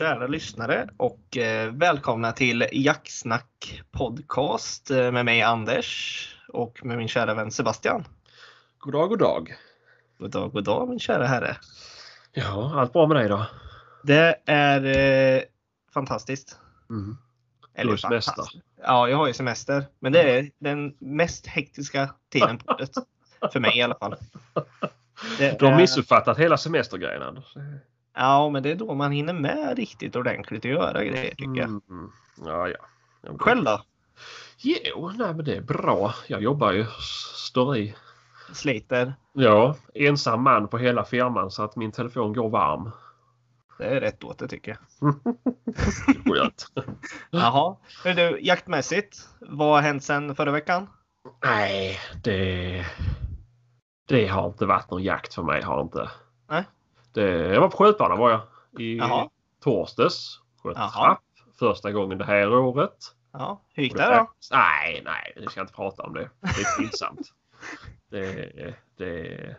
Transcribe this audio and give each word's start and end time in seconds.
kära 0.00 0.26
lyssnare 0.26 0.88
och 0.96 1.36
eh, 1.36 1.72
välkomna 1.72 2.32
till 2.32 2.66
Jacksnack 2.72 3.82
podcast 3.90 4.90
eh, 4.90 5.12
med 5.12 5.24
mig 5.24 5.42
Anders 5.42 6.28
och 6.48 6.84
med 6.84 6.98
min 6.98 7.08
kära 7.08 7.34
vän 7.34 7.50
Sebastian. 7.50 8.04
God 8.78 8.92
dag, 8.92 9.08
god 9.08 9.18
dag. 9.18 9.54
God 10.18 10.30
dag, 10.30 10.52
god 10.52 10.64
dag 10.64 10.88
min 10.88 10.98
kära 10.98 11.26
herre. 11.26 11.56
Ja, 12.32 12.80
allt 12.80 12.92
bra 12.92 13.06
med 13.06 13.16
dig 13.16 13.28
då? 13.28 13.46
Det 14.02 14.36
är 14.46 14.84
eh, 14.84 15.42
fantastiskt. 15.94 16.58
Mm. 16.90 17.16
Eller 17.74 17.92
Du 17.92 17.98
semester. 17.98 18.32
fantastiskt. 18.32 18.64
Ja, 18.82 19.08
jag 19.08 19.16
har 19.16 19.26
ju 19.26 19.32
semester. 19.32 19.86
Men 19.98 20.12
det 20.12 20.38
är 20.38 20.50
den 20.58 20.96
mest 20.98 21.46
hektiska 21.46 22.14
tiden 22.32 22.58
på 22.58 22.72
året. 22.72 22.90
För 23.52 23.60
mig 23.60 23.78
i 23.78 23.82
alla 23.82 23.94
fall. 23.94 24.16
Det 25.38 25.58
Du 25.58 25.64
har 25.64 25.76
missuppfattat 25.76 26.38
hela 26.38 26.56
semestergrejen 26.56 27.22
Anders. 27.22 27.54
Ja, 28.14 28.50
men 28.50 28.62
det 28.62 28.70
är 28.70 28.74
då 28.74 28.94
man 28.94 29.12
hinner 29.12 29.32
med 29.32 29.76
riktigt 29.76 30.16
ordentligt 30.16 30.64
att 30.64 30.70
göra 30.70 31.04
grejer 31.04 31.34
tycker 31.34 31.60
jag. 31.60 31.68
Mm. 31.68 32.12
Ja, 32.44 32.68
ja. 32.68 32.76
ja. 33.22 33.38
Själv 33.38 33.64
då? 33.64 33.82
Jo, 34.58 35.12
nej 35.18 35.34
men 35.34 35.44
det 35.44 35.56
är 35.56 35.60
bra. 35.60 36.14
Jag 36.26 36.42
jobbar 36.42 36.72
ju, 36.72 36.86
står 37.50 37.76
i. 37.76 37.94
Sliter? 38.52 39.14
Ja, 39.32 39.76
ensam 39.94 40.42
man 40.42 40.68
på 40.68 40.78
hela 40.78 41.04
firman 41.04 41.50
så 41.50 41.62
att 41.62 41.76
min 41.76 41.92
telefon 41.92 42.32
går 42.32 42.48
varm. 42.48 42.90
Det 43.78 43.84
är 43.84 44.00
rätt 44.00 44.24
åt 44.24 44.38
det 44.38 44.48
tycker 44.48 44.76
jag. 44.98 45.14
Skönt. 46.36 46.66
Jaha. 47.30 47.76
Hör 48.04 48.14
du, 48.14 48.38
jaktmässigt, 48.40 49.28
vad 49.40 49.68
har 49.68 49.80
hänt 49.80 50.04
sen 50.04 50.34
förra 50.34 50.52
veckan? 50.52 50.86
nej, 51.44 51.98
det... 52.24 52.86
Det 54.08 54.26
har 54.26 54.46
inte 54.46 54.66
varit 54.66 54.90
någon 54.90 55.02
jakt 55.02 55.34
för 55.34 55.42
mig. 55.42 55.62
Har 55.62 55.82
inte. 55.82 56.10
Nej. 56.48 56.64
Det, 57.12 57.30
jag 57.30 57.60
var 57.60 57.68
på 57.68 57.76
skjutbanan 57.76 58.18
var 58.18 58.30
jag. 58.30 58.40
I 58.82 58.98
Jaha. 58.98 59.28
torsdags. 59.62 60.40
Sköt 60.62 60.76
trapp. 60.76 61.22
Första 61.58 61.92
gången 61.92 62.18
det 62.18 62.24
här 62.24 62.54
året. 62.54 62.96
Ja, 63.32 63.62
hur 63.74 63.82
gick 63.82 63.92
Och 63.92 63.98
det 63.98 64.06
då? 64.06 64.30
Nej, 64.52 65.02
nej, 65.04 65.32
vi 65.36 65.46
ska 65.46 65.60
inte 65.60 65.72
prata 65.72 66.02
om 66.02 66.14
det. 66.14 66.30
Det 66.40 66.48
är 66.48 66.78
pinsamt. 66.78 67.20
det, 68.10 68.74
det... 68.96 69.56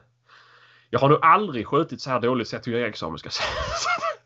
Jag 0.89 0.99
har 0.99 1.09
nog 1.09 1.19
aldrig 1.21 1.67
skjutit 1.67 2.01
så 2.01 2.09
här 2.09 2.19
dåligt 2.19 2.47
sett 2.47 2.67
hur 2.67 2.75
Eriksson 2.75 3.17
ska 3.19 3.29
säga. 3.29 3.49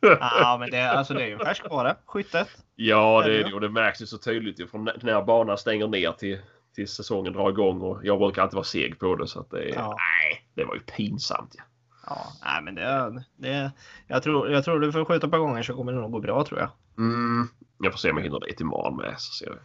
Ja, 0.19 0.57
men 0.59 0.69
det, 0.71 0.89
alltså, 0.91 1.13
det 1.13 1.23
är 1.23 1.27
ju 1.27 1.33
en 1.33 1.39
färskvara, 1.39 1.95
skyttet. 2.05 2.47
ja, 2.75 3.21
det 3.25 3.43
det, 3.43 3.53
och 3.53 3.61
det 3.61 3.69
märks 3.69 4.01
ju 4.01 4.05
så 4.05 4.17
tydligt 4.17 4.71
från 4.71 4.89
när 5.01 5.21
banan 5.23 5.57
stänger 5.57 5.87
ner 5.87 6.11
till, 6.11 6.39
till 6.75 6.87
säsongen 6.87 7.33
drar 7.33 7.49
igång 7.49 7.81
och 7.81 8.05
jag 8.05 8.19
brukar 8.19 8.41
alltid 8.41 8.55
vara 8.55 8.63
seg 8.63 8.99
på 8.99 9.15
det 9.15 9.27
så 9.27 9.39
att 9.39 9.49
det, 9.49 9.69
Ja. 9.69 9.97
nej, 9.97 10.47
det 10.53 10.65
var 10.65 10.75
ju 10.75 10.81
pinsamt. 10.81 11.55
Ja. 11.57 11.63
Ja, 12.07 12.27
nej, 12.45 12.61
men 12.61 12.75
det, 12.75 13.23
det, 13.37 13.71
jag, 14.07 14.23
tror, 14.23 14.51
jag 14.51 14.65
tror 14.65 14.79
du 14.79 14.91
får 14.91 15.05
skjuta 15.05 15.27
ett 15.27 15.31
par 15.31 15.39
gånger 15.39 15.63
så 15.63 15.75
kommer 15.75 15.91
det 15.93 15.99
nog 15.99 16.11
gå 16.11 16.19
bra 16.19 16.43
tror 16.43 16.59
jag. 16.59 16.69
Mm, 16.97 17.47
jag 17.79 17.91
får 17.91 17.99
se 17.99 18.11
om 18.11 18.17
jag 18.17 18.23
hinner 18.23 18.39
dit 18.39 18.61
imorgon 18.61 18.97
med. 18.97 19.15
Så 19.17 19.33
ser 19.33 19.51
vi. 19.51 19.57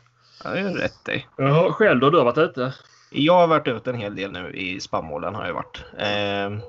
Ja, 0.45 0.51
det 0.51 0.61
är 0.61 0.75
rätt 0.75 1.09
i. 1.09 1.27
Ja, 1.37 1.73
själv 1.73 2.01
då? 2.01 2.11
Du 2.11 2.19
har 2.19 2.25
varit 2.25 2.39
ute? 2.39 2.75
Jag 3.11 3.35
har 3.35 3.47
varit 3.47 3.69
ute 3.69 3.91
en 3.91 3.97
hel 3.97 4.17
del 4.17 4.33
nu 4.33 4.53
i 4.53 4.81
spannmålen 4.81 5.35
har 5.35 5.47
jag 5.47 5.55
varit. 5.55 5.85
Eh, 5.99 6.65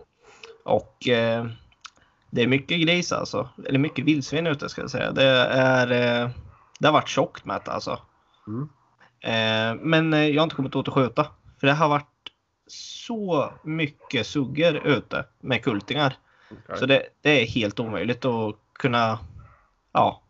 och 0.63 1.07
eh, 1.07 1.45
det 2.29 2.41
är 2.41 2.47
mycket 2.47 2.81
gris 2.81 3.11
alltså. 3.11 3.49
Eller 3.67 3.79
mycket 3.79 4.05
vildsvin 4.05 4.47
ute 4.47 4.69
ska 4.69 4.81
jag 4.81 4.91
säga. 4.91 5.11
Det, 5.11 5.23
är, 5.23 5.91
eh, 5.91 6.29
det 6.79 6.87
har 6.87 6.93
varit 6.93 7.09
tjockt 7.09 7.45
med 7.45 7.61
det 7.65 7.71
alltså. 7.71 7.99
Mm. 8.47 8.69
Eh, 9.21 9.81
men 9.81 10.13
eh, 10.13 10.27
jag 10.27 10.41
har 10.41 10.43
inte 10.43 10.55
kommit 10.55 10.75
åt 10.75 10.87
att 10.87 10.93
skjuta. 10.93 11.27
För 11.59 11.67
det 11.67 11.73
har 11.73 11.89
varit 11.89 12.10
så 12.71 13.53
mycket 13.63 14.27
suggor 14.27 14.87
ute 14.87 15.25
med 15.39 15.63
kultingar. 15.63 16.17
Okej. 16.51 16.77
Så 16.77 16.85
det, 16.85 17.03
det 17.21 17.41
är 17.41 17.45
helt 17.45 17.79
omöjligt 17.79 18.25
att 18.25 18.55
kunna 18.73 19.19
ja, 19.91 20.21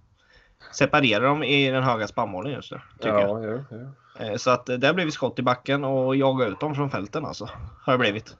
separera 0.72 1.24
dem 1.24 1.44
i 1.44 1.72
den 1.72 1.84
höga 1.84 2.08
spannmålen 2.08 2.52
just 2.52 2.72
nu. 2.72 2.82
Tycker 3.00 3.20
jag. 3.20 3.44
ja, 3.46 3.64
ja, 3.70 3.78
ja. 4.20 4.26
Eh, 4.26 4.36
Så 4.36 4.50
att 4.50 4.66
det 4.66 4.88
har 4.88 4.94
blivit 4.94 5.14
skott 5.14 5.40
i 5.40 5.42
backen 5.42 5.84
och 5.84 6.16
jaga 6.16 6.46
ut 6.46 6.60
dem 6.60 6.76
från 6.76 6.90
fälten 6.90 7.26
alltså. 7.26 7.50
Har 7.82 7.94
det 7.94 8.00
blivit. 8.00 8.36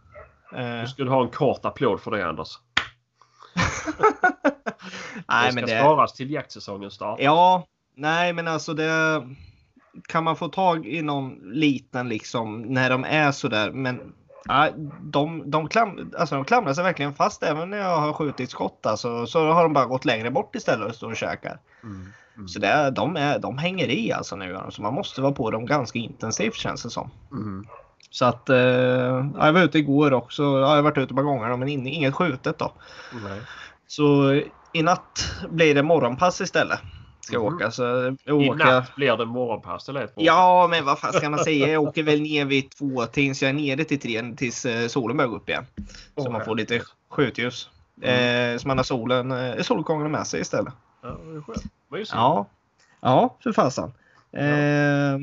Eh, 0.56 0.82
Du 0.82 0.88
skulle 0.88 1.12
ha 1.12 1.22
en 1.22 1.30
kort 1.30 1.66
applåd 1.66 2.02
för 2.02 2.12
det 2.12 2.28
Anders. 2.28 2.50
nej 5.28 5.46
det 5.46 5.52
ska 5.52 5.56
men 5.56 5.66
det... 5.66 5.80
sparas 5.80 6.14
till 6.14 6.32
jaktsäsongen 6.32 6.92
start. 6.92 7.20
Ja, 7.22 7.68
nej 7.96 8.34
men 8.34 8.48
alltså 8.48 8.74
det... 8.74 9.22
Kan 10.08 10.24
man 10.24 10.36
få 10.36 10.48
tag 10.48 10.88
i 10.88 11.02
någon 11.02 11.40
liten 11.44 12.10
liksom 12.10 12.62
när 12.62 12.90
de 12.90 13.04
är 13.04 13.32
sådär 13.32 13.72
men 13.72 14.14
nej, 14.46 14.74
de, 15.02 15.52
de, 15.52 15.68
klam, 15.68 16.12
alltså, 16.18 16.36
de 16.36 16.46
klamrar 16.46 16.74
sig 16.74 16.84
verkligen 16.84 17.14
fast 17.14 17.44
även 17.44 17.70
när 17.70 17.78
jag 17.78 17.98
har 17.98 18.14
skjutit 18.14 18.52
skott 18.52 18.86
alltså, 18.86 19.26
så 19.26 19.52
har 19.52 19.64
de 19.64 19.74
bara 19.74 19.86
gått 19.86 20.06
längre 20.06 20.32
bort 20.32 20.56
istället 20.56 20.90
och 20.90 20.96
står 20.96 21.12
och 21.12 21.18
käkar. 21.18 21.60
Mm. 21.84 22.08
Mm. 22.36 22.48
Så 22.48 22.60
det, 22.60 22.92
de, 22.96 23.18
är, 23.18 23.40
de 23.40 23.58
hänger 23.58 23.88
i 23.90 24.12
alltså 24.12 24.36
nu. 24.36 24.60
Så 24.70 24.82
man 24.82 24.94
måste 24.94 25.22
vara 25.22 25.32
på 25.32 25.52
dem 25.52 25.66
ganska 25.66 26.00
intensivt 26.00 26.56
känns 26.56 26.84
det 26.84 26.90
som. 26.90 27.10
Mm. 27.32 27.66
Så 28.10 28.26
att 28.26 28.50
eh, 28.50 28.58
ja, 28.58 29.46
jag 29.46 29.54
var 29.54 29.62
ute 29.64 29.80
igår 29.80 30.14
också. 30.14 30.44
Ja, 30.44 30.60
jag 30.60 30.68
har 30.68 30.82
varit 30.82 30.98
ute 30.98 31.12
ett 31.12 31.16
par 31.16 31.24
gånger 31.24 31.58
men 31.58 31.68
in, 31.68 31.88
inget 31.88 32.16
skjutet 32.16 32.60
då. 32.60 32.74
Nej. 33.24 33.42
Så 33.88 34.34
i 34.74 34.84
natt 34.84 35.36
blir 35.50 35.76
det 35.76 35.84
morgonpass 35.84 36.42
istället. 36.42 36.80
Ska 37.22 37.40
Mhm. 37.40 37.56
åka. 37.56 37.72
Så 37.72 37.84
jag 38.24 38.44
I 38.44 38.50
åker... 38.50 38.66
natt 38.66 38.96
blir 38.96 39.18
det 39.18 39.26
morgonpass. 39.26 39.90
Bra. 39.90 40.08
Ja, 40.16 40.68
men 40.72 40.86
vad 40.86 41.00
fan 41.00 41.14
ska 41.14 41.30
man 41.30 41.40
säga? 41.44 41.68
Jag 41.68 41.84
åker 41.84 42.04
väl 42.04 42.22
ner 42.22 42.46
vid 42.46 42.70
två 42.72 43.06
tills 43.06 43.42
jag 43.42 43.50
är 43.50 43.54
nere 43.54 43.84
till 43.84 44.00
tre 44.00 44.34
tills 44.38 44.66
eh, 44.66 44.88
solen 44.88 45.18
börjar 45.18 45.30
gå 45.30 45.36
upp 45.36 45.50
igen. 45.50 45.66
Så 46.16 46.26
Åh, 46.26 46.32
man 46.32 46.46
får 46.46 46.56
lite 46.56 46.82
skjutljus. 47.10 47.70
Mm. 48.02 48.54
Eh, 48.54 48.60
så 48.60 48.68
man 48.68 48.78
har 48.78 48.84
solen, 48.84 49.32
eh, 49.32 49.62
solgången 49.62 50.12
med 50.12 50.28
sig 50.28 50.42
istället. 50.42 50.74
Ja, 51.02 51.18
det. 51.90 52.06
Ja, 52.12 52.46
ja 53.02 53.36
för 53.44 53.52
fasen. 53.52 53.94
Eh, 54.32 55.16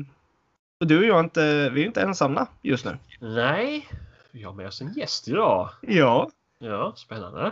och 0.79 0.87
du 0.87 0.97
och 0.99 1.05
jag 1.05 1.15
är 1.19 1.23
inte, 1.23 1.69
vi 1.69 1.81
är 1.81 1.85
inte 1.85 2.01
ensamma 2.01 2.47
just 2.61 2.85
nu. 2.85 2.97
Nej, 3.19 3.87
vi 4.31 4.43
har 4.43 4.53
med 4.53 4.67
oss 4.67 4.81
en 4.81 4.93
gäst 4.93 5.27
idag. 5.27 5.69
Ja. 5.81 6.29
Ja, 6.59 6.93
spännande. 6.95 7.51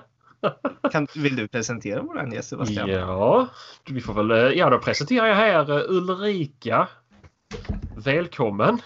Kan, 0.91 1.07
vill 1.15 1.35
du 1.35 1.47
presentera 1.47 2.01
vår 2.01 2.33
gäst 2.33 2.49
Sebastian? 2.49 2.89
Ja, 2.89 3.47
vi 3.89 4.01
får 4.01 4.13
väl... 4.13 4.31
eh, 4.31 4.37
Ja, 4.37 4.69
då 4.69 4.79
presenterar 4.79 5.25
jag 5.27 5.35
här 5.35 5.69
eh, 5.71 5.83
Ulrika. 5.89 6.87
Välkommen! 7.97 8.81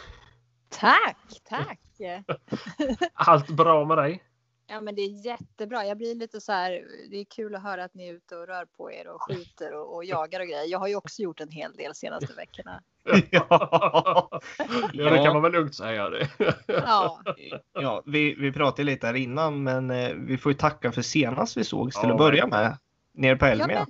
Tack, 0.69 1.17
tack! 1.43 1.79
Allt 3.13 3.47
bra 3.49 3.85
med 3.85 3.97
dig? 3.97 4.23
Ja 4.67 4.81
men 4.81 4.95
det 4.95 5.01
är 5.01 5.25
jättebra. 5.25 5.85
Jag 5.85 5.97
blir 5.97 6.15
lite 6.15 6.41
så 6.41 6.51
här, 6.51 6.83
det 7.09 7.17
är 7.17 7.25
kul 7.25 7.55
att 7.55 7.63
höra 7.63 7.83
att 7.83 7.93
ni 7.93 8.07
är 8.07 8.13
ute 8.13 8.35
och 8.35 8.47
rör 8.47 8.65
på 8.65 8.91
er 8.91 9.07
och 9.07 9.21
skjuter 9.23 9.73
och, 9.73 9.95
och 9.95 10.05
jagar 10.05 10.39
och 10.39 10.45
grejer. 10.47 10.65
Jag 10.71 10.79
har 10.79 10.87
ju 10.87 10.95
också 10.95 11.21
gjort 11.21 11.41
en 11.41 11.49
hel 11.51 11.73
del 11.73 11.95
senaste 11.95 12.33
veckorna. 12.33 12.81
Ja. 13.31 14.41
Ja, 14.93 15.09
det 15.09 15.17
kan 15.23 15.33
man 15.33 15.41
väl 15.41 15.51
lugnt 15.51 15.75
säga. 15.75 16.09
Det. 16.09 16.29
Ja, 16.67 17.21
ja, 17.73 18.03
vi, 18.05 18.33
vi 18.35 18.51
pratade 18.51 18.83
lite 18.83 19.07
här 19.07 19.13
innan 19.13 19.63
men 19.63 19.91
eh, 19.91 20.13
vi 20.13 20.37
får 20.37 20.51
ju 20.51 20.57
tacka 20.57 20.91
för 20.91 21.01
senast 21.01 21.57
vi 21.57 21.63
sågs 21.63 21.99
till 21.99 22.07
Ja, 22.09 22.13
att 22.13 22.17
börja 22.19 22.47
med. 22.47 22.77
Nere 23.13 23.35
på 23.35 23.45
ja 23.45 23.51
Elmia. 23.51 23.67
men, 23.67 23.87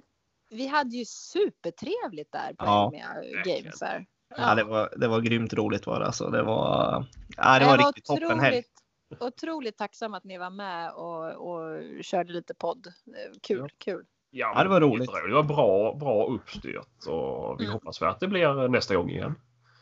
vi 0.57 0.67
hade 0.67 0.95
ju 0.95 1.05
supertrevligt 1.05 2.31
där 2.31 2.47
på 2.53 2.65
Ja. 2.65 2.91
Elmia 2.93 3.43
Games. 3.45 3.81
Här. 3.81 4.05
Ja, 4.37 4.55
det, 4.55 4.63
var, 4.63 4.93
det 4.97 5.07
var 5.07 5.21
grymt 5.21 5.53
roligt 5.53 5.85
var 5.87 5.99
det 5.99 6.05
alltså. 6.05 6.29
Det 6.29 6.43
var, 6.43 7.05
ja, 7.37 7.59
det 7.59 7.65
var 7.65 7.77
riktigt 7.77 8.05
toppen 8.05 8.39
helg. 8.39 8.57
otroligt, 8.57 9.33
otroligt 9.33 9.77
tacksam 9.77 10.13
att 10.13 10.23
ni 10.23 10.37
var 10.37 10.49
med 10.49 10.91
och, 10.91 11.31
och 11.51 11.83
körde 12.03 12.33
lite 12.33 12.53
podd. 12.53 12.87
Eh, 12.87 13.31
Kul, 13.43 13.59
Ja. 13.59 13.67
kul. 13.77 14.05
Ja, 14.33 14.53
Ja, 14.55 14.63
det 14.63 14.69
var 14.69 14.81
roligt. 14.81 15.09
Det 15.27 15.33
var 15.33 15.43
bra, 15.43 15.93
bra 15.95 16.25
uppstyrt 16.25 17.07
och 17.07 17.59
vi 17.59 17.63
Mm. 17.65 17.73
hoppas 17.73 18.01
att 18.01 18.19
det 18.19 18.27
blir 18.27 18.67
nästa 18.67 18.95
gång 18.95 19.09
igen. 19.09 19.35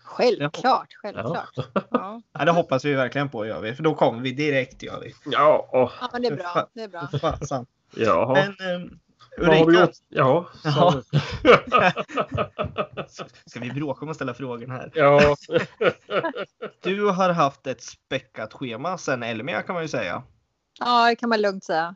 Självklart, 0.04 0.88
självklart. 1.02 1.50
Ja. 1.92 2.22
Ja, 2.32 2.46
det 2.46 2.52
hoppas 2.52 2.86
vi 2.86 2.94
verkligen 2.94 3.30
på 3.30 3.46
gör 3.46 3.62
vi. 3.62 3.76
För 3.76 3.84
då 3.84 3.96
kommer 3.96 4.22
vi 4.22 4.32
direkt 4.32 4.84
gör 4.84 5.00
vi. 5.00 5.14
Ja, 5.26 5.70
och, 5.72 5.92
ja, 6.02 6.10
men 6.14 6.22
det 6.22 6.28
är 6.28 6.36
bra. 6.36 6.68
Det 6.74 6.82
är 6.84 6.88
bra. 6.88 7.08
Fasen. 7.22 7.66
ja. 7.96 8.34
Men 8.34 8.50
eh, 8.84 8.88
Vad 9.38 9.48
har 9.48 9.54
vi 9.56 9.62
Ulrika, 9.64 9.82
gjort? 9.82 9.96
Ja, 10.10 10.46
så- 13.08 13.26
ska 13.50 13.60
vi 13.60 13.72
bråka 13.72 14.06
om 14.06 14.10
att 14.10 14.16
ställa 14.16 14.34
frågan 14.34 14.72
här? 14.72 14.92
ja. 14.96 15.36
Du 16.84 17.06
har 17.10 17.30
haft 17.30 17.68
ett 17.68 17.82
späckat 17.84 18.54
schema 18.54 18.98
sen 18.98 19.24
Elmia 19.24 19.62
kan 19.62 19.74
man 19.74 19.84
ju 19.84 19.88
säga. 19.90 20.24
Ja, 20.80 21.10
det 21.10 21.16
kan 21.16 21.30
man 21.30 21.42
lugnt 21.42 21.64
säga. 21.64 21.96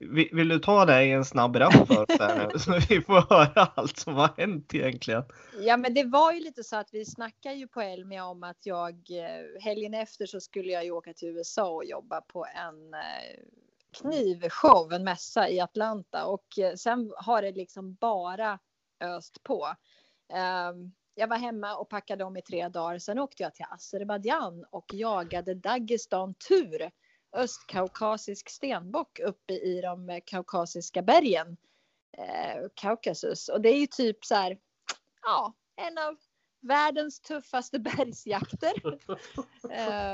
Vill, 0.00 0.28
vill 0.32 0.48
du 0.48 0.58
ta 0.58 0.84
det 0.84 1.04
i 1.04 1.12
en 1.12 1.24
snabb 1.24 1.56
rap 1.56 1.72
för 1.72 2.02
oss 2.02 2.20
här 2.20 2.48
nu 2.52 2.58
så 2.58 2.72
vi 2.88 3.00
får 3.00 3.34
höra 3.34 3.72
allt 3.74 3.98
som 3.98 4.14
har 4.14 4.30
hänt 4.36 4.74
egentligen? 4.74 5.24
Ja, 5.60 5.76
men 5.76 5.94
det 5.94 6.04
var 6.04 6.32
ju 6.32 6.40
lite 6.40 6.64
så 6.64 6.76
att 6.76 6.88
vi 6.92 7.04
snackade 7.04 7.54
ju 7.54 7.68
på 7.68 7.80
Elmia 7.80 8.24
om 8.24 8.42
att 8.42 8.66
jag 8.66 8.94
eh, 9.10 9.62
helgen 9.62 9.94
efter 9.94 10.26
så 10.26 10.40
skulle 10.40 10.72
jag 10.72 10.84
ju 10.84 10.90
åka 10.90 11.12
till 11.12 11.28
USA 11.28 11.68
och 11.68 11.84
jobba 11.84 12.20
på 12.20 12.46
en 12.46 12.94
eh, 12.94 13.40
knivshow, 13.92 14.92
en 14.92 15.04
mässa 15.04 15.48
i 15.48 15.60
Atlanta 15.60 16.24
och 16.24 16.58
eh, 16.58 16.74
sen 16.74 17.12
har 17.16 17.42
det 17.42 17.52
liksom 17.52 17.94
bara 17.94 18.58
öst 19.00 19.42
på. 19.42 19.68
Ehm, 20.32 20.92
jag 21.14 21.28
var 21.28 21.36
hemma 21.36 21.76
och 21.76 21.88
packade 21.88 22.24
om 22.24 22.36
i 22.36 22.42
tre 22.42 22.68
dagar. 22.68 22.98
Sen 22.98 23.18
åkte 23.18 23.42
jag 23.42 23.54
till 23.54 23.66
Azerbajdzjan 23.70 24.64
och 24.70 24.94
jagade 24.94 25.54
Dagestan 25.54 26.34
tur. 26.34 26.90
Östkaukasisk 27.32 28.50
stenbock 28.50 29.18
uppe 29.18 29.52
i 29.54 29.80
de 29.80 30.10
eh, 30.10 30.20
kaukasiska 30.24 31.02
bergen. 31.02 31.56
eh, 32.18 32.68
Kaukasus. 32.74 33.48
Och 33.48 33.60
det 33.60 33.68
är 33.68 33.78
ju 33.78 33.86
typ 33.86 34.24
så 34.24 34.34
här, 34.34 34.58
ja, 35.22 35.54
en 35.76 35.98
av 35.98 36.16
världens 36.60 37.20
tuffaste 37.20 37.78
bergsjakter. 37.96 38.98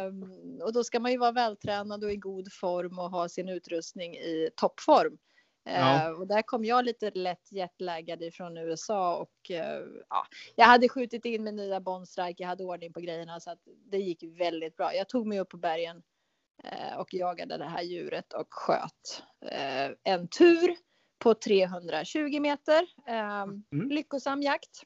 um, 0.06 0.60
och 0.62 0.72
då 0.72 0.84
ska 0.84 1.00
man 1.00 1.12
ju 1.12 1.18
vara 1.18 1.32
vältränad 1.32 2.04
och 2.04 2.12
i 2.12 2.16
god 2.16 2.52
form 2.52 2.98
och 2.98 3.10
ha 3.10 3.28
sin 3.28 3.48
utrustning 3.48 4.14
i 4.14 4.50
toppform. 4.56 5.18
Ja. 5.64 6.10
Uh, 6.10 6.20
och 6.20 6.26
där 6.26 6.42
kom 6.42 6.64
jag 6.64 6.84
lite 6.84 7.10
lätt 7.10 7.52
jetlaggad 7.52 8.22
ifrån 8.22 8.56
USA 8.56 9.16
och 9.16 9.50
uh, 9.50 9.56
ja, 10.08 10.26
jag 10.56 10.66
hade 10.66 10.88
skjutit 10.88 11.24
in 11.24 11.44
med 11.44 11.54
nya 11.54 11.80
Bondstrike, 11.80 12.42
jag 12.42 12.48
hade 12.48 12.64
ordning 12.64 12.92
på 12.92 13.00
grejerna 13.00 13.40
så 13.40 13.50
att 13.50 13.60
det 13.90 13.98
gick 13.98 14.22
väldigt 14.22 14.76
bra. 14.76 14.94
Jag 14.94 15.08
tog 15.08 15.26
mig 15.26 15.40
upp 15.40 15.48
på 15.48 15.56
bergen 15.56 16.02
och 16.98 17.14
jagade 17.14 17.58
det 17.58 17.68
här 17.68 17.82
djuret 17.82 18.32
och 18.32 18.46
sköt 18.50 19.22
en 20.04 20.28
tur 20.28 20.76
på 21.18 21.34
320 21.34 22.40
meter. 22.40 22.82
Um, 23.08 23.64
mm. 23.72 23.88
Lyckosam 23.90 24.42
jakt 24.42 24.82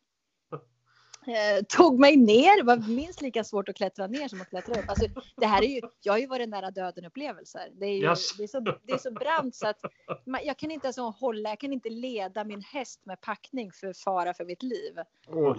eh, 1.29 1.65
tog 1.69 2.01
mig 2.01 2.17
ner. 2.17 2.57
Det 2.57 2.63
var 2.63 2.77
minst 2.77 3.23
lika 3.23 3.45
svårt 3.45 3.69
att 3.69 3.77
klättra 3.77 4.07
ner 4.07 4.29
som 4.29 4.41
att 4.41 4.49
klättra 4.49 4.81
upp. 4.81 4.89
Alltså, 4.89 5.07
det 5.37 5.47
här 5.47 5.63
är 5.63 5.67
ju, 5.67 5.81
jag 6.03 6.13
har 6.13 6.19
ju 6.19 6.27
varit 6.27 6.49
nära 6.49 6.71
döden 6.71 7.05
upplevelser. 7.05 7.69
Det 7.73 7.87
är, 7.87 7.97
ju, 7.97 8.05
yes. 8.05 8.37
det 8.37 8.43
är, 8.43 8.47
så, 8.47 8.61
det 8.61 8.93
är 8.93 8.99
så 8.99 9.11
brant 9.11 9.57
så 9.57 9.69
att 9.69 9.81
man, 10.27 10.41
jag 10.45 10.57
kan 10.59 10.71
inte 10.71 10.87
ens 10.87 10.97
hålla, 11.21 11.49
jag 11.49 11.61
kan 11.61 11.73
inte 11.73 11.89
leda 11.89 12.45
min 12.45 12.63
häst 12.63 13.01
med 13.05 13.21
packning 13.21 13.73
för 13.73 13.93
fara 13.93 14.35
för 14.35 14.45
mitt 14.45 14.63
liv. 14.63 14.95
Oh, 15.27 15.57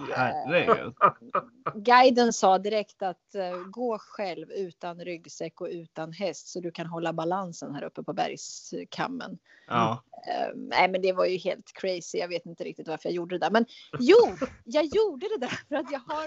guiden 1.76 2.34
sa 2.34 2.58
direkt 2.58 3.02
att 3.02 3.36
uh, 3.36 3.70
gå 3.72 3.98
själv 4.00 4.52
utan 4.52 5.00
ryggsäck 5.00 5.62
och 5.62 5.68
utan 5.72 6.12
häst 6.12 6.48
så 6.48 6.60
du 6.60 6.72
kan 6.72 6.88
hålla 6.88 7.14
balansen 7.14 7.76
här 7.76 7.84
uppe 7.84 8.04
på 8.04 8.14
bergskammen. 8.14 9.40
Ja. 9.68 10.04
Uh, 10.28 10.52
nej, 10.56 10.90
men 10.90 11.02
det 11.02 11.14
var 11.14 11.26
ju 11.26 11.38
helt 11.38 11.74
crazy. 11.74 12.18
Jag 12.18 12.28
vet 12.28 12.46
inte 12.46 12.64
riktigt 12.64 12.88
varför 12.88 13.10
jag 13.10 13.16
gjorde 13.16 13.36
det 13.36 13.46
där, 13.46 13.52
men 13.52 13.66
jo, 14.00 14.38
jag 14.64 14.86
gjorde 14.86 15.28
det 15.28 15.38
där 15.38 15.60
för 15.68 15.76
att 15.76 15.92
jag 15.92 16.00
har 16.00 16.26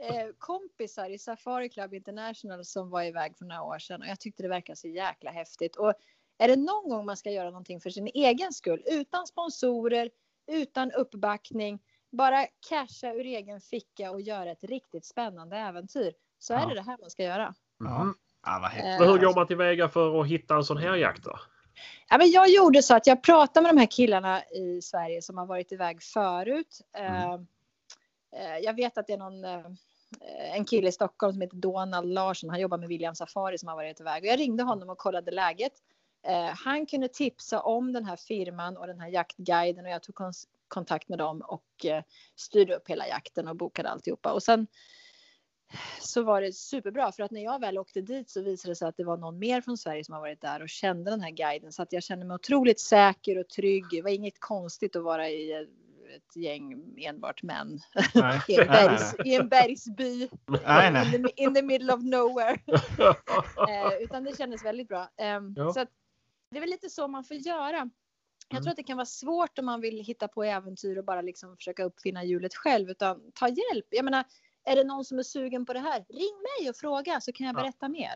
eh, 0.00 0.28
kompisar 0.38 1.10
i 1.10 1.18
Safari 1.18 1.68
Club 1.68 1.94
International 1.94 2.64
som 2.64 2.90
var 2.90 3.02
iväg 3.02 3.38
för 3.38 3.44
några 3.44 3.62
år 3.62 3.78
sedan 3.78 4.02
och 4.02 4.08
jag 4.08 4.20
tyckte 4.20 4.42
det 4.42 4.48
verkade 4.48 4.76
så 4.76 4.88
jäkla 4.88 5.30
häftigt. 5.30 5.76
Och 5.76 5.94
är 6.38 6.48
det 6.48 6.56
någon 6.56 6.88
gång 6.88 7.06
man 7.06 7.16
ska 7.16 7.30
göra 7.30 7.50
någonting 7.50 7.80
för 7.80 7.90
sin 7.90 8.06
egen 8.14 8.52
skull 8.52 8.82
utan 8.86 9.26
sponsorer, 9.26 10.10
utan 10.52 10.92
uppbackning, 10.92 11.80
bara 12.12 12.46
casha 12.68 13.12
ur 13.14 13.26
egen 13.26 13.60
ficka 13.60 14.10
och 14.10 14.20
göra 14.20 14.50
ett 14.50 14.64
riktigt 14.64 15.04
spännande 15.04 15.56
äventyr 15.56 16.12
så 16.38 16.54
är 16.54 16.60
ja. 16.60 16.66
det 16.66 16.74
det 16.74 16.82
här 16.82 16.96
man 17.00 17.10
ska 17.10 17.22
göra. 17.22 17.54
Mm. 17.80 18.14
Ja, 18.46 18.58
vad 18.62 18.70
häftigt. 18.70 19.08
hur 19.08 19.18
går 19.18 19.34
man 19.34 19.46
tillväga 19.46 19.88
för 19.88 20.20
att 20.20 20.26
hitta 20.26 20.56
en 20.56 20.64
sån 20.64 20.76
här 20.76 20.96
jakt 20.96 21.24
då? 21.24 21.38
Ja, 22.08 22.18
men 22.18 22.30
jag 22.30 22.50
gjorde 22.50 22.82
så 22.82 22.94
att 22.94 23.06
jag 23.06 23.22
pratade 23.22 23.62
med 23.62 23.74
de 23.74 23.80
här 23.80 23.90
killarna 23.90 24.44
i 24.44 24.82
Sverige 24.82 25.22
som 25.22 25.38
har 25.38 25.46
varit 25.46 25.72
iväg 25.72 26.02
förut. 26.02 26.80
Mm. 26.92 27.30
Uh, 27.30 27.40
Eh, 28.32 28.58
jag 28.58 28.74
vet 28.74 28.98
att 28.98 29.06
det 29.06 29.12
är 29.12 29.18
någon 29.18 29.44
eh, 29.44 29.64
en 30.54 30.64
kille 30.64 30.88
i 30.88 30.92
Stockholm 30.92 31.32
som 31.32 31.42
heter 31.42 31.56
Donald 31.56 32.12
Larsson. 32.12 32.50
Han 32.50 32.60
jobbar 32.60 32.78
med 32.78 32.88
William 32.88 33.14
Safari 33.14 33.58
som 33.58 33.68
har 33.68 33.76
varit 33.76 34.00
iväg 34.00 34.22
och 34.22 34.28
jag 34.28 34.38
ringde 34.38 34.62
honom 34.62 34.90
och 34.90 34.98
kollade 34.98 35.30
läget. 35.30 35.72
Eh, 36.26 36.50
han 36.64 36.86
kunde 36.86 37.08
tipsa 37.08 37.60
om 37.60 37.92
den 37.92 38.04
här 38.04 38.16
firman 38.16 38.76
och 38.76 38.86
den 38.86 39.00
här 39.00 39.08
jaktguiden 39.08 39.84
och 39.84 39.90
jag 39.90 40.02
tog 40.02 40.16
kontakt 40.68 41.08
med 41.08 41.18
dem 41.18 41.40
och 41.40 41.86
styrde 42.36 42.74
upp 42.74 42.90
hela 42.90 43.08
jakten 43.08 43.48
och 43.48 43.56
bokade 43.56 43.88
alltihopa. 43.88 44.32
Och 44.32 44.42
sen 44.42 44.66
så 46.00 46.22
var 46.22 46.42
det 46.42 46.52
superbra 46.52 47.12
för 47.12 47.22
att 47.22 47.30
när 47.30 47.44
jag 47.44 47.60
väl 47.60 47.78
åkte 47.78 48.00
dit 48.00 48.30
så 48.30 48.42
visade 48.42 48.72
det 48.72 48.76
sig 48.76 48.88
att 48.88 48.96
det 48.96 49.04
var 49.04 49.16
någon 49.16 49.38
mer 49.38 49.60
från 49.60 49.78
Sverige 49.78 50.04
som 50.04 50.14
har 50.14 50.20
varit 50.20 50.40
där 50.40 50.62
och 50.62 50.68
kände 50.68 51.10
den 51.10 51.20
här 51.20 51.30
guiden 51.30 51.72
så 51.72 51.82
att 51.82 51.92
jag 51.92 52.02
kände 52.02 52.26
mig 52.26 52.34
otroligt 52.34 52.80
säker 52.80 53.38
och 53.38 53.48
trygg. 53.48 53.84
Det 53.90 54.02
var 54.02 54.10
inget 54.10 54.40
konstigt 54.40 54.96
att 54.96 55.02
vara 55.02 55.28
i 55.28 55.52
ett 56.16 56.36
gäng 56.36 56.94
enbart 56.98 57.42
män 57.42 57.80
I, 58.48 58.60
en 58.60 58.66
bergs, 58.66 59.14
i 59.24 59.34
en 59.34 59.48
bergsby 59.48 60.28
nej, 60.46 60.92
nej. 60.92 61.14
In, 61.14 61.24
the, 61.24 61.42
in 61.42 61.54
the 61.54 61.62
middle 61.62 61.94
of 61.94 62.02
nowhere. 62.02 62.58
eh, 63.68 64.02
utan 64.02 64.24
det 64.24 64.36
kändes 64.36 64.64
väldigt 64.64 64.88
bra. 64.88 65.00
Eh. 65.00 65.70
Så 65.74 65.80
att, 65.80 65.88
det 66.50 66.56
är 66.56 66.60
väl 66.60 66.70
lite 66.70 66.90
så 66.90 67.08
man 67.08 67.24
får 67.24 67.36
göra. 67.36 67.90
Jag 68.48 68.56
mm. 68.56 68.62
tror 68.62 68.70
att 68.70 68.76
det 68.76 68.82
kan 68.82 68.96
vara 68.96 69.06
svårt 69.06 69.58
om 69.58 69.66
man 69.66 69.80
vill 69.80 70.04
hitta 70.04 70.28
på 70.28 70.44
äventyr 70.44 70.96
och 70.96 71.04
bara 71.04 71.22
liksom 71.22 71.56
försöka 71.56 71.84
uppfinna 71.84 72.24
hjulet 72.24 72.54
själv, 72.54 72.90
utan 72.90 73.32
ta 73.34 73.48
hjälp. 73.48 73.86
Jag 73.90 74.04
menar, 74.04 74.24
är 74.72 74.76
det 74.76 74.84
någon 74.84 75.04
som 75.04 75.18
är 75.18 75.22
sugen 75.22 75.66
på 75.66 75.72
det 75.72 75.78
här? 75.78 76.04
Ring 76.08 76.36
mig 76.58 76.70
och 76.70 76.76
fråga 76.76 77.20
så 77.20 77.32
kan 77.32 77.46
jag 77.46 77.56
berätta 77.56 77.76
ja. 77.80 77.88
mer. 77.88 78.14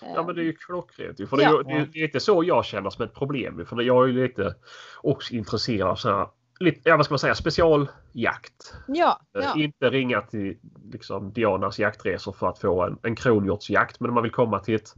Ja 0.00 0.22
men 0.26 0.34
det 0.34 0.42
är 0.42 0.44
ju 0.44 0.52
klockrent. 0.52 1.28
För 1.28 1.40
ja. 1.40 1.62
det, 1.62 1.72
är, 1.72 1.88
det 1.92 1.98
är 1.98 2.04
inte 2.04 2.20
så 2.20 2.44
jag 2.44 2.64
känner 2.64 2.90
som 2.90 3.04
ett 3.04 3.14
problem. 3.14 3.66
För 3.66 3.82
jag 3.82 4.04
är 4.04 4.06
ju 4.06 4.22
lite 4.22 4.54
också 5.02 5.34
intresserad 5.34 5.88
av 5.88 5.96
så 5.96 6.08
här 6.08 6.28
lite, 6.60 6.88
ja, 6.88 6.96
vad 6.96 7.04
ska 7.04 7.12
man 7.12 7.18
säga, 7.18 7.34
specialjakt. 7.34 8.74
Ja, 8.86 9.20
eh, 9.38 9.44
ja. 9.44 9.54
Inte 9.56 9.90
ringa 9.90 10.20
till 10.20 10.58
liksom, 10.92 11.32
Dianas 11.32 11.78
jaktresor 11.78 12.32
för 12.32 12.48
att 12.48 12.58
få 12.58 12.82
en, 12.82 12.98
en 13.02 13.16
kronhjortsjakt. 13.16 14.00
Men 14.00 14.10
om 14.10 14.14
man 14.14 14.22
vill 14.22 14.32
komma 14.32 14.58
till 14.58 14.74
ett, 14.74 14.94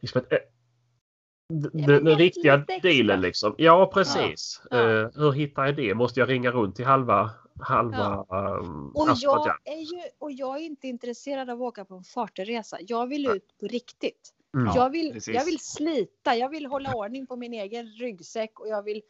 liksom 0.00 0.22
ett, 0.30 0.52
den, 1.72 2.04
den 2.04 2.18
riktiga 2.18 2.64
dealen 2.82 3.20
liksom. 3.20 3.54
Ja 3.58 3.90
precis. 3.94 4.62
Ja, 4.70 4.76
ja. 4.76 5.02
Uh, 5.02 5.10
hur 5.14 5.32
hittar 5.32 5.66
jag 5.66 5.76
det? 5.76 5.94
Måste 5.94 6.20
jag 6.20 6.28
ringa 6.28 6.50
runt 6.50 6.76
till 6.76 6.86
halva 6.86 7.30
halva 7.62 8.26
ja. 8.28 8.58
um, 8.62 8.92
och, 8.94 9.08
jag 9.16 9.56
är 9.64 9.80
ju, 9.80 10.02
och 10.18 10.32
jag 10.32 10.56
är 10.56 10.60
inte 10.60 10.88
intresserad 10.88 11.50
av 11.50 11.62
att 11.62 11.68
åka 11.68 11.84
på 11.84 11.94
en 11.94 12.04
charterresa. 12.04 12.78
Jag 12.80 13.06
vill 13.06 13.26
ut 13.26 13.58
på 13.60 13.66
riktigt. 13.66 14.34
Mm. 14.54 14.72
Jag, 14.74 14.90
vill, 14.90 15.20
jag 15.26 15.44
vill 15.44 15.58
slita. 15.60 16.36
Jag 16.36 16.48
vill 16.48 16.66
hålla 16.66 16.94
ordning 16.94 17.26
på 17.26 17.36
min 17.36 17.54
egen 17.54 17.86
ryggsäck 17.86 18.60
och 18.60 18.68
jag 18.68 18.82
vill 18.82 19.02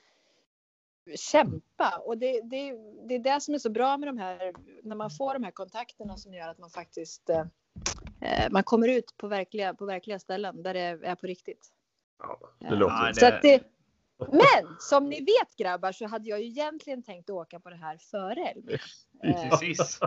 kämpa. 1.16 2.02
Och 2.04 2.18
det, 2.18 2.40
det, 2.40 2.72
det 3.08 3.14
är 3.14 3.18
det 3.18 3.40
som 3.40 3.54
är 3.54 3.58
så 3.58 3.70
bra 3.70 3.96
med 3.96 4.08
de 4.08 4.18
här, 4.18 4.52
när 4.82 4.96
man 4.96 5.10
får 5.10 5.34
de 5.34 5.44
här 5.44 5.50
kontakterna 5.50 6.16
som 6.16 6.34
gör 6.34 6.48
att 6.48 6.58
man 6.58 6.70
faktiskt 6.70 7.30
eh, 7.30 7.44
eh 8.20 8.50
man 8.50 8.62
kommer 8.62 8.88
ut 8.88 9.16
på 9.16 9.28
verkliga, 9.28 9.74
på 9.74 9.84
verkliga 9.84 10.18
ställen 10.18 10.62
där 10.62 10.74
det 10.74 10.80
är 10.80 11.14
på 11.14 11.26
riktigt. 11.26 11.68
Ja, 12.18 12.38
det 12.58 12.74
låter 12.74 13.12
så 13.12 13.26
att 13.26 13.42
det, 13.42 13.62
Men 14.32 14.76
som 14.78 15.08
ni 15.08 15.20
vet 15.20 15.56
grabbar 15.56 15.92
så 15.92 16.06
hade 16.06 16.28
jag 16.28 16.40
ju 16.40 16.46
egentligen 16.46 17.02
tänkt 17.02 17.30
åka 17.30 17.60
på 17.60 17.70
det 17.70 17.76
här 17.76 17.98
före 17.98 18.48
Elmi. 18.48 18.78
Precis. 19.22 20.00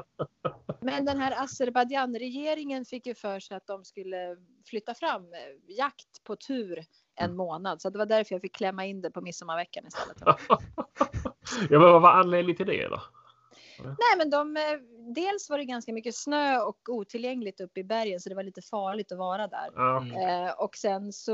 Men 0.81 1.05
den 1.05 1.19
här 1.19 1.43
Azerbajdzjan-regeringen 1.43 2.85
fick 2.85 3.07
ju 3.07 3.15
för 3.15 3.39
sig 3.39 3.57
att 3.57 3.67
de 3.67 3.85
skulle 3.85 4.37
flytta 4.65 4.93
fram 4.93 5.23
eh, 5.23 5.75
jakt 5.77 6.23
på 6.23 6.35
tur 6.35 6.85
en 7.15 7.25
mm. 7.25 7.37
månad. 7.37 7.81
Så 7.81 7.89
det 7.89 7.97
var 7.97 8.05
därför 8.05 8.35
jag 8.35 8.41
fick 8.41 8.55
klämma 8.55 8.85
in 8.85 9.01
det 9.01 9.11
på 9.11 9.21
midsommarveckan 9.21 9.87
istället. 9.87 10.17
ja, 11.69 11.79
men 11.79 11.81
vad 11.81 12.01
var 12.01 12.11
anledningen 12.11 12.57
till 12.57 12.65
det 12.65 12.87
då? 12.87 13.01
Nej, 13.79 14.17
men 14.17 14.29
de, 14.29 14.57
eh, 14.57 14.63
dels 15.15 15.49
var 15.49 15.57
det 15.57 15.65
ganska 15.65 15.93
mycket 15.93 16.15
snö 16.15 16.59
och 16.59 16.77
otillgängligt 16.89 17.61
uppe 17.61 17.79
i 17.79 17.83
bergen 17.83 18.19
så 18.19 18.29
det 18.29 18.35
var 18.35 18.43
lite 18.43 18.61
farligt 18.61 19.11
att 19.11 19.17
vara 19.17 19.47
där. 19.47 19.97
Mm. 19.97 20.45
Eh, 20.45 20.51
och 20.51 20.75
sen 20.75 21.13
så, 21.13 21.31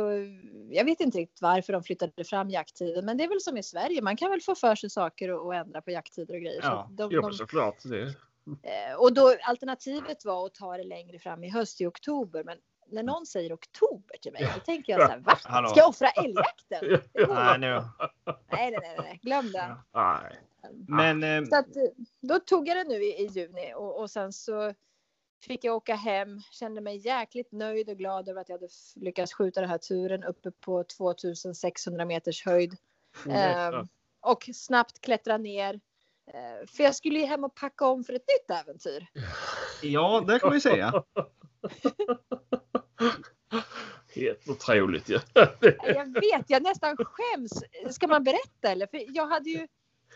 jag 0.69 0.85
vet 0.85 0.99
inte 0.99 1.17
riktigt 1.17 1.41
varför 1.41 1.73
de 1.73 1.83
flyttade 1.83 2.23
fram 2.23 2.49
jakttiden, 2.49 3.05
men 3.05 3.17
det 3.17 3.23
är 3.23 3.29
väl 3.29 3.41
som 3.41 3.57
i 3.57 3.63
Sverige. 3.63 4.01
Man 4.01 4.17
kan 4.17 4.31
väl 4.31 4.41
få 4.41 4.55
för 4.55 4.75
sig 4.75 4.89
saker 4.89 5.29
och, 5.29 5.45
och 5.45 5.55
ändra 5.55 5.81
på 5.81 5.91
jakttider 5.91 6.33
och 6.33 6.41
grejer. 6.41 6.59
Ja, 6.63 6.87
så 6.89 6.93
de, 6.93 7.09
jo, 7.11 7.21
de, 7.21 7.33
såklart. 7.33 7.83
Det. 7.83 8.15
Eh, 8.63 8.95
och 8.97 9.13
då 9.13 9.35
alternativet 9.43 10.25
var 10.25 10.45
att 10.45 10.53
ta 10.53 10.77
det 10.77 10.83
längre 10.83 11.19
fram 11.19 11.43
i 11.43 11.49
höst 11.49 11.81
i 11.81 11.85
oktober, 11.85 12.43
men 12.43 12.57
när 12.91 13.03
någon 13.03 13.25
säger 13.25 13.53
oktober 13.53 14.17
till 14.21 14.31
mig, 14.31 14.51
då 14.55 14.59
tänker 14.59 14.93
jag 14.93 15.01
så 15.01 15.07
här, 15.07 15.19
va? 15.19 15.35
Ska 15.69 15.79
jag 15.79 15.89
offra 15.89 16.09
älgjakten? 16.09 16.79
nej, 18.51 18.71
nej, 18.71 18.79
nej, 18.81 18.97
nej, 18.97 19.19
glöm 19.21 19.51
det. 19.51 19.75
Nej. 19.93 20.39
Men, 20.87 21.23
eh, 21.23 21.43
så 21.45 21.55
att, 21.55 21.67
då 22.21 22.39
tog 22.39 22.67
jag 22.67 22.77
det 22.77 22.83
nu 22.83 23.03
i, 23.03 23.21
i 23.21 23.27
juni 23.27 23.73
och, 23.75 23.99
och 24.01 24.11
sen 24.11 24.33
så 24.33 24.73
fick 25.43 25.63
jag 25.63 25.75
åka 25.75 25.95
hem, 25.95 26.41
kände 26.51 26.81
mig 26.81 26.97
jäkligt 26.97 27.51
nöjd 27.51 27.89
och 27.89 27.97
glad 27.97 28.29
över 28.29 28.41
att 28.41 28.49
jag 28.49 28.55
hade 28.55 28.69
lyckats 28.95 29.33
skjuta 29.33 29.61
den 29.61 29.69
här 29.69 29.77
turen 29.77 30.23
uppe 30.23 30.51
på 30.51 30.83
2600 30.83 32.05
meters 32.05 32.45
höjd. 32.45 32.77
Mm. 33.25 33.73
Um, 33.73 33.87
och 34.21 34.49
snabbt 34.53 35.01
klättra 35.01 35.37
ner. 35.37 35.73
Uh, 35.73 36.67
för 36.67 36.83
jag 36.83 36.95
skulle 36.95 37.19
ju 37.19 37.25
hem 37.25 37.43
och 37.43 37.55
packa 37.55 37.85
om 37.85 38.03
för 38.03 38.13
ett 38.13 38.25
nytt 38.27 38.57
äventyr. 38.59 39.07
Ja, 39.81 40.23
det 40.27 40.39
kan 40.39 40.51
vi 40.51 40.61
säga. 40.61 41.03
Helt 44.15 44.49
otroligt 44.49 45.09
ju. 45.09 45.19
Ja. 45.33 45.47
jag 45.81 46.13
vet, 46.13 46.45
jag 46.47 46.63
nästan 46.63 46.97
skäms. 46.97 47.63
Ska 47.89 48.07
man 48.07 48.23
berätta 48.23 48.71
eller? 48.71 48.87
För 48.87 49.03
jag 49.07 49.27
hade 49.27 49.49
ju 49.49 49.67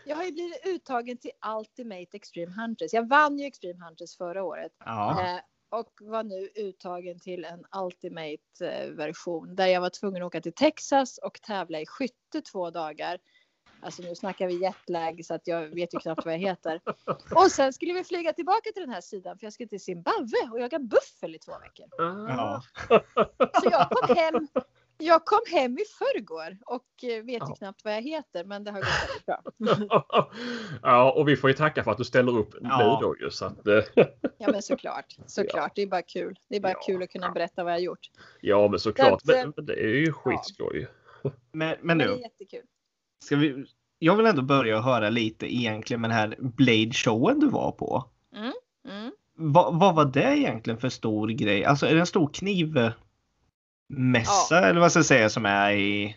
jag 0.06 0.16
har 0.16 0.24
ju 0.24 0.32
blivit 0.32 0.66
uttagen 0.66 1.16
till 1.16 1.30
Ultimate 1.58 2.16
Extreme 2.16 2.52
Hunters. 2.52 2.92
Jag 2.92 3.08
vann 3.08 3.38
ju 3.38 3.46
Extreme 3.46 3.84
Hunters 3.84 4.16
förra 4.16 4.44
året. 4.44 4.72
Ja. 4.84 5.20
Eh, 5.20 5.40
och 5.70 5.92
var 6.00 6.22
nu 6.22 6.48
uttagen 6.54 7.20
till 7.20 7.44
en 7.44 7.64
Ultimate 7.84 8.66
eh, 8.68 8.90
version 8.90 9.56
där 9.56 9.66
jag 9.66 9.80
var 9.80 9.90
tvungen 9.90 10.22
att 10.22 10.26
åka 10.26 10.40
till 10.40 10.52
Texas 10.52 11.18
och 11.18 11.40
tävla 11.42 11.80
i 11.80 11.86
skytte 11.86 12.40
två 12.52 12.70
dagar. 12.70 13.18
Alltså 13.80 14.02
nu 14.02 14.14
snackar 14.14 14.46
vi 14.46 14.62
jetlag 14.62 15.24
så 15.24 15.34
att 15.34 15.46
jag 15.46 15.68
vet 15.68 15.94
ju 15.94 15.98
knappt 15.98 16.24
vad 16.24 16.34
jag 16.34 16.38
heter. 16.38 16.80
Och 17.34 17.50
sen 17.50 17.72
skulle 17.72 17.92
vi 17.92 18.04
flyga 18.04 18.32
tillbaka 18.32 18.70
till 18.72 18.82
den 18.82 18.90
här 18.90 19.00
sidan 19.00 19.38
för 19.38 19.46
jag 19.46 19.52
skulle 19.52 19.68
till 19.68 19.80
Zimbabwe 19.80 20.48
och 20.50 20.60
jaga 20.60 20.78
buffel 20.78 21.34
i 21.34 21.38
två 21.38 21.52
veckor. 21.58 21.86
Ja. 22.28 22.62
Så 23.62 23.68
jag 23.70 23.90
kom 23.90 24.16
hem 24.16 24.48
Jag 24.98 25.24
kom 25.24 25.38
hem 25.52 25.78
i 25.78 25.82
förrgår 25.98 26.58
och 26.66 27.04
eh, 27.10 27.24
vet 27.24 27.38
Ja. 27.40 27.46
ju 27.48 27.54
knappt 27.54 27.84
vad 27.84 27.94
jag 27.94 28.02
heter, 28.02 28.44
men 28.44 28.64
det 28.64 28.70
har 28.70 28.78
gått 28.80 28.88
väldigt 29.08 29.26
bra. 29.26 30.30
ja, 30.82 31.12
och 31.12 31.28
vi 31.28 31.36
får 31.36 31.50
ju 31.50 31.56
tacka 31.56 31.84
för 31.84 31.90
att 31.90 31.98
du 31.98 32.04
ställer 32.04 32.38
upp 32.38 32.54
Ja. 32.60 32.98
nu 33.00 33.06
då 33.06 33.16
ju. 33.20 33.30
Så 33.30 33.44
att, 33.44 33.66
eh, 33.66 33.74
Ja, 34.38 34.50
men 34.52 34.62
såklart. 34.62 35.16
Såklart. 35.26 35.72
Det 35.74 35.82
är 35.82 35.86
bara 35.86 36.02
kul. 36.02 36.38
Det 36.48 36.56
är 36.56 36.60
bara 36.60 36.72
Ja. 36.72 36.80
kul 36.86 37.02
att 37.02 37.10
kunna 37.10 37.30
berätta 37.30 37.64
vad 37.64 37.72
jag 37.72 37.76
har 37.78 37.82
gjort. 37.82 38.10
ja, 38.40 38.68
men 38.68 38.80
såklart. 38.80 39.22
Så 39.22 39.32
att, 39.32 39.36
Men, 39.44 39.52
men 39.56 39.66
det 39.66 39.74
är 39.84 39.88
ju 39.88 40.12
skitskoj. 40.12 40.86
Men, 41.22 41.32
men 41.52 41.76
Men 41.82 41.98
det 41.98 42.04
är 42.04 42.08
nu, 42.16 42.20
jättekul. 42.22 42.60
ska 43.24 43.36
vi, 43.36 43.64
jag 43.98 44.16
vill 44.16 44.26
ändå 44.26 44.42
börja 44.42 44.80
höra 44.80 45.10
lite 45.10 45.54
egentligen 45.54 46.00
med 46.00 46.10
den 46.10 46.16
här 46.18 46.36
Blade-showen 46.40 47.40
du 47.40 47.48
var 47.48 47.72
på. 47.72 48.04
Mm. 48.36 48.52
Vad, 49.36 49.78
vad 49.78 49.94
var 49.94 50.04
det 50.04 50.36
egentligen 50.38 50.78
för 50.80 50.88
stor 50.88 51.28
grej? 51.28 51.64
Alltså 51.64 51.86
är 51.86 51.94
det 51.94 52.00
en 52.00 52.06
stor 52.06 52.28
knivmässa 53.88 54.68
eller 54.68 54.80
vad 54.80 54.90
ska 54.92 54.98
jag 54.98 55.06
säga 55.06 55.30
som 55.30 55.46
är 55.46 55.72
i, 55.72 56.16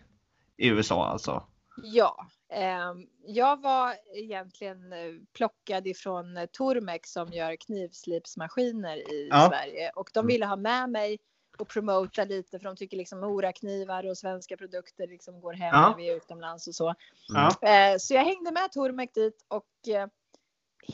i 0.58 0.68
USA 0.68 1.08
alltså? 1.08 1.44
Ja, 1.84 2.28
ehm, 2.54 3.08
jag 3.26 3.62
var 3.62 3.94
egentligen 4.16 4.94
eh, 4.94 5.14
plockad 5.34 5.88
ifrån 5.88 6.38
eh, 6.38 6.46
Tormek 6.46 7.06
som 7.08 7.28
gör 7.34 7.56
knivslipsmaskiner 7.56 8.98
i 8.98 9.28
Ja. 9.32 9.48
Sverige 9.50 9.92
och 9.96 10.10
de 10.14 10.20
Mm. 10.20 10.28
ville 10.28 10.46
ha 10.46 10.56
med 10.56 10.90
mig 10.90 11.20
och 11.58 11.68
promota 11.68 12.24
lite 12.24 12.60
för 12.60 12.66
de 12.66 12.76
tycker 12.76 12.98
liksom 12.98 13.20
Mora-knivar 13.20 14.10
och 14.10 14.18
svenska 14.18 14.58
produkter 14.58 15.08
liksom 15.08 15.42
går 15.42 15.54
hem 15.54 15.70
Ja. 15.74 15.90
när 15.90 15.98
vi 15.98 16.10
är 16.10 16.16
utomlands 16.16 16.68
och 16.68 16.76
så. 16.76 16.96
Ja. 17.28 17.48
Eh, 17.70 17.98
Så 17.98 18.14
jag 18.14 18.24
hängde 18.26 18.52
med 18.52 18.72
Tormek 18.72 19.14
dit 19.14 19.46
och 19.48 19.94
eh, 19.96 20.08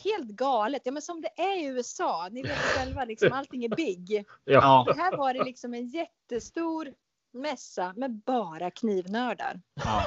helt 0.04 0.30
galet, 0.30 0.82
ja 0.86 0.92
men 0.92 1.02
som 1.02 1.22
det 1.22 1.42
är 1.42 1.58
i 1.62 1.66
USA, 1.66 2.28
ni 2.32 2.42
vet 2.42 2.58
själva 2.58 3.06
liksom 3.06 3.32
allting 3.34 3.64
är 3.66 3.76
big. 3.76 4.26
Ja. 4.44 4.88
Här 4.98 5.18
var 5.18 5.34
det 5.34 5.44
liksom 5.44 5.74
en 5.74 5.88
jättestor 5.88 6.94
mässa 7.34 7.94
med 7.96 8.12
bara 8.14 8.72
knivnördar. 8.72 9.62
ja. 9.74 10.04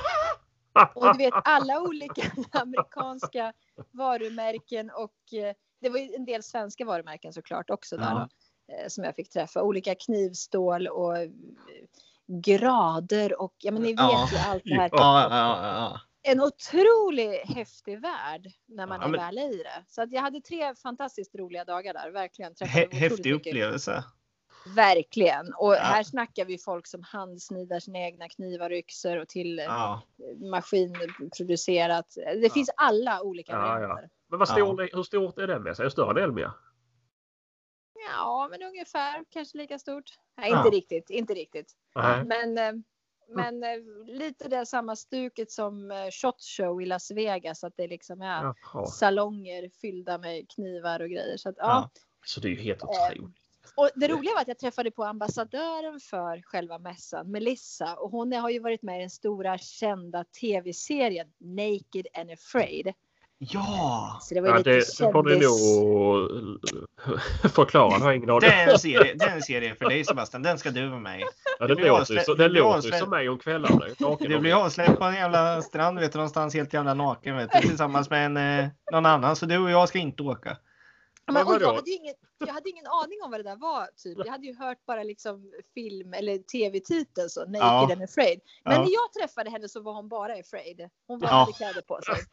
Och 0.95 1.13
du 1.13 1.19
vet 1.19 1.35
alla 1.45 1.81
olika 1.81 2.23
amerikanska 2.53 3.53
varumärken 3.91 4.91
och 4.91 5.35
eh, 5.39 5.55
det 5.81 5.89
var 5.89 5.99
ju 5.99 6.15
en 6.15 6.25
del 6.25 6.43
svenska 6.43 6.85
varumärken 6.85 7.33
såklart 7.33 7.71
också 7.71 7.97
där 7.97 8.05
Ja. 8.05 8.29
då, 8.69 8.75
eh, 8.75 8.89
som 8.89 9.05
jag 9.05 9.15
fick 9.17 9.31
träffa. 9.31 9.63
Olika 9.63 9.95
knivstål 9.95 10.87
och 10.89 11.19
eh, 11.19 11.31
grader 12.27 13.41
och 13.41 13.55
ja 13.59 13.73
men 13.73 13.83
ni 13.83 13.89
vet 13.89 13.99
Ja. 14.01 14.29
ju 14.33 14.39
allt 14.39 14.63
det 14.65 14.75
här. 14.75 14.91
Ja, 14.93 15.23
ja, 15.31 15.67
ja, 15.67 16.01
En 16.29 16.41
otrolig 16.41 17.31
häftig 17.39 18.01
värld 18.01 18.47
när 18.69 18.87
man 18.87 18.99
Ja, 19.01 19.07
är 19.07 19.11
men- 19.11 19.21
väl 19.21 19.39
i 19.39 19.57
det. 19.63 19.85
Så 19.89 20.03
att 20.03 20.13
jag 20.13 20.21
hade 20.23 20.41
tre 20.41 20.75
fantastiskt 20.75 21.35
roliga 21.35 21.65
dagar 21.65 21.95
där. 21.95 22.11
Verkligen. 22.11 22.55
ja. 22.59 22.67
Träffade 22.67 22.87
Hä- 22.87 22.99
Häftig 22.99 23.33
upplevelse. 23.33 24.05
Verkligen. 24.77 25.55
Och 25.55 25.75
Ja. 25.75 25.79
här 25.79 26.03
snackar 26.03 26.45
vi 26.45 26.59
folk 26.59 26.87
som 26.87 27.03
handsnidar 27.03 27.81
sina 27.81 27.99
egna 27.99 28.29
knivar 28.29 28.71
och 28.71 28.77
yxor 28.77 29.17
och 29.17 29.29
till 29.29 29.59
Ja. 29.59 30.03
maskinproducerat. 30.51 32.07
Det 32.43 32.53
finns 32.53 32.71
alla 32.77 33.23
olika 33.23 33.53
Ja, 33.53 33.59
ja. 33.59 33.69
varianter. 33.69 34.09
Men 34.29 34.39
vad 34.39 34.49
stor, 34.49 34.89
hur 34.97 35.03
stort 35.03 35.39
är 35.39 35.47
den 35.47 35.63
med 35.63 35.77
sig? 35.77 35.85
Det 35.85 35.91
större 35.91 36.11
än 36.11 36.25
Elmia? 36.25 36.55
Ja, 38.11 38.49
men 38.51 38.63
ungefär 38.63 39.25
kanske 39.31 39.59
lika 39.59 39.79
stort. 39.79 40.05
Nej, 40.37 40.51
Ja. 40.51 40.59
inte 40.65 40.77
riktigt, 40.77 41.11
inte 41.11 41.35
riktigt. 41.35 41.73
Nej. 41.95 42.25
Men, 42.25 42.59
eh, 42.59 42.73
men 43.29 43.63
eh, 43.63 43.71
lite 44.07 44.49
det 44.49 44.67
samma 44.67 44.97
stuket 44.97 45.51
som 45.51 45.91
eh, 45.91 46.11
Shot 46.11 46.43
Show 46.43 46.83
i 46.83 46.87
Las 46.87 47.11
Vegas, 47.11 47.65
att 47.65 47.77
det 47.77 47.87
liksom 47.87 48.23
är 48.23 48.43
Jaha. 48.43 48.87
salonger 48.87 49.71
fyllda 49.81 50.19
med 50.19 50.51
knivar 50.51 51.01
och 51.01 51.09
grejer. 51.11 51.37
Så 51.37 51.49
att, 51.49 51.55
ja. 51.59 51.65
Ja. 51.67 51.91
Så 52.27 52.41
det 52.41 52.49
är 52.49 52.51
ju 52.51 52.63
helt 52.63 52.83
Eh, 52.83 52.89
otroligt. 52.89 53.37
Och 53.77 53.91
det 53.95 54.09
roliga 54.09 54.35
var 54.35 54.41
att 54.41 54.49
jag 54.49 54.59
träffade 54.59 54.91
på 54.91 55.05
ambassadören 55.05 56.01
för 56.01 56.43
själva 56.43 56.79
mässan, 56.79 57.31
Melissa, 57.31 57.97
och 57.97 58.11
hon 58.11 58.33
har 58.33 58.51
ju 58.51 58.59
varit 58.59 58.83
med 58.83 58.97
i 58.97 59.01
den 59.01 59.11
stora 59.11 59.59
kända 59.59 60.25
tv-serien 60.25 61.33
Naked 61.39 62.07
and 62.15 62.31
Afraid. 62.31 62.93
Ja! 63.39 64.19
Så 64.23 64.35
det 64.35 64.41
var 64.41 64.49
ju 64.49 64.53
Ja, 64.53 64.59
lite 64.59 64.71
det 64.71 65.13
får 65.13 65.23
du 65.23 65.31
kändis... 65.31 65.49
nog 65.49 67.51
förklara. 67.53 67.99
Jag 67.99 68.17
ingen 68.17 68.39
Det 68.41 68.47
är 68.47 68.73
en 68.73 68.79
serie, 68.79 69.15
det 69.15 69.25
är 69.25 69.35
en 69.35 69.43
serie 69.43 69.75
för 69.75 69.89
dig 69.89 70.05
Sebastian. 70.05 70.43
Den 70.43 70.59
ska 70.59 70.71
du 70.71 70.89
vara 70.89 71.01
med. 71.01 71.23
Ja, 71.59 71.67
det 71.67 71.75
låter 71.75 71.85
ju 71.85 71.91
avslä- 71.91 72.37
det 72.37 72.49
låter 72.49 72.91
som 72.93 73.11
mig 73.11 73.29
om 73.29 73.39
kvällarna. 73.39 73.85
Du 74.19 74.39
blir 74.39 74.65
avsläppt 74.65 74.99
på 74.99 75.05
en 75.05 75.15
jävla 75.15 75.63
strand 75.63 75.99
vet 75.99 76.13
du, 76.13 76.19
någonstans 76.19 76.55
helt 76.55 76.73
jävla 76.73 76.95
naken 76.95 77.37
vet 77.37 77.51
du, 77.53 77.61
tillsammans 77.69 78.11
med 78.11 78.27
en, 78.27 78.37
eh, 78.65 78.69
någon 78.93 79.07
annan. 79.07 79.37
Så 79.37 79.47
du 79.47 79.59
och 79.59 79.71
jag 79.71 79.89
ska 79.89 79.99
inte 79.99 80.23
åka. 80.23 80.57
Men, 81.27 81.35
Men 81.35 81.47
och 81.47 81.63
jag, 81.63 81.75
hade 81.75 81.91
ju 81.91 81.97
ingen, 81.97 82.15
jag 82.39 82.47
hade 82.47 82.69
ingen 82.71 82.87
aning 82.87 83.19
om 83.25 83.31
vad 83.31 83.41
det 83.41 83.45
där 83.51 83.57
var. 83.57 83.87
Typ. 83.97 84.19
Jag 84.19 84.27
hade 84.33 84.47
ju 84.47 84.55
hört 84.57 84.87
bara 84.87 85.03
liksom 85.03 85.53
film 85.75 86.15
eller 86.15 86.39
tv-titeln 86.39 87.31
så, 87.31 87.41
Naked 87.41 87.61
Ja. 87.61 87.93
and 87.93 88.03
Afraid. 88.03 88.41
Men 88.65 88.73
Ja. 88.75 88.79
när 88.83 88.91
jag 88.91 89.13
träffade 89.13 89.51
henne 89.51 89.69
så 89.69 89.81
var 89.81 89.93
hon 89.93 90.09
bara 90.09 90.33
afraid. 90.35 90.89
Hon 91.07 91.19
bara 91.21 91.31
Ja. 91.31 91.35
hade 91.37 91.53
kläder 91.53 91.81
på 91.83 92.01
sig. 92.03 92.15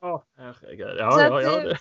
Ja, 0.00 0.24
herregud. 0.36 0.96
Ja, 0.98 1.20
ja, 1.22 1.42
eh, 1.42 1.62
det- 1.64 1.78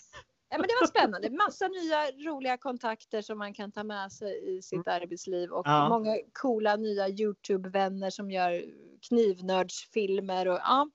Ja, 0.50 0.58
men 0.60 0.68
det 0.68 0.78
var 0.82 0.88
spännande. 0.88 1.30
Massa 1.30 1.68
nya 1.68 2.12
roliga 2.12 2.58
kontakter 2.58 3.22
som 3.22 3.38
man 3.38 3.54
kan 3.54 3.72
ta 3.72 3.84
med 3.84 4.12
sig 4.12 4.58
i 4.58 4.62
sitt 4.62 4.88
arbetsliv 4.88 5.52
och 5.52 5.68
Ja. 5.68 5.90
många 5.90 6.18
coola 6.34 6.76
nya 6.76 7.10
Youtube-vänner 7.10 8.10
som 8.10 8.32
gör 8.32 8.64
knivnördsfilmer 9.08 10.48
och 10.48 10.56
ja, 10.64 10.90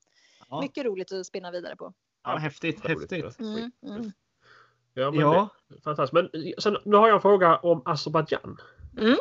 Ja. 0.49 0.61
mycket 0.61 0.85
roligt 0.85 1.13
att 1.13 1.27
spinna 1.27 1.51
vidare 1.51 1.77
på. 1.77 1.93
Ja, 2.33 2.37
häftigt, 2.39 2.87
häftigt. 2.87 3.41
Mm, 3.41 3.71
mm. 3.83 4.13
Ja, 4.95 5.11
men 5.11 5.21
Ja, 5.21 5.49
fantastiskt. 5.85 6.13
Men 6.13 6.31
sen, 6.59 6.77
nu 6.85 6.97
har 6.97 7.09
jag 7.09 7.15
en 7.15 7.21
fråga 7.21 7.57
om 7.57 7.83
Azerbajdzjan. 7.85 8.57
Mm. 8.99 9.17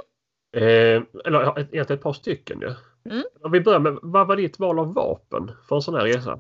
Eh, 0.56 1.04
eller 1.26 1.42
ja, 1.42 1.60
ett- 1.60 1.74
egentligen 1.74 1.98
ett 2.00 2.04
par 2.04 2.14
stycken 2.14 2.62
ju. 2.62 2.74
Mm. 3.12 3.24
Om 3.44 3.52
vi 3.52 3.62
börjar 3.62 3.80
med, 3.80 4.00
vad 4.02 4.28
var 4.28 4.36
ditt 4.36 4.60
val 4.60 4.80
av 4.80 4.94
vapen 4.94 5.52
för 5.68 5.76
en 5.76 5.82
sån 5.82 5.94
här 5.96 6.02
resa? 6.06 6.40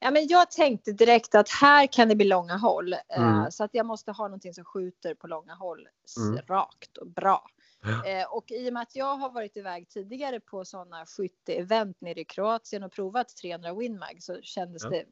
Ja, 0.00 0.10
men 0.10 0.26
jag 0.28 0.50
tänkte 0.50 0.92
direkt 0.92 1.34
att 1.34 1.48
här 1.48 1.86
kan 1.92 2.08
det 2.08 2.16
bli 2.16 2.26
långa 2.26 2.56
håll 2.56 2.92
eh, 2.92 2.98
Mm. 3.16 3.50
så 3.50 3.64
att 3.64 3.70
jag 3.74 3.86
måste 3.86 4.12
ha 4.12 4.24
någonting 4.24 4.54
som 4.54 4.64
skjuter 4.64 5.14
på 5.14 5.26
långa 5.26 5.54
håll 5.54 5.88
Mm. 6.28 6.40
rakt 6.46 6.96
och 6.96 7.06
bra. 7.06 7.46
Ja. 7.82 8.06
Eh, 8.10 8.32
och 8.32 8.50
i 8.50 8.68
och 8.68 8.72
med 8.72 8.82
att 8.82 8.96
jag 8.96 9.16
har 9.16 9.30
varit 9.30 9.56
iväg 9.56 9.88
tidigare 9.88 10.40
på 10.40 10.64
sådana 10.64 11.06
skytteevent 11.06 12.00
nere 12.00 12.20
i 12.20 12.24
Kroatien 12.24 12.82
och 12.82 12.92
provat 12.92 13.36
300 13.36 13.74
Winmag 13.74 14.16
så 14.20 14.38
kändes 14.42 14.84
Ja. 14.84 14.90
det 14.90 15.04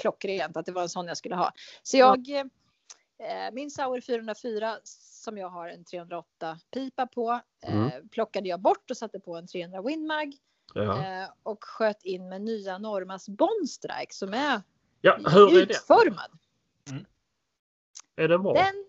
klockrent 0.00 0.56
att 0.56 0.66
det 0.66 0.72
var 0.72 0.82
en 0.82 0.88
sån 0.88 1.06
jag 1.06 1.16
skulle 1.16 1.34
ha. 1.36 1.52
Så 1.82 1.96
jag 1.96 2.28
eh, 2.30 2.44
min 3.52 3.70
Sauer 3.70 4.00
404 4.00 4.78
som 4.84 5.38
jag 5.38 5.48
har 5.48 5.68
en 5.68 5.84
308 5.84 6.58
pipa 6.74 7.06
på 7.06 7.40
eh, 7.66 7.74
Mm. 7.74 8.08
plockade 8.08 8.48
jag 8.48 8.60
bort 8.60 8.90
och 8.90 8.96
satte 8.96 9.20
på 9.20 9.36
en 9.36 9.46
300 9.46 9.82
Winmag 9.82 10.34
Ja, 10.74 11.22
eh, 11.22 11.28
och 11.42 11.64
sköt 11.64 12.02
in 12.04 12.28
med 12.28 12.42
nya 12.42 12.78
Normas 12.78 13.28
Bondstrike 13.28 14.14
som 14.14 14.34
är 14.34 14.62
ja 15.00 15.16
hur 15.26 15.48
är 15.62 15.66
det? 15.66 15.72
utformad. 15.74 16.30
Är 18.16 18.28
den 18.28 18.42
bra? 18.42 18.54
Den, 18.54 18.84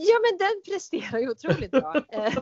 ja, 0.00 0.14
men 0.30 0.38
den 0.38 0.62
presterar 0.64 1.18
ju 1.18 1.30
otroligt 1.30 1.70
bra. 1.70 1.94
Eh, 2.08 2.32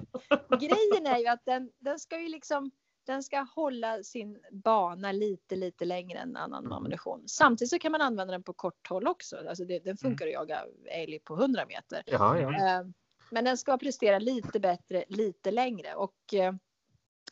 grejen 0.61 1.06
är 1.06 1.18
ju 1.18 1.26
att 1.26 1.44
den, 1.44 1.70
den 1.78 1.99
ska 1.99 2.20
ju 2.20 2.28
liksom 2.28 2.70
den 3.07 3.23
ska 3.23 3.40
hålla 3.40 4.02
sin 4.02 4.38
bana 4.52 5.12
lite, 5.12 5.57
lite 5.57 5.85
längre 5.85 6.19
än 6.19 6.37
annan 6.37 6.64
Mm. 6.64 6.73
ammunition. 6.73 7.28
Samtidigt 7.28 7.71
så 7.71 7.78
kan 7.78 7.92
man 7.92 8.00
använda 8.00 8.33
den 8.33 8.42
på 8.42 8.52
kort 8.52 8.88
håll 8.88 9.07
också. 9.07 9.37
Alltså 9.49 9.64
det, 9.64 9.78
den 9.78 9.97
funkar 9.97 10.26
att 10.26 10.33
jaga 10.33 10.64
älg 10.90 11.19
på 11.19 11.35
100 11.35 11.66
meter. 11.66 12.02
Ja, 12.07 12.38
ja. 12.40 12.49
Eh, 12.80 12.87
Men 13.30 13.45
den 13.45 13.59
ska 13.59 13.78
prestera 13.78 14.19
lite 14.19 14.61
bättre, 14.61 15.04
lite 15.09 15.50
längre. 15.50 15.95
Och 15.95 16.35
eh, 16.35 16.54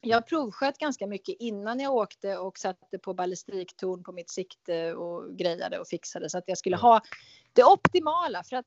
jag 0.01 0.27
provsköt 0.27 0.79
ganska 0.79 1.07
mycket 1.07 1.37
innan 1.39 1.81
jag 1.81 1.95
åkte 1.95 2.37
och 2.39 2.59
satte 2.59 2.99
på 2.99 3.15
ballistiktorn 3.15 4.03
på 4.05 4.13
mitt 4.13 4.31
sikte 4.31 4.95
och 4.95 5.37
grejade 5.39 5.79
och 5.79 5.89
fixade 5.89 6.31
så 6.31 6.39
att 6.39 6.45
jag 6.47 6.59
skulle 6.59 6.77
ha 6.77 7.01
det 7.53 7.65
optimala. 7.65 8.43
För 8.45 8.57
att 8.57 8.67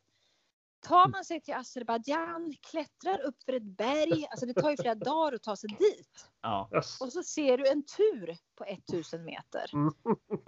tar 0.82 1.08
man 1.08 1.26
sig 1.26 1.42
till 1.42 1.54
Azerbajdzjan, 1.54 2.54
klättrar 2.72 3.22
upp 3.22 3.44
för 3.46 3.54
ett 3.54 3.64
berg, 3.64 4.28
alltså 4.30 4.46
det 4.46 4.54
tar 4.54 4.72
ju 4.72 4.78
flera 4.78 4.96
dagar 4.96 5.34
att 5.34 5.44
ta 5.44 5.56
sig 5.56 5.70
dit. 5.80 6.30
ja. 6.42 6.70
Och 7.02 7.14
så 7.14 7.24
ser 7.24 7.58
du 7.58 7.68
en 7.68 7.84
tur 7.86 8.38
på 8.58 8.64
1000 8.66 9.24
meter. 9.24 9.70
Mm. 9.74 9.94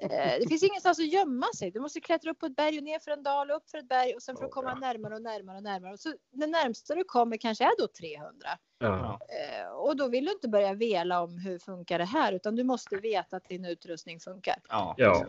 Eh, 0.02 0.40
det 0.40 0.48
finns 0.50 0.64
ingenstans 0.64 1.00
att 1.00 1.14
gömma 1.14 1.46
sig. 1.58 1.72
Du 1.72 1.80
måste 1.80 2.02
klättra 2.02 2.32
upp 2.32 2.40
på 2.40 2.46
ett 2.46 2.56
berg 2.56 2.78
och 2.78 2.84
ner 2.84 3.00
för 3.00 3.12
en 3.12 3.24
dal 3.24 3.52
och 3.52 3.58
upp 3.58 3.70
för 3.70 3.78
ett 3.78 3.88
berg 3.88 4.16
och 4.16 4.24
sen 4.24 4.38
för 4.38 4.44
att 4.44 4.50
Oh, 4.50 4.54
komma 4.54 4.70
ja. 4.70 4.76
närmare 4.80 5.16
och 5.16 5.22
närmare 5.22 5.58
och 5.58 5.64
närmare. 5.64 5.94
Och 5.94 6.00
så 6.00 6.14
det 6.32 6.48
närmsta 6.48 6.96
du 6.96 7.04
kommer 7.04 7.38
kanske 7.38 7.64
är 7.64 7.72
då 7.78 7.88
300. 7.88 8.50
Ja. 8.80 9.20
Eh, 9.30 9.68
och 9.72 9.96
då 9.96 10.08
vill 10.08 10.26
du 10.26 10.32
inte 10.32 10.48
börja 10.50 10.74
vela 10.74 11.22
om 11.22 11.38
hur 11.38 11.60
funkar 11.60 12.00
det 12.00 12.06
här 12.06 12.34
utan 12.34 12.56
du 12.56 12.64
måste 12.64 12.96
veta 12.96 13.38
att 13.38 13.50
din 13.50 13.66
utrustning 13.66 14.20
funkar. 14.20 14.56
ja. 14.70 14.96
Ja. 14.98 15.26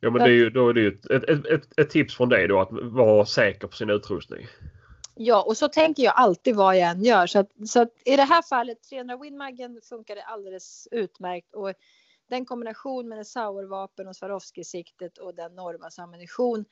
Ja, 0.00 0.10
men 0.10 0.22
det 0.22 0.30
är 0.30 0.34
ju, 0.34 0.50
då 0.50 0.68
är 0.68 0.72
det 0.74 0.80
ju 0.80 0.88
ett, 0.88 1.10
ett, 1.10 1.46
ett, 1.46 1.78
ett 1.78 1.90
tips 1.90 2.16
från 2.16 2.28
dig 2.28 2.48
då 2.48 2.60
att 2.60 2.68
vara 2.72 3.26
säker 3.26 3.66
på 3.68 3.76
sin 3.76 3.90
utrustning. 3.90 4.46
Ja, 5.14 5.42
och 5.42 5.56
så 5.56 5.68
tänker 5.68 6.02
jag 6.02 6.12
alltid 6.16 6.56
vad 6.56 6.76
jag 6.76 6.90
än 6.90 7.04
gör. 7.04 7.26
Så, 7.26 7.38
att, 7.38 7.68
så 7.68 7.82
att 7.82 7.88
i 8.04 8.16
det 8.16 8.22
här 8.22 8.42
fallet, 8.42 8.82
300 8.90 9.16
Winmaggen 9.16 9.80
funkade 9.88 10.22
alldeles 10.22 10.88
utmärkt. 10.90 11.54
Och 11.54 11.72
den 12.28 12.46
kombination 12.46 13.08
med 13.08 13.18
det 13.18 13.24
Sauervapen 13.24 14.08
och 14.08 14.16
Swarovski-siktet 14.16 15.18
och 15.18 15.34
den 15.34 15.54
Normas 15.54 15.98
ammunition. 15.98 16.64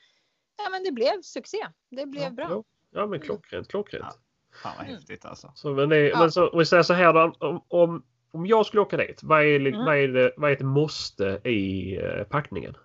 Ja, 0.63 0.69
men 0.69 0.83
det 0.83 0.91
blev 0.91 1.21
succé. 1.21 1.57
Det 1.89 2.05
blev 2.05 2.23
Ja, 2.23 2.29
bra. 2.29 2.47
Ja, 2.49 2.63
ja 2.91 3.07
men 3.07 3.19
klockrent, 3.19 3.67
klockrent. 3.67 4.05
Ja. 4.09 4.59
Fan 4.63 4.73
vad 4.77 4.87
häftigt 4.87 5.25
alltså. 5.25 5.51
Så, 5.55 5.73
men, 5.73 5.89
det, 5.89 6.07
Ja. 6.07 6.19
men 6.19 6.31
så, 6.31 6.49
om 6.49 6.59
vi 6.59 6.65
säger 6.65 6.83
så 6.83 6.93
här 6.93 7.13
då. 7.13 7.35
Om, 7.39 7.61
om, 7.67 8.03
om 8.31 8.45
jag 8.45 8.65
skulle 8.65 8.81
åka 8.81 8.97
dit, 8.97 9.19
vad 9.23 9.41
är, 9.41 9.59
Mm. 9.59 9.85
vad 9.85 9.97
är, 9.97 10.07
det, 10.07 10.31
vad 10.37 10.51
är 10.51 10.55
ett 10.55 10.61
måste 10.61 11.41
i 11.43 11.95
eh, 11.97 12.23
packningen? 12.23 12.77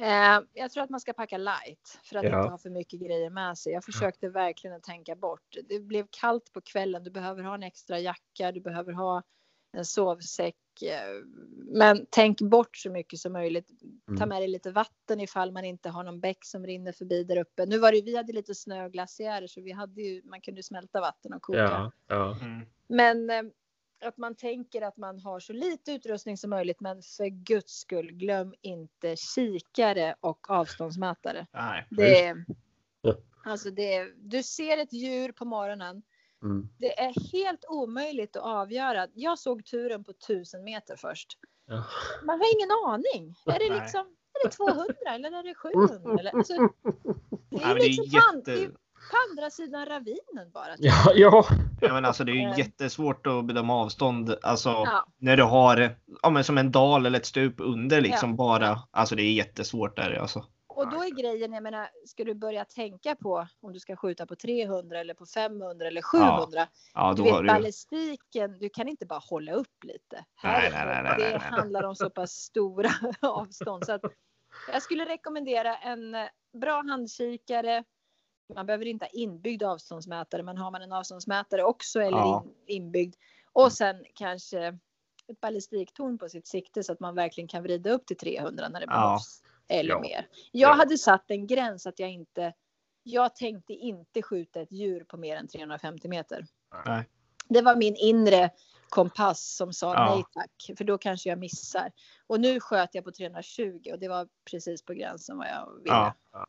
Eh, 0.00 0.40
jag 0.54 0.70
tror 0.70 0.84
att 0.84 0.90
man 0.90 1.00
ska 1.00 1.12
packa 1.12 1.38
light 1.38 1.98
för 2.04 2.16
att 2.16 2.24
Ja. 2.24 2.38
inte 2.38 2.50
ha 2.50 2.58
för 2.58 2.70
mycket 2.70 3.00
grejer 3.00 3.30
med 3.30 3.58
sig. 3.58 3.72
Jag 3.72 3.84
försökte 3.84 4.28
verkligen 4.28 4.76
att 4.76 4.82
tänka 4.82 5.16
bort. 5.16 5.56
Det 5.68 5.80
blev 5.80 6.06
kallt 6.10 6.52
på 6.52 6.60
kvällen. 6.60 7.04
Du 7.04 7.10
behöver 7.10 7.42
ha 7.42 7.54
en 7.54 7.62
extra 7.62 7.98
jacka. 7.98 8.52
Du 8.52 8.60
behöver 8.60 8.92
ha 8.92 9.22
en 9.72 9.84
sovsäck. 9.84 10.56
eh, 10.82 11.24
Men 11.72 12.06
tänk 12.10 12.40
bort 12.40 12.76
så 12.76 12.90
mycket 12.90 13.18
som 13.18 13.32
möjligt. 13.32 13.68
Ta 14.06 14.12
Mm. 14.12 14.28
med 14.28 14.42
dig 14.42 14.48
lite 14.48 14.70
vatten 14.70 15.20
ifall 15.20 15.52
man 15.52 15.64
inte 15.64 15.88
har 15.88 16.04
någon 16.04 16.20
bäck 16.20 16.44
som 16.44 16.66
rinner 16.66 16.92
förbi 16.92 17.24
där 17.24 17.36
uppe. 17.38 17.66
Nu 17.66 17.78
var 17.78 17.92
det 17.92 18.02
vi 18.02 18.16
hade 18.16 18.32
lite 18.32 18.54
snö 18.54 18.84
och 18.84 18.92
glaciärer 18.92 19.46
så 19.46 19.60
vi 19.60 19.72
hade 19.72 20.02
ju, 20.02 20.22
man 20.24 20.40
kunde 20.40 20.62
smälta 20.62 21.00
vatten 21.00 21.32
och 21.32 21.42
koka. 21.42 21.58
Ja, 21.58 21.92
ja. 22.06 22.38
Mm. 22.42 22.66
Men 22.88 23.30
eh, 23.30 23.42
att 24.00 24.16
man 24.16 24.34
tänker 24.34 24.82
att 24.82 24.96
man 24.96 25.20
har 25.20 25.40
så 25.40 25.52
lite 25.52 25.92
utrustning 25.92 26.36
som 26.36 26.50
möjligt. 26.50 26.80
Men 26.80 27.02
för 27.02 27.26
guds 27.26 27.72
skull, 27.72 28.12
glöm 28.12 28.54
inte 28.60 29.16
kikare 29.16 30.14
och 30.20 30.50
avståndsmätare. 30.50 31.46
Nej. 31.52 31.86
Det 31.90 32.34
alltså 33.44 33.70
det 33.70 33.94
är, 33.94 34.12
du 34.16 34.42
ser 34.42 34.78
ett 34.78 34.92
djur 34.92 35.32
på 35.32 35.44
morgonen. 35.44 36.02
Mm. 36.42 36.68
Det 36.78 37.00
är 37.00 37.32
helt 37.32 37.64
omöjligt 37.68 38.36
att 38.36 38.42
avgöra. 38.42 39.08
Jag 39.14 39.38
såg 39.38 39.64
turen 39.64 40.04
på 40.04 40.10
1000 40.10 40.64
meter 40.64 40.96
först. 40.96 41.38
Ja. 41.66 41.84
Man 42.24 42.38
har 42.38 42.56
ingen 42.56 42.70
aning. 42.86 43.34
Är 43.46 43.58
det 43.58 43.74
Nej. 43.74 43.80
liksom 43.80 44.16
är 44.34 44.48
det 44.48 44.50
200 44.50 44.94
eller 45.06 45.32
är 45.38 45.42
det 45.42 45.54
700? 45.54 46.20
Eller? 46.20 46.34
Alltså, 46.36 46.68
det 47.50 47.62
är 47.62 47.76
är 47.76 47.80
liksom 47.80 48.42
det 48.44 48.52
är 48.52 48.56
jätte... 48.56 48.76
på 49.10 49.16
andra 49.30 49.50
sidan 49.50 49.86
ravinen 49.86 50.50
bara. 50.54 50.74
Ja, 50.78 51.12
ja. 51.14 51.44
Ja, 51.80 51.92
men 51.92 52.04
alltså, 52.04 52.24
det 52.24 52.32
är 52.32 52.34
ju 52.34 52.48
Eh. 52.50 52.58
jättesvårt 52.58 53.26
att 53.26 53.44
bedöma 53.44 53.74
avstånd. 53.74 54.34
Alltså, 54.42 54.68
Ja. 54.68 55.06
när 55.18 55.36
du 55.36 55.42
har 55.42 55.96
ja, 56.22 56.30
men 56.30 56.44
som 56.44 56.58
en 56.58 56.72
dal 56.72 57.06
eller 57.06 57.18
ett 57.18 57.26
stup 57.26 57.54
under 57.58 58.00
liksom 58.00 58.30
Ja. 58.30 58.36
bara. 58.36 58.78
Alltså 58.90 59.14
det 59.14 59.22
är 59.22 59.32
jättesvårt 59.32 59.96
där 59.96 60.18
alltså. 60.20 60.44
Och 60.66 60.90
då 60.90 60.96
är 61.04 61.10
grejen, 61.10 61.52
jag 61.52 61.62
menar, 61.62 61.88
ska 62.06 62.24
du 62.24 62.34
börja 62.34 62.64
tänka 62.64 63.14
på 63.16 63.46
om 63.62 63.72
du 63.72 63.80
ska 63.80 63.96
skjuta 63.96 64.26
på 64.26 64.36
300 64.36 65.00
eller 65.00 65.14
på 65.14 65.26
500 65.26 65.86
eller 65.86 66.02
700. 66.02 66.66
Ja, 66.94 67.12
Du 67.12 67.16
då 67.16 67.22
vet 67.24 67.32
har 67.34 67.42
du... 67.42 67.48
ballistiken, 67.48 68.58
du 68.58 68.68
kan 68.68 68.88
inte 68.88 69.06
bara 69.06 69.18
hålla 69.30 69.52
upp 69.52 69.84
lite. 69.84 70.24
Här, 70.36 70.60
Nej, 70.60 70.70
nej, 70.72 70.86
nej, 70.86 71.02
nej, 71.02 71.14
det 71.18 71.22
nej, 71.38 71.38
nej. 71.50 71.58
handlar 71.58 71.82
om 71.84 71.94
så 71.96 72.10
pass 72.10 72.30
stora 72.32 72.90
avstånd. 73.22 73.86
Så 73.86 73.92
att 73.92 74.00
jag 74.72 74.82
skulle 74.82 75.04
rekommendera 75.04 75.76
en 75.76 76.16
bra 76.60 76.82
handkikare. 76.88 77.84
Man 78.54 78.66
behöver 78.66 78.86
inte 78.86 79.04
ha 79.04 79.10
inbyggd 79.10 79.62
avståndsmätare, 79.62 80.42
men 80.42 80.56
har 80.58 80.70
man 80.70 80.82
en 80.82 80.92
avståndsmätare 80.92 81.64
också 81.64 82.00
eller 82.00 82.18
Ja. 82.18 82.44
in, 82.66 82.76
inbyggd. 82.76 83.14
Och 83.52 83.72
sen 83.72 84.04
kanske 84.14 84.78
ett 85.28 85.40
ballistiktorn 85.40 86.18
på 86.18 86.28
sitt 86.28 86.46
sikte 86.46 86.82
så 86.82 86.92
att 86.92 87.00
man 87.00 87.14
verkligen 87.14 87.48
kan 87.48 87.62
vrida 87.62 87.90
upp 87.90 88.06
till 88.06 88.16
300 88.16 88.68
när 88.68 88.80
det 88.80 88.86
Ja. 88.88 88.92
behövs. 89.02 89.42
Eller 89.68 89.90
Ja. 89.90 90.00
mer. 90.00 90.28
Jag 90.52 90.70
Ja. 90.70 90.74
hade 90.74 90.98
satt 90.98 91.30
en 91.30 91.46
gräns 91.46 91.86
att 91.86 91.98
jag 91.98 92.10
inte. 92.10 92.52
Jag 93.02 93.36
tänkte 93.36 93.72
inte 93.72 94.22
skjuta 94.22 94.60
ett 94.60 94.72
djur 94.72 95.04
på 95.04 95.16
mer 95.16 95.36
än 95.36 95.48
350 95.48 96.08
meter. 96.08 96.46
Nej. 96.86 97.08
Det 97.48 97.62
var 97.62 97.76
min 97.76 97.96
inre 97.96 98.50
kompass 98.88 99.56
som 99.56 99.72
sa 99.72 99.94
Ja. 99.94 100.14
nej 100.14 100.24
tack, 100.34 100.78
för 100.78 100.84
då 100.84 100.98
kanske 100.98 101.28
jag 101.28 101.38
missar. 101.38 101.92
Och 102.26 102.40
nu 102.40 102.60
sköt 102.60 102.94
jag 102.94 103.04
på 103.04 103.12
320 103.12 103.90
och 103.92 103.98
det 103.98 104.08
var 104.08 104.28
precis 104.50 104.82
på 104.84 104.92
gränsen 104.92 105.38
vad 105.38 105.46
jag 105.48 105.74
ville. 105.82 106.12
Ja. 106.32 106.46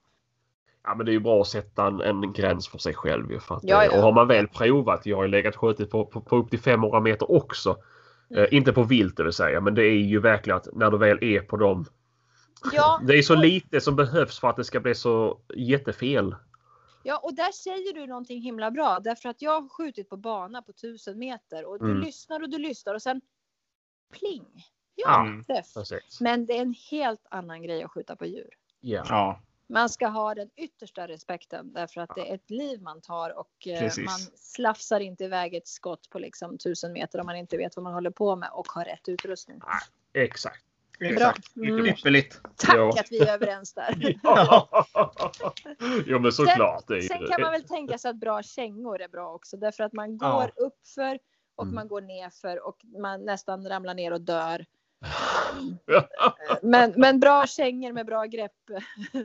Ja 0.83 0.95
men 0.95 1.05
det 1.05 1.11
är 1.11 1.13
ju 1.13 1.19
bra 1.19 1.41
att 1.41 1.47
sätta 1.47 1.87
en, 1.87 2.01
en 2.01 2.33
gräns 2.33 2.67
för 2.67 2.77
sig 2.77 2.93
själv 2.93 3.31
ju. 3.31 3.39
För 3.39 3.55
att, 3.55 3.63
Ja, 3.63 3.83
eh, 3.83 3.89
ja. 3.91 3.97
Och 3.97 4.03
har 4.03 4.11
man 4.11 4.27
väl 4.27 4.47
provat, 4.47 5.05
jag 5.05 5.17
har 5.17 5.23
ju 5.23 5.29
legat 5.29 5.55
skjutit 5.55 5.91
på, 5.91 6.05
på, 6.05 6.21
på 6.21 6.35
upp 6.37 6.49
till 6.49 6.59
500 6.59 6.99
meter 6.99 7.31
också. 7.31 7.77
Mm. 8.29 8.43
Eh, 8.43 8.53
inte 8.53 8.73
på 8.73 8.83
vilt 8.83 9.17
det 9.17 9.23
vill 9.23 9.33
säga, 9.33 9.61
men 9.61 9.75
det 9.75 9.83
är 9.83 9.93
ju 9.95 10.19
verkligen 10.19 10.57
att 10.57 10.67
när 10.73 10.91
du 10.91 10.97
väl 10.97 11.23
är 11.23 11.39
på 11.41 11.57
dem. 11.57 11.85
Ja, 12.73 13.01
Det 13.07 13.13
är 13.17 13.21
så 13.21 13.33
och- 13.33 13.39
lite 13.39 13.81
som 13.81 13.95
behövs 13.95 14.39
för 14.39 14.49
att 14.49 14.55
det 14.55 14.63
ska 14.63 14.79
bli 14.79 14.95
så 14.95 15.39
jättefel. 15.55 16.35
Ja, 17.03 17.17
och 17.23 17.35
där 17.35 17.51
säger 17.51 17.93
du 17.93 18.07
någonting 18.07 18.41
himla 18.41 18.71
bra 18.71 18.99
därför 19.03 19.29
att 19.29 19.41
jag 19.41 19.61
har 19.61 19.69
skjutit 19.69 20.09
på 20.09 20.17
bana 20.17 20.61
på 20.61 20.71
1000 20.71 21.19
meter 21.19 21.65
och 21.65 21.79
du 21.79 21.85
Mm. 21.91 22.01
lyssnar 22.01 22.41
och 22.43 22.49
du 22.49 22.57
lyssnar 22.57 22.93
och 22.95 23.01
sen 23.01 23.21
pling. 24.19 24.45
Ja, 24.95 25.03
Ja. 25.07 25.21
Mm. 25.21 25.43
Men 26.21 26.45
det 26.45 26.57
är 26.57 26.61
en 26.61 26.75
helt 26.91 27.25
annan 27.31 27.63
grej 27.63 27.83
att 27.83 27.91
skjuta 27.91 28.15
på 28.15 28.25
djur. 28.25 28.49
Ja. 28.79 29.03
Ja, 29.09 29.41
Man 29.71 29.89
ska 29.89 30.07
ha 30.07 30.35
den 30.35 30.49
yttersta 30.55 31.07
respekten 31.07 31.73
därför 31.73 32.01
att 32.01 32.09
det 32.15 32.29
är 32.31 32.35
ett 32.35 32.49
liv 32.49 32.81
man 32.81 33.01
tar 33.01 33.29
och 33.39 33.67
eh, 33.67 33.79
Precis. 33.79 34.05
man 34.05 34.19
slafsar 34.35 34.99
inte 34.99 35.23
iväg 35.23 35.53
ett 35.55 35.67
skott 35.67 36.09
på 36.09 36.19
liksom 36.19 36.55
1000 36.55 36.93
meter 36.93 37.19
om 37.19 37.25
man 37.25 37.35
inte 37.35 37.57
vet 37.57 37.75
vad 37.75 37.83
man 37.83 37.93
håller 37.93 38.09
på 38.11 38.35
med 38.35 38.49
och 38.53 38.67
har 38.67 38.85
rätt 38.85 39.09
utrustning. 39.09 39.59
Exakt. 40.13 40.65
Bra. 40.99 41.09
exakt. 41.09 41.55
Mm. 41.55 41.85
Ypperligt. 41.85 42.39
Tack 42.55 42.75
Ja. 42.75 42.89
att 42.99 43.11
vi 43.11 43.19
är 43.19 43.33
överens 43.33 43.73
där. 43.73 44.19
Ja. 44.23 44.85
jo 46.05 46.19
men 46.19 46.31
såklart. 46.31 46.89
Ju- 46.89 47.01
Sen 47.01 47.27
kan 47.27 47.41
man 47.41 47.51
väl 47.51 47.63
tänka 47.63 47.97
sig 47.97 48.09
att 48.11 48.17
bra 48.17 48.43
kängor 48.43 49.01
är 49.01 49.07
bra 49.07 49.33
också 49.33 49.57
därför 49.57 49.83
att 49.83 49.93
man 49.93 50.17
går 50.17 50.29
Ja. 50.29 50.49
uppför 50.65 51.19
och 51.55 51.63
Mm. 51.63 51.75
man 51.75 51.87
går 51.87 52.01
nerför 52.01 52.67
och 52.67 52.77
man 53.01 53.25
nästan 53.25 53.69
ramlar 53.69 53.93
ner 53.93 54.13
och 54.13 54.21
dör. 54.21 54.65
Men, 56.61 56.93
men 56.97 57.19
bra 57.19 57.45
kängor 57.47 57.91
med 57.93 58.05
bra 58.05 58.25
grepp 58.25 58.51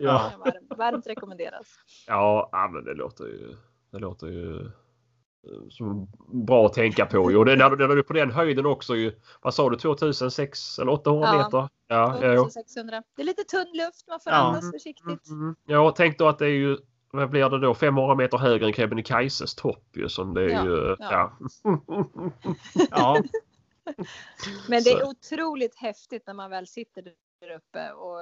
Ja. 0.00 0.32
varmt, 0.76 1.06
rekommenderas. 1.06 1.66
Ja, 2.06 2.48
ja 2.52 2.68
men 2.72 2.84
det 2.84 2.94
låter 2.94 3.24
ju, 3.24 3.56
det 3.92 3.98
låter 3.98 4.26
ju 4.26 4.56
eh, 4.60 5.68
som 5.70 6.08
bra 6.46 6.66
att 6.66 6.72
tänka 6.72 7.06
på. 7.06 7.18
Och 7.18 7.44
det, 7.44 7.56
när, 7.56 7.70
du, 7.70 7.76
när 7.88 7.94
du 7.94 7.98
är 7.98 8.02
på 8.02 8.12
den 8.12 8.30
höjden 8.30 8.66
också 8.66 8.96
ju. 8.96 9.12
Vad 9.42 9.54
sa 9.54 9.70
du? 9.70 9.76
2600 9.76 10.82
eller 10.82 10.92
800 10.92 11.28
Ja. 11.28 11.36
meter? 11.44 11.68
Ja, 11.88 12.18
ja, 12.22 12.32
jo. 12.34 12.50
600. 12.50 13.02
Det 13.16 13.22
är 13.22 13.26
lite 13.26 13.44
tunn 13.44 13.72
luft, 13.74 14.08
man 14.08 14.20
får 14.20 14.32
Ja. 14.32 14.38
andas 14.38 14.70
försiktigt. 14.72 15.28
Mm. 15.28 15.56
Ja, 15.66 15.90
tänk 15.96 16.18
då 16.18 16.28
att 16.28 16.38
det 16.38 16.46
är 16.46 16.50
ju 16.50 16.76
vad 17.10 17.30
blir 17.30 17.50
det 17.50 17.58
då? 17.60 17.74
500 17.74 18.14
meter 18.14 18.38
högre 18.38 18.66
än 18.66 18.72
Kebnekaises 18.72 19.54
topp 19.54 19.84
ju 19.96 20.08
som 20.08 20.34
det 20.34 20.42
är 20.44 20.48
Ja, 20.48 20.64
ju. 20.64 20.96
ja. 20.98 21.06
Ja. 21.10 21.38
Ja, 22.90 23.22
Men 24.68 24.83
det 24.83 24.90
är 24.90 25.01
Så. 25.01 25.11
otroligt 25.11 25.77
häftigt 25.77 26.27
när 26.27 26.35
man 26.35 26.51
väl 26.51 26.66
sitter 26.66 27.03
där 27.03 27.51
uppe 27.57 27.92
och 27.92 28.18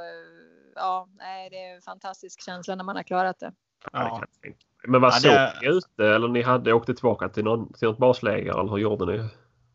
ja, 0.74 1.08
nej, 1.18 1.50
det 1.50 1.64
är 1.64 1.74
en 1.74 1.82
fantastisk 1.82 2.42
känsla 2.44 2.74
när 2.74 2.84
man 2.84 2.96
har 2.96 3.02
klarat 3.02 3.38
det. 3.38 3.52
Ja, 3.92 4.20
det 4.42 4.48
ja. 4.48 4.54
Men 4.86 5.00
vad 5.00 5.12
Ja, 5.12 5.16
såg 5.20 5.30
det- 5.32 5.52
ni 5.62 5.68
ute 5.76 6.06
eller 6.14 6.28
ni 6.28 6.42
hade 6.42 6.72
åkt 6.72 6.86
tillbaka 6.86 7.28
till, 7.28 7.44
någon, 7.44 7.72
till 7.72 7.88
något 7.88 7.98
basläger 7.98 8.60
eller 8.60 8.70
hur 8.70 8.78
gjorde 8.78 9.06
ni? 9.06 9.28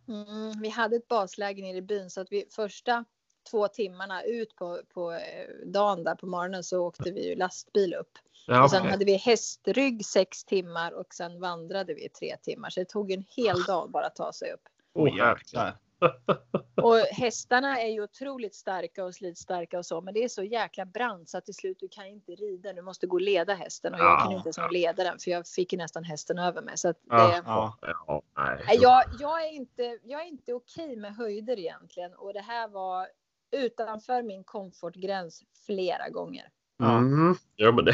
Mm, 0.08 0.62
vi 0.62 0.70
hade 0.70 0.96
ett 0.96 1.08
basläge 1.08 1.62
nere 1.62 1.78
i 1.78 1.82
byn 1.82 2.10
så 2.10 2.22
att 2.22 2.28
vi 2.32 2.46
första 2.52 3.06
två 3.52 3.68
timmarna 3.68 4.24
ut 4.24 4.56
på, 4.56 4.80
på 4.94 5.12
eh, 5.12 5.66
dagen 5.66 6.04
där 6.04 6.16
på 6.16 6.26
morgonen 6.28 6.64
så 6.64 6.80
åkte 6.80 7.12
vi 7.12 7.30
ju 7.30 7.36
lastbil 7.36 7.94
upp. 7.94 8.12
Ja, 8.48 8.64
och 8.64 8.70
sen 8.70 8.80
okej. 8.80 8.92
hade 8.92 9.06
vi 9.06 9.16
hästrygg 9.16 10.06
sex 10.06 10.44
timmar 10.46 10.92
och 10.92 11.14
sen 11.14 11.40
vandrade 11.40 11.94
vi 11.94 12.10
tre 12.10 12.38
timmar. 12.42 12.70
Så 12.70 12.80
det 12.80 12.86
tog 12.90 13.12
en 13.12 13.24
hel 13.28 13.64
dag 13.64 13.92
bara 13.92 14.06
att 14.06 14.16
ta 14.16 14.34
sig 14.34 14.52
upp. 14.54 14.62
Åh, 14.94 15.04
Åh, 15.04 15.18
jäklar. 15.18 15.78
Och 16.84 16.96
hästarna 16.98 17.82
är 17.82 17.88
ju 17.88 18.04
otroligt 18.04 18.56
starka 18.56 19.06
och 19.06 19.16
slitstarka 19.16 19.78
och 19.78 19.86
så, 19.86 20.02
men 20.02 20.14
det 20.14 20.24
är 20.24 20.28
så 20.28 20.44
jäkla 20.44 20.86
brant 20.86 21.30
så 21.30 21.38
att 21.38 21.46
till 21.46 21.54
slut 21.54 21.78
du 21.80 21.88
kan 21.88 22.06
inte 22.06 22.32
rida. 22.32 22.74
Du 22.74 22.82
måste 22.82 23.08
gå 23.08 23.16
och 23.16 23.22
leda 23.22 23.54
hästen 23.54 23.94
och 23.94 24.00
jag 24.00 24.06
Ja. 24.06 24.20
kan 24.24 24.32
inte 24.32 24.54
som 24.54 24.72
leda 24.72 25.04
den 25.04 25.20
för 25.20 25.32
jag 25.32 25.48
fick 25.48 25.74
nästan 25.74 26.04
hästen 26.04 26.38
över 26.38 26.62
mig. 26.62 26.78
Så 26.78 26.90
att 26.90 26.98
Ja. 27.10 27.28
det, 27.28 27.44
Ja, 27.46 27.78
Ja, 28.08 28.22
nej. 28.38 28.64
Nej, 28.68 28.78
jag, 28.82 29.04
jag 29.20 29.46
är 29.46 29.52
inte, 29.52 30.00
jag 30.04 30.22
är 30.22 30.26
inte 30.28 30.54
okej 30.54 30.96
med 30.96 31.16
höjder 31.16 31.60
egentligen 31.60 32.14
och 32.14 32.34
det 32.34 32.42
här 32.42 32.68
var 32.68 33.08
utanför 33.52 34.24
min 34.24 34.44
komfortgräns 34.44 35.44
flera 35.66 36.10
gånger. 36.10 36.50
Ja. 36.78 36.98
Mm. 36.98 37.36
Ja, 37.56 37.72
men 37.72 37.86
det... 37.86 37.94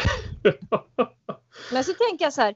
Men 1.71 1.83
så 1.83 1.93
tänker 1.93 2.25
jag 2.25 2.33
så 2.33 2.41
här. 2.41 2.55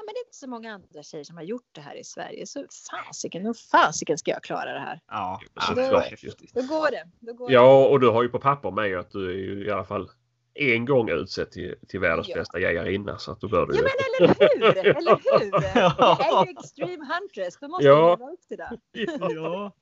Ja, 0.00 0.04
men 0.06 0.14
det 0.14 0.18
är 0.18 0.24
inte 0.26 0.36
så 0.36 0.48
många 0.48 0.72
andra 0.74 1.02
tjejer 1.02 1.24
som 1.24 1.36
har 1.36 1.42
gjort 1.44 1.68
det 1.72 1.80
här 1.80 1.94
i 1.94 2.04
Sverige. 2.04 2.46
Så 2.46 2.64
fasiken, 2.90 3.46
hur 3.46 3.54
fasiken 3.54 4.18
ska 4.18 4.30
jag 4.30 4.42
klara 4.42 4.72
det 4.72 4.80
här? 4.80 5.00
ja. 5.08 5.40
Så 5.42 5.48
ja, 5.54 5.74
det 5.74 5.82
var 5.82 5.88
klart. 5.90 6.10
häftigt. 6.10 6.54
Då 6.54 6.62
går 6.62 6.90
det. 6.90 7.04
Då 7.20 7.32
går 7.32 7.48
det. 7.48 7.54
Ja, 7.54 7.86
och 7.88 8.00
du 8.00 8.08
har 8.08 8.22
ju 8.22 8.28
på 8.28 8.38
papper 8.38 8.70
med 8.70 8.98
att 8.98 9.10
du 9.10 9.30
är 9.30 9.34
ju 9.34 9.66
i 9.66 9.70
alla 9.70 9.84
fall 9.84 10.10
en 10.54 10.84
gång 10.84 11.10
utsedd 11.10 11.50
till, 11.50 11.74
till 11.88 12.00
världens 12.00 12.28
Ja. 12.28 12.36
bästa 12.36 12.60
jägarinna. 12.60 13.18
Så 13.18 13.32
att 13.32 13.40
då 13.40 13.48
bör 13.48 13.66
du 13.66 13.74
Ja 13.74 13.80
ju... 13.80 13.82
men 13.82 14.28
eller 14.28 14.34
hur! 14.38 14.96
Eller 14.96 15.10
hur! 15.10 15.80
Ja. 15.80 16.16
Jag 16.20 16.42
är 16.42 16.46
ju 16.46 16.50
Extreme 16.50 17.06
Huntress. 17.14 17.58
Då 17.60 17.68
måste 17.68 17.84
Ja. 17.86 18.16
leva 18.18 18.30
upp 18.30 18.48
till 18.48 18.56
det. 18.56 18.78
Ja. 19.34 19.72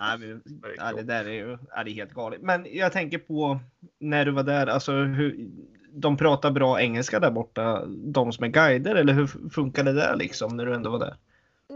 Nej, 0.00 0.18
men, 0.18 0.42
ja, 0.76 0.92
det 0.92 1.02
där 1.02 1.24
är 1.24 1.32
ju 1.32 1.58
ja, 1.70 1.84
det 1.84 1.90
är 1.90 1.94
helt 1.94 2.12
galet. 2.12 2.40
Men 2.42 2.66
jag 2.70 2.92
tänker 2.92 3.18
på 3.18 3.60
när 4.00 4.24
du 4.24 4.30
var 4.30 4.42
där, 4.42 4.66
alltså 4.66 4.92
hur, 4.92 5.48
de 5.96 6.16
pratar 6.16 6.50
bra 6.50 6.80
engelska 6.80 7.20
där 7.20 7.30
borta, 7.30 7.86
de 7.86 8.32
som 8.32 8.44
är 8.44 8.48
guider, 8.48 8.94
eller 8.94 9.12
hur 9.12 9.50
funkar 9.50 9.84
det 9.84 9.92
där 9.92 10.16
liksom 10.16 10.56
när 10.56 10.66
du 10.66 10.74
ändå 10.74 10.90
var 10.90 10.98
där? 10.98 11.16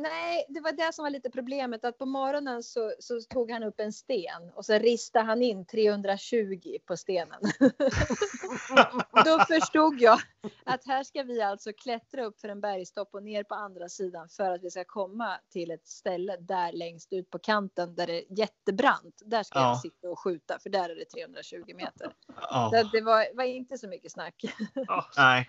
Nej, 0.02 0.46
det 0.48 0.60
var 0.60 0.72
det 0.72 0.92
som 0.94 1.02
var 1.02 1.10
lite 1.10 1.30
problemet 1.30 1.84
att 1.84 1.98
på 1.98 2.06
morgonen 2.06 2.62
så, 2.62 2.92
så 2.98 3.20
tog 3.20 3.50
han 3.50 3.62
upp 3.62 3.80
en 3.80 3.92
sten 3.92 4.50
och 4.54 4.64
så 4.64 4.72
ristade 4.78 5.24
han 5.24 5.42
in 5.42 5.66
320 5.66 6.76
på 6.86 6.96
stenen. 6.96 7.40
Då 9.24 9.38
förstod 9.48 10.00
jag 10.00 10.20
att 10.64 10.86
här 10.86 11.04
ska 11.04 11.22
vi 11.22 11.42
alltså 11.42 11.72
klättra 11.72 12.24
upp 12.24 12.40
för 12.40 12.48
en 12.48 12.60
bergstopp 12.60 13.14
och 13.14 13.22
ner 13.22 13.44
på 13.44 13.54
andra 13.54 13.88
sidan 13.88 14.28
för 14.28 14.50
att 14.50 14.62
vi 14.62 14.70
ska 14.70 14.84
komma 14.84 15.40
till 15.50 15.70
ett 15.70 15.86
ställe 15.88 16.36
där 16.36 16.72
längst 16.72 17.12
ut 17.12 17.30
på 17.30 17.38
kanten 17.38 17.94
där 17.94 18.06
det 18.06 18.18
är 18.18 18.38
jättebrant. 18.38 19.22
Där 19.24 19.42
ska 19.42 19.58
Ja. 19.58 19.68
jag 19.68 19.80
sitta 19.80 20.10
och 20.10 20.18
skjuta 20.18 20.58
för 20.58 20.70
där 20.70 20.88
är 20.90 20.94
det 20.96 21.04
320 21.04 21.74
meter. 21.74 22.12
Ja. 22.36 22.84
Det 22.92 23.00
var, 23.00 23.36
var 23.36 23.44
inte 23.44 23.78
så 23.78 23.88
mycket 23.88 24.12
snack. 24.12 24.44
Ja. 24.74 25.06
Nej, 25.16 25.48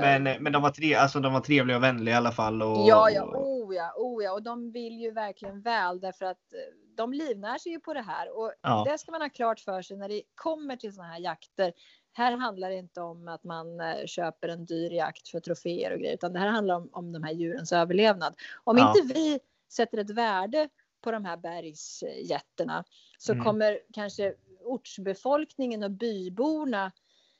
men, 0.00 0.22
men 0.42 0.52
de, 0.52 0.62
var 0.62 0.70
tre, 0.70 0.94
alltså, 0.94 1.20
de 1.20 1.32
var 1.32 1.40
trevliga 1.40 1.76
och 1.76 1.82
vänliga 1.82 2.14
i 2.14 2.16
alla 2.16 2.32
fall. 2.32 2.62
Och, 2.62 2.68
Ja, 2.88 3.10
ja, 3.10 3.24
oh 3.24 3.74
ja, 3.74 3.92
oh 3.96 4.24
ja. 4.24 4.32
Och 4.32 4.42
de 4.42 4.72
vill 4.72 5.00
ju 5.00 5.10
verkligen 5.10 5.60
väl 5.62 6.00
därför 6.00 6.24
att 6.26 6.52
eh, 6.52 6.58
de 6.96 7.12
livnär 7.12 7.58
sig 7.58 7.72
ju 7.72 7.80
på 7.80 7.94
det 7.94 8.02
här. 8.02 8.38
Och 8.38 8.52
Ja. 8.62 8.84
det 8.90 8.98
ska 8.98 9.12
man 9.12 9.20
ha 9.22 9.28
klart 9.28 9.60
för 9.60 9.82
sig 9.82 9.96
när 9.96 10.08
det 10.08 10.22
kommer 10.34 10.76
till 10.76 10.94
sådana 10.94 11.12
här 11.12 11.20
jakter. 11.20 11.72
Här 12.12 12.36
handlar 12.36 12.70
det 12.70 12.76
inte 12.76 13.00
om 13.00 13.28
att 13.28 13.44
man 13.44 13.80
eh, 13.80 14.06
köper 14.06 14.48
en 14.48 14.64
dyr 14.64 14.90
jakt 14.90 15.28
för 15.28 15.40
troféer 15.40 15.92
och 15.92 15.98
grejer, 15.98 16.14
utan 16.14 16.32
det 16.32 16.38
här 16.38 16.48
handlar 16.48 16.74
om, 16.74 16.88
om 16.92 17.12
de 17.12 17.22
här 17.22 17.32
djurens 17.32 17.72
överlevnad. 17.72 18.34
Om 18.64 18.78
Ja. 18.78 18.94
inte 18.96 19.14
vi 19.14 19.40
sätter 19.68 19.98
ett 19.98 20.10
värde 20.10 20.68
på 21.00 21.10
de 21.10 21.24
här 21.24 21.36
bergsjätterna 21.36 22.84
så 23.18 23.32
Mm. 23.32 23.44
kommer 23.44 23.78
kanske 23.92 24.34
ortsbefolkningen 24.64 25.82
och 25.82 25.90
byborna 25.90 26.92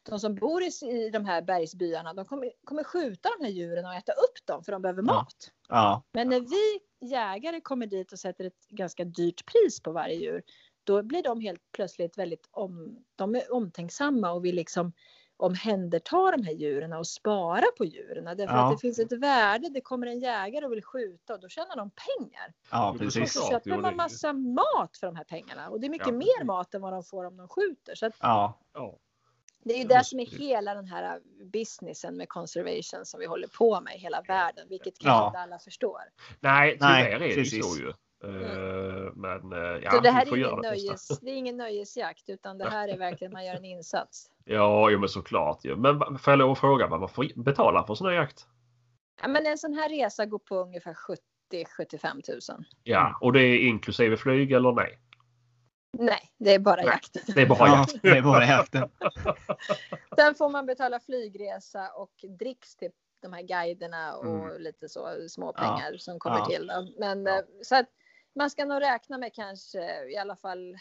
de 0.03 0.19
som 0.21 0.35
bor 0.35 0.63
i, 0.63 0.71
i 0.83 1.11
de 1.11 1.25
här 1.25 1.43
bergsbyarna, 1.43 2.15
de 2.15 2.25
kommer, 2.25 2.53
kommer 2.65 2.85
skjuta 2.85 3.29
de 3.39 3.45
här 3.45 3.53
djuren 3.53 3.87
och 3.87 3.95
äta 3.95 4.13
upp 4.13 4.47
dem 4.47 4.65
för 4.65 4.73
de 4.73 4.83
behöver 4.83 5.03
Ja. 5.03 5.07
mat. 5.15 5.51
Ja, 5.69 6.03
Men 6.13 6.29
när 6.29 6.41
vi 6.41 6.81
jägare 7.09 7.61
kommer 7.61 7.87
dit 7.87 8.13
och 8.13 8.19
sätter 8.19 8.45
ett 8.45 8.69
ganska 8.69 9.05
dyrt 9.05 9.47
pris 9.53 9.81
på 9.83 9.93
varje 9.93 10.15
djur, 10.15 10.43
då 10.85 11.03
blir 11.03 11.23
de 11.23 11.41
helt 11.41 11.73
plötsligt 11.73 12.19
väldigt 12.19 12.49
om, 12.51 13.05
de 13.17 13.35
är 13.35 13.53
omtänksamma 13.53 14.33
och 14.33 14.45
vill 14.45 14.55
liksom 14.55 14.93
omhänderta 15.37 16.31
de 16.31 16.43
här 16.43 16.53
djuren 16.53 16.93
och 16.93 17.07
spara 17.07 17.65
på 17.79 17.85
djuren. 17.85 18.25
Därför 18.25 18.55
Ja. 18.55 18.67
att 18.67 18.73
det 18.77 18.81
finns 18.81 18.99
ett 18.99 19.13
värde. 19.13 19.69
Det 19.69 19.81
kommer 19.81 20.07
en 20.07 20.19
jägare 20.21 20.67
och 20.67 20.73
vill 20.73 20.85
skjuta 20.85 21.35
och 21.35 21.41
då 21.41 21.49
tjänar 21.49 21.77
de 21.77 21.91
pengar. 21.91 22.53
ja 22.71 22.87
Jo, 22.89 22.93
Och 22.95 22.99
precis. 22.99 23.33
så 23.33 23.41
köper 23.51 23.71
jo, 23.71 23.75
det 23.77 23.79
är 23.81 23.83
man 23.83 23.97
massa 23.97 24.33
mat 24.33 24.97
för 25.01 25.07
de 25.07 25.17
här 25.17 25.25
pengarna. 25.25 25.69
Och 25.69 25.81
det 25.81 25.87
är 25.87 25.91
mycket 25.91 26.07
Ja, 26.07 26.13
mer 26.13 26.25
precis. 26.25 26.47
mat 26.47 26.75
än 26.75 26.81
vad 26.83 26.93
de 26.93 27.03
får 27.05 27.25
om 27.25 27.37
de 27.37 27.49
skjuter. 27.49 27.95
Så 27.95 28.07
att 28.07 28.13
Ja, 28.21 28.59
Ja. 28.75 28.99
Det 29.65 29.73
är 29.75 29.77
ju 29.79 29.83
Ja, 29.91 29.99
det 29.99 30.05
som 30.05 30.21
är 30.21 30.27
hela 30.27 30.75
den 30.75 30.87
här 30.87 31.21
businessen 31.53 32.17
med 32.17 32.29
conservation 32.29 33.05
som 33.05 33.21
vi 33.21 33.27
håller 33.27 33.49
på 33.49 33.81
med 33.81 33.95
i 33.97 33.99
hela 33.99 34.23
världen, 34.23 34.67
vilket 34.69 34.99
kanske 34.99 35.09
Ja. 35.23 35.27
inte 35.27 35.39
alla 35.39 35.59
förstår. 35.59 36.01
Nej, 36.41 36.77
Nej, 36.81 37.03
tyvärr 37.05 37.15
är 37.15 37.19
det 37.19 37.27
ju 37.29 37.35
precis. 37.35 37.73
så 37.75 37.81
ju. 37.81 37.89
Eh, 38.25 39.13
Men 39.15 39.53
eh, 39.53 39.59
ja, 39.83 39.91
så 39.91 40.01
det 40.01 40.11
här 40.11 40.33
är 40.33 40.37
göra 40.37 40.51
ingen, 40.51 40.63
nöjes, 40.63 41.09
det 41.21 41.31
är 41.31 41.35
ingen 41.35 41.57
nöjesjakt 41.57 42.29
utan 42.29 42.59
det 42.59 42.71
här 42.71 42.89
är 42.89 42.99
verkligen 42.99 43.33
man 43.33 43.45
gör 43.47 43.55
en 43.55 43.65
insats. 43.65 44.31
Ja, 44.45 44.91
jo, 44.91 44.99
men 44.99 45.09
såklart 45.09 45.65
ju. 45.65 45.77
Men 45.77 46.19
får 46.19 46.31
jag 46.33 46.39
lov 46.39 46.51
att 46.51 46.59
fråga 46.59 46.87
vad 46.87 47.01
man 47.01 47.09
får 47.09 47.43
betala 47.43 47.87
för 47.87 47.95
sån 47.95 48.07
här 48.07 48.15
jakt? 48.15 48.47
Ja, 49.23 49.29
men 49.29 49.47
en 49.47 49.59
sån 49.59 49.75
här 49.75 49.89
resa 49.89 50.27
går 50.27 50.39
på 50.39 50.57
ungefär 50.57 50.95
70-75 51.53 52.53
000. 52.57 52.65
Ja, 52.85 53.01
Mm. 53.07 53.13
och 53.21 53.33
det 53.33 53.41
är 53.43 53.59
inklusive 53.59 54.17
flyg 54.17 54.53
eller 54.53 54.73
nej? 54.73 54.99
Nej, 55.93 56.33
det 56.39 56.55
är 56.55 56.59
bara 56.59 56.77
Nej. 56.77 56.87
jakten. 56.87 57.23
Det 57.35 57.43
är 57.43 57.47
bara 57.47 57.69
ja 57.69 57.77
jakt. 57.79 58.03
det 58.03 58.09
är 58.09 58.23
bara 58.23 58.45
jakten. 58.47 58.89
Sen 60.17 60.35
får 60.35 60.49
man 60.49 60.67
betala 60.67 61.01
flygresa 61.01 61.89
och 61.89 62.11
dricks 62.39 62.77
till 62.77 62.91
de 63.23 63.33
här 63.33 63.43
guiderna 63.43 64.15
och 64.17 64.27
Mm. 64.27 64.61
lite 64.63 64.89
så 64.89 65.29
små 65.29 65.53
pengar 65.53 65.97
som 65.99 66.19
kommer 66.19 66.39
Ja. 66.39 66.47
till. 66.47 66.67
Då. 66.67 66.89
Men 66.99 67.27
Ja. 67.27 67.39
eh, 67.39 67.45
så 67.63 67.77
att 67.77 67.87
man 68.35 68.51
ska 68.51 68.65
nog 68.65 68.83
räkna 68.83 69.19
med 69.19 69.35
kanske 69.35 70.09
i 70.11 70.17
alla 70.17 70.37
fall 70.37 70.77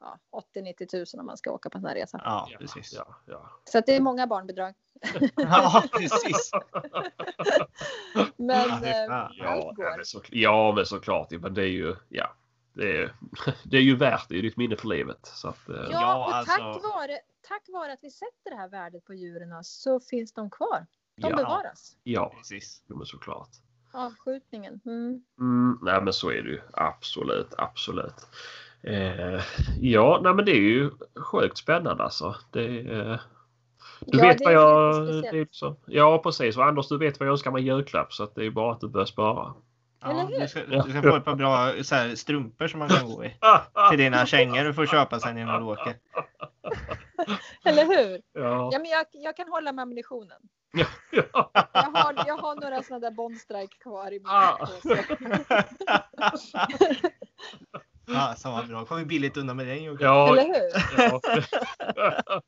ja, 0.00 0.18
80-90 0.56 0.96
000 1.16 1.20
om 1.20 1.26
man 1.26 1.36
ska 1.36 1.50
åka 1.52 1.70
på 1.70 1.78
en 1.78 1.82
sån 1.82 1.88
här 1.88 1.96
resa. 1.96 2.20
Ja, 2.24 2.48
precis. 2.58 2.92
Ja, 2.94 3.16
ja. 3.26 3.50
Så 3.64 3.78
att 3.78 3.86
det 3.86 3.96
är 3.96 4.00
många 4.00 4.26
barnbidrag. 4.26 4.74
Ja, 5.36 5.84
precis. 5.92 6.50
Men 8.36 8.68
Ja, 8.68 8.78
det- 8.82 8.90
eh, 8.90 8.96
ja. 9.04 9.30
Ja, 9.38 9.48
allt 9.48 9.64
ja, 9.64 9.72
går. 9.76 9.96
men 9.96 10.04
så, 10.04 10.20
ja, 10.30 10.72
men 10.76 10.86
såklart. 10.86 11.30
Men 11.30 11.54
det 11.54 11.62
är 11.62 11.66
ju, 11.72 11.96
ja. 12.08 12.34
Det 12.74 12.96
är, 13.02 13.12
det 13.64 13.76
är 13.76 13.80
ju 13.82 13.96
värt 13.96 14.28
det. 14.28 14.34
Det 14.40 14.46
är 14.46 14.50
ett 14.50 14.56
minne 14.56 14.76
för 14.76 14.88
livet. 14.88 15.18
Så 15.26 15.48
att, 15.48 15.68
eh, 15.68 15.74
Ja, 15.76 15.88
Ja, 15.90 16.24
och 16.26 16.34
alltså- 16.34 16.56
tack, 16.56 16.82
vare, 16.82 17.18
tack 17.48 17.62
vare 17.68 17.92
att 17.92 17.98
vi 18.02 18.10
sätter 18.10 18.50
det 18.50 18.56
här 18.56 18.68
värdet 18.68 19.04
på 19.04 19.14
djuren 19.14 19.64
så 19.64 20.00
finns 20.00 20.32
de 20.32 20.50
kvar. 20.50 20.86
De 21.16 21.30
Ja. 21.30 21.36
bevaras. 21.36 21.96
ja, 22.02 22.32
precis. 22.36 22.82
jo, 22.88 22.96
men 22.96 23.06
såklart. 23.06 23.48
Avskjutningen. 23.92 24.80
Mm. 24.86 25.22
Mm, 25.40 25.78
nej 25.82 26.02
men 26.02 26.12
så 26.12 26.30
är 26.30 26.42
det 26.42 26.48
ju. 26.50 26.60
Absolut, 26.72 27.54
absolut. 27.58 28.26
Eh, 28.82 29.40
ja, 29.80 30.20
nej 30.22 30.34
men 30.34 30.44
det 30.44 30.50
är 30.52 30.60
ju 30.60 30.90
sjukt 31.16 31.58
spännande 31.58 32.04
alltså. 32.04 32.36
Det, 32.50 32.78
eh, 32.78 33.18
du 34.00 34.18
Ja, 34.18 34.26
vet 34.26 34.38
det 34.38 34.44
vad 34.44 34.52
är 34.54 34.58
jag... 34.58 35.22
Det 35.22 35.38
är 35.40 35.48
så, 35.50 35.76
ja 35.86 36.20
precis. 36.24 36.56
Och 36.56 36.64
Anders 36.64 36.88
du 36.88 36.98
vet 36.98 37.20
vad 37.20 37.26
jag 37.26 37.32
önskar 37.32 37.50
mig 37.50 37.62
i 37.62 37.66
julklapp 37.66 38.12
så 38.12 38.24
att 38.24 38.34
det 38.34 38.44
är 38.46 38.50
bara 38.50 38.72
att 38.72 38.80
du 38.80 38.88
börjar 38.88 39.06
spara. 39.06 39.54
Ja, 40.04 40.10
Eller 40.10 40.24
hur? 40.26 40.40
du, 40.40 40.48
ska, 40.48 40.60
du 40.66 40.90
ska 40.90 41.02
få 41.02 41.16
ett 41.16 41.24
par 41.24 41.34
bra 41.34 41.72
så 41.82 41.94
här, 41.94 42.14
strumpor 42.14 42.68
som 42.68 42.78
man 42.78 42.88
kan 42.88 43.06
gå 43.06 43.24
i. 43.24 43.36
Till 43.90 43.98
dina 43.98 44.26
kängor 44.26 44.64
du 44.64 44.74
får 44.74 44.86
köpa 44.86 45.20
sen 45.20 45.38
innan 45.38 45.60
du 45.60 45.66
åker. 45.66 45.94
Eller 47.64 47.84
hur? 47.84 48.22
Ja. 48.32 48.68
Ja, 48.72 48.78
men 48.78 48.90
jag, 48.90 49.06
jag 49.12 49.36
kan 49.36 49.48
hålla 49.48 49.72
med 49.72 49.82
ammunitionen. 49.82 50.38
Ja. 50.72 50.86
Jag 51.72 51.82
har, 51.82 52.24
jag 52.26 52.36
har 52.36 52.54
några 52.60 52.82
sådana 52.82 53.00
där 53.00 53.16
Bondstrike 53.16 53.76
kvar 53.80 54.06
i 54.12 54.18
min 54.18 54.26
Ah. 54.26 54.56
påse. 54.66 55.04
Ja, 58.06 58.34
så 58.38 58.50
vad 58.50 58.68
bra. 58.68 58.84
Kommer 58.84 59.00
vi 59.00 59.06
billigt 59.06 59.36
undan 59.36 59.56
med 59.56 59.66
det 59.66 59.76
Jocke. 59.76 60.04
Ja, 60.04 60.32
Eller 60.38 60.44
hur? 60.44 60.70
ja. 61.96 62.40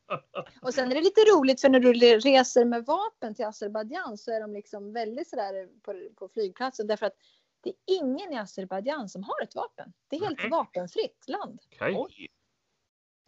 Och 0.63 0.75
sen 0.75 0.91
är 0.91 0.95
det 0.95 1.01
lite 1.01 1.21
roligt 1.21 1.61
för 1.61 1.69
när 1.69 1.81
du 1.81 1.93
reser 1.93 2.65
med 2.65 2.85
vapen 2.85 3.35
till 3.35 3.45
Azerbajdzjan 3.45 4.19
så 4.19 4.31
är 4.33 4.41
de 4.41 4.53
liksom 4.55 4.93
väldigt 4.93 5.29
sådär 5.29 5.67
på, 5.85 5.95
på 6.19 6.29
flygplatsen 6.29 6.87
därför 6.87 7.07
att 7.07 7.17
det 7.67 7.93
är 7.93 8.01
ingen 8.01 8.33
i 8.33 8.37
Azerbajdzjan 8.39 9.09
som 9.09 9.23
har 9.23 9.43
ett 9.43 9.55
vapen. 9.55 9.93
Det 10.09 10.17
är 10.17 10.21
helt 10.21 10.39
Nej. 10.39 10.51
vapenfritt 10.51 11.25
land. 11.29 11.61
Okej. 11.75 11.95
Oj! 11.99 12.29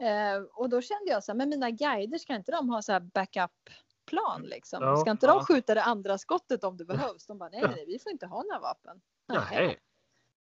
Eh, 0.06 0.42
och 0.54 0.68
då 0.68 0.80
kände 0.80 1.10
jag 1.10 1.24
så 1.24 1.32
här, 1.32 1.36
men 1.36 1.48
mina 1.48 1.70
guider 1.70 2.18
ska 2.18 2.34
inte 2.34 2.52
de 2.52 2.68
ha 2.68 2.82
så 2.82 2.92
här 2.92 3.00
backup-plan 3.00 4.42
liksom? 4.42 4.82
Ja, 4.82 4.96
ska 4.96 5.10
inte 5.10 5.26
ja. 5.26 5.34
de 5.34 5.44
skjuta 5.44 5.74
det 5.74 5.82
andra 5.82 6.18
skottet 6.18 6.64
om 6.64 6.76
det 6.76 6.84
behövs? 6.84 7.26
De 7.26 7.38
bara, 7.38 7.48
nej, 7.48 7.62
nej, 7.70 7.84
vi 7.86 7.98
får 7.98 8.12
inte 8.12 8.26
ha 8.26 8.42
några 8.42 8.58
vapen. 8.60 9.00
Nej. 9.28 9.78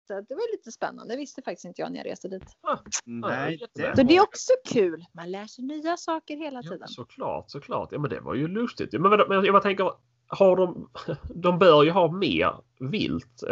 Så 0.07 0.21
det 0.21 0.35
var 0.35 0.53
lite 0.57 0.73
spännande. 0.73 1.15
Det 1.15 1.19
visste 1.19 1.43
faktiskt 1.43 1.65
inte 1.65 1.83
jag 1.83 1.93
när 1.93 1.99
jag 1.99 2.07
reste 2.07 2.29
dit. 2.29 2.57
Nej, 3.05 3.57
jättebra. 3.61 3.97
Så 3.97 4.03
det 4.03 4.15
är 4.15 4.19
var- 4.19 4.25
också 4.27 4.53
kul. 4.65 5.05
Man 5.13 5.31
lär 5.31 5.47
sig 5.47 5.65
nya 5.65 5.97
saker 5.97 6.37
hela 6.37 6.61
Ja, 6.65 6.71
tiden. 6.71 6.89
såklart, 6.89 7.51
såklart. 7.51 7.89
Ja, 7.93 7.99
men 7.99 8.11
det 8.11 8.21
var 8.21 8.35
ju 8.35 8.49
lustigt. 8.49 8.93
Ja, 8.93 8.99
Men, 8.99 9.11
men 9.29 9.45
jag 9.45 9.55
bara 9.55 9.63
tänker, 9.63 9.93
har 10.27 10.57
de, 10.57 10.91
de 11.35 11.59
bör 11.59 11.83
ju 11.83 11.91
ha 11.91 12.13
mer 12.13 12.55
vilt 12.81 13.43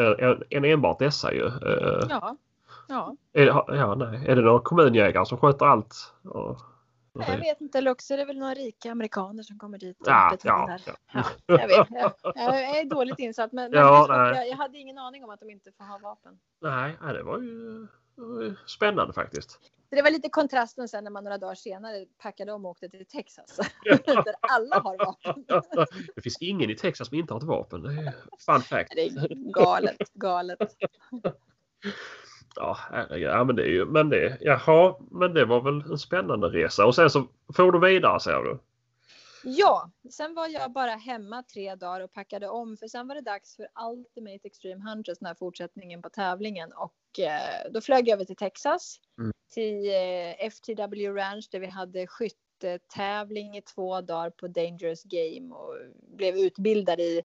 än- 0.51 0.65
enbart 0.65 0.99
dessa 0.99 1.33
ju. 1.33 1.47
Eh, 1.47 2.07
Ja. 2.09 2.37
Ja, 2.89 3.17
Är, 3.33 3.47
ja, 3.47 3.95
nej. 3.95 4.27
är 4.27 4.37
det 4.37 4.43
några 4.43 4.61
kommunjägare 4.61 5.27
som 5.27 5.39
sköter 5.39 5.67
allt? 5.67 6.15
Och, 6.25 6.59
Nej, 7.13 7.29
jag 7.31 7.39
vet 7.39 7.61
inte. 7.61 7.81
Lux 7.81 8.11
är 8.11 8.17
det 8.17 8.25
väl 8.25 8.39
några 8.39 8.55
rika 8.55 8.91
amerikaner 8.93 9.43
som 9.43 9.59
kommer 9.59 9.79
dit 9.79 10.01
och 10.01 10.09
Ja, 10.09 10.37
ja, 10.45 10.79
ja. 10.87 10.93
Ja, 11.13 11.23
jag, 11.47 11.69
vet. 11.69 11.89
Jag, 11.91 12.13
jag 12.35 12.79
är 12.79 12.85
dåligt 12.85 13.19
insatt 13.19 13.53
men, 13.53 13.71
men 13.71 13.81
jag, 13.81 14.49
jag 14.49 14.57
hade 14.57 14.79
ingen 14.79 14.99
aning 14.99 15.25
om 15.25 15.31
att 15.31 15.41
de 15.41 15.51
inte 15.51 15.73
får 15.73 15.85
ha 15.85 15.99
vapen. 15.99 16.39
Nej, 16.61 16.97
det 17.15 17.23
var 17.23 17.39
ju 17.39 17.87
spännande 18.67 19.13
faktiskt. 19.13 19.61
Så 19.89 19.97
det 19.97 20.03
var 20.03 20.11
lite 20.11 20.29
kontrasten 20.29 20.89
sen 20.89 21.05
när 21.05 21.11
man 21.11 21.25
några 21.25 21.39
dagar 21.39 21.55
senare 21.55 22.07
packade 22.23 22.53
om 22.53 22.65
och 22.65 22.71
åkte 22.71 22.89
till 22.89 23.07
Texas. 23.07 23.57
Där 23.85 24.35
alla 24.41 24.79
har 24.79 24.99
vapen. 24.99 25.45
Det 26.15 26.23
finns 26.23 26.39
ingen 26.41 26.71
i 26.71 26.77
Texas 26.77 27.09
som 27.09 27.17
inte 27.17 27.35
har 27.35 27.41
ett 27.41 27.47
vapen. 27.47 27.83
Det 27.83 27.89
är 27.89 28.15
fun 28.47 28.63
fact. 28.63 28.93
Det 28.95 29.07
är 29.07 29.53
galet, 29.53 30.13
galet. 30.15 30.59
Ja, 32.57 32.77
herregud. 32.91 33.29
ja 33.29 33.45
men 33.45 33.57
det 33.57 33.63
är 33.63 33.71
ju, 33.71 33.85
men 33.85 34.09
det, 34.09 34.39
jaha, 34.41 34.97
men 35.11 35.35
det 35.35 35.45
var 35.45 35.61
väl 35.61 35.91
en 35.91 35.99
spännande 35.99 36.49
resa. 36.49 36.87
Och 36.87 36.95
sen 36.95 37.11
så 37.11 37.27
får 37.57 37.73
du 37.73 37.81
vidare 37.81 38.21
säger 38.21 38.43
du? 38.43 38.59
Ja, 39.49 39.91
sen 40.11 40.35
var 40.35 40.49
jag 40.49 40.73
bara 40.73 40.91
hemma 40.91 41.43
tre 41.43 41.75
dagar 41.75 42.01
och 42.01 42.13
packade 42.13 42.49
om 42.49 42.77
för 42.77 42.89
sen 42.89 43.09
var 43.09 43.15
det 43.15 43.21
dags 43.21 43.57
för 43.57 43.69
Ultimate 43.91 44.41
Extreme 44.45 44.91
Hunters, 44.91 45.19
den 45.19 45.27
här 45.27 45.35
fortsättningen 45.35 46.03
på 46.03 46.11
tävlingen 46.11 46.73
och 46.73 47.21
eh, 47.21 47.71
då 47.73 47.81
flög 47.81 48.09
jag 48.09 48.15
över 48.15 48.25
till 48.25 48.37
Texas 48.37 49.01
Mm. 49.19 49.33
till 49.49 49.87
eh, 49.89 50.47
FTW 50.51 51.09
Ranch 51.09 51.49
där 51.51 51.61
vi 51.61 51.67
hade 51.67 52.07
skyttetävling 52.07 53.57
i 53.57 53.63
två 53.63 54.01
dagar 54.01 54.31
på 54.31 54.49
Dangerous 54.49 55.03
Game 55.03 55.55
och 55.55 55.75
blev 56.17 56.37
utbildad 56.37 57.01
i. 57.01 57.23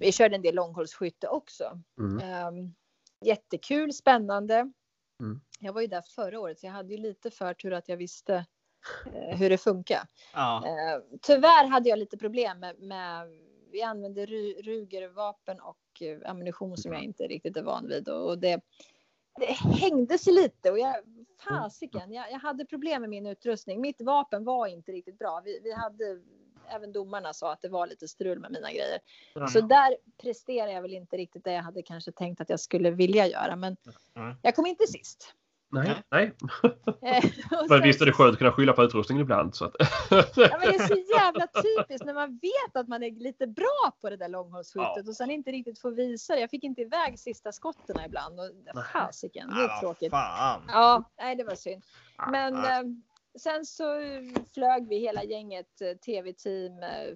Vi 0.00 0.12
körde 0.12 0.36
en 0.36 0.42
del 0.42 0.54
långhållsskytte 0.54 1.28
också. 1.28 1.80
Mm. 2.00 2.18
Ehm, 2.20 2.74
jättekul, 3.24 3.92
spännande. 3.92 4.54
Mm. 5.20 5.40
Jag 5.60 5.72
var 5.72 5.80
ju 5.80 5.86
där 5.86 6.02
förra 6.02 6.40
året 6.40 6.60
så 6.60 6.66
jag 6.66 6.72
hade 6.72 6.94
ju 6.94 7.00
lite 7.00 7.30
förtur 7.30 7.72
att 7.72 7.88
jag 7.88 7.96
visste 7.96 8.34
eh, 8.34 8.42
hur 9.12 9.50
det 9.50 9.58
funkar. 9.58 10.02
Ja, 10.34 10.64
Eh, 10.66 11.18
tyvärr 11.22 11.66
hade 11.66 11.88
jag 11.88 11.98
lite 11.98 12.18
problem 12.18 12.58
med, 12.58 12.78
med 12.78 13.28
vi 13.72 13.82
använde 13.82 14.26
Rugervapen 14.26 15.60
och 15.60 16.02
eh, 16.02 16.30
ammunition 16.30 16.76
som 16.76 16.92
jag 16.92 17.02
inte 17.02 17.26
riktigt 17.26 17.56
är 17.56 17.62
van 17.62 17.88
vid 17.88 18.08
och, 18.08 18.28
och 18.28 18.38
det, 18.38 18.60
det 19.38 19.52
hängde 19.52 20.18
sig 20.18 20.32
lite 20.32 20.70
och 20.70 20.78
jag 20.78 20.94
fasiken, 21.48 22.12
jag, 22.12 22.32
jag 22.32 22.38
hade 22.38 22.64
problem 22.64 23.00
med 23.00 23.10
min 23.10 23.26
utrustning. 23.26 23.80
Mitt 23.80 24.00
vapen 24.00 24.44
var 24.44 24.66
inte 24.66 24.92
riktigt 24.92 25.18
bra. 25.18 25.42
Vi, 25.44 25.60
vi 25.62 25.72
hade 25.72 26.20
även 26.68 26.92
domarna 26.92 27.32
sa 27.32 27.52
att 27.52 27.62
det 27.62 27.68
var 27.68 27.86
lite 27.86 28.08
strul 28.08 28.38
med 28.38 28.52
mina 28.52 28.70
grejer. 28.70 28.98
Mm. 29.36 29.48
Så 29.48 29.60
där 29.60 29.96
presterar 30.22 30.70
jag 30.70 30.82
väl 30.82 30.94
inte 30.94 31.16
riktigt 31.16 31.44
det 31.44 31.52
jag 31.52 31.62
hade 31.62 31.82
kanske 31.82 32.12
tänkt 32.12 32.40
att 32.40 32.50
jag 32.50 32.60
skulle 32.60 32.90
vilja 32.90 33.26
göra. 33.26 33.56
Men 33.56 33.76
mm. 34.16 34.36
jag 34.42 34.54
kom 34.54 34.66
inte 34.66 34.86
sist. 34.86 35.34
Nej, 35.70 36.02
nej. 36.10 36.32
Eh, 37.02 37.24
men 37.68 37.82
visst 37.82 38.02
är 38.02 38.06
det 38.06 38.12
skönt 38.12 38.32
att 38.32 38.38
kunna 38.38 38.52
skylla 38.52 38.72
på 38.72 38.82
utrustningen 38.82 39.22
ibland. 39.22 39.54
Så 39.54 39.64
att... 39.64 39.74
ja, 40.10 40.24
men 40.36 40.60
det 40.60 40.74
är 40.74 40.86
så 40.86 41.14
jävla 41.16 41.46
typiskt 41.62 42.06
när 42.06 42.14
man 42.14 42.38
vet 42.42 42.76
att 42.76 42.88
man 42.88 43.02
är 43.02 43.10
lite 43.10 43.46
bra 43.46 43.92
på 44.00 44.10
det 44.10 44.16
där 44.16 44.28
långhållsskyttet 44.28 44.92
ja. 44.96 45.02
och 45.06 45.16
sen 45.16 45.30
inte 45.30 45.50
riktigt 45.50 45.80
får 45.80 45.90
visa 45.90 46.34
det. 46.34 46.40
Jag 46.40 46.50
fick 46.50 46.64
inte 46.64 46.80
iväg 46.80 47.18
sista 47.18 47.52
skotten 47.52 47.96
ibland. 48.06 48.40
Och, 48.40 48.50
fasiken, 48.92 49.48
det 49.48 49.62
är 49.62 49.80
tråkigt. 49.80 50.10
Fan. 50.10 50.62
Ja, 50.68 51.10
nej, 51.18 51.36
det 51.36 51.44
var 51.44 51.54
synd. 51.54 51.82
Men 52.30 52.54
äh, 52.54 52.82
sen 53.38 53.64
så 53.64 53.84
flög 54.54 54.88
vi 54.88 54.98
hela 54.98 55.24
gänget 55.24 55.80
eh, 55.80 55.96
tv-team, 55.96 56.72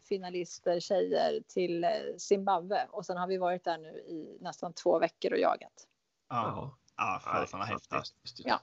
finalister, 0.09 0.81
tjejer 0.81 1.41
till 1.49 1.87
Zimbabwe 2.19 2.87
och 2.91 3.07
sen 3.07 3.17
har 3.17 3.27
vi 3.27 3.39
varit 3.39 3.65
där 3.65 3.79
nu 3.79 3.89
i 3.89 4.39
nästan 4.41 4.73
två 4.73 4.99
veckor 4.99 5.33
och 5.33 5.39
jagat. 5.39 5.89
Ja. 6.29 6.79
Ja, 7.03 7.21
fasen 7.25 7.59
vad 7.59 7.69
häftigt. 7.69 8.13
Ja. 8.45 8.61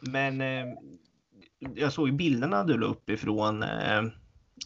Men 0.00 0.40
eh, 0.40 0.66
jag 1.74 1.92
såg 1.92 2.08
ju 2.08 2.14
bilderna 2.14 2.64
du 2.64 2.78
la 2.78 2.86
upp 2.86 3.10
ifrån 3.10 3.62
eh, 3.62 4.04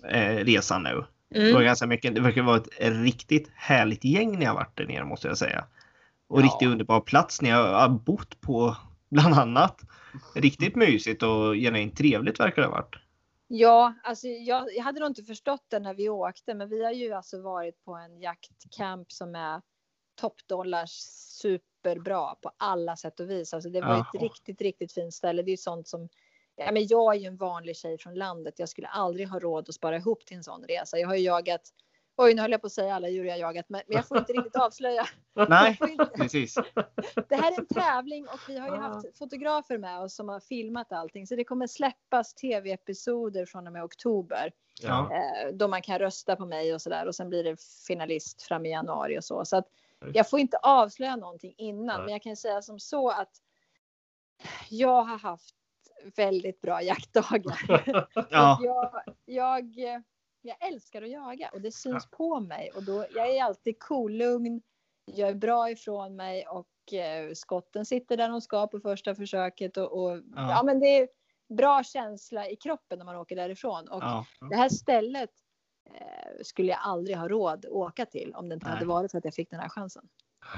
eh, 0.04 0.44
resan 0.44 0.82
nu. 0.82 1.04
Mm. 1.34 1.46
Det 1.46 1.52
var 1.52 1.62
ganska 1.62 1.86
mycket. 1.86 2.14
Det 2.14 2.20
verkar 2.20 2.42
vara 2.42 2.56
ett 2.56 2.68
riktigt 2.78 3.50
härligt 3.54 4.04
gäng 4.04 4.38
ni 4.38 4.44
har 4.44 4.54
varit 4.54 4.76
där 4.76 4.86
nere 4.86 5.04
måste 5.04 5.28
jag 5.28 5.38
säga. 5.38 5.64
Och 6.28 6.40
ja. 6.40 6.44
riktigt 6.44 6.68
underbar 6.68 7.00
plats 7.00 7.42
ni 7.42 7.50
har 7.50 7.88
bott 7.88 8.40
på 8.40 8.76
bland 9.08 9.34
annat. 9.34 9.80
Riktigt 10.34 10.76
mysigt 10.76 11.22
och 11.22 11.54
genuint 11.54 11.96
trevligt 11.96 12.40
verkar 12.40 12.62
det 12.62 12.68
ha 12.68 12.74
varit. 12.74 12.96
Ja, 13.48 13.94
alltså 14.04 14.28
jag, 14.28 14.66
jag, 14.76 14.84
hade 14.84 15.00
nog 15.00 15.10
inte 15.10 15.22
förstått 15.22 15.64
det 15.68 15.78
när 15.78 15.94
vi 15.94 16.08
åkte, 16.08 16.54
men 16.54 16.68
vi 16.68 16.84
har 16.84 16.92
ju 16.92 17.12
alltså 17.12 17.42
varit 17.42 17.84
på 17.84 17.94
en 17.94 18.20
jaktcamp 18.20 19.12
som 19.12 19.34
är 19.34 19.62
toppdollars 20.20 20.90
superbra 21.86 22.34
på 22.34 22.50
alla 22.56 22.96
sätt 22.96 23.20
och 23.20 23.30
vis. 23.30 23.54
Alltså 23.54 23.70
det 23.70 23.80
var 23.80 23.88
Jaha. 23.88 24.06
ett 24.14 24.22
riktigt, 24.22 24.60
riktigt 24.60 24.92
fint 24.92 25.14
ställe. 25.14 25.42
Det 25.42 25.52
är 25.52 25.56
sånt 25.56 25.88
som 25.88 26.08
Ja, 26.58 26.72
men 26.72 26.86
jag 26.86 27.14
är 27.14 27.18
ju 27.18 27.26
en 27.26 27.36
vanlig 27.36 27.76
tjej 27.76 27.98
från 27.98 28.14
landet. 28.14 28.54
Jag 28.58 28.68
skulle 28.68 28.88
aldrig 28.88 29.28
ha 29.28 29.38
råd 29.38 29.68
att 29.68 29.74
spara 29.74 29.96
ihop 29.96 30.26
till 30.26 30.36
en 30.36 30.44
sån 30.44 30.64
resa. 30.64 30.98
Jag 30.98 31.08
har 31.08 31.14
ju 31.14 31.22
jagat 31.22 31.72
Oj, 32.18 32.34
nu 32.34 32.42
höll 32.42 32.50
jag 32.50 32.60
på 32.60 32.66
att 32.66 32.72
säga 32.72 32.94
alla 32.94 33.08
djur 33.08 33.24
jag 33.24 33.38
jagat, 33.38 33.68
men 33.68 33.80
jag 33.86 34.08
får 34.08 34.18
inte 34.18 34.32
riktigt 34.32 34.56
avslöja. 34.56 35.06
Nej, 35.48 35.78
precis. 36.16 36.54
Det 37.28 37.36
här 37.36 37.52
är 37.52 37.60
en 37.60 37.66
tävling 37.66 38.26
och 38.28 38.40
vi 38.48 38.58
har 38.58 38.68
ju 38.68 38.76
haft 38.76 39.18
fotografer 39.18 39.78
med 39.78 40.00
oss 40.00 40.14
som 40.14 40.28
har 40.28 40.40
filmat 40.40 40.92
allting, 40.92 41.26
så 41.26 41.36
det 41.36 41.44
kommer 41.44 41.66
släppas 41.66 42.34
tv-episoder 42.34 43.46
från 43.46 43.66
och 43.66 43.72
med 43.72 43.84
oktober. 43.84 44.52
Ja. 44.82 45.10
Eh, 45.12 45.52
då 45.52 45.68
man 45.68 45.82
kan 45.82 45.98
rösta 45.98 46.36
på 46.36 46.46
mig 46.46 46.74
och 46.74 46.82
så 46.82 46.90
där 46.90 47.06
och 47.06 47.14
sen 47.14 47.28
blir 47.28 47.44
det 47.44 47.56
finalist 47.86 48.42
fram 48.42 48.66
i 48.66 48.70
januari 48.70 49.18
och 49.18 49.24
så. 49.24 49.44
Så 49.44 49.56
att 49.56 49.66
jag 50.14 50.30
får 50.30 50.40
inte 50.40 50.56
avslöja 50.56 51.16
någonting 51.16 51.54
innan, 51.58 51.96
Nej. 51.96 52.04
men 52.04 52.12
jag 52.12 52.22
kan 52.22 52.36
säga 52.36 52.62
som 52.62 52.80
så 52.80 53.10
att 53.10 53.30
jag 54.70 55.02
har 55.02 55.18
haft 55.18 55.54
väldigt 56.16 56.60
bra 56.60 56.82
jaktdagar. 56.82 57.84
ja. 58.30 58.58
jag, 58.62 59.02
jag, 59.24 59.76
jag 60.42 60.68
älskar 60.68 61.02
att 61.02 61.10
jaga 61.10 61.50
och 61.52 61.60
det 61.60 61.72
syns 61.72 62.08
ja. 62.10 62.16
på 62.16 62.40
mig 62.40 62.70
och 62.74 62.82
då, 62.82 63.06
jag 63.14 63.36
är 63.36 63.42
alltid 63.42 63.78
kolugn, 63.78 64.62
jag 65.04 65.28
är 65.28 65.34
bra 65.34 65.70
ifrån 65.70 66.16
mig 66.16 66.46
och 66.46 66.92
eh, 66.92 67.32
skotten 67.34 67.86
sitter 67.86 68.16
där 68.16 68.28
de 68.28 68.40
ska 68.40 68.66
på 68.66 68.80
första 68.80 69.14
försöket 69.14 69.76
och, 69.76 69.92
och 69.92 70.16
ja. 70.16 70.22
ja. 70.34 70.62
men 70.64 70.80
det 70.80 70.98
är 70.98 71.08
bra 71.48 71.82
känsla 71.82 72.48
i 72.48 72.56
kroppen 72.56 72.98
när 72.98 73.04
man 73.04 73.16
åker 73.16 73.36
därifrån 73.36 73.88
och 73.88 74.02
det 74.50 74.56
här 74.56 74.68
stället 74.68 75.30
skulle 76.42 76.68
jag 76.68 76.78
aldrig 76.82 77.16
ha 77.16 77.28
råd 77.28 77.64
att 77.64 77.70
åka 77.70 78.06
till 78.06 78.32
om 78.34 78.48
det 78.48 78.54
inte 78.54 78.66
Nej. 78.66 78.74
hade 78.74 78.86
varit 78.86 79.10
för 79.10 79.18
att 79.18 79.24
jag 79.24 79.34
fick 79.34 79.50
den 79.50 79.60
här 79.60 79.68
chansen. 79.68 80.02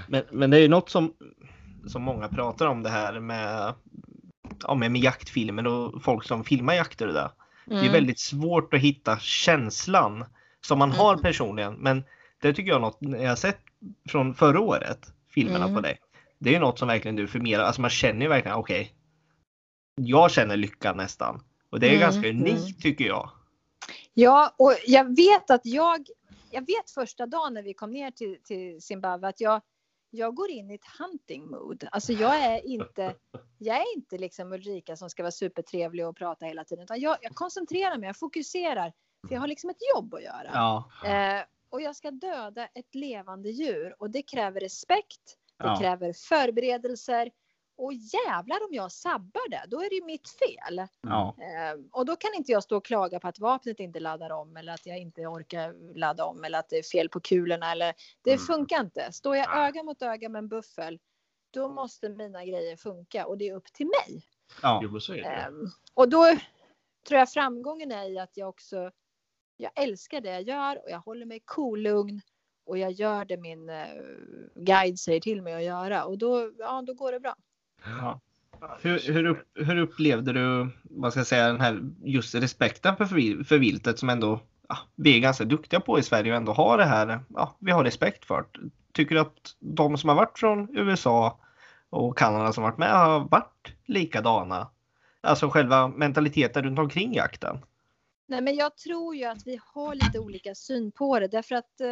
Men, 0.09 0.23
men 0.33 0.51
det 0.51 0.57
är 0.57 0.61
ju 0.61 0.69
något 0.69 0.91
som, 0.91 1.15
som 1.87 2.03
många 2.03 2.29
pratar 2.29 2.67
om 2.67 2.83
det 2.83 2.91
här 2.91 3.21
med, 3.21 3.75
ja, 4.63 4.75
med, 4.75 4.93
med 4.93 5.01
jaktfilmer 5.01 5.67
och 5.67 6.03
folk 6.03 6.25
som 6.25 6.45
filmar 6.45 6.75
jakter 6.75 7.07
och 7.07 7.15
det. 7.15 7.21
Mm. 7.21 7.31
Det 7.65 7.75
är 7.75 7.81
mm. 7.81 7.93
väldigt 7.93 8.19
svårt 8.19 8.75
att 8.75 8.81
hitta 8.81 9.19
känslan 9.19 10.25
som 10.61 10.79
man 10.79 10.89
mm. 10.89 10.99
har 11.01 11.17
personligen. 11.17 11.75
Men 11.75 12.05
det 12.41 12.55
tycker 12.55 12.71
jag 12.71 12.81
något 12.81 12.99
jag 13.01 13.39
sett 13.39 13.61
från 14.09 14.35
förra 14.35 14.61
året, 14.61 15.13
filmerna 15.31 15.65
mm. 15.65 15.75
på 15.75 15.81
dig. 15.81 15.99
Det 16.39 16.55
är 16.55 16.61
något 16.61 16.79
som 16.79 16.89
verkligen 16.89 17.17
du 17.17 17.27
förmedlar. 17.27 17.65
Alltså 17.65 17.81
man 17.81 17.91
känner 17.91 18.23
ju 18.23 18.29
verkligen, 18.29 18.57
okej. 18.57 18.81
Okay, 18.81 18.95
jag 20.09 20.31
känner 20.31 20.57
lycka 20.57 20.93
nästan. 20.93 21.43
Och 21.71 21.81
det 21.81 21.87
är 21.87 21.91
mm. 21.91 22.01
ganska 22.01 22.29
unikt 22.29 22.61
mm. 22.61 22.81
tycker 22.81 23.05
jag. 23.05 23.31
Ja, 24.21 24.55
och 24.57 24.73
jag 24.87 25.17
vet 25.17 25.51
att 25.51 25.67
jag, 25.67 26.07
jag 26.51 26.61
vet 26.61 26.91
första 26.91 27.27
dagen 27.27 27.55
när 27.55 27.63
vi 27.63 27.75
kom 27.75 27.91
ner 27.91 28.11
till, 28.11 28.39
till 28.45 28.83
Zimbabwe 28.83 29.29
att 29.29 29.41
jag, 29.41 29.63
jag 30.11 30.35
går 30.35 30.51
in 30.51 30.71
i 30.71 30.75
ett 30.75 30.87
hunting 30.99 31.51
mood. 31.51 31.89
Alltså 31.93 32.13
jag 32.13 32.45
är 32.45 32.67
inte, 32.67 33.15
jag 33.59 33.77
är 33.77 33.97
inte 33.97 34.19
liksom 34.19 34.53
Ulrika 34.53 34.97
som 34.97 35.11
ska 35.11 35.23
vara 35.23 35.33
supertrevlig 35.33 36.07
och 36.07 36.17
prata 36.17 36.47
hela 36.47 36.65
tiden, 36.65 36.85
utan 36.85 37.01
jag, 37.01 37.17
jag 37.23 37.35
koncentrerar 37.35 37.99
mig, 37.99 38.07
jag 38.07 38.19
fokuserar, 38.19 38.93
för 39.29 39.35
jag 39.35 39.41
har 39.41 39.49
liksom 39.49 39.71
ett 39.71 39.95
jobb 39.95 40.15
att 40.15 40.23
göra. 40.23 40.51
Ja. 40.53 40.91
Eh, 41.07 41.43
och 41.71 41.83
jag 41.83 41.97
ska 41.97 42.11
döda 42.11 42.67
ett 42.67 42.95
levande 42.95 43.51
djur 43.51 43.95
och 43.99 44.11
det 44.11 44.23
kräver 44.23 44.61
respekt, 44.61 45.37
det 45.59 45.65
ja. 45.65 45.79
kräver 45.81 46.13
förberedelser 46.13 47.31
och 47.79 47.93
jävlar 47.93 48.65
om 48.65 48.75
jag 48.75 48.93
sabbar 48.93 49.51
det, 49.51 49.63
då 49.69 49.81
är 49.81 49.89
det 49.91 49.95
ju 49.95 50.05
mitt 50.05 50.29
fel. 50.29 50.87
Ja. 51.01 51.37
Eh, 51.39 51.81
och 51.93 52.07
då 52.07 52.17
kan 52.17 52.35
inte 52.35 52.53
jag 52.53 52.63
stå 52.63 52.77
och 52.77 52.85
klaga 52.85 53.21
på 53.21 53.29
att 53.29 53.39
vapnet 53.39 53.81
inte 53.81 54.01
laddar 54.01 54.31
om 54.31 54.57
eller 54.57 54.73
att 54.73 54.87
jag 54.87 54.99
inte 54.99 55.27
orkar 55.27 55.95
ladda 55.99 56.25
om 56.25 56.45
eller 56.45 56.59
att 56.59 56.69
det 56.69 56.79
är 56.79 56.83
fel 56.83 57.09
på 57.09 57.21
kulorna 57.21 57.73
eller 57.73 57.95
det 58.23 58.31
mm. 58.31 58.45
funkar 58.47 58.81
inte. 58.81 59.13
Står 59.13 59.37
jag 59.37 59.59
öga 59.59 59.83
mot 59.83 60.03
öga 60.03 60.29
med 60.29 60.39
en 60.39 60.49
buffel, 60.49 60.99
då 61.51 61.69
måste 61.69 62.09
mina 62.09 62.45
grejer 62.45 62.77
funka 62.77 63.27
och 63.27 63.39
det 63.39 63.49
är 63.49 63.55
upp 63.55 63.73
till 63.73 63.87
mig. 63.87 64.27
Ja. 64.63 64.85
Eh, 65.09 65.51
och 65.95 66.09
då 66.09 66.25
tror 67.09 67.19
jag 67.19 67.31
framgången 67.31 67.93
är 67.93 68.11
i 68.11 68.19
att 68.19 68.37
jag 68.37 68.49
också, 68.49 68.91
jag 69.57 69.71
älskar 69.75 70.21
det 70.21 70.31
jag 70.31 70.43
gör 70.43 70.85
och 70.85 70.91
jag 70.91 71.01
håller 71.01 71.27
mig 71.27 71.41
kolugn 71.45 72.21
och 72.67 72.79
jag 72.79 72.93
gör 72.93 73.25
det 73.25 73.37
min 73.37 73.69
eh, 73.69 73.87
guide 74.55 74.99
säger 74.99 75.21
till 75.21 75.43
mig 75.43 75.55
att 75.55 75.63
göra 75.63 76.05
och 76.05 76.19
då, 76.19 76.53
ja, 76.59 76.83
då 76.87 76.95
går 76.95 77.13
det 77.13 77.21
bra. 77.21 77.35
Ja. 77.85 78.21
Hur, 78.81 79.13
hur, 79.13 79.27
upp, 79.27 79.49
hur, 79.55 79.79
upplevde 79.79 80.33
du 80.33 80.69
vad 80.83 81.13
ska 81.13 81.21
jag 81.21 81.27
säga, 81.27 81.47
den 81.47 81.61
här 81.61 81.81
just 82.05 82.35
respekten 82.35 82.97
för, 82.97 83.45
för 83.45 83.59
viltet 83.59 83.99
som 83.99 84.09
ändå 84.09 84.41
ja, 84.69 84.79
vi 84.95 85.17
är 85.17 85.21
ganska 85.21 85.45
duktiga 85.45 85.81
på 85.81 85.99
i 85.99 86.03
Sverige 86.03 86.33
och 86.33 86.37
ändå 86.37 86.53
har 86.53 86.79
det 86.79 86.85
här. 86.85 87.21
Ja, 87.29 87.57
vi 87.59 87.73
har 87.73 87.85
respekt 87.85 88.25
för 88.25 88.45
det. 88.53 88.71
Tycker 88.93 89.15
du 89.15 89.21
att 89.21 89.57
de 89.59 89.99
som 89.99 90.09
har 90.09 90.17
varit 90.17 90.39
från 90.39 90.77
USA 90.77 91.39
och 91.91 92.19
Kanada 92.19 92.53
som 92.53 92.63
varit 92.63 92.79
med 92.79 92.93
har 92.93 93.21
varit 93.21 93.73
likadana? 93.87 94.71
Alltså 95.21 95.51
själva 95.51 95.89
mentaliteten 95.89 96.65
runt 96.65 96.79
omkring 96.79 97.15
jakten. 97.15 97.59
Nej, 98.27 98.41
men 98.41 98.57
jag 98.57 98.77
tror 98.77 99.17
ju 99.17 99.25
att 99.25 99.47
vi 99.47 99.61
har 99.75 99.95
lite 99.95 100.19
olika 100.19 100.55
syn 100.55 100.93
på 100.93 101.21
det 101.21 101.29
därför 101.29 101.55
att 101.55 101.81
eh, 101.81 101.89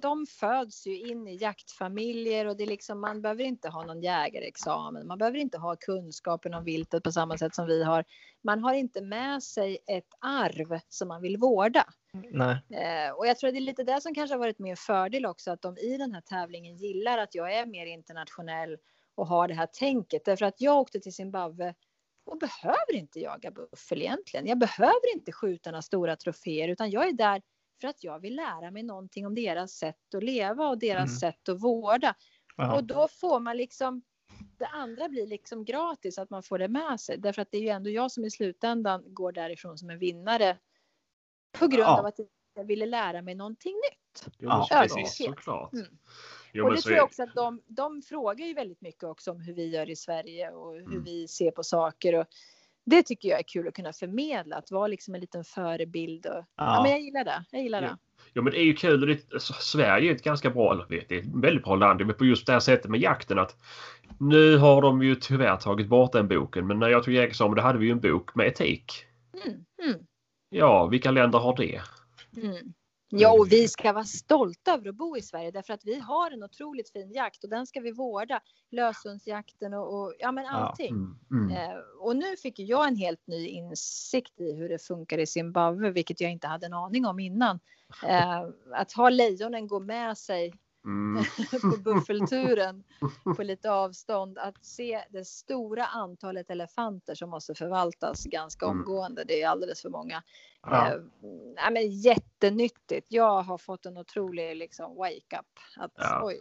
de 0.00 0.26
föds 0.26 0.86
ju 0.86 0.98
in 0.98 1.28
i 1.28 1.36
jaktfamiljer 1.36 2.46
och 2.46 2.56
det 2.56 2.64
är 2.64 2.66
liksom, 2.66 3.00
man 3.00 3.22
behöver 3.22 3.44
inte 3.44 3.68
ha 3.68 3.84
någon 3.84 4.02
jägarexamen. 4.02 5.06
Man 5.06 5.18
behöver 5.18 5.38
inte 5.38 5.58
ha 5.58 5.76
kunskapen 5.76 6.54
om 6.54 6.64
viltet 6.64 7.02
på 7.02 7.12
samma 7.12 7.38
sätt 7.38 7.54
som 7.54 7.66
vi 7.66 7.84
har. 7.84 8.04
Man 8.44 8.62
har 8.62 8.74
inte 8.74 9.00
med 9.00 9.42
sig 9.42 9.78
ett 9.86 10.08
arv 10.20 10.80
som 10.88 11.08
man 11.08 11.22
vill 11.22 11.36
vårda. 11.36 11.84
Nej. 12.12 12.62
Eh, 12.70 13.12
och 13.12 13.26
jag 13.26 13.38
tror 13.38 13.52
det 13.52 13.58
är 13.58 13.60
lite 13.60 13.84
det 13.84 14.00
som 14.00 14.14
kanske 14.14 14.34
har 14.34 14.38
varit 14.38 14.58
min 14.58 14.76
fördel 14.76 15.26
också, 15.26 15.50
att 15.50 15.62
de 15.62 15.78
i 15.78 15.96
den 15.96 16.12
här 16.12 16.20
tävlingen 16.20 16.76
gillar 16.76 17.18
att 17.18 17.34
jag 17.34 17.54
är 17.54 17.66
mer 17.66 17.86
internationell 17.86 18.76
och 19.14 19.26
har 19.26 19.48
det 19.48 19.54
här 19.54 19.66
tänket. 19.66 20.24
Därför 20.24 20.46
att 20.46 20.60
jag 20.60 20.78
åkte 20.78 21.00
till 21.00 21.14
Zimbabwe 21.14 21.74
och 22.26 22.38
behöver 22.38 22.94
inte 22.94 23.20
jaga 23.20 23.50
buffel 23.50 24.02
egentligen. 24.02 24.46
Jag 24.46 24.58
behöver 24.58 25.14
inte 25.14 25.32
skjuta 25.32 25.70
några 25.70 25.82
stora 25.82 26.16
troféer 26.16 26.68
utan 26.68 26.90
jag 26.90 27.08
är 27.08 27.12
där 27.12 27.42
för 27.80 27.88
att 27.88 28.04
jag 28.04 28.20
vill 28.20 28.36
lära 28.36 28.70
mig 28.70 28.82
någonting 28.82 29.26
om 29.26 29.34
deras 29.34 29.72
sätt 29.72 30.14
att 30.14 30.22
leva 30.22 30.68
och 30.68 30.78
deras 30.78 31.08
mm. 31.08 31.18
sätt 31.18 31.48
att 31.48 31.62
vårda. 31.62 32.14
Aha. 32.58 32.76
Och 32.76 32.84
då 32.84 33.08
får 33.08 33.40
man 33.40 33.56
liksom 33.56 34.02
det 34.58 34.66
andra 34.66 35.08
blir 35.08 35.26
liksom 35.26 35.64
gratis 35.64 36.18
att 36.18 36.30
man 36.30 36.42
får 36.42 36.58
det 36.58 36.68
med 36.68 37.00
sig 37.00 37.18
därför 37.18 37.42
att 37.42 37.50
det 37.50 37.58
är 37.58 37.62
ju 37.62 37.68
ändå 37.68 37.90
jag 37.90 38.12
som 38.12 38.24
i 38.24 38.30
slutändan 38.30 39.04
går 39.06 39.32
därifrån 39.32 39.78
som 39.78 39.90
en 39.90 39.98
vinnare. 39.98 40.58
På 41.58 41.66
grund 41.66 41.82
ja. 41.82 41.98
av 41.98 42.06
att 42.06 42.18
jag 42.54 42.64
ville 42.64 42.86
lära 42.86 43.22
mig 43.22 43.34
någonting 43.34 43.74
nytt. 43.74 44.34
Ja, 44.38 44.68
precis, 44.70 45.16
såklart. 45.16 45.72
Mm. 45.72 45.86
Jo, 46.52 46.64
och 46.64 46.74
det 46.74 46.80
tror 46.80 46.96
jag 46.96 47.04
också 47.04 47.22
att 47.22 47.34
de, 47.34 47.62
de 47.66 48.02
frågar 48.02 48.46
ju 48.46 48.54
väldigt 48.54 48.80
mycket 48.80 49.04
också 49.04 49.30
om 49.30 49.40
hur 49.40 49.54
vi 49.54 49.66
gör 49.68 49.90
i 49.90 49.96
Sverige 49.96 50.50
och 50.50 50.72
hur 50.72 50.86
mm. 50.86 51.04
vi 51.04 51.28
ser 51.28 51.50
på 51.50 51.62
saker. 51.62 52.14
Och 52.14 52.26
det 52.86 53.02
tycker 53.02 53.28
jag 53.28 53.38
är 53.38 53.42
kul 53.42 53.68
att 53.68 53.74
kunna 53.74 53.92
förmedla, 53.92 54.56
att 54.56 54.70
vara 54.70 54.86
liksom 54.86 55.14
en 55.14 55.20
liten 55.20 55.44
förebild. 55.44 56.26
Och, 56.26 56.32
ja. 56.32 56.44
ja 56.56 56.82
men 56.82 56.90
jag 56.90 57.00
gillar 57.00 57.24
det. 57.24 57.44
Jag 57.50 57.62
gillar 57.62 57.82
det. 57.82 57.96
Ja 58.32 58.42
men 58.42 58.52
det 58.52 58.60
är 58.60 58.64
ju 58.64 58.74
kul. 58.74 59.00
Det, 59.00 59.34
alltså, 59.34 59.52
Sverige 59.52 60.10
är 60.10 60.14
ett 60.14 60.24
ganska 60.24 60.50
bra, 60.50 60.72
eller 60.72 60.86
vet, 60.86 61.08
det 61.08 61.14
är 61.14 61.18
ett 61.18 61.34
väldigt 61.34 61.64
bra 61.64 61.76
land. 61.76 62.06
Men 62.06 62.14
på 62.14 62.24
just 62.24 62.46
det 62.46 62.52
här 62.52 62.60
sättet 62.60 62.90
med 62.90 63.00
jakten 63.00 63.38
att 63.38 63.56
nu 64.18 64.56
har 64.56 64.82
de 64.82 65.02
ju 65.02 65.14
tyvärr 65.14 65.56
tagit 65.56 65.88
bort 65.88 66.12
den 66.12 66.28
boken. 66.28 66.66
Men 66.66 66.78
när 66.78 66.88
jag 66.88 67.04
tog 67.04 67.14
jägarexamen 67.14 67.56
då 67.56 67.62
hade 67.62 67.78
vi 67.78 67.86
ju 67.86 67.92
en 67.92 68.00
bok 68.00 68.34
med 68.34 68.46
etik. 68.46 69.04
Mm, 69.44 69.64
mm, 69.82 70.06
Ja, 70.50 70.86
vilka 70.86 71.10
länder 71.10 71.38
har 71.38 71.56
det? 71.56 71.80
mm. 72.42 72.72
Ja, 73.08 73.32
och 73.32 73.52
vi 73.52 73.68
ska 73.68 73.92
vara 73.92 74.04
stolta 74.04 74.74
över 74.74 74.88
att 74.88 74.94
bo 74.94 75.16
i 75.16 75.22
Sverige 75.22 75.50
därför 75.50 75.74
att 75.74 75.84
vi 75.84 75.98
har 76.00 76.30
en 76.30 76.42
otroligt 76.42 76.92
fin 76.92 77.12
jakt 77.12 77.44
och 77.44 77.50
den 77.50 77.66
ska 77.66 77.80
vi 77.80 77.92
vårda. 77.92 78.40
Löshundsjakten 78.70 79.74
och, 79.74 80.00
och 80.00 80.14
ja, 80.18 80.32
men 80.32 80.44
Ja. 80.44 80.50
allting. 80.50 80.94
Mm, 80.94 81.18
mm. 81.30 81.50
Eh, 81.50 81.76
och 82.00 82.16
nu 82.16 82.36
fick 82.36 82.58
jag 82.58 82.88
en 82.88 82.96
helt 82.96 83.26
ny 83.26 83.46
insikt 83.46 84.40
i 84.40 84.52
hur 84.52 84.68
det 84.68 84.78
funkar 84.78 85.18
i 85.18 85.26
Zimbabwe, 85.26 85.90
vilket 85.90 86.20
jag 86.20 86.30
inte 86.30 86.46
hade 86.46 86.66
en 86.66 86.74
aning 86.74 87.06
om 87.06 87.20
innan. 87.20 87.60
Eh, 88.08 88.48
att 88.72 88.92
ha 88.92 89.10
lejonen 89.10 89.66
gå 89.66 89.80
med 89.80 90.18
sig 90.18 90.52
Mm. 90.86 91.24
på 91.60 91.76
buffelturen 91.94 92.84
på 93.36 93.42
lite 93.42 93.70
avstånd, 93.70 94.38
att 94.38 94.64
se 94.64 95.02
det 95.10 95.24
stora 95.24 95.86
antalet 95.86 96.50
elefanter 96.50 97.14
som 97.14 97.30
måste 97.30 97.54
förvaltas 97.54 98.24
ganska 98.24 98.66
Mm. 98.66 98.78
omgående. 98.78 99.24
Det 99.24 99.42
är 99.42 99.48
alldeles 99.48 99.82
för 99.82 99.90
många. 99.90 100.22
Ja. 100.62 100.88
Eh, 100.92 101.00
nej, 101.56 101.72
men 101.72 101.90
jättenyttigt. 102.00 103.06
Jag 103.10 103.42
har 103.42 103.58
fått 103.58 103.86
en 103.86 103.96
otrolig 103.98 104.56
liksom, 104.56 104.96
wake 104.96 105.38
up. 105.40 105.46
Att, 105.76 105.92
Ja. 105.96 106.20
oj. 106.24 106.40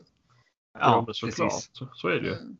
Ja, 0.73 0.79
Ja, 0.79 1.03
men 1.05 1.13
såklart. 1.13 1.49
precis. 1.49 1.69
Så, 1.73 1.87
så 1.93 2.07
är 2.07 2.15
det 2.19 2.27
ju. 2.27 2.33
Mm. 2.33 2.57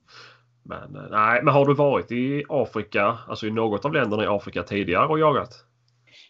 Men, 0.63 0.95
eh, 0.95 1.09
nej, 1.11 1.43
men 1.43 1.53
har 1.53 1.65
du 1.65 1.73
varit 1.73 2.11
i 2.11 2.43
Afrika, 2.49 3.17
alltså 3.27 3.47
i 3.47 3.51
något 3.51 3.85
av 3.85 3.93
länderna 3.93 4.23
i 4.23 4.27
Afrika 4.27 4.63
tidigare 4.63 5.07
och 5.07 5.19
jagat? 5.19 5.65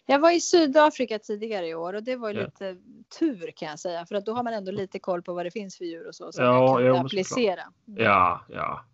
Jag 0.06 0.18
var 0.18 0.30
i 0.30 0.40
Sydafrika 0.40 1.18
tidigare 1.18 1.66
i 1.68 1.74
år 1.74 1.92
och 1.92 2.02
det 2.02 2.16
var 2.16 2.30
ju 2.30 2.36
Ja. 2.38 2.44
lite 2.44 2.76
tur 3.18 3.50
kan 3.56 3.68
jag 3.68 3.78
säga 3.78 4.06
för 4.06 4.14
att 4.14 4.26
då 4.26 4.32
har 4.32 4.42
man 4.42 4.54
ändå 4.54 4.72
lite 4.72 4.98
koll 4.98 5.22
på 5.22 5.34
vad 5.34 5.46
det 5.46 5.50
finns 5.50 5.76
för 5.78 5.84
djur 5.84 6.06
och 6.08 6.14
så 6.14 6.32
som 6.32 6.44
Ja, 6.44 6.80
jo, 6.80 6.94
kan 6.94 7.06
applicera. 7.06 7.62
Mm. 7.88 8.04
Ja, 8.04 8.40
ja. 8.48 8.84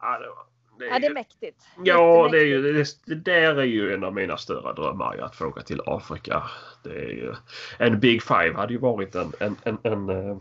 Ja, 0.00 0.18
det, 0.18 0.26
var- 0.28 0.46
det, 0.78 0.84
Ja, 0.86 0.98
det 0.98 1.06
är 1.06 1.14
mäktigt. 1.14 1.64
Ja, 1.84 2.28
det, 2.32 2.38
är 2.38 2.44
ju, 2.44 2.72
det, 2.72 2.84
det 3.06 3.14
där 3.14 3.56
är 3.56 3.64
ju 3.64 3.94
en 3.94 4.04
av 4.04 4.14
mina 4.14 4.36
större 4.36 4.72
drömmar 4.72 5.14
ju, 5.14 5.20
att 5.22 5.36
få 5.36 5.46
åka 5.46 5.60
till 5.62 5.80
Afrika. 5.86 6.42
Det 6.84 6.90
är 6.90 7.08
ju, 7.08 7.34
en 7.78 8.00
Big 8.00 8.22
Five 8.22 8.54
hade 8.54 8.72
ju 8.72 8.78
varit 8.78 9.14
en, 9.14 9.32
en, 9.40 9.56
en, 9.64 9.78
en, 9.82 10.08
eh, 10.08 10.36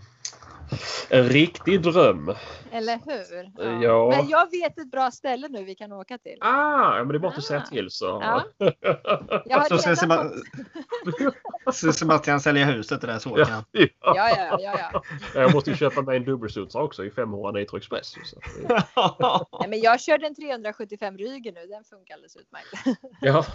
en 1.10 1.24
riktig 1.30 1.82
dröm. 1.82 2.34
Eller 2.72 3.00
hur? 3.06 3.52
Ja. 3.84 4.10
Men 4.10 4.28
jag 4.30 4.52
vet 4.52 4.80
ett 4.80 4.92
bra 4.92 5.12
ställe 5.12 5.48
nu 5.48 5.64
vi 5.64 5.76
kan 5.76 5.92
åka 5.92 6.18
till. 6.18 6.38
Ah, 6.42 6.98
ja, 6.98 7.04
men 7.04 7.08
det 7.08 7.16
är 7.16 7.20
bara 7.20 7.32
att 7.32 7.44
säga 7.44 7.64
Ah. 7.66 7.70
till 7.70 7.92
så. 7.92 8.06
Ja. 8.06 8.44
Jag 9.46 9.58
har 9.58 9.66
Så 9.70 9.78
ska 9.78 9.96
redan 9.96 10.34
Sebastian 11.94 12.40
sälja 12.40 12.66
huset 12.66 13.02
det 13.02 13.08
där 13.08 13.20
så 13.20 13.36
Ja. 13.40 13.64
Ja. 13.72 13.88
Ja, 14.02 14.30
ja, 14.38 14.58
ja, 14.62 14.80
ja. 14.94 15.02
Jag 15.42 15.54
måste 15.54 15.70
ju 15.70 15.76
köpa 15.78 16.02
mig 16.02 16.18
en 16.18 16.24
dubbelstudsare 16.26 16.84
också 16.84 17.06
i 17.06 17.12
500 17.12 17.52
Nitro 17.52 17.78
Express. 17.78 18.16
Så 18.24 18.40
Nej, 19.60 19.70
men 19.70 19.80
jag 19.80 20.02
körde 20.02 20.28
en 20.28 20.36
375 20.36 21.18
Ryger 21.18 21.52
nu. 21.52 21.66
Den 21.68 21.84
funkar 21.84 22.14
alldeles 22.14 22.36
utmärkt. 22.36 23.00
Ja, 23.22 23.46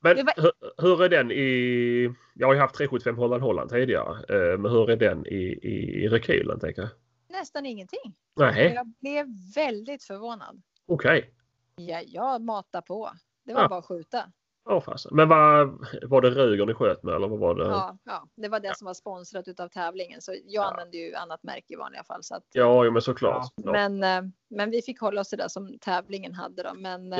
men 0.00 0.26
var- 0.26 0.42
hur, 0.42 0.52
hur 0.82 1.02
är 1.02 1.08
den 1.08 1.30
i... 1.30 2.14
Jag 2.38 2.46
har 2.46 2.54
ju 2.54 2.60
haft 2.60 2.74
375 2.74 3.16
Holland 3.18 3.42
Holland 3.42 3.70
tidigare. 3.70 4.16
eh, 4.52 4.58
Men 4.58 4.70
hur 4.72 4.90
är 4.90 4.96
den 4.96 5.26
i, 5.26 5.58
i, 5.62 6.04
i 6.04 6.08
rekylen 6.08 6.60
tänker 6.60 6.82
jag? 6.82 6.90
Nästan 7.28 7.66
ingenting. 7.66 8.14
Nej, 8.36 8.72
Jag 8.74 8.86
blev 9.00 9.26
väldigt 9.54 10.04
förvånad. 10.04 10.62
okej. 10.86 11.30
Ja, 11.76 12.00
jag 12.06 12.40
matar 12.42 12.80
på. 12.80 13.10
Det 13.44 13.54
var 13.54 13.62
Ja. 13.62 13.68
bara 13.68 13.78
att 13.78 13.86
skjuta. 13.86 14.32
Ja, 14.68 14.80
fasen. 14.80 15.16
Men 15.16 15.28
vad, 15.28 15.86
var 16.02 16.20
det 16.20 16.30
Ruger 16.30 16.66
ni 16.66 16.74
sköt 16.74 17.02
med 17.02 17.14
eller 17.14 17.28
vad 17.28 17.38
var 17.38 17.54
det? 17.54 17.64
Ja, 17.64 17.98
ja, 18.04 18.28
det 18.36 18.48
var 18.48 18.60
det 18.60 18.76
som 18.76 18.86
var 18.86 18.94
sponsrat 18.94 19.48
utav 19.48 19.68
tävlingen. 19.68 20.20
Så 20.20 20.32
jag 20.32 20.42
Ja. 20.64 20.70
använde 20.70 20.96
ju 20.96 21.14
annat 21.14 21.42
märke 21.42 21.72
i 21.72 21.76
vanliga 21.76 22.04
fall. 22.04 22.22
Så 22.22 22.34
att, 22.34 22.44
Ja, 22.52 22.84
jo, 22.84 22.90
men 22.92 23.02
såklart. 23.02 23.46
Ja. 23.56 23.72
Men, 23.72 24.02
eh, 24.04 24.30
men 24.48 24.70
vi 24.70 24.82
fick 24.82 25.00
hålla 25.00 25.20
oss 25.20 25.28
till 25.28 25.38
det 25.38 25.50
som 25.50 25.78
tävlingen 25.80 26.34
hade 26.34 26.62
då. 26.62 26.74
Men 26.74 27.12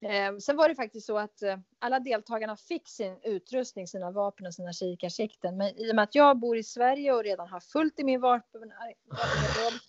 eh, 0.00 0.36
sen 0.36 0.56
var 0.56 0.68
det 0.68 0.74
faktiskt 0.74 1.06
så 1.06 1.18
att 1.18 1.42
eh, 1.42 1.58
alla 1.78 2.00
deltagarna 2.00 2.56
fick 2.56 2.88
sin 2.88 3.18
utrustning, 3.22 3.86
sina 3.86 4.10
vapen 4.10 4.46
och 4.46 4.54
sina 4.54 4.72
kikarsikten. 4.72 5.56
Men 5.56 5.68
i 5.80 5.90
och 5.90 5.96
med 5.96 6.02
att 6.02 6.14
jag 6.14 6.38
bor 6.38 6.56
i 6.56 6.62
Sverige 6.62 7.12
och 7.12 7.24
redan 7.24 7.48
har 7.48 7.60
fullt 7.60 8.00
i 8.00 8.04
min 8.04 8.20
vapen, 8.20 8.72
vapengarderob 9.10 9.80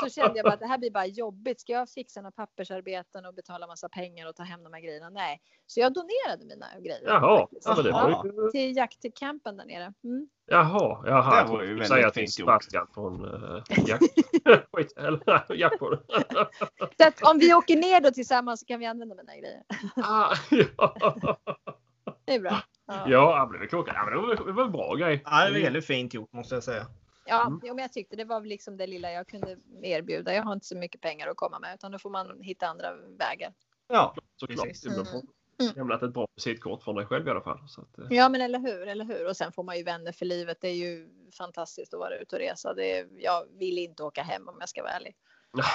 så 0.00 0.08
kände 0.08 0.38
jag 0.38 0.44
bara 0.44 0.54
att 0.54 0.60
det 0.60 0.66
här 0.66 0.78
blir 0.78 0.90
bara 0.90 1.06
jobbigt. 1.06 1.60
Ska 1.60 1.72
jag 1.72 1.88
fixa 1.88 2.20
några 2.20 2.32
pappersarbeten 2.32 3.26
och 3.26 3.34
betala 3.34 3.66
massa 3.66 3.88
pengar 3.88 4.28
och 4.28 4.36
ta 4.36 4.42
hem 4.42 4.64
de 4.64 4.72
här 4.72 4.80
grejerna? 4.80 5.10
Nej, 5.10 5.40
så 5.66 5.80
jag 5.80 5.92
donerade 5.94 6.44
mina 6.44 6.66
grejer. 6.80 7.02
Jaha, 7.04 7.48
ja, 7.50 7.74
men 7.74 7.84
det 7.84 7.90
Ja, 7.90 8.22
var 8.24 8.44
ju... 8.44 8.50
till 8.50 8.76
jaktcampen 8.76 9.56
där 9.56 9.64
nere. 9.64 9.92
Mm. 10.04 10.28
Jaha, 10.46 11.02
jaha. 11.06 11.44
Det 11.44 11.52
var 11.52 11.62
ju 11.62 11.84
säga 11.84 12.10
till 12.10 12.20
fint 12.20 12.38
gjort. 12.38 12.46
Sebastian 12.46 12.86
från 12.94 13.24
uh, 13.24 13.62
jakt... 13.86 14.02
Skit, 14.72 14.92
eller. 14.96 15.20
Så 16.98 17.08
att 17.08 17.22
om 17.22 17.38
vi 17.38 17.54
åker 17.54 17.76
ner 17.76 18.00
då 18.00 18.10
tillsammans 18.10 18.60
så 18.60 18.66
kan 18.66 18.80
vi 18.80 18.86
använda 18.86 19.14
mina 19.14 19.36
grejer. 19.36 19.62
ah, 19.96 20.34
ja. 20.50 21.38
Det 22.24 22.34
är 22.34 22.40
bra. 22.40 22.62
Ja. 22.86 23.04
ja, 23.06 23.48
men 23.52 23.60
det. 23.60 23.68
Ja, 23.72 24.04
men 24.10 24.22
var, 24.22 24.46
det 24.46 24.52
var 24.52 24.64
en 24.64 24.72
bra 24.72 24.94
grej. 24.94 25.22
Ja, 25.24 25.44
det 25.44 25.52
var 25.52 25.60
väldigt 25.60 25.86
fint 25.86 26.14
gjort 26.14 26.32
måste 26.32 26.54
jag 26.54 26.64
säga. 26.64 26.86
Ja, 27.30 27.46
Mm. 27.46 27.60
jo, 27.64 27.74
men 27.74 27.82
jag 27.82 27.92
tyckte 27.92 28.16
det 28.16 28.24
var 28.24 28.40
liksom 28.40 28.76
det 28.76 28.86
lilla 28.86 29.12
jag 29.12 29.26
kunde 29.28 29.56
erbjuda. 29.82 30.34
Jag 30.34 30.42
har 30.42 30.52
inte 30.52 30.66
så 30.66 30.76
mycket 30.76 31.00
pengar 31.00 31.28
att 31.28 31.36
komma 31.36 31.58
med 31.58 31.74
utan 31.74 31.92
då 31.92 31.98
får 31.98 32.10
man 32.10 32.40
hitta 32.42 32.66
andra 32.66 32.94
vägar. 33.18 33.52
Ja, 33.88 34.14
Såklart. 34.36 34.66
Mm. 34.86 35.06
Mm. 35.60 35.74
lämnat 35.76 36.02
ett 36.02 36.12
bra 36.14 36.26
visitkort 36.36 36.82
från 36.82 36.94
dig 36.94 37.06
själv 37.06 37.26
i 37.26 37.30
alla 37.30 37.40
fall. 37.40 37.58
Så 37.68 37.80
att, 37.80 37.98
eh, 37.98 38.06
Ja, 38.10 38.28
men 38.28 38.40
eller 38.40 38.58
hur, 38.58 38.88
eller 38.88 39.04
hur? 39.04 39.28
Och 39.28 39.36
sen 39.36 39.52
får 39.52 39.62
man 39.62 39.76
ju 39.76 39.82
vänner 39.82 40.12
för 40.12 40.26
livet. 40.26 40.58
Det 40.60 40.68
är 40.68 40.74
ju 40.74 41.08
fantastiskt 41.38 41.94
att 41.94 42.00
vara 42.00 42.16
ute 42.16 42.36
och 42.36 42.40
resa. 42.40 42.74
Det 42.74 42.98
är, 42.98 43.08
jag 43.18 43.44
vill 43.58 43.78
inte 43.78 44.02
åka 44.02 44.22
hem 44.22 44.48
om 44.48 44.56
jag 44.60 44.68
ska 44.68 44.82
vara 44.82 44.92
ärlig. 44.92 45.16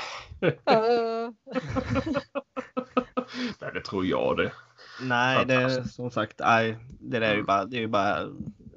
Uh, 0.42 1.32
Nej, 3.62 3.72
det 3.74 3.82
tror 3.82 4.06
jag 4.06 4.38
det. 4.38 4.52
nej, 5.02 5.46
det 5.46 5.54
är 5.54 5.84
som 5.84 6.12
sagt, 6.12 6.40
nej, 6.40 6.78
det 7.00 7.20
där 7.20 7.32
är 7.32 7.36
ju 7.36 7.44
bara, 7.44 7.66
det 7.66 7.78
är 7.78 7.82
ju 7.82 7.88
bara 7.88 8.30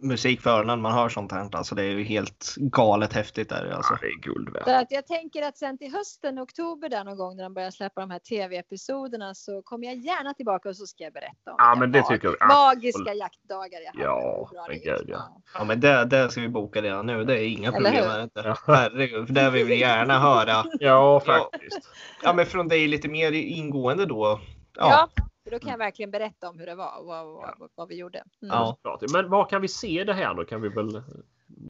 musik 0.03 0.41
för 0.41 0.51
öronen 0.51 0.81
man 0.81 0.93
hör 0.93 1.09
sånt 1.09 1.33
här. 1.33 1.49
Alltså 1.57 1.75
det 1.75 1.83
är 1.83 1.87
ju 1.91 2.03
helt 2.05 2.55
galet 2.57 3.13
häftigt 3.13 3.49
där 3.49 3.71
alltså. 3.71 3.93
Ja, 3.93 3.99
det 4.01 4.07
är 4.07 4.19
guld 4.35 4.49
värt. 4.53 4.65
så 4.65 4.71
att 4.71 4.91
jag 4.93 5.07
tänker 5.07 5.43
att 5.43 5.59
sen 5.59 5.79
till 5.79 5.93
hösten, 5.93 6.39
oktober 6.39 6.89
där 6.89 7.05
någon 7.05 7.17
gång 7.19 7.37
när 7.37 7.43
de 7.43 7.55
börjar 7.55 7.71
släppa 7.71 8.01
de 8.01 8.11
här 8.11 8.19
tv-episoderna 8.19 9.35
så 9.35 9.63
kommer 9.63 9.87
jag 9.87 9.97
gärna 9.97 10.35
tillbaka 10.35 10.69
och 10.69 10.77
så 10.77 10.87
ska 10.87 11.05
jag 11.05 11.13
berätta 11.13 11.51
om 11.51 11.55
Ja, 11.59 11.75
men 11.79 11.93
det 11.93 12.01
mag- 12.01 12.09
tycker 12.09 12.37
jag. 12.41 12.49
magiska 12.49 13.15
jaktdagar 13.15 13.81
jag. 13.81 13.95
Ja, 14.05 14.51
men 14.69 14.81
gud, 14.81 15.05
ja. 15.09 15.43
Ja 15.55 15.65
men 15.65 15.81
det, 15.81 16.05
det 16.05 16.31
ska 16.31 16.41
vi 16.41 16.49
boka 16.49 16.83
redan 16.83 17.07
nu. 17.07 17.25
Det 17.25 17.41
är 17.41 17.47
inga 17.49 17.69
Eller 17.69 17.91
problem 17.91 18.05
med 18.09 18.31
det. 18.35 18.57
Herregud, 18.67 19.27
för 19.27 19.35
det 19.35 19.51
vill 19.51 19.67
vi 19.67 19.81
gärna 19.81 20.19
höra. 20.19 20.65
Ja, 20.81 21.21
faktiskt. 21.21 21.79
Ja 22.23 22.33
men 22.33 22.47
från 22.47 22.69
dig 22.69 22.89
lite 22.89 23.09
mer 23.09 23.33
ingående 23.33 24.07
då. 24.07 24.41
Ja, 24.79 25.09
Ja, 25.17 25.25
för 25.49 25.57
då 25.57 25.59
kan 25.59 25.71
jag 25.71 25.79
verkligen 25.79 26.11
berätta 26.11 26.49
om 26.49 26.59
hur 26.59 26.67
det 26.67 26.75
var 26.75 26.99
och 26.99 27.07
vad, 27.07 27.27
vad, 27.27 27.71
vad 27.75 27.89
vi 27.89 27.95
gjorde. 27.97 28.19
Mm. 28.19 28.29
Ja. 28.83 28.99
Men 29.13 29.31
var 29.31 29.45
kan 29.49 29.63
vi 29.63 29.69
se 29.69 30.05
det 30.05 30.15
här 30.15 30.35
då? 30.35 30.45
Kan 30.45 30.63
vi 30.63 30.69
väl... 30.69 30.93
berätta 30.93 31.13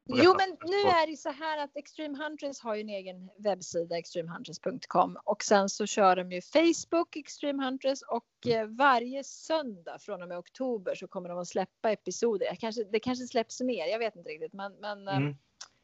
Jo, 0.06 0.34
men 0.38 0.70
nu 0.70 0.76
är 0.76 1.06
det 1.06 1.16
så 1.16 1.30
här 1.30 1.64
att 1.64 1.76
Extreme 1.76 2.18
Hunters 2.24 2.60
har 2.60 2.74
ju 2.74 2.80
en 2.80 2.88
egen 2.88 3.30
webbsida, 3.38 3.98
extremehunters.com 3.98 5.18
och 5.24 5.42
sen 5.44 5.68
så 5.68 5.86
kör 5.86 6.16
de 6.16 6.32
ju 6.32 6.40
Facebook, 6.40 7.16
Extreme 7.16 7.64
Hunters 7.64 8.02
och 8.02 8.46
eh, 8.52 8.66
varje 8.66 9.24
söndag 9.24 9.98
från 10.00 10.22
och 10.22 10.28
med 10.28 10.38
oktober 10.38 10.94
så 10.94 11.08
kommer 11.08 11.28
de 11.28 11.38
att 11.38 11.48
släppa 11.48 11.90
episoder. 11.90 12.46
Jag 12.46 12.58
Kanske, 12.58 12.84
det 12.84 13.00
kanske 13.00 13.26
släpps 13.26 13.60
mer, 13.60 13.86
jag 13.86 13.98
vet 13.98 14.16
inte 14.16 14.30
riktigt, 14.30 14.52
men, 14.52 14.72
men 14.80 15.08
eh, 15.08 15.16
Mm. 15.16 15.36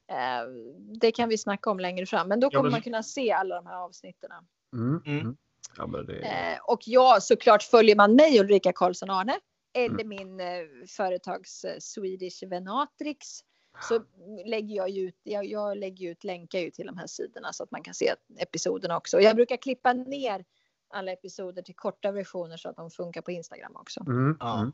eh, 0.09 0.55
det 1.01 1.13
kan 1.13 1.29
vi 1.29 1.39
snacka 1.39 1.71
om 1.71 1.81
längre 1.81 2.07
fram. 2.07 2.29
Men 2.29 2.41
då 2.41 2.47
Ja, 2.47 2.51
kommer 2.51 2.63
men- 2.63 2.73
man 2.73 2.83
kunna 2.83 3.03
se 3.03 3.33
alla 3.33 3.55
de 3.55 3.67
här 3.67 3.77
avsnitten. 3.77 4.31
Mm. 4.73 5.37
Ja, 5.77 5.87
men 5.87 6.07
det... 6.07 6.19
Eh, 6.19 6.59
och 6.65 6.81
ja, 6.85 7.19
såklart 7.21 7.63
följer 7.63 7.97
man 7.97 8.15
mig 8.15 8.41
Ulrika 8.41 8.73
Karlsson 8.73 9.11
Arne 9.11 9.39
eller 9.75 10.05
Mm. 10.05 10.09
min 10.09 10.41
eh, 10.41 10.47
företags 10.89 11.65
eh, 11.65 11.79
Swedish 11.79 12.43
Venatrix 12.47 13.41
så 13.89 14.05
lägger 14.47 14.77
jag 14.77 14.91
ju 14.91 15.09
ut, 15.09 15.21
jag, 15.23 15.45
jag 15.45 15.77
lägger 15.77 16.11
ut 16.11 16.25
länkar 16.25 16.59
ju 16.59 16.71
till 16.71 16.87
de 16.87 16.99
här 16.99 17.07
sidorna 17.07 17.53
så 17.53 17.63
att 17.63 17.71
man 17.71 17.83
kan 17.83 17.95
se 17.95 18.15
episoderna 18.39 18.97
också. 18.97 19.17
Och 19.17 19.23
jag 19.23 19.37
brukar 19.37 19.57
klippa 19.57 19.93
ner 19.93 20.45
alla 20.89 21.13
episoder 21.13 21.63
till 21.63 21.75
korta 21.75 22.13
versioner 22.13 22.57
så 22.57 22.69
att 22.69 22.77
de 22.77 22.91
funkar 22.91 23.23
på 23.23 23.31
Instagram 23.31 23.77
också. 23.77 24.01
Mm. 24.01 24.39
Mm. 24.41 24.73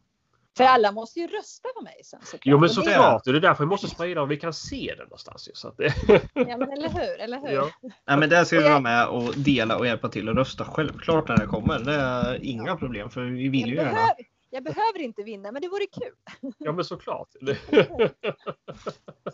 För 0.60 0.66
alla 0.66 0.92
måste 0.92 1.20
ju 1.20 1.26
rösta 1.26 1.68
på 1.78 1.82
mig 1.84 2.00
sen 2.04 2.20
såklart. 2.22 2.40
Jo 2.44 2.58
men 2.58 2.68
såklart. 2.68 3.24
Det 3.24 3.30
är 3.30 3.40
därför 3.40 3.64
vi 3.64 3.68
måste 3.68 3.88
sprida 3.88 4.22
och 4.22 4.30
vi 4.30 4.36
kan 4.36 4.52
se 4.52 4.94
den 4.98 5.04
någonstans. 5.04 5.48
ju, 5.48 5.52
Så 5.54 5.68
att 5.68 5.76
det... 5.76 5.94
Ja 6.34 6.56
men 6.56 6.72
eller 6.72 6.88
hur, 6.88 7.20
eller 7.20 7.40
hur? 7.40 7.48
ja. 7.54 7.68
Nej, 8.06 8.18
men 8.18 8.28
där 8.28 8.44
ska 8.44 8.56
vi 8.58 8.64
vara 8.64 8.80
med 8.80 9.06
och 9.06 9.34
dela 9.36 9.76
och 9.76 9.86
hjälpa 9.86 10.08
till 10.08 10.28
och 10.28 10.34
rösta 10.34 10.64
självklart 10.64 11.28
när 11.28 11.36
det 11.36 11.46
kommer. 11.46 11.78
Det 11.78 11.94
är 11.94 12.44
inga 12.44 12.76
problem 12.76 13.10
för 13.10 13.20
vi 13.20 13.48
vill 13.48 13.68
ju 13.68 13.74
jag, 13.74 13.84
gärna. 13.84 13.92
behöver, 13.92 14.14
jag 14.50 14.64
behöver 14.64 14.98
inte 14.98 15.22
vinna 15.22 15.52
men 15.52 15.62
det 15.62 15.68
vore 15.68 15.86
kul. 15.86 16.52
ja 16.58 16.72
men 16.72 16.84
såklart. 16.84 17.28
Det... 17.40 17.54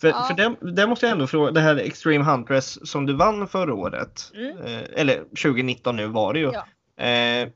För, 0.01 0.09
Ja. 0.09 0.24
för 0.29 0.35
det, 0.35 0.72
det 0.72 0.87
måste 0.87 1.07
jag 1.07 1.12
ändå 1.12 1.27
fråga, 1.27 1.51
det 1.51 1.61
här 1.61 1.77
Extreme 1.77 2.24
Huntress 2.24 2.91
som 2.91 3.07
du 3.07 3.12
vann 3.16 3.49
förra 3.49 3.74
året. 3.74 4.33
Mm. 4.35 4.59
Eh, 4.59 4.83
eller 4.95 5.18
2019 5.24 5.97
nu 5.97 6.07
var 6.07 6.33
det 6.33 6.39
ju. 6.41 6.53
Ja. 6.53 6.66
Eh, 7.05 7.49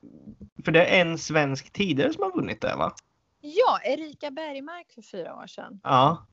för 0.65 0.73
det 0.73 0.87
är 0.87 1.01
en 1.01 1.19
svensk 1.19 1.73
tidigare 1.73 2.13
som 2.13 2.23
har 2.23 2.33
vunnit 2.37 2.61
det 2.61 2.75
va? 2.77 2.93
Ja, 3.41 3.81
Erika 3.85 4.31
Bergmark 4.31 4.93
för 4.93 5.03
fyra 5.03 5.37
år 5.37 5.47
sedan. 5.47 5.81
Ja. 5.83 6.27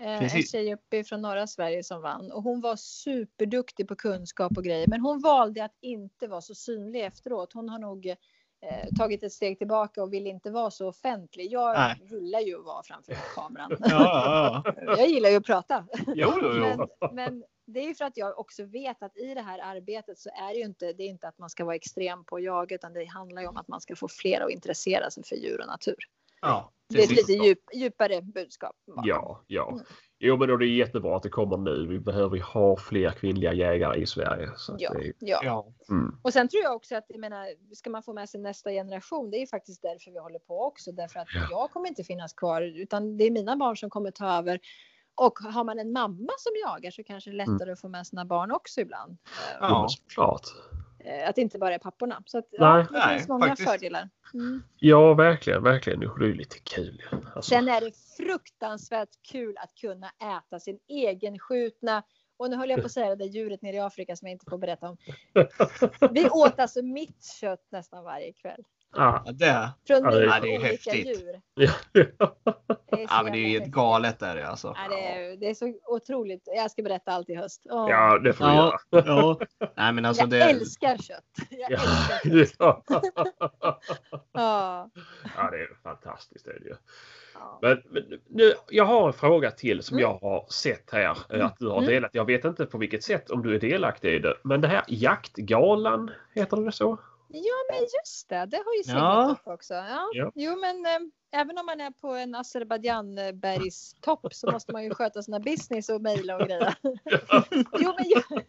Eh, 0.00 0.06
En 0.06 0.18
Precis. 0.18 0.52
tjej 0.52 0.74
uppe 0.74 1.04
från 1.04 1.22
norra 1.22 1.46
Sverige 1.46 1.84
som 1.84 2.02
vann 2.02 2.32
och 2.32 2.42
hon 2.42 2.60
var 2.60 2.76
superduktig 2.76 3.88
på 3.88 3.96
kunskap 3.96 4.56
och 4.56 4.64
grejer. 4.64 4.86
Men 4.86 5.00
hon 5.00 5.20
valde 5.20 5.64
att 5.64 5.76
inte 5.80 6.26
vara 6.26 6.40
så 6.40 6.54
synlig 6.54 7.04
efteråt. 7.04 7.52
Hon 7.52 7.68
har 7.68 7.78
nog 7.78 8.06
eh, 8.06 8.88
tagit 8.98 9.22
ett 9.22 9.32
steg 9.32 9.58
tillbaka 9.58 10.02
och 10.02 10.12
vill 10.12 10.26
inte 10.26 10.50
vara 10.50 10.70
så 10.70 10.88
offentlig. 10.88 11.52
Jag 11.52 11.74
Nej. 11.74 12.00
gillar 12.10 12.40
ju 12.40 12.58
att 12.58 12.64
vara 12.64 12.82
framför 12.82 13.16
kameran. 13.34 13.70
Ja, 13.80 14.62
ja, 14.64 14.72
ja. 14.76 14.96
Jag 14.98 15.08
gillar 15.08 15.30
ju 15.30 15.36
att 15.36 15.46
prata. 15.46 15.86
Jo, 16.06 16.32
jo, 16.42 16.48
jo. 16.54 16.88
Men, 17.12 17.14
men 17.14 17.44
det 17.66 17.80
är 17.80 17.88
ju 17.88 17.94
för 17.94 18.04
att 18.04 18.16
jag 18.16 18.38
också 18.38 18.64
vet 18.64 19.02
att 19.02 19.16
i 19.16 19.34
det 19.34 19.40
här 19.40 19.58
arbetet 19.58 20.18
så 20.18 20.28
är 20.28 20.48
det 20.48 20.58
ju 20.58 20.64
inte, 20.64 20.92
det 20.92 21.02
är 21.02 21.08
inte 21.08 21.28
att 21.28 21.38
man 21.38 21.50
ska 21.50 21.64
vara 21.64 21.76
extrem 21.76 22.24
på 22.24 22.40
jaga 22.40 22.74
utan 22.74 22.92
det 22.92 23.04
handlar 23.04 23.42
ju 23.42 23.48
om 23.48 23.56
att 23.56 23.68
man 23.68 23.80
ska 23.80 23.96
få 23.96 24.08
fler 24.08 24.40
att 24.40 24.50
intressera 24.50 25.10
sig 25.10 25.24
för 25.24 25.36
djur 25.36 25.60
och 25.60 25.66
natur. 25.66 25.96
Ja, 26.48 26.72
Det 26.88 26.98
är 26.98 27.04
ett 27.04 27.10
lite 27.10 27.32
djup, 27.32 27.58
djupare 27.74 28.22
budskap. 28.22 28.76
bakom. 28.86 29.02
Ja, 29.06 29.44
ja. 29.46 29.72
Mm. 29.72 29.84
Jo, 30.18 30.36
men 30.36 30.48
då 30.48 30.54
är 30.54 30.58
det 30.58 30.66
jättebra 30.66 31.16
att 31.16 31.22
det 31.22 31.28
kommer 31.28 31.56
nu. 31.56 31.86
Vi 31.86 31.98
behöver 32.00 32.36
ju 32.36 32.42
ha 32.42 32.76
fler 32.76 33.10
kvinnliga 33.10 33.52
jägare 33.52 34.00
i 34.00 34.06
Sverige. 34.06 34.50
Ja, 34.78 34.92
det 34.92 35.06
är, 35.06 35.12
ja. 35.18 35.40
Ja. 35.44 35.66
mm. 35.90 36.18
Och 36.22 36.32
sen 36.32 36.48
tror 36.48 36.62
jag 36.62 36.76
också 36.76 36.96
att 36.96 37.04
jag 37.08 37.20
menar, 37.20 37.74
ska 37.74 37.90
man 37.90 38.02
få 38.02 38.12
med 38.12 38.28
sig 38.28 38.40
nästa 38.40 38.70
generation, 38.70 39.30
det 39.30 39.36
är 39.36 39.40
ju 39.40 39.46
faktiskt 39.46 39.82
därför 39.82 40.10
vi 40.10 40.18
håller 40.18 40.38
på 40.38 40.64
också, 40.64 40.92
därför 40.92 41.20
att 41.20 41.28
Ja. 41.34 41.46
jag 41.50 41.70
kommer 41.70 41.88
inte 41.88 42.04
finnas 42.04 42.32
kvar, 42.32 42.62
utan 42.62 43.16
det 43.16 43.24
är 43.24 43.30
mina 43.30 43.56
barn 43.56 43.76
som 43.76 43.90
kommer 43.90 44.10
ta 44.10 44.38
över. 44.38 44.60
Och 45.14 45.38
har 45.38 45.64
man 45.64 45.78
en 45.78 45.92
mamma 45.92 46.32
som 46.38 46.52
jagar 46.64 46.90
så 46.90 47.04
kanske 47.04 47.30
det 47.30 47.36
är 47.36 47.46
lättare 47.46 47.72
att 47.72 47.80
få 47.80 47.88
med 47.88 48.06
sina 48.06 48.24
barn 48.24 48.50
också 48.52 48.80
ibland. 48.80 49.16
Ja. 49.60 49.68
ja. 49.68 49.86
såklart. 49.88 50.42
Eh, 51.04 51.28
Att 51.28 51.34
det 51.36 51.42
inte 51.42 51.58
bara 51.58 51.74
är 51.74 51.78
papporna. 51.78 52.22
Så 52.26 52.38
att, 52.38 52.44
ja, 52.50 52.74
Nej. 52.76 52.86
det 52.90 52.98
Nej, 52.98 53.16
finns 53.16 53.28
många 53.28 53.46
faktiskt. 53.46 53.70
fördelar. 53.70 54.08
Mm. 54.34 54.62
Ja, 54.76 55.14
verkligen, 55.14 55.62
verkligen. 55.62 56.00
Det 56.00 56.06
är 56.06 56.26
ju 56.26 56.34
lite 56.34 56.58
kul. 56.58 57.02
Alltså, 57.12 57.42
Sen 57.42 57.68
är 57.68 57.80
det 57.80 57.92
fruktansvärt 58.16 59.08
kul 59.32 59.56
att 59.58 59.74
kunna 59.74 60.10
äta 60.38 60.60
sin 60.60 60.78
egen 60.88 61.38
skjutna 61.38 62.02
och 62.36 62.50
nu 62.50 62.56
höll 62.56 62.70
jag 62.70 62.80
på 62.80 62.86
att 62.86 62.92
säga 62.92 63.08
det 63.08 63.16
där 63.16 63.26
djuret 63.30 63.62
nere 63.62 63.76
i 63.76 63.80
Afrika 63.80 64.16
som 64.16 64.28
jag 64.28 64.32
inte 64.34 64.50
får 64.50 64.58
berätta 64.58 64.88
om. 64.88 64.96
Vi 66.10 66.28
åt 66.30 66.58
alltså 66.60 66.82
mitt 66.82 67.24
kött 67.40 67.66
nästan 67.72 68.04
varje 68.04 68.32
kväll. 68.32 68.64
Ja, 68.96 69.24
det. 69.32 69.70
Från 69.86 70.04
Ja, 70.04 70.10
det 70.10 70.24
Ja, 70.24 70.40
det 70.40 70.48
är 70.54 70.58
olika 70.58 70.66
häftigt. 70.72 71.06
djur. 71.06 71.40
ja. 71.54 71.70
Det 71.92 72.00
är, 72.00 73.06
Ja, 73.10 73.20
men 73.22 73.32
det 73.32 73.38
är 73.38 73.40
ju 73.40 73.46
helt 73.58 73.66
galet 73.72 74.18
där 74.18 74.44
alltså. 74.44 74.74
Ja, 74.76 74.96
det, 74.96 75.02
är, 75.08 75.36
det 75.36 75.50
är 75.50 75.54
så 75.54 75.74
otroligt. 75.86 76.42
Jag 76.56 76.70
ska 76.70 76.82
berätta 76.82 77.10
allt 77.12 77.28
i 77.30 77.34
höst. 77.34 77.62
Åh. 77.70 77.90
ja, 77.90 78.18
det 78.18 78.32
får 78.32 78.44
vi 78.44 78.50
Ja, 78.50 78.78
göra. 78.92 79.04
ja. 79.06 79.38
Nej, 79.76 79.92
men 79.92 80.04
alltså 80.04 80.22
jag 80.22 80.30
det. 80.30 80.42
älskar 80.42 80.96
kött. 80.96 81.24
Jag 81.50 81.70
Ja. 81.70 81.78
älskar 82.24 82.30
kött. 82.44 82.84
ja. 82.88 83.80
Ja. 84.32 84.90
ja, 85.36 85.50
det 85.50 85.56
är 85.58 85.68
fantastiskt. 85.82 86.44
Det 86.44 86.50
är 86.50 86.58
det 86.60 86.64
ju. 86.66 86.74
Ja. 87.34 87.58
Men, 87.62 87.82
men 87.90 88.02
nu, 88.28 88.52
jag 88.70 88.84
har 88.84 89.06
en 89.06 89.12
fråga 89.12 89.50
till 89.50 89.82
som 89.82 89.98
Mm. 89.98 90.10
jag 90.10 90.18
har 90.18 90.46
sett 90.50 90.90
här 90.92 91.16
eh, 91.30 91.46
att 91.46 91.56
du 91.58 91.66
har 91.68 91.78
Mm. 91.78 91.88
delat. 91.90 92.10
Jag 92.14 92.24
vet 92.24 92.44
inte 92.44 92.66
på 92.66 92.78
vilket 92.78 93.02
sätt 93.04 93.30
om 93.30 93.42
du 93.42 93.54
är 93.54 93.60
delaktig 93.60 94.14
i 94.14 94.18
det. 94.18 94.34
Men 94.44 94.60
det 94.60 94.68
här 94.68 94.82
jaktgalan, 94.88 96.10
heter 96.34 96.56
det 96.56 96.72
så? 96.72 96.98
Ja, 97.34 97.54
men 97.70 97.80
just 97.80 98.28
det. 98.28 98.46
Det 98.46 98.56
har 98.56 98.74
ju 98.76 98.82
seglat 98.84 99.02
Ja. 99.28 99.32
upp 99.32 99.46
också. 99.54 99.74
Ja. 99.74 100.08
Ja. 100.12 100.32
Jo, 100.34 100.56
men 100.56 100.86
eh, 100.86 100.98
även 101.40 101.58
om 101.58 101.66
man 101.66 101.80
är 101.80 101.90
på 101.90 102.08
en 102.14 102.34
Azerbajdzjanbergstopp 102.34 104.34
så 104.34 104.50
måste 104.50 104.72
man 104.72 104.84
ju 104.84 104.90
sköta 104.94 105.22
sina 105.22 105.40
business 105.40 105.88
och 105.88 106.02
mejla 106.02 106.36
och 106.36 106.42
grejer. 106.46 106.74
jo, 107.80 107.92
men 107.98 108.04
jag, 108.08 108.44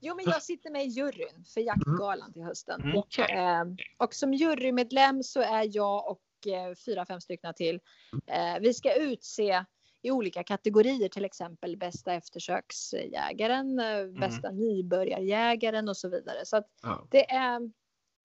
jo, 0.00 0.14
men 0.16 0.24
jag 0.24 0.42
sitter 0.42 0.70
med 0.70 0.82
i 0.84 0.88
juryn 0.88 1.44
för 1.54 1.60
jaktgalan 1.60 2.32
till 2.32 2.42
hösten. 2.42 2.82
Mm. 2.82 2.96
Okej. 2.96 3.36
Eh, 3.36 3.64
och 3.98 4.14
som 4.14 4.34
jurymedlem 4.34 5.22
så 5.22 5.40
är 5.40 5.76
jag 5.76 6.10
och 6.10 6.22
eh, 6.46 6.74
fyra, 6.86 7.06
fem 7.06 7.20
stycken 7.20 7.54
till. 7.54 7.80
Eh, 8.26 8.60
vi 8.60 8.74
ska 8.74 8.94
utse 8.94 9.64
i 10.04 10.10
olika 10.10 10.42
kategorier, 10.44 11.08
till 11.08 11.24
exempel 11.24 11.76
bästa 11.76 12.12
eftersöksjägaren, 12.14 13.78
eh, 13.80 14.06
bästa 14.20 14.50
nybörjarjägaren 14.50 15.88
och 15.88 15.96
så 15.96 16.08
vidare. 16.08 16.36
Så 16.44 16.56
att 16.56 16.66
Ja. 16.82 17.06
det 17.10 17.30
är. 17.30 17.60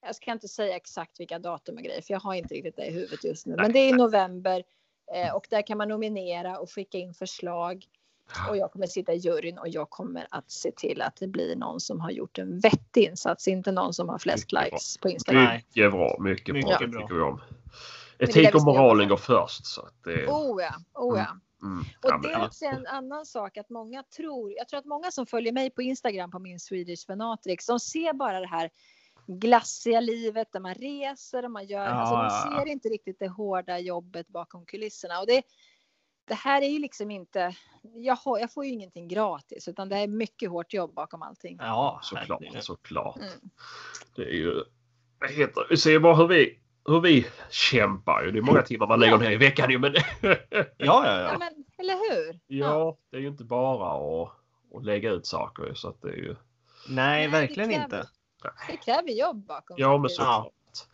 Jag 0.08 0.16
ska 0.16 0.32
inte 0.32 0.48
säga 0.48 0.76
exakt 0.76 1.20
vilka 1.20 1.40
datum 1.40 1.76
och 1.78 1.84
grejer, 1.84 2.02
för 2.02 2.14
jag 2.14 2.20
har 2.20 2.34
inte 2.34 2.54
riktigt 2.54 2.76
det 2.76 2.86
i 2.86 2.92
huvudet 2.92 3.24
just 3.24 3.46
nu. 3.46 3.56
Nej, 3.56 3.64
Men 3.64 3.74
det 3.74 3.80
är 3.80 3.90
i 3.90 3.92
november 3.92 4.64
eh, 5.14 5.36
och 5.36 5.48
där 5.50 5.68
kan 5.68 5.78
man 5.78 5.88
nominera 5.90 6.60
och 6.60 6.72
skicka 6.72 6.98
in 6.98 7.14
förslag. 7.14 7.86
Och 8.50 8.58
jag 8.58 8.72
kommer 8.72 8.88
sitta 8.88 9.14
i 9.14 9.18
juryn 9.18 9.58
och 9.58 9.68
jag 9.68 9.90
kommer 9.90 10.28
att 10.32 10.52
se 10.52 10.72
till 10.72 11.02
att 11.02 11.16
det 11.16 11.28
blir 11.28 11.56
någon 11.56 11.80
som 11.80 12.02
har 12.02 12.12
gjort 12.12 12.38
en 12.38 12.60
vettig 12.60 13.04
insats, 13.04 13.48
inte 13.48 13.72
någon 13.72 13.94
som 13.94 14.10
har 14.10 14.18
flest 14.18 14.44
Mycket 14.44 14.52
bra. 14.52 14.64
likes 14.64 14.98
på 14.98 15.10
Instagram. 15.10 15.56
Mycket 15.56 15.92
bra, 15.92 16.18
mycket, 16.20 16.56
Mycket 16.56 16.80
bra. 16.80 16.88
bra. 16.88 17.02
Tycker 17.02 17.16
vi 17.16 17.22
om. 17.22 17.42
Etik 18.20 18.56
och 18.56 18.64
moralen 18.64 19.10
går 19.10 19.18
först. 19.18 19.66
Så 19.66 19.82
att 19.82 20.04
det, 20.04 20.28
Oh 20.28 20.64
ja, 20.64 20.74
oh 20.94 21.18
ja. 21.18 21.38
mm. 21.68 21.80
Och 21.80 22.10
ja, 22.10 22.20
det 22.24 22.32
är 22.32 22.46
också 22.46 22.66
en 22.66 22.88
annan 22.88 23.26
sak 23.26 23.58
att 23.58 23.70
många 23.70 24.04
tror, 24.04 24.54
jag 24.58 24.68
tror 24.68 24.80
att 24.80 24.86
många 24.86 25.12
som 25.12 25.26
följer 25.26 25.54
mig 25.54 25.70
på 25.70 25.82
Instagram 25.82 26.32
på 26.32 26.40
min 26.40 26.60
Swedish 26.60 27.06
Fanatrix, 27.06 27.66
de 27.66 27.80
ser 27.80 28.14
bara 28.14 28.40
det 28.40 28.48
här 28.48 28.70
glassiga 29.28 30.00
livet 30.00 30.48
där 30.52 30.60
man 30.60 30.74
reser 30.74 31.46
och 31.46 31.52
man 31.52 31.66
gör, 31.66 31.86
Ja, 31.86 31.90
alltså 31.92 32.16
ja. 32.16 32.60
ser 32.60 32.72
inte 32.72 32.90
riktigt 32.90 33.20
det 33.20 33.28
hårda 33.28 33.80
jobbet 33.80 34.28
bakom 34.28 34.66
kulisserna. 34.66 35.20
Och 35.20 35.28
det, 35.28 35.42
det 36.28 36.34
här 36.34 36.62
är 36.62 36.68
ju 36.68 36.80
liksom 36.80 37.12
inte, 37.12 37.56
jag, 37.82 38.16
har, 38.16 38.40
jag 38.40 38.54
får 38.54 38.66
ju 38.66 38.72
ingenting 38.72 39.08
gratis 39.08 39.68
utan 39.68 39.90
det 39.90 39.98
är 39.98 40.08
mycket 40.08 40.50
hårt 40.50 40.74
jobb 40.74 40.94
bakom 40.94 41.22
allting. 41.22 41.58
Ja, 41.62 42.00
såklart, 42.04 42.44
såklart. 42.60 43.18
Mm. 43.18 43.30
Det 44.16 44.22
är 44.22 44.34
ju... 44.34 44.64
Heter 45.30 45.68
Vi 45.70 45.78
ser 45.78 46.00
bara 46.00 46.16
hur 46.16 46.28
vi, 46.28 46.60
hur 46.86 47.02
vi 47.02 47.28
kämpar. 47.50 48.24
ju. 48.26 48.32
Det 48.32 48.38
är 48.40 48.42
många 48.42 48.62
timmar 48.62 48.88
man 48.88 49.00
lägger 49.00 49.18
ner 49.18 49.32
i 49.32 49.36
veckan 49.38 49.70
ju, 49.72 49.80
men... 49.80 49.94
Ja, 50.22 50.36
ja, 50.78 50.78
Ja, 50.78 51.20
ja. 51.22 51.38
men, 51.40 51.66
eller 51.78 51.94
hur? 52.26 52.40
ja, 52.48 52.98
det 53.12 53.18
är 53.18 53.22
ju 53.22 53.28
inte 53.28 53.44
bara 53.44 53.92
att, 54.24 54.30
att 54.76 54.86
lägga 54.86 55.12
ut 55.12 55.26
saker. 55.26 55.64
ju, 55.66 55.76
Så 55.76 55.90
att 55.90 56.02
det 56.02 56.10
är 56.10 56.16
ju... 56.16 56.36
Nej, 56.90 57.26
det 57.26 57.32
verkligen 57.32 57.70
kräver- 57.70 57.84
inte. 57.84 58.08
Det 58.70 58.78
kräver 58.78 59.10
jobb 59.20 59.46
bakom. 59.48 59.76
Ja, 59.80 59.98
men 59.98 60.10
såklart. 60.10 60.48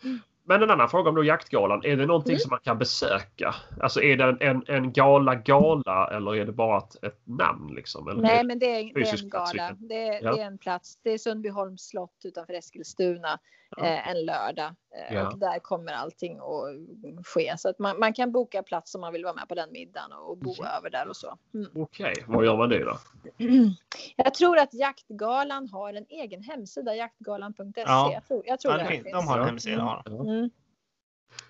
Mm. 0.04 0.20
Men 0.46 0.64
en 0.64 0.72
annan 0.72 0.90
fråga 0.90 1.10
om 1.10 1.16
då 1.16 1.24
jaktgalan. 1.24 1.82
Är 1.86 1.98
det 1.98 2.06
någonting 2.06 2.32
Mm. 2.32 2.40
som 2.40 2.50
man 2.50 2.60
kan 2.60 2.78
besöka? 2.78 3.56
Alltså 3.82 4.02
är 4.02 4.18
det 4.18 4.24
en, 4.24 4.38
en, 4.42 4.64
en 4.68 4.94
gala 4.94 5.36
gala 5.36 6.10
eller 6.12 6.36
är 6.36 6.46
det 6.46 6.52
bara 6.52 6.78
ett, 6.78 7.04
ett 7.04 7.20
namn 7.24 7.76
liksom? 7.76 8.08
Eller 8.08 8.22
Nej, 8.22 8.44
men 8.44 8.60
det 8.60 8.66
är, 8.66 8.94
det 8.94 9.02
är 9.10 9.24
en 9.24 9.30
gala. 9.30 9.76
Det 9.80 10.08
är, 10.08 10.24
Ja. 10.24 10.36
det 10.36 10.42
är 10.42 10.46
en 10.46 10.58
plats. 10.58 11.00
Det 11.04 11.10
är 11.10 11.18
Sundbyholms 11.18 11.82
slott 11.88 12.22
utanför 12.24 12.54
Eskilstuna. 12.54 13.40
Eh, 13.78 14.08
en 14.10 14.26
lördag. 14.26 14.66
Eh, 14.96 15.14
Ja. 15.16 15.32
Och 15.32 15.38
där 15.40 15.60
kommer 15.60 15.92
allting 15.94 16.40
att 16.40 17.28
ske. 17.28 17.54
Så 17.58 17.70
att 17.70 17.80
man, 17.80 18.00
man 18.00 18.14
kan 18.14 18.32
boka 18.32 18.64
plats 18.64 18.96
om 18.96 19.02
man 19.02 19.14
vill 19.14 19.24
vara 19.24 19.34
med 19.34 19.48
på 19.50 19.56
den 19.56 19.72
middagen 19.72 20.12
och 20.12 20.38
bo 20.38 20.50
Mhm. 20.60 20.66
över 20.78 20.90
där 20.90 21.08
och 21.10 21.16
så. 21.16 21.38
Mm. 21.54 21.72
Okej, 21.76 22.14
vad 22.28 22.46
gör 22.46 22.58
man 22.58 22.70
det 22.70 22.84
då? 22.84 22.98
Jag 24.16 24.34
tror 24.34 24.58
att 24.58 24.74
Jaktgalan 24.74 25.68
har 25.70 25.94
en 25.94 26.06
egen 26.10 26.44
hemsida, 26.44 26.96
jaktgalan.se. 26.96 27.72
Ja. 27.76 28.14
Jag 28.14 28.28
tror, 28.28 28.44
jag 28.46 28.60
tror 28.60 28.74
Ja, 28.74 28.80
det 28.80 28.88
finns. 28.88 29.04
de 29.12 29.28
har 29.28 29.36
en 29.36 29.42
Ja. 29.42 29.46
hemsida. 29.48 29.82
har 29.82 30.02
de. 30.06 30.28
Mm. 30.30 30.50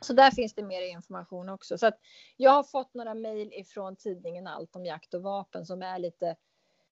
Så 0.02 0.14
där 0.14 0.32
finns 0.32 0.54
det 0.54 0.64
mer 0.64 0.82
information 0.82 1.50
också. 1.50 1.78
Så 1.78 1.88
att 1.88 1.98
jag 2.38 2.52
har 2.52 2.64
fått 2.64 2.94
några 2.94 3.14
mejl 3.14 3.54
ifrån 3.54 3.96
tidningen 3.96 4.48
Allt 4.48 4.76
om 4.76 4.86
jakt 4.86 5.14
och 5.14 5.22
vapen 5.24 5.66
som 5.66 5.82
är 5.82 6.00
lite. 6.00 6.36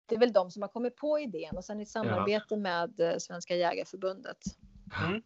Det 0.06 0.16
är 0.16 0.20
väl 0.20 0.34
de 0.34 0.52
som 0.52 0.62
har 0.62 0.70
kommit 0.70 0.96
på 0.96 1.20
idén 1.20 1.58
och 1.58 1.66
sen 1.66 1.82
i 1.82 1.86
samarbete 1.86 2.58
med 2.58 3.00
eh, 3.00 3.18
Svenska 3.18 3.56
Jägareförbundet. 3.56 4.38
Mm. 5.06 5.22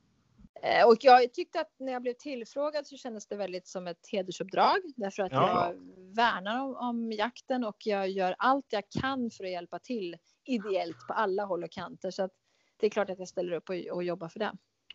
Eh, 0.61 0.87
Och 0.87 0.97
jag 1.01 1.33
tyckte 1.33 1.61
att 1.61 1.71
när 1.79 1.91
jag 1.93 2.01
blev 2.01 2.13
tillfrågad 2.13 2.87
så 2.87 2.97
kändes 2.97 3.27
det 3.27 3.35
väldigt 3.35 3.67
som 3.67 3.87
ett 3.87 4.07
hedersuppdrag 4.11 4.77
därför 4.95 5.23
att 5.23 5.31
Ja. 5.31 5.65
jag 5.65 5.75
värnar 6.15 6.59
om, 6.61 6.75
om 6.75 7.11
jakten 7.11 7.63
och 7.63 7.77
jag 7.79 8.09
gör 8.09 8.35
allt 8.39 8.65
jag 8.69 8.83
kan 9.01 9.29
för 9.31 9.43
att 9.43 9.49
hjälpa 9.51 9.79
till 9.79 10.15
ideellt 10.45 11.07
på 11.07 11.13
alla 11.13 11.45
håll 11.45 11.63
och 11.63 11.71
kanter. 11.71 12.11
Så 12.11 12.23
att 12.23 12.31
det 12.77 12.85
är 12.85 12.89
klart 12.89 13.09
att 13.09 13.19
jag 13.19 13.27
ställer 13.27 13.51
upp 13.51 13.69
och, 13.69 13.75
och 13.75 14.03
jobbar 14.03 14.29
för 14.29 14.39
det. 14.39 14.51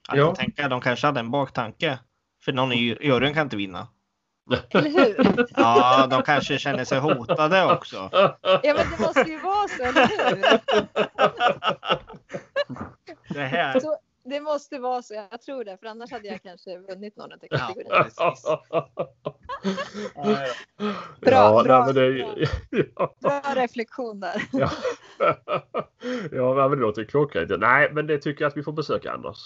Jag 0.08 0.18
Ja. 0.18 0.26
kan 0.26 0.34
tänka 0.34 0.68
de 0.68 0.80
kanske 0.80 1.06
hade 1.06 1.20
en 1.20 1.30
baktanke. 1.30 1.98
För 2.44 2.52
någon 2.52 2.72
i 2.72 2.76
juryn 2.78 3.34
kan 3.34 3.46
inte 3.46 3.56
vinna. 3.56 3.88
Eller 4.70 4.90
hur? 4.90 5.46
Ja, 5.56 6.06
de 6.06 6.22
kanske 6.22 6.58
känner 6.58 6.84
sig 6.84 6.98
hotade 6.98 7.64
också. 7.72 8.08
Ja, 8.12 8.38
men 8.64 8.76
det 8.90 8.98
måste 9.00 9.30
ju 9.30 9.38
vara 9.38 9.68
så, 9.68 9.82
eller 9.82 10.06
hur? 10.06 10.60
Det 13.34 13.40
här. 13.46 13.80
Så, 13.80 13.96
det 14.30 14.40
måste 14.40 14.78
vara 14.78 15.02
så, 15.02 15.14
jag 15.30 15.40
tror 15.42 15.64
det, 15.64 15.76
för 15.78 15.86
annars 15.86 16.10
hade 16.10 16.28
jag 16.28 16.42
kanske 16.42 16.78
vunnit 16.78 17.16
någon 17.16 17.32
av 17.32 17.38
Ja. 17.50 17.58
kategorin. 17.58 17.90
precis. 18.04 18.44
Bra, 21.20 21.30
ja, 21.30 21.62
bra, 21.64 21.84
nej, 21.86 21.86
men 21.86 21.94
det, 21.94 22.48
ja. 22.96 23.14
Bra 23.20 23.42
reflektion 23.54 24.20
där. 24.20 24.42
Ja. 24.52 24.70
ja, 26.32 26.54
men 26.68 26.70
det 26.70 26.76
låter 26.76 27.04
klockrent. 27.04 27.60
Nej, 27.60 27.92
men 27.92 28.06
det 28.06 28.18
tycker 28.18 28.42
jag 28.44 28.48
att 28.50 28.56
vi 28.56 28.62
får 28.62 28.72
besöka 28.72 29.12
Anders. 29.12 29.38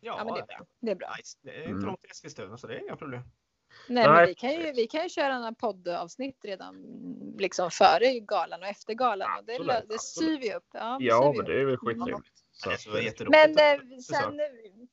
Ja, 0.00 0.22
men 0.24 0.34
det 0.34 0.40
är 0.40 0.46
bra. 0.46 0.58
Det 0.80 0.90
är 0.90 0.94
bra. 0.94 1.14
Nice. 1.18 1.38
Det 1.42 1.50
är 1.50 1.58
inte 1.58 1.70
Mm. 1.70 1.84
långt 1.84 2.00
till 2.02 2.10
Eskilstuna 2.10 2.56
så 2.58 2.66
det 2.66 2.74
är 2.74 2.80
inga 2.80 2.96
problem. 2.96 3.22
Nej, 3.88 4.06
Nej. 4.06 4.16
men 4.16 4.26
vi 4.26 4.34
kan 4.34 4.52
ju, 4.52 4.72
vi 4.72 4.86
kan 4.86 5.02
ju 5.02 5.08
köra 5.08 5.38
några 5.38 5.52
poddavsnitt 5.54 6.38
redan 6.44 6.74
liksom 7.38 7.70
före 7.70 8.20
galan 8.20 8.62
och 8.62 8.68
efter 8.68 8.94
galan. 8.94 9.38
Och 9.38 9.44
det, 9.44 9.52
Absolut, 9.52 9.88
det 9.88 9.94
absolut. 9.94 10.30
syr 10.30 10.38
vi 10.40 10.54
upp. 10.54 10.64
Ja, 10.72 10.96
Ja, 11.00 11.32
men 11.32 11.40
upp. 11.40 11.46
det 11.46 11.60
är 11.60 11.64
väl 11.64 11.76
skittrevligt. 11.76 12.33
Så, 12.56 12.68
det 12.68 12.74
att, 12.74 12.86
var 12.86 12.98
eh, 12.98 13.04
jätteroligt. 13.04 13.56
Men 13.56 13.80
eh, 13.80 13.98
sen, 13.98 14.40
eh, 14.40 14.46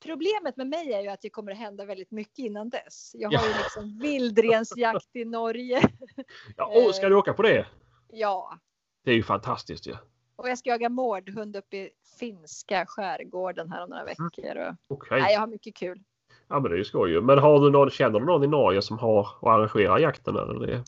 problemet 0.03 0.57
med 0.57 0.68
mig 0.68 0.93
är 0.93 1.01
ju 1.01 1.07
att 1.07 1.22
det 1.22 1.30
kommer 1.30 1.51
att 1.51 1.57
hända 1.57 1.86
väldigt 1.86 2.12
mycket 2.12 2.39
innan 2.39 2.70
dess. 2.70 3.12
Jag 3.18 3.32
har 3.32 3.45
ju 3.47 3.51
Ja. 3.51 3.57
liksom 3.64 3.99
vildrensjakt 3.99 5.16
i 5.16 5.26
Norge. 5.26 5.82
ja, 6.57 6.72
åh, 6.76 6.91
ska 6.91 7.09
du 7.09 7.16
åka 7.16 7.34
på 7.34 7.41
det? 7.41 7.66
Ja, 8.12 8.57
Det 9.03 9.12
är 9.12 9.16
ju 9.16 9.24
fantastiskt 9.24 9.88
ju. 9.88 9.93
och 10.36 10.49
jag 10.49 10.57
ska 10.57 10.70
jaga 10.70 10.89
mårdhund 10.89 11.55
uppe 11.55 11.78
i 11.78 11.89
finska 12.20 12.86
skärgården 12.88 13.72
här 13.72 13.84
om 13.84 13.89
några 13.89 14.01
Mm. 14.03 14.16
veckor. 14.16 14.57
Och, 14.88 14.95
Okej. 14.97 15.22
nej, 15.22 15.34
jag 15.34 15.39
har 15.39 15.47
mycket 15.47 15.76
kul. 15.76 16.03
Ja 16.47 16.59
men 16.59 16.72
det 16.72 16.76
är 16.76 16.78
ju 16.78 16.84
skoj 16.86 17.12
ju. 17.12 17.22
Men 17.22 17.39
har 17.39 17.59
du 17.59 17.72
någon, 17.72 17.89
känner 17.89 18.20
du 18.20 18.26
någon 18.26 18.43
i 18.43 18.47
Norge 18.47 18.82
som 18.82 18.97
har 18.99 19.28
och 19.39 19.53
arrangerar 19.53 19.99
jakten? 19.99 20.36
Eller 20.36 20.68
det? 20.68 20.84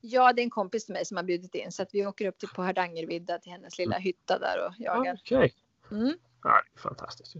Ja, 0.00 0.32
det 0.32 0.40
är 0.42 0.44
en 0.44 0.50
kompis 0.50 0.84
till 0.84 0.92
mig 0.94 1.04
som 1.04 1.16
har 1.16 1.24
bjudit 1.24 1.54
in 1.54 1.72
så 1.72 1.82
att 1.82 1.94
vi 1.94 2.06
åker 2.06 2.26
upp 2.28 2.38
till 2.38 2.48
på 2.48 2.62
Hardangervidda 2.62 3.38
till 3.38 3.52
hennes 3.52 3.78
lilla 3.78 3.98
hytta 3.98 4.38
där 4.38 4.66
och 4.66 4.74
jagar. 4.78 5.18
Okej. 5.24 5.52
Mm. 5.90 6.14
Ja, 6.42 6.50
det 6.74 6.78
är 6.78 6.82
fantastiskt. 6.82 7.34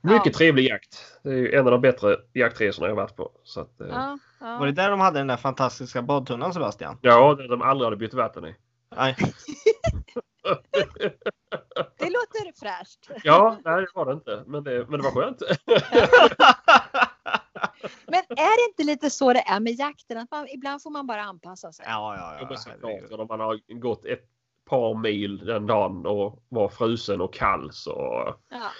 Mycket 0.00 0.26
Ja. 0.26 0.32
trevlig 0.32 0.64
jakt. 0.68 1.18
Det 1.22 1.28
är 1.28 1.34
ju 1.34 1.52
en 1.54 1.64
av 1.66 1.70
de 1.70 1.80
bättre 1.80 2.16
jaktresorna 2.32 2.88
jag 2.88 2.94
varit 2.94 3.16
på. 3.16 3.32
Så 3.44 3.60
att, 3.60 3.80
eh, 3.80 3.86
Ja, 3.88 4.18
Var 4.40 4.66
det 4.66 4.66
ja. 4.66 4.82
där 4.82 4.90
de 4.90 5.00
hade 5.00 5.18
den 5.20 5.26
där 5.26 5.36
fantastiska 5.36 6.02
badtunnan 6.02 6.52
Sebastian? 6.54 6.98
ja, 7.02 7.34
det 7.34 7.48
de 7.48 7.62
aldrig 7.62 7.86
hade 7.86 7.96
bytt 7.96 8.14
vatten 8.14 8.44
i. 8.44 8.56
Nej. 8.96 9.16
Det 11.98 12.10
låter 12.10 12.58
fräscht. 12.60 13.10
Ja, 13.24 13.56
nej 13.64 13.80
det 13.80 13.86
var 13.94 14.06
det 14.06 14.12
inte. 14.12 14.42
Men 14.46 14.64
det, 14.64 14.86
men 14.88 15.00
det 15.00 15.04
var 15.04 15.10
skönt. 15.10 15.42
Men 18.06 18.20
är 18.28 18.66
det 18.66 18.70
inte 18.70 18.82
lite 18.92 19.10
så 19.10 19.32
det 19.32 19.40
är 19.40 19.60
med 19.60 19.72
jakten? 19.72 20.18
Att 20.18 20.30
man, 20.30 20.48
ibland 20.48 20.82
får 20.82 20.90
man 20.90 21.06
bara 21.06 21.22
anpassa 21.22 21.72
sig. 21.72 21.84
Ja, 21.88 22.16
ja, 22.16 22.46
Ja, 22.50 22.56
ja. 22.82 23.16
när 23.16 23.26
man 23.28 23.40
har 23.40 23.80
gått 23.80 24.04
ett 24.04 24.24
par 24.70 24.94
mil 24.94 25.38
den 25.38 25.66
dagen 25.66 26.06
och 26.06 26.44
var 26.48 26.68
frusen 26.68 27.20
och 27.20 27.34
kall 27.34 27.72
så 27.72 27.92
Ja. 28.50 28.70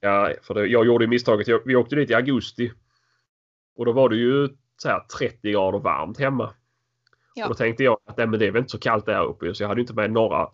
Ja, 0.00 0.32
för 0.42 0.54
det, 0.54 0.66
jag 0.66 0.86
gjorde 0.86 1.06
misstaget. 1.06 1.48
Jag, 1.48 1.60
vi 1.64 1.76
åkte 1.76 1.96
dit 1.96 2.10
i 2.10 2.14
augusti. 2.14 2.72
Och 3.76 3.84
då 3.84 3.92
var 3.92 4.08
det 4.08 4.16
ju 4.16 4.48
så 4.82 4.88
här 4.88 5.00
30 5.18 5.52
grader 5.52 5.78
varmt 5.78 6.18
hemma. 6.18 6.54
Ja. 7.34 7.44
Och 7.44 7.50
då 7.50 7.54
tänkte 7.54 7.84
jag 7.84 7.98
att 8.06 8.16
nej, 8.16 8.26
men 8.26 8.38
det 8.38 8.46
är 8.46 8.50
väl 8.50 8.58
inte 8.60 8.70
så 8.70 8.78
kallt 8.78 9.06
där 9.06 9.24
uppe. 9.24 9.54
Så 9.54 9.62
jag 9.62 9.68
hade 9.68 9.80
inte 9.80 9.94
med 9.94 10.12
några 10.12 10.48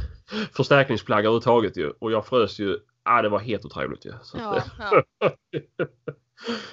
förstärkningsplagg 0.56 1.18
överhuvudtaget 1.18 1.76
ju. 1.76 1.90
Och 1.90 2.12
jag 2.12 2.26
frös 2.26 2.58
ju. 2.58 2.78
Ja, 3.04 3.22
det 3.22 3.28
var 3.28 3.38
helt 3.38 3.64
otroligt 3.64 4.06
ju. 4.06 4.12
Ja, 4.34 4.62
ja. 4.78 5.02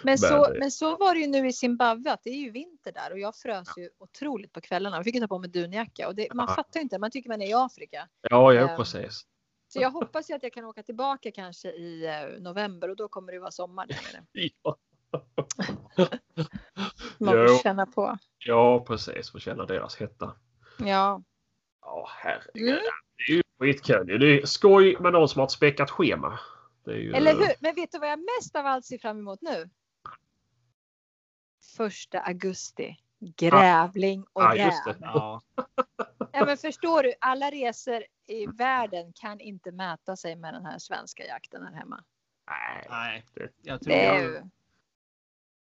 Men, 0.03 0.18
så, 0.18 0.47
Men- 0.59 0.72
så 0.72 0.97
var 0.97 1.13
det 1.13 1.20
ju 1.20 1.28
nu 1.28 1.47
i 1.47 1.53
Zimbabwe 1.53 2.11
att 2.11 2.24
det 2.24 2.30
är 2.30 2.36
ju 2.36 2.51
vinter 2.51 2.91
där 2.91 3.11
och 3.11 3.20
jag 3.20 3.36
frös 3.36 3.68
ju 3.78 3.89
otroligt 3.97 4.53
på 4.53 4.61
kvällarna. 4.61 4.95
Jag 4.95 5.03
fick 5.05 5.15
ju 5.15 5.22
ta 5.22 5.28
på 5.28 5.39
mig 5.39 5.49
dunjacka 5.49 6.07
och 6.07 6.15
det, 6.15 6.34
man 6.34 6.47
fattar 6.47 6.80
ju 6.80 6.82
inte. 6.82 6.99
Man 6.99 7.11
tycker 7.11 7.30
man 7.30 7.41
är 7.41 7.49
i 7.49 7.53
Afrika. 7.53 8.07
ja, 8.30 8.53
ja, 8.53 8.70
Ehm, 8.70 8.78
precis. 8.78 9.22
Så 9.68 9.82
jag 9.82 9.89
hoppas 9.91 10.30
ju 10.30 10.34
att 10.34 10.43
jag 10.43 10.53
kan 10.53 10.65
åka 10.65 10.84
tillbaka 10.84 11.32
kanske 11.32 11.72
i 11.72 12.05
eh, 12.05 12.41
november 12.41 12.89
och 12.89 12.95
då 12.95 13.07
kommer 13.07 13.32
det 13.34 13.39
vara 13.39 13.51
sommar. 13.51 13.88
Ja, 14.32 14.78
Man 17.18 17.36
Jo. 17.36 17.47
får 17.47 17.63
känna 17.63 17.86
på. 17.86 18.18
ja, 18.38 18.84
precis. 18.88 19.32
Få 19.32 19.39
känna 19.39 19.65
deras 19.65 19.95
hetta. 19.95 20.36
Ja. 20.80 21.22
Ja, 21.82 22.07
herregud. 22.09 22.70
Mm. 22.70 22.80
Det 23.28 23.34
är 23.34 23.36
ju 23.36 23.43
skitkul. 23.59 24.20
Det 24.20 24.41
är 24.41 24.45
skoj 24.45 24.97
med 24.99 25.13
någon 25.13 25.30
som 25.30 25.39
har 25.39 25.45
ett 25.45 25.51
späckat 25.51 25.89
schema. 25.91 26.39
Det 26.88 26.94
är 26.94 26.98
ju... 26.98 27.14
Eller 27.14 27.34
hur? 27.34 27.54
Men 27.60 27.76
vet 27.76 27.92
du 27.92 28.00
vad 28.00 28.10
jag 28.10 28.20
mest 28.20 28.56
av 28.56 28.66
allt 28.66 28.86
ser 28.86 28.98
fram 28.98 29.20
emot 29.20 29.42
nu? 29.42 29.70
Första 31.78 32.20
augusti. 32.20 32.98
Grävling 33.20 34.26
och 34.34 34.42
det. 34.42 34.48
räv. 34.56 34.96
Ja. 35.02 35.42
Ja, 36.32 36.46
men 36.46 36.58
förstår 36.58 37.04
du? 37.04 37.14
Alla 37.22 37.52
resor 37.52 38.04
i 38.28 38.46
världen 38.46 39.14
kan 39.14 39.40
inte 39.40 39.72
mäta 39.72 40.16
sig 40.16 40.36
med 40.36 40.54
den 40.54 40.66
här 40.66 40.80
svenska 40.80 41.26
jakten 41.26 41.64
här 41.66 41.74
hemma. 41.74 42.04
Nej, 42.48 42.88
Nej, 42.90 43.26
det, 43.34 43.50
jag 43.62 43.82
tror 43.82 43.94
Det 43.94 44.06
är 44.06 44.14
jag... 44.14 44.24
ju, 44.24 44.42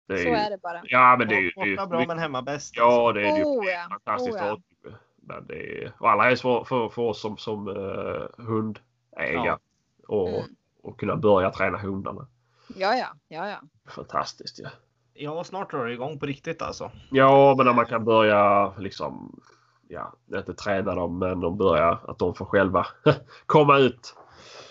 det 0.08 0.14
är 0.14 0.18
så 0.18 0.30
ju... 0.30 0.36
är 0.36 0.50
det 0.50 0.58
bara. 0.58 0.82
Ja, 0.84 1.16
men 1.20 1.28
det 1.28 1.36
är 1.36 1.42
ju... 1.42 1.52
det 1.56 1.82
är 1.82 1.88
bra 1.88 2.06
men 2.08 2.20
hemma 2.20 2.42
bäst. 2.42 2.74
Ja, 2.76 3.12
det 3.14 3.28
är 3.28 3.38
ju 3.38 3.44
Oh 3.44 3.66
ja. 3.66 3.88
fantastiskt 3.90 4.38
Oh 4.42 4.58
ja. 4.84 4.98
Men 5.16 5.48
det 5.48 5.84
är, 5.84 5.94
och 6.00 6.12
allra 6.12 6.24
helst 6.24 6.42
för, 6.42 6.64
för, 6.64 6.90
för 6.90 7.02
oss 7.02 7.22
som, 7.22 7.38
som 7.38 7.68
uh, 7.68 8.28
hundägare 8.38 9.46
Ja. 9.46 9.60
och, 10.08 10.30
Mm. 10.30 10.56
Och 10.84 11.00
kunna 11.00 11.16
börja 11.16 11.52
träna 11.52 11.78
hundarna. 11.78 12.28
Ja, 12.76 12.96
ja, 12.96 13.08
ja, 13.28 13.50
ja. 13.50 13.58
Fantastiskt 13.92 14.60
ja. 14.60 14.70
Ja, 15.14 15.44
snart 15.44 15.72
drar 15.72 15.86
det 15.86 15.94
igång 15.94 16.20
på 16.20 16.26
riktigt 16.26 16.62
alltså. 16.62 16.92
Ja, 17.12 17.54
men 17.58 17.66
när 17.66 17.74
man 17.74 17.86
kan 17.86 18.06
börja 18.06 18.74
liksom, 18.78 19.40
ja, 19.88 20.14
inte 20.36 20.54
träna 20.54 20.96
dem, 20.96 21.20
men 21.20 21.40
de 21.40 21.58
börjar 21.58 22.00
att 22.08 22.20
de 22.20 22.36
får 22.36 22.46
själva 22.46 22.86
komma 23.46 23.78
ut 23.78 24.16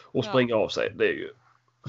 och 0.04 0.24
Ja. 0.24 0.30
springa 0.30 0.56
av 0.56 0.68
sig. 0.68 0.92
Det 0.96 1.04
är 1.04 1.12
ju 1.12 1.32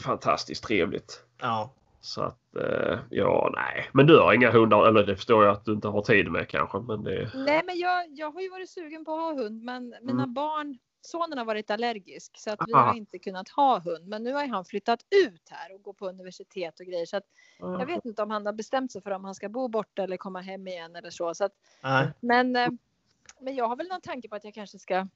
fantastiskt 0.03 0.63
trevligt. 0.63 1.25
Ja. 1.41 1.73
Så 2.01 2.21
att, 2.21 2.55
eh, 2.55 2.97
ja, 3.09 3.51
nej. 3.55 3.89
Men 3.93 4.07
du 4.07 4.19
har 4.19 4.33
inga 4.33 4.51
hundar, 4.51 4.87
eller 4.87 5.03
det 5.03 5.15
förstår 5.15 5.45
jag 5.45 5.51
att 5.53 5.65
du 5.65 5.73
inte 5.73 5.87
har 5.87 6.01
tid 6.01 6.31
med 6.31 6.49
kanske, 6.49 6.79
men 6.79 7.03
det... 7.03 7.31
Nej, 7.35 7.61
men 7.65 7.77
jag, 7.79 8.05
jag 8.09 8.31
har 8.31 8.41
ju 8.41 8.49
varit 8.49 8.69
sugen 8.69 9.05
på 9.05 9.11
att 9.15 9.19
ha 9.21 9.43
hund, 9.43 9.63
men 9.63 9.95
mina 10.01 10.23
Mm. 10.23 10.33
barn, 10.33 10.77
sonen 11.05 11.37
har 11.37 11.45
varit 11.45 11.71
allergisk 11.71 12.37
så 12.39 12.51
att 12.51 12.59
vi 12.67 12.73
Aha. 12.73 12.83
har 12.83 12.95
inte 12.95 13.19
kunnat 13.19 13.49
ha 13.49 13.79
hund. 13.79 14.07
Men 14.07 14.23
nu 14.23 14.33
har 14.33 14.47
han 14.47 14.65
flyttat 14.65 15.05
ut 15.25 15.49
här 15.49 15.73
och 15.73 15.81
går 15.81 15.93
på 15.93 16.09
universitet 16.09 16.79
och 16.79 16.85
grejer 16.85 17.05
så 17.05 17.17
att 17.17 17.25
jag 17.79 17.85
vet 17.85 18.05
inte 18.05 18.23
om 18.23 18.29
han 18.29 18.45
har 18.45 18.53
bestämt 18.53 18.91
sig 18.91 19.01
för 19.01 19.11
om 19.11 19.25
han 19.25 19.35
ska 19.35 19.49
bo 19.49 19.67
borta 19.67 20.03
eller 20.03 20.17
komma 20.17 20.41
hem 20.41 20.67
igen 20.67 20.95
eller 20.95 21.09
så. 21.09 21.33
så 21.35 21.45
att, 21.45 21.53
men, 22.19 22.55
eh, 22.55 22.69
men 23.39 23.55
jag 23.55 23.67
har 23.67 23.75
väl 23.75 23.87
någon 23.87 24.01
tanke 24.01 24.29
på 24.29 24.35
att 24.35 24.43
jag 24.43 24.53
kanske 24.53 24.79
ska 24.79 25.07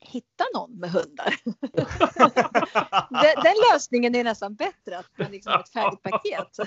hitta 0.00 0.44
någon 0.54 0.78
med 0.78 0.90
hundar. 0.90 1.34
den, 3.22 3.42
den 3.42 3.54
lösningen 3.72 4.14
är 4.14 4.24
nästan 4.24 4.54
bättre 4.54 4.98
att 4.98 5.10
man 5.18 5.30
liksom 5.30 5.52
har 5.52 5.60
ett 5.60 5.72
färdigt 5.72 6.02
paket. 6.02 6.58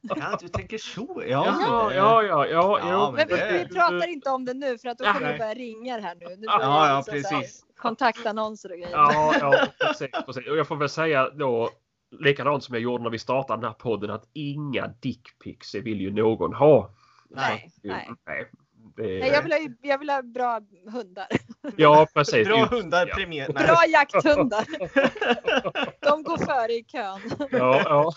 Ja, 0.00 0.36
du 0.40 0.48
tänker 0.48 0.78
så. 0.78 1.22
Ja, 1.26 1.28
Ja, 1.28 1.86
men, 1.88 1.96
ja, 1.96 2.22
ja, 2.22 2.46
ja, 2.46 2.78
Ja. 2.82 3.12
Men 3.16 3.28
vi, 3.28 3.34
det- 3.34 3.66
vi 3.68 3.74
pratar 3.74 4.08
inte 4.08 4.30
om 4.30 4.44
det 4.44 4.54
nu 4.54 4.78
för 4.78 4.88
att 4.88 4.98
då 4.98 5.04
kommer 5.04 5.32
det 5.32 5.38
börja 5.38 5.54
ringa 5.54 6.00
här 6.00 6.14
nu. 6.14 6.26
nu 6.36 6.44
Ja, 6.46 6.58
Ja, 6.60 6.96
liksom 6.96 7.12
precis. 7.40 7.64
Kontaktannonser 7.76 8.70
och 8.72 8.76
grejer. 8.78 8.90
Ja, 8.92 9.34
ja 9.40 9.66
precis, 9.80 10.10
precis. 10.26 10.48
Och 10.48 10.56
jag 10.56 10.68
får 10.68 10.76
väl 10.76 10.88
säga 10.88 11.30
då 11.30 11.70
likadant 12.20 12.64
som 12.64 12.74
jag 12.74 12.82
gjorde 12.82 13.02
när 13.02 13.10
vi 13.10 13.18
startade 13.18 13.60
den 13.60 13.68
här 13.70 13.78
podden 13.78 14.10
att 14.10 14.28
inga 14.32 14.86
dickpics 15.00 15.74
vill 15.74 16.00
ju 16.00 16.10
någon 16.10 16.54
ha. 16.54 16.94
Nej, 17.30 17.72
nej. 17.82 18.10
nej. 18.26 18.50
Det, 18.96 19.02
Nej, 19.02 19.28
jag, 19.30 19.42
vill 19.42 19.52
ha, 19.52 19.58
jag 19.82 19.98
vill 19.98 20.10
ha 20.10 20.22
bra 20.22 20.60
hundar. 20.92 21.26
Ja, 21.76 22.06
precis. 22.14 22.48
Bra 22.48 22.64
hundar 22.64 23.06
ja. 23.06 23.14
premier. 23.14 23.48
Nej. 23.54 23.66
Bra 23.66 23.76
jakthundar. 23.88 24.64
De 26.00 26.22
går 26.22 26.36
före 26.46 26.72
i 26.72 26.84
kön. 26.84 27.20
Ja, 27.50 27.82
ja. 27.84 28.12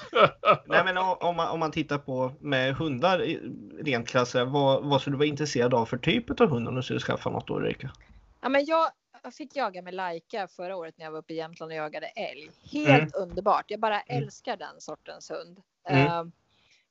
Nej, 0.66 0.84
men 0.86 0.98
om- 0.98 1.18
om 1.20 1.36
man, 1.36 1.48
om 1.50 1.60
man 1.60 1.72
tittar 1.72 1.98
på 1.98 2.32
med 2.40 2.76
hundar 2.76 3.24
i- 3.24 3.40
rent 3.84 4.08
krasst, 4.08 4.36
vad, 4.36 4.84
vad 4.84 5.02
skulle 5.02 5.14
du 5.14 5.18
vara 5.18 5.28
intresserad 5.28 5.74
av 5.74 5.86
för 5.86 5.98
typ 5.98 6.42
av 6.42 6.50
hund 6.50 6.68
om 6.68 6.76
du 6.76 6.84
skulle 6.84 7.00
skaffa 7.00 7.30
något 7.30 7.48
då 7.48 7.56
Ulrika? 7.58 7.92
Ja, 8.42 8.50
men 8.50 8.66
jag 8.66 8.88
fick 9.38 9.56
jaga 9.56 9.82
med 9.82 9.94
Laika 9.94 10.48
förra 10.48 10.76
året 10.76 10.98
när 10.98 11.06
jag 11.06 11.12
var 11.12 11.20
uppe 11.20 11.34
i 11.34 11.38
Jämtland 11.38 11.72
och 11.72 11.78
jagade 11.78 12.08
älg. 12.08 12.50
Helt 12.72 13.16
underbart. 13.16 13.66
Jag 13.68 13.80
bara 13.80 14.02
älskar 14.02 14.58
den 14.58 14.82
sortens 14.82 15.32
hund. 15.32 15.62
Mm. 15.90 16.06
Eh, 16.08 16.24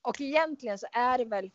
och 0.02 0.20
egentligen 0.20 0.78
så 0.78 0.86
är 0.92 1.18
det 1.18 1.24
väl 1.24 1.50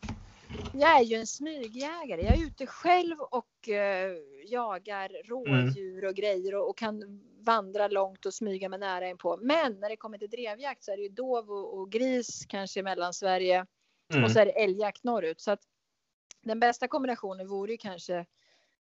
jag 0.72 0.98
är 0.98 1.02
ju 1.02 1.16
en 1.16 1.26
smygjägare. 1.26 2.22
Jag 2.22 2.38
är 2.38 2.46
ute 2.46 2.66
själv 2.66 3.20
och 3.20 3.68
eh, 3.68 4.12
jagar 4.46 5.22
rådjur 5.24 6.04
och 6.04 6.14
grejer 6.14 6.54
och, 6.54 6.70
och 6.70 6.78
kan 6.78 7.20
vandra 7.40 7.88
långt 7.88 8.26
och 8.26 8.34
smyga 8.34 8.68
mig 8.68 8.78
nära 8.78 9.08
inpå. 9.08 9.38
Men 9.42 9.80
när 9.80 9.88
det 9.88 9.96
kommer 9.96 10.18
till 10.18 10.30
drevjakt 10.30 10.84
så 10.84 10.92
är 10.92 10.96
det 10.96 11.02
ju 11.02 11.08
dov 11.08 11.50
och, 11.50 11.78
och 11.78 11.92
gris 11.92 12.46
kanske 12.48 12.80
i 12.80 12.82
Mellansverige 12.82 13.66
Mm. 14.12 14.24
och 14.24 14.30
så 14.30 14.38
är 14.38 14.46
det 14.46 14.62
älgjakt 14.62 15.04
norrut. 15.04 15.40
Så 15.40 15.50
att 15.50 15.60
den 16.42 16.60
bästa 16.60 16.88
kombinationen 16.88 17.48
vore 17.48 17.72
ju 17.72 17.78
kanske 17.78 18.26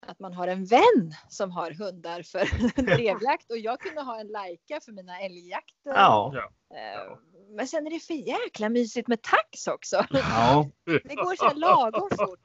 att 0.08 0.20
man 0.20 0.32
har 0.34 0.48
en 0.48 0.64
vän 0.64 1.14
som 1.28 1.50
har 1.50 1.70
hundar 1.70 2.22
för 2.22 2.82
drevjakt 2.96 3.50
och 3.50 3.58
jag 3.58 3.80
kunde 3.80 4.00
ha 4.02 4.20
en 4.20 4.26
Laika 4.26 4.80
för 4.84 4.92
mina 4.92 5.20
älgjakter. 5.20 5.92
Ja. 5.94 6.32
Eh, 6.74 7.16
Men 7.56 7.66
sen 7.68 7.86
är 7.86 7.90
det 7.90 8.00
för 8.00 8.14
jäkla 8.14 8.68
mysigt 8.68 9.08
med 9.08 9.22
tax 9.22 9.66
också. 9.66 10.06
Ja. 10.10 10.68
Det 10.84 11.14
går 11.14 11.50
så 11.50 11.54
lagom 11.58 12.10
fort. 12.16 12.40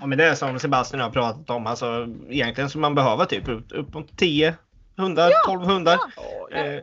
Ja, 0.00 0.06
men 0.06 0.18
det 0.18 0.24
är 0.24 0.34
som 0.34 0.58
Sebastian 0.58 1.00
har 1.02 1.10
pratat 1.10 1.50
om. 1.50 1.66
Alltså, 1.66 2.08
egentligen 2.28 2.70
skulle 2.70 2.82
man 2.82 2.94
behöva 2.94 3.26
typ 3.26 3.48
upp, 3.48 3.72
upp 3.72 3.94
mot 3.94 4.18
10 4.18 4.54
hundar, 4.96 5.30
12 5.46 5.60
hundar. 5.60 5.98
Ja, 6.16 6.22
Eh, 6.58 6.82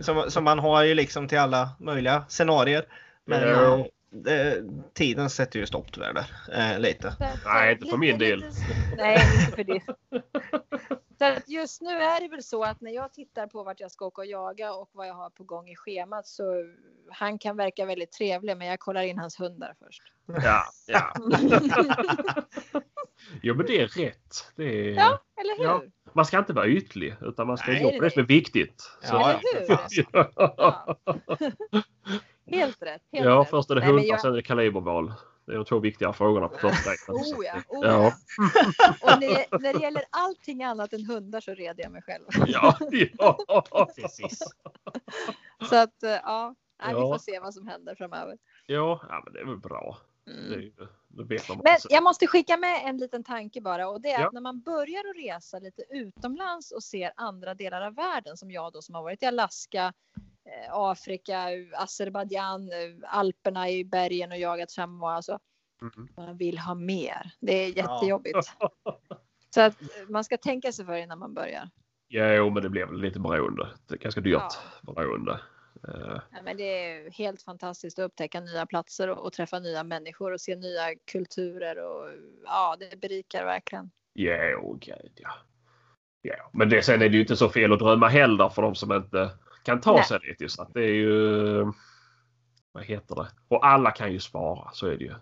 som, 0.00 0.30
som 0.30 0.44
man 0.44 0.58
har 0.58 0.82
ju 0.82 0.94
liksom 0.94 1.28
till 1.28 1.38
alla 1.38 1.68
möjliga 1.80 2.24
scenarier. 2.28 2.84
Men 3.24 3.48
Ja. 3.48 3.86
Det, 4.22 4.62
tiden 4.94 5.30
sätter 5.30 5.58
ju 5.58 5.66
stopp 5.66 5.92
tyvärr 5.92 6.12
där. 6.12 6.26
Eh, 6.52 6.78
lite. 6.80 7.10
så 7.10 7.48
Nej, 7.48 7.72
inte 7.72 7.86
för 7.86 7.96
min 7.96 8.18
del. 8.18 8.44
nej, 8.96 9.14
inte 9.44 9.56
för 9.56 9.64
det. 9.64 9.80
Så 11.18 11.24
att 11.24 11.48
just 11.48 11.82
nu 11.82 11.90
är 11.90 12.20
det 12.20 12.28
väl 12.28 12.42
så 12.42 12.64
att 12.64 12.80
när 12.80 12.90
jag 12.90 13.12
tittar 13.12 13.46
på 13.46 13.62
vart 13.62 13.80
jag 13.80 13.90
ska 13.90 14.04
åka 14.06 14.20
och 14.20 14.26
jaga 14.26 14.72
och 14.72 14.90
vad 14.92 15.08
jag 15.08 15.14
har 15.14 15.30
på 15.30 15.44
gång 15.44 15.68
i 15.68 15.76
schemat 15.76 16.26
så 16.26 16.44
han 17.10 17.38
kan 17.38 17.56
verka 17.56 17.84
väldigt 17.86 18.12
trevlig 18.12 18.56
men 18.56 18.66
jag 18.66 18.80
kollar 18.80 19.02
in 19.02 19.18
hans 19.18 19.40
hundar 19.40 19.74
först. 19.78 20.02
Ja, 20.26 20.62
ja. 20.86 21.14
Jo, 23.42 23.54
men 23.54 23.66
det 23.66 23.80
är 23.80 23.86
rätt. 23.86 24.52
Det 24.56 24.64
är... 24.64 24.94
Ja, 24.94 25.22
eller 25.40 25.58
hur? 25.58 25.64
Ja. 25.64 25.82
man 26.12 26.24
ska 26.24 26.38
inte 26.38 26.52
vara 26.52 26.66
ytlig 26.66 27.16
utan 27.20 27.46
man 27.46 27.58
ska 27.58 27.70
Nej, 27.72 27.82
jobba 27.82 28.04
det 28.04 28.10
som 28.10 28.22
är 28.22 28.26
viktigt. 28.26 28.80
Så- 28.80 29.14
Ja, 29.14 29.30
Eller 29.30 29.66
ja, 29.68 29.78
hur? 30.12 30.26
Ja. 30.56 30.98
Helt 32.46 32.82
rätt. 32.82 33.02
Helt 33.12 33.24
ja, 33.26 33.40
rätt. 33.40 33.50
först 33.50 33.70
är 33.70 33.74
det 33.74 33.80
Nej, 33.80 33.88
men 33.88 33.98
hundar, 33.98 34.08
jag- 34.14 34.20
sen 34.20 34.32
är 34.32 34.36
det 34.36 34.42
kaliberval. 34.42 35.12
Det 35.46 35.52
är 35.52 35.56
de 35.56 35.64
två 35.64 35.78
viktiga 35.78 36.12
frågorna 36.12 36.48
på 36.48 36.58
första 36.58 36.90
dejten. 36.90 37.14
Oh 37.14 37.44
ja, 37.46 37.54
oh 37.68 37.86
Ja. 37.86 37.92
ja. 37.92 38.12
Och 39.14 39.20
när 39.20 39.28
det, 39.28 39.46
när 39.60 39.72
det 39.72 39.80
gäller 39.80 40.02
allting 40.10 40.62
annat 40.64 40.92
än 40.92 41.04
hundar 41.04 41.40
så 41.40 41.54
reder 41.54 41.82
jag 41.82 41.92
mig 41.92 42.02
själv. 42.02 42.24
Ja, 42.46 42.78
ja. 43.18 43.88
Precis. 43.96 44.38
Så 45.68 45.76
att 45.76 46.02
eh, 46.02 46.10
ja, 46.10 46.54
nej, 46.84 46.94
vi 46.94 47.00
Ja. 47.00 47.06
får 47.06 47.18
se 47.18 47.40
vad 47.40 47.54
som 47.54 47.66
händer 47.66 47.94
framöver. 47.94 48.38
Ja, 48.66 49.00
ja, 49.08 49.22
men 49.24 49.32
det 49.32 49.40
är 49.40 49.44
väl 49.44 49.56
bra. 49.58 49.98
Det, 50.24 50.32
Mm. 50.32 50.60
ju, 50.60 50.72
det 51.08 51.24
vet 51.24 51.48
man. 51.48 51.60
Men 51.64 51.76
jag 51.88 52.02
måste 52.02 52.26
skicka 52.26 52.56
med 52.56 52.82
en 52.84 52.98
liten 52.98 53.24
tanke 53.24 53.60
bara 53.60 53.88
och 53.88 54.00
det 54.00 54.10
är 54.10 54.20
Ja. 54.20 54.26
att 54.26 54.32
när 54.32 54.40
man 54.40 54.60
börjar 54.60 55.00
att 55.10 55.16
resa 55.16 55.58
lite 55.58 55.82
utomlands 55.90 56.72
och 56.72 56.82
ser 56.82 57.12
andra 57.16 57.54
delar 57.54 57.82
av 57.82 57.94
världen 57.94 58.36
som 58.36 58.50
jag 58.50 58.72
då 58.72 58.82
som 58.82 58.94
har 58.94 59.02
varit 59.02 59.22
i 59.22 59.26
Alaska, 59.26 59.92
Afrika, 60.70 61.48
Azerbajdzjan, 61.76 62.70
Alperna 63.06 63.70
i 63.70 63.84
bergen 63.84 64.32
och 64.32 64.38
jagat 64.38 64.70
chamois. 64.70 65.16
Alltså, 65.16 65.38
Mhm. 65.82 66.08
man 66.16 66.36
vill 66.36 66.58
ha 66.58 66.74
mer. 66.74 67.30
Det 67.40 67.52
är 67.52 67.76
jättejobbigt. 67.76 68.38
Så 69.54 69.60
att 69.60 69.76
man 70.08 70.24
ska 70.24 70.36
tänka 70.36 70.72
sig 70.72 70.86
för 70.86 70.94
innan 70.96 71.18
man 71.18 71.34
börjar. 71.34 71.70
Ja, 72.08 72.32
jo, 72.32 72.50
men 72.50 72.62
det 72.62 72.86
väl 72.86 73.00
lite 73.00 73.20
beroende. 73.20 73.68
Det 73.86 73.94
är 73.94 73.98
ganska 73.98 74.20
dyrt 74.20 74.58
beroende. 74.82 75.40
Eh, 75.88 76.20
Ja, 76.32 76.42
men 76.44 76.56
det 76.56 76.62
är 76.62 77.10
helt 77.10 77.42
fantastiskt 77.42 77.98
att 77.98 78.04
upptäcka 78.04 78.40
nya 78.40 78.66
platser 78.66 79.08
och, 79.10 79.18
och 79.26 79.32
träffa 79.32 79.58
nya 79.58 79.82
människor 79.84 80.32
och 80.32 80.40
se 80.40 80.56
nya 80.56 80.94
kulturer 81.12 81.78
och 81.84 82.08
ja, 82.44 82.76
det 82.80 83.00
berikar 83.00 83.44
verkligen. 83.44 83.90
Ja, 84.12 84.56
oh, 84.56 84.78
gud 84.78 85.12
ja. 85.16 85.30
ja. 86.22 86.50
Men 86.52 86.68
det, 86.68 86.82
sen 86.82 87.02
är 87.02 87.08
det 87.08 87.14
ju 87.14 87.20
inte 87.20 87.36
så 87.36 87.48
fel 87.48 87.72
att 87.72 87.78
drömma 87.78 88.08
heller 88.08 88.48
för 88.48 88.62
de 88.62 88.74
som 88.74 88.92
inte 88.92 89.30
kan 89.66 89.80
ta 89.80 89.94
Nej. 89.94 90.04
sig 90.04 90.18
dit. 90.18 90.40
ju. 90.40 90.48
Så 90.48 90.62
att 90.62 90.74
det 90.74 90.84
är 90.84 90.94
ju... 90.94 91.72
Vad 92.72 92.84
heter 92.84 93.14
det? 93.14 93.28
Och 93.48 93.66
alla 93.66 93.90
kan 93.90 94.12
ju 94.12 94.20
spara, 94.20 94.70
så 94.72 94.86
är 94.86 94.96
det 94.96 95.04
ju. 95.04 95.14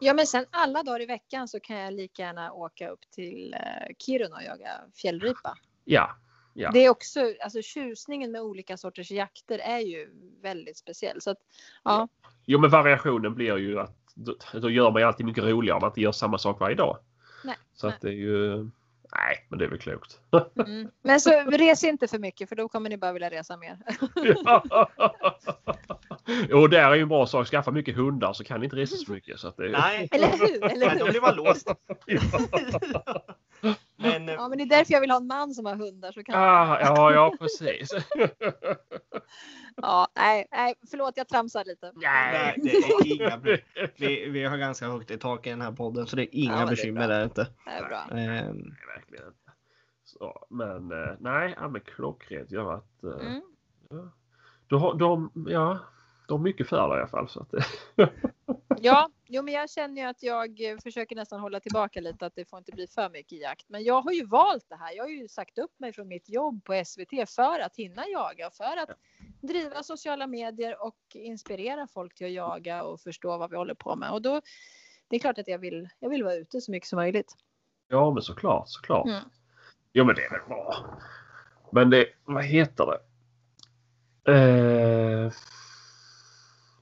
Ja, 0.00 0.14
men 0.14 0.26
sen 0.26 0.44
alla 0.50 0.82
dagar 0.82 1.02
i 1.02 1.06
veckan 1.06 1.48
så 1.48 1.60
kan 1.60 1.76
jag 1.76 1.94
lika 1.94 2.22
gärna 2.22 2.52
åka 2.52 2.88
upp 2.88 3.00
till 3.10 3.54
eh, 3.54 3.94
Kiruna 3.98 4.36
och 4.36 4.42
jaga 4.42 4.70
fjällripa. 4.94 5.54
Ja, 5.84 6.10
Ja. 6.54 6.70
Det 6.70 6.78
är 6.78 6.90
också, 6.90 7.20
alltså 7.42 7.62
tjusningen 7.62 8.32
med 8.32 8.40
olika 8.40 8.76
sorters 8.76 9.10
jakter 9.10 9.58
är 9.58 9.78
ju 9.78 10.10
väldigt 10.42 10.76
speciell. 10.76 11.20
Så 11.20 11.30
att, 11.30 11.38
ja, 11.84 12.08
Jo, 12.46 12.58
men 12.58 12.70
variationen 12.70 13.34
blir 13.34 13.56
ju 13.56 13.80
att 13.80 13.96
då, 14.14 14.34
då 14.52 14.70
gör 14.70 14.90
man 14.90 15.02
ju 15.02 15.08
alltid 15.08 15.26
mycket 15.26 15.44
roligare 15.44 15.76
om 15.76 15.80
man 15.80 15.90
inte 15.90 16.00
gör 16.00 16.12
samma 16.12 16.38
sak 16.38 16.60
varje 16.60 16.76
dag. 16.76 16.98
Nej, 17.44 17.56
Så 17.74 17.88
att 17.88 18.00
det 18.00 18.08
är 18.08 18.12
ju... 18.12 18.70
Nej, 19.16 19.46
men 19.48 19.58
det 19.58 19.64
är 19.64 19.68
väl 19.68 19.78
klokt. 19.78 20.20
mm. 20.66 20.88
Men 21.02 21.20
så 21.20 21.30
res 21.30 21.84
inte 21.84 22.08
för 22.08 22.18
mycket 22.18 22.48
för 22.48 22.56
då 22.56 22.68
kommer 22.68 22.90
ni 22.90 22.96
bara 22.98 23.12
vilja 23.12 23.30
resa 23.30 23.56
mer. 23.56 23.78
och 26.62 26.70
där 26.70 26.90
är 26.90 26.94
ju 26.94 27.02
en 27.02 27.08
bra 27.08 27.26
sak. 27.26 27.46
Skaffa 27.46 27.70
mycket 27.70 27.96
hundar 27.96 28.32
så 28.32 28.44
kan 28.44 28.60
ni 28.60 28.64
inte 28.66 28.76
resa 28.76 28.96
så 28.96 29.12
mycket. 29.12 29.40
Så 29.40 29.48
att 29.48 29.56
det... 29.56 29.68
Nej, 29.68 30.08
Eller 30.10 30.28
hur? 30.28 30.64
Eller 30.64 30.86
men 30.86 30.98
då 30.98 31.04
hur? 31.04 31.10
blir 31.10 31.20
man 31.20 31.36
låst. 31.36 31.68
Men 33.98 34.28
eh, 34.28 34.34
Ja, 34.34 34.48
men 34.48 34.58
det 34.58 34.64
är 34.64 34.68
därför 34.68 34.92
jag 34.92 35.00
vill 35.00 35.10
ha 35.10 35.16
en 35.18 35.26
man 35.26 35.54
som 35.54 35.66
har 35.66 35.74
hundar. 35.76 36.12
Så 36.12 36.24
kan... 36.24 36.34
ah, 36.34 36.80
ja, 36.80 37.12
ja, 37.12 37.34
precis. 37.38 37.88
Ja, 39.82 40.08
nej, 40.16 40.46
nej, 40.50 40.74
förlåt 40.90 41.16
jag 41.16 41.28
tramsar 41.28 41.64
lite. 41.64 41.92
nej, 41.94 42.54
det 42.62 42.70
är 42.70 43.14
inga 43.22 43.36
vi, 43.98 44.28
vi 44.28 44.44
har 44.44 44.56
ganska 44.56 44.86
högt 44.86 45.10
i 45.10 45.18
tak 45.18 45.46
i 45.46 45.50
den 45.50 45.60
här 45.60 45.72
podden 45.72 46.06
så 46.06 46.16
det 46.16 46.22
är 46.22 46.28
inga 46.32 46.60
Ja, 46.60 46.66
bekymmer 46.66 47.06
bra. 47.06 47.16
där 47.16 47.24
inte. 47.24 47.46
Det 47.64 47.70
är 47.70 47.88
bra. 47.88 48.18
Ehm, 48.18 48.56
Nej. 49.10 49.20
Så, 50.04 50.46
men 50.50 50.92
eh, 50.92 51.14
nej, 51.20 51.54
ja, 51.60 51.68
men 51.68 51.80
klockrent. 51.80 52.50
Ja, 52.50 52.74
att, 52.74 53.04
eh, 53.04 53.26
Mm. 53.90 54.10
du 54.66 54.76
har, 54.76 54.94
de, 54.94 55.30
ja, 55.48 55.78
de 56.28 56.38
har 56.38 56.44
mycket 56.44 56.68
för 56.68 56.88
dig 56.88 56.96
i 56.98 57.00
alla 57.00 57.08
fall. 57.08 57.28
Så 57.28 57.40
att, 57.40 57.50
det- 57.50 57.64
Ja, 58.80 59.10
jo, 59.26 59.42
men 59.42 59.54
jag 59.54 59.70
känner 59.70 60.02
ju 60.02 60.08
att 60.08 60.22
jag 60.22 60.60
eh, 60.70 60.78
försöker 60.78 61.16
nästan 61.16 61.40
hålla 61.40 61.60
tillbaka 61.60 62.00
lite 62.00 62.26
att 62.26 62.34
det 62.34 62.44
får 62.44 62.58
inte 62.58 62.72
bli 62.72 62.86
för 62.86 63.10
mycket 63.10 63.40
jakt. 63.40 63.68
Men 63.68 63.84
jag 63.84 64.00
har 64.02 64.12
ju 64.12 64.26
valt 64.26 64.68
det 64.68 64.76
här. 64.76 64.92
Jag 64.96 65.04
har 65.04 65.08
ju 65.10 65.28
sagt 65.28 65.58
upp 65.58 65.70
mig 65.80 65.92
från 65.92 66.08
mitt 66.08 66.28
jobb 66.28 66.64
på 66.64 66.82
SVT 66.86 67.30
för 67.30 67.60
att 67.60 67.76
hinna 67.76 68.02
jaga, 68.08 68.50
för 68.50 68.76
att 68.82 68.90
driva 69.40 69.82
sociala 69.82 70.26
medier 70.26 70.82
och 70.82 70.96
inspirera 71.14 71.86
folk 71.86 72.14
till 72.14 72.26
att 72.26 72.32
jaga 72.32 72.82
och 72.82 73.00
förstå 73.00 73.38
vad 73.38 73.50
vi 73.50 73.56
håller 73.56 73.74
på 73.74 73.96
med. 73.96 74.10
Och 74.10 74.22
då, 74.22 74.40
det 75.08 75.16
är 75.16 75.20
klart 75.20 75.38
att 75.38 75.48
jag 75.48 75.58
vill, 75.58 75.88
jag 75.98 76.10
vill 76.10 76.24
vara 76.24 76.34
ute 76.34 76.60
så 76.60 76.70
mycket 76.70 76.88
som 76.88 76.96
möjligt. 76.96 77.34
ja, 77.88 78.10
men 78.10 78.22
såklart, 78.22 78.68
såklart. 78.68 79.06
Mm. 79.06 79.22
Jo, 79.92 80.04
men 80.04 80.14
det 80.14 80.22
är 80.24 80.30
väl 80.30 80.48
bra. 80.48 80.74
Men 81.72 81.90
det, 81.90 82.06
vad 82.24 82.44
heter 82.44 82.86
det? 82.86 82.98
Eh, 84.32 85.32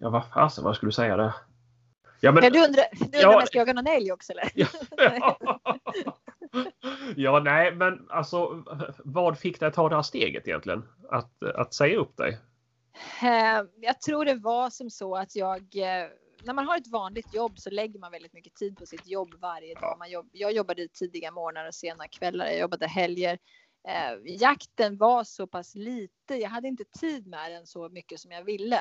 ja, 0.06 0.10
vad 0.10 0.22
fasen, 0.34 0.64
vad 0.64 0.76
skulle 0.76 0.88
du 0.88 0.92
säga 0.94 1.16
där? 1.16 1.32
Ja, 2.20 2.32
men, 2.32 2.44
Ja, 2.44 2.50
du 2.50 2.64
undrar, 2.64 2.84
du 2.98 3.04
undrar 3.04 3.20
Ja. 3.20 3.36
om 3.40 3.46
jag 3.52 3.74
någon 3.74 3.86
älg 3.86 4.12
också 4.12 4.32
eller? 4.32 4.50
ja, 7.16 7.40
nej, 7.40 7.74
men 7.74 8.06
alltså 8.10 8.64
vad 8.98 9.38
fick 9.38 9.60
dig 9.60 9.66
att 9.66 9.74
ta 9.74 9.88
det 9.88 9.94
här 9.94 10.02
steget 10.02 10.48
egentligen? 10.48 10.84
Att, 11.10 11.42
att 11.42 11.74
säga 11.74 11.98
upp 11.98 12.16
dig? 12.16 12.38
Eh, 13.22 13.62
Jag 13.80 14.00
tror 14.00 14.24
det 14.24 14.34
var 14.34 14.70
som 14.70 14.90
så 14.90 15.16
att 15.16 15.36
jag 15.36 15.58
eh, 15.76 16.08
när 16.44 16.54
man 16.54 16.66
har 16.66 16.76
ett 16.76 16.90
vanligt 16.92 17.34
jobb 17.34 17.58
så 17.58 17.70
lägger 17.70 17.98
man 18.00 18.12
väldigt 18.12 18.32
mycket 18.32 18.54
tid 18.54 18.76
på 18.76 18.86
sitt 18.86 19.06
jobb 19.06 19.34
varje 19.40 19.74
dag. 19.74 19.96
Man 19.98 20.10
jobb, 20.10 20.28
jag 20.32 20.52
jobbade 20.52 20.88
tidiga 20.88 21.30
morgnar 21.30 21.68
och 21.68 21.74
sena 21.74 22.08
kvällar. 22.08 22.46
Jag 22.46 22.58
jobbade 22.58 22.86
helger. 22.86 23.38
Eh, 23.88 24.34
jakten 24.40 24.96
var 24.96 25.24
så 25.24 25.46
pass 25.46 25.74
lite. 25.74 26.34
Jag 26.34 26.48
hade 26.48 26.68
inte 26.68 26.84
tid 27.00 27.26
med 27.26 27.52
den 27.52 27.66
så 27.66 27.88
mycket 27.88 28.20
som 28.20 28.30
jag 28.30 28.44
ville. 28.44 28.76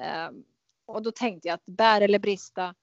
Eh, 0.00 0.30
och 0.86 1.02
då 1.02 1.10
tänkte 1.12 1.48
jag 1.48 1.54
att 1.54 1.66
bär 1.66 2.00
eller 2.00 2.18
brista. 2.18 2.74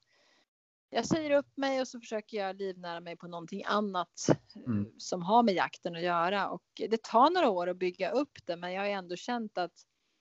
Jag 0.90 1.06
säger 1.06 1.30
upp 1.30 1.56
mig 1.56 1.80
och 1.80 1.88
så 1.88 2.00
försöker 2.00 2.36
jag 2.36 2.56
livnära 2.56 3.00
mig 3.00 3.16
på 3.16 3.28
någonting 3.28 3.64
annat 3.66 4.26
eh, 4.28 4.62
Mm. 4.66 4.92
som 4.98 5.22
har 5.22 5.42
med 5.42 5.54
jakten 5.54 5.96
att 5.96 6.02
göra. 6.02 6.48
Och 6.50 6.62
det 6.74 7.02
tar 7.02 7.30
några 7.30 7.50
år 7.50 7.66
att 7.68 7.76
bygga 7.76 8.10
upp 8.10 8.38
det, 8.44 8.56
men 8.56 8.72
jag 8.72 8.82
har 8.82 8.88
ändå 8.88 9.16
känt 9.16 9.58
att 9.58 9.72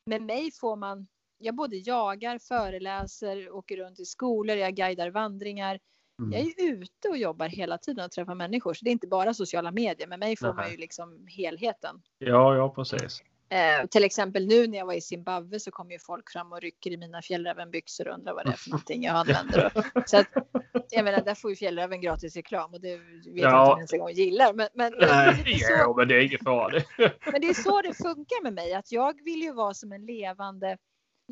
med 0.05 0.21
mig 0.21 0.51
får 0.51 0.75
man 0.75 1.07
jag 1.37 1.55
både 1.55 1.75
jagar, 1.77 2.39
föreläser, 2.39 3.51
åker 3.51 3.77
runt 3.77 3.99
i 3.99 4.05
skolor, 4.05 4.57
jag 4.57 4.75
guidar 4.75 5.09
vandringar. 5.09 5.79
Mm. 6.19 6.31
Jag 6.31 6.41
är 6.41 6.73
ute 6.73 7.09
och 7.09 7.17
jobbar 7.17 7.47
hela 7.47 7.77
tiden 7.77 8.05
och 8.05 8.11
träffar 8.11 8.35
människor. 8.35 8.73
Så 8.73 8.85
det 8.85 8.89
är 8.89 8.91
inte 8.91 9.07
bara 9.07 9.33
sociala 9.33 9.71
medier. 9.71 10.07
Med 10.07 10.19
mig 10.19 10.35
får 10.37 10.47
man 10.47 10.55
Nej. 10.55 10.71
ju 10.71 10.77
liksom 10.77 11.27
helheten. 11.27 12.01
Ja, 12.17 12.55
ja, 12.55 12.69
precis. 12.69 13.23
Eh, 13.51 13.85
till 13.87 14.03
exempel 14.03 14.47
nu 14.47 14.67
när 14.67 14.77
jag 14.77 14.85
var 14.85 14.93
i 14.93 15.01
Zimbabwe 15.01 15.59
så 15.59 15.71
kommer 15.71 15.91
ju 15.91 15.99
folk 15.99 16.31
fram 16.31 16.51
och 16.51 16.61
rycker 16.61 16.91
i 16.91 16.97
mina 16.97 17.21
fjällrävenbyxor 17.21 18.07
och 18.07 18.13
undrar 18.13 18.33
vad 18.33 18.45
det 18.45 18.51
är 18.51 18.55
för 18.57 18.69
någonting 18.69 19.03
jag 19.03 19.15
använder. 19.15 19.71
Så 20.05 20.17
att, 20.17 20.27
jag 20.89 21.05
menar, 21.05 21.21
där 21.21 21.35
får 21.35 21.49
ju 21.49 21.55
fjällräven 21.55 22.01
gratis 22.01 22.35
reklam 22.35 22.73
och 22.73 22.81
det 22.81 22.97
vet 22.97 23.25
jag 23.25 23.51
Ja. 23.51 23.61
inte 23.61 23.61
om 23.61 23.69
jag 23.69 23.77
ens 23.79 23.93
en 23.93 23.99
gång 23.99 24.11
gillar. 24.11 24.53
Men, 24.53 24.67
men, 24.73 24.93
Nej. 24.99 25.41
det 25.45 25.51
är 25.51 25.57
så, 25.57 25.73
Ja, 25.73 25.93
men 25.97 26.07
det 26.07 26.15
är 26.15 26.21
ingen 26.25 26.39
fara. 26.43 26.69
det. 26.69 26.85
men 27.31 27.41
det 27.41 27.49
är 27.49 27.53
så 27.63 27.81
det 27.81 27.93
funkar 27.93 28.43
med 28.43 28.53
mig. 28.53 28.73
Att 28.73 28.91
jag 28.91 29.23
vill 29.23 29.41
ju 29.41 29.53
vara 29.53 29.73
som 29.73 29.91
en 29.91 30.05
levande 30.05 30.77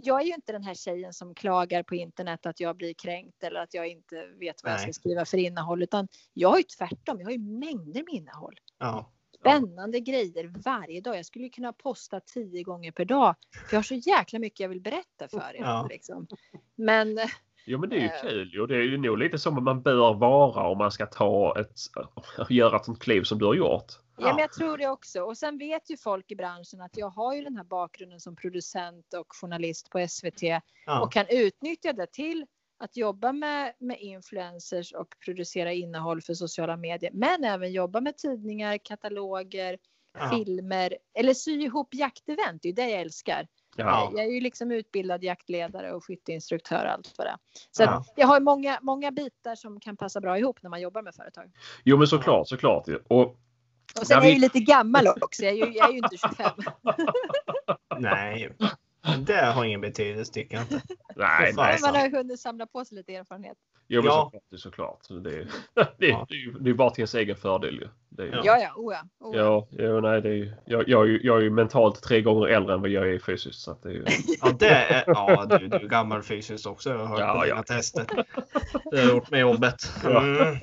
jag 0.03 0.21
är 0.21 0.25
ju 0.25 0.33
inte 0.33 0.51
den 0.51 0.63
här 0.63 0.73
tjejen 0.73 1.13
som 1.13 1.35
klagar 1.35 1.83
på 1.83 1.95
internet 1.95 2.45
att 2.45 2.59
jag 2.59 2.77
blir 2.77 2.93
kränkt 2.93 3.43
eller 3.43 3.59
att 3.59 3.73
jag 3.73 3.87
inte 3.87 4.15
vet 4.39 4.63
vad 4.63 4.71
jag 4.71 4.77
Nej. 4.77 4.83
ska 4.83 4.93
skriva 4.93 5.25
för 5.25 5.37
innehåll, 5.37 5.83
utan 5.83 6.07
jag 6.33 6.49
har 6.49 6.57
ju 6.57 6.63
tvärtom. 6.63 7.19
Jag 7.19 7.25
har 7.27 7.31
ju 7.31 7.39
mängder 7.39 8.03
med 8.03 8.13
innehåll. 8.13 8.59
ja. 8.79 9.11
Spännande 9.49 9.99
grejer 9.99 10.51
varje 10.65 11.01
dag. 11.01 11.17
Jag 11.17 11.25
skulle 11.25 11.49
kunna 11.49 11.73
posta 11.73 12.19
tio 12.19 12.63
gånger 12.63 12.91
per 12.91 13.05
dag. 13.05 13.35
För 13.51 13.75
jag 13.75 13.77
har 13.77 13.83
så 13.83 13.95
jäkla 13.95 14.39
mycket 14.39 14.59
jag 14.59 14.69
vill 14.69 14.81
berätta 14.81 15.27
för 15.27 15.55
er. 15.55 15.59
Ja. 15.61 15.87
Liksom. 15.89 16.27
Men 16.75 17.19
Jo, 17.69 17.79
men 17.79 17.89
det 17.89 17.95
är 17.95 17.99
ju 17.99 18.05
Eh. 18.05 18.21
kul. 18.21 18.49
Jo, 18.53 18.65
det 18.65 18.75
är 18.75 18.81
ju 18.81 18.97
nog 18.97 19.17
lite 19.17 19.37
som 19.37 19.63
man 19.63 19.81
bör 19.81 20.13
vara 20.13 20.67
om 20.67 20.77
man 20.77 20.91
ska 20.91 21.05
ta 21.05 21.59
ett, 21.59 21.75
göra 22.49 22.75
ett 22.75 22.85
sånt 22.85 22.99
kliv 22.99 23.21
som 23.23 23.39
du 23.39 23.45
har 23.45 23.53
gjort. 23.55 23.85
Ja, 24.19 24.27
men 24.27 24.37
jag 24.37 24.51
tror 24.53 24.77
det 24.77 24.87
också. 24.87 25.21
Och 25.21 25.37
sen 25.37 25.57
vet 25.57 25.89
ju 25.89 25.97
folk 25.97 26.31
i 26.31 26.35
branschen 26.35 26.81
att 26.81 26.97
jag 26.97 27.09
har 27.09 27.35
ju 27.35 27.41
den 27.43 27.55
här 27.57 27.63
bakgrunden 27.63 28.19
som 28.19 28.35
producent 28.35 29.13
och 29.13 29.35
journalist 29.35 29.89
på 29.89 30.07
SVT 30.07 30.41
Ja. 30.85 31.01
och 31.01 31.11
kan 31.13 31.25
utnyttja 31.29 31.93
det 31.93 32.07
till 32.11 32.45
att 32.79 32.97
jobba 32.97 33.31
med, 33.33 33.73
med 33.79 33.97
influencers 33.99 34.93
och 34.93 35.07
producera 35.25 35.73
innehåll 35.73 36.21
för 36.21 36.33
sociala 36.33 36.77
medier. 36.77 37.11
Men 37.13 37.43
även 37.43 37.71
jobba 37.71 38.01
med 38.01 38.17
tidningar, 38.17 38.77
kataloger, 38.77 39.77
Ja. 40.19 40.29
filmer 40.29 40.97
eller 41.19 41.33
sy 41.33 41.51
ihop 41.61 41.93
jaktevent. 41.93 42.61
Det 42.61 42.69
är 42.69 42.73
det 42.73 42.89
jag 42.89 43.01
älskar. 43.01 43.47
Ja. 43.75 44.11
Jag 44.15 44.25
är 44.25 44.29
ju 44.31 44.39
liksom 44.41 44.71
utbildad 44.71 45.23
jaktledare 45.23 45.93
och 45.93 46.05
skytteinstruktör 46.05 46.85
och 46.85 46.91
allt 46.91 47.13
vad 47.17 47.27
det. 47.27 47.37
Så 47.71 47.83
Ja. 47.83 48.05
jag 48.15 48.27
har 48.27 48.39
många, 48.39 48.79
många 48.81 49.11
bitar 49.11 49.55
som 49.55 49.79
kan 49.79 49.97
passa 49.97 50.21
bra 50.21 50.37
ihop 50.37 50.63
när 50.63 50.69
man 50.69 50.81
jobbar 50.81 51.01
med 51.01 51.15
företag. 51.15 51.51
Jo, 51.83 51.97
men 51.97 52.07
såklart, 52.07 52.47
såklart. 52.47 52.87
Och 53.07 53.21
Och 53.99 54.07
sen 54.07 54.17
är 54.19 54.23
jag 54.23 54.33
ju 54.33 54.39
lite 54.39 54.59
gammal 54.59 55.07
också. 55.21 55.43
Jag 55.43 55.53
är 55.53 55.65
ju, 55.65 55.73
jag 55.73 55.89
är 55.89 55.93
ju 55.93 55.97
inte 55.97 56.17
25. 56.17 56.51
Nej, 57.99 58.53
det 59.17 59.45
har 59.45 59.65
ingen 59.65 59.81
betydelse 59.81 60.33
tycker 60.33 60.55
jag 60.55 60.63
inte. 60.63 60.81
nej, 61.15 61.53
nej. 61.55 61.77
Man 61.81 61.95
har 61.95 62.05
ju 62.07 62.11
hunnit 62.17 62.39
samla 62.39 62.65
på 62.65 62.85
sig 62.85 62.97
lite 62.97 63.13
erfarenhet. 63.15 63.57
Jo, 63.89 64.01
men 64.01 64.05
Ja. 64.11 64.23
såklart. 64.23 64.43
Det 64.49 64.55
är 64.55 64.57
såklart. 64.57 64.99
Det, 65.23 65.29
är- 65.29 65.47
det, 65.97 66.11
är- 66.11 66.25
det, 66.29 66.33
är 66.35 66.37
ju- 66.37 66.55
det 66.59 66.69
är 66.69 66.73
bara 66.73 66.89
till 66.89 67.01
ens 67.01 67.15
egen 67.15 67.35
fördel 67.35 67.75
ju. 67.75 67.87
Det 68.09 68.23
är, 68.23 68.41
Ja. 68.43 68.57
Ja, 68.59 68.71
oh 68.75 68.93
ja. 68.93 69.01
Oh 69.19 69.37
ja. 69.37 69.67
Ja, 69.71 69.83
ja, 69.85 69.99
nej, 69.99 70.21
det 70.21 70.29
är, 70.29 70.55
jag, 70.65 70.89
jag, 70.89 71.03
är 71.03 71.07
ju- 71.07 71.19
jag 71.23 71.37
är 71.37 71.41
ju 71.41 71.49
mentalt 71.49 72.01
tre 72.03 72.21
gånger 72.21 72.47
äldre 72.47 72.73
än 72.73 72.81
vad 72.81 72.89
jag 72.89 73.09
är 73.09 73.19
fysiskt. 73.19 73.59
Så 73.59 73.71
att 73.71 73.83
det 73.83 73.89
är, 73.89 73.93
ju- 73.93 74.05
Ja, 74.41 74.51
det 74.59 74.69
är, 74.69 75.03
ja 75.07 75.45
du, 75.49 75.67
du 75.67 75.75
är 75.75 75.87
gammal 75.87 76.23
fysiskt 76.23 76.65
också. 76.65 76.89
Jag 76.89 76.97
har 76.97 77.05
hört 77.07 77.19
Ja, 77.19 77.33
på 77.33 77.43
dina 77.45 77.55
ja. 77.57 77.63
tester. 77.63 78.05
Det 78.91 78.99
har 79.01 79.09
gjort 79.09 79.31
med 79.31 79.39
jobbet. 79.39 79.91
Ja. 80.03 80.23
Mm. 80.23 80.55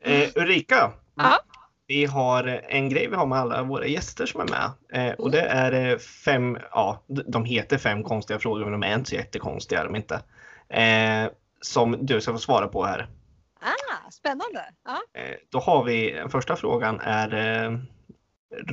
Eh, 0.00 0.28
Ulrika. 0.34 0.92
Ja. 1.14 1.38
Vi 1.86 2.04
har 2.04 2.60
en 2.68 2.88
grej 2.88 3.08
vi 3.08 3.16
har 3.16 3.26
med 3.26 3.38
alla 3.38 3.62
våra 3.62 3.86
gäster 3.86 4.26
som 4.26 4.40
är 4.40 4.48
med. 4.48 4.70
Eh, 4.92 5.14
och 5.14 5.30
det 5.30 5.40
är 5.40 5.72
eh, 5.72 5.98
fem, 5.98 6.58
ja 6.70 7.02
de 7.06 7.44
heter 7.44 7.78
fem 7.78 8.02
konstiga 8.02 8.38
frågor 8.38 8.64
men 8.64 8.80
de 8.80 8.82
är 8.82 8.94
inte 8.94 9.10
så 9.10 9.16
jättekonstiga. 9.16 9.84
De 9.84 9.96
inte. 9.96 10.22
Eh, 10.68 11.30
som 11.60 12.06
du 12.06 12.20
ska 12.20 12.32
få 12.32 12.38
svara 12.38 12.68
på 12.68 12.84
här. 12.84 13.08
Ah, 13.60 14.10
spännande. 14.10 14.64
Ja. 14.84 15.20
Eh, 15.20 15.36
då 15.50 15.58
har 15.58 15.84
vi, 15.84 16.10
den 16.10 16.30
första 16.30 16.56
frågan 16.56 17.00
är 17.00 17.34
eh, 17.34 17.78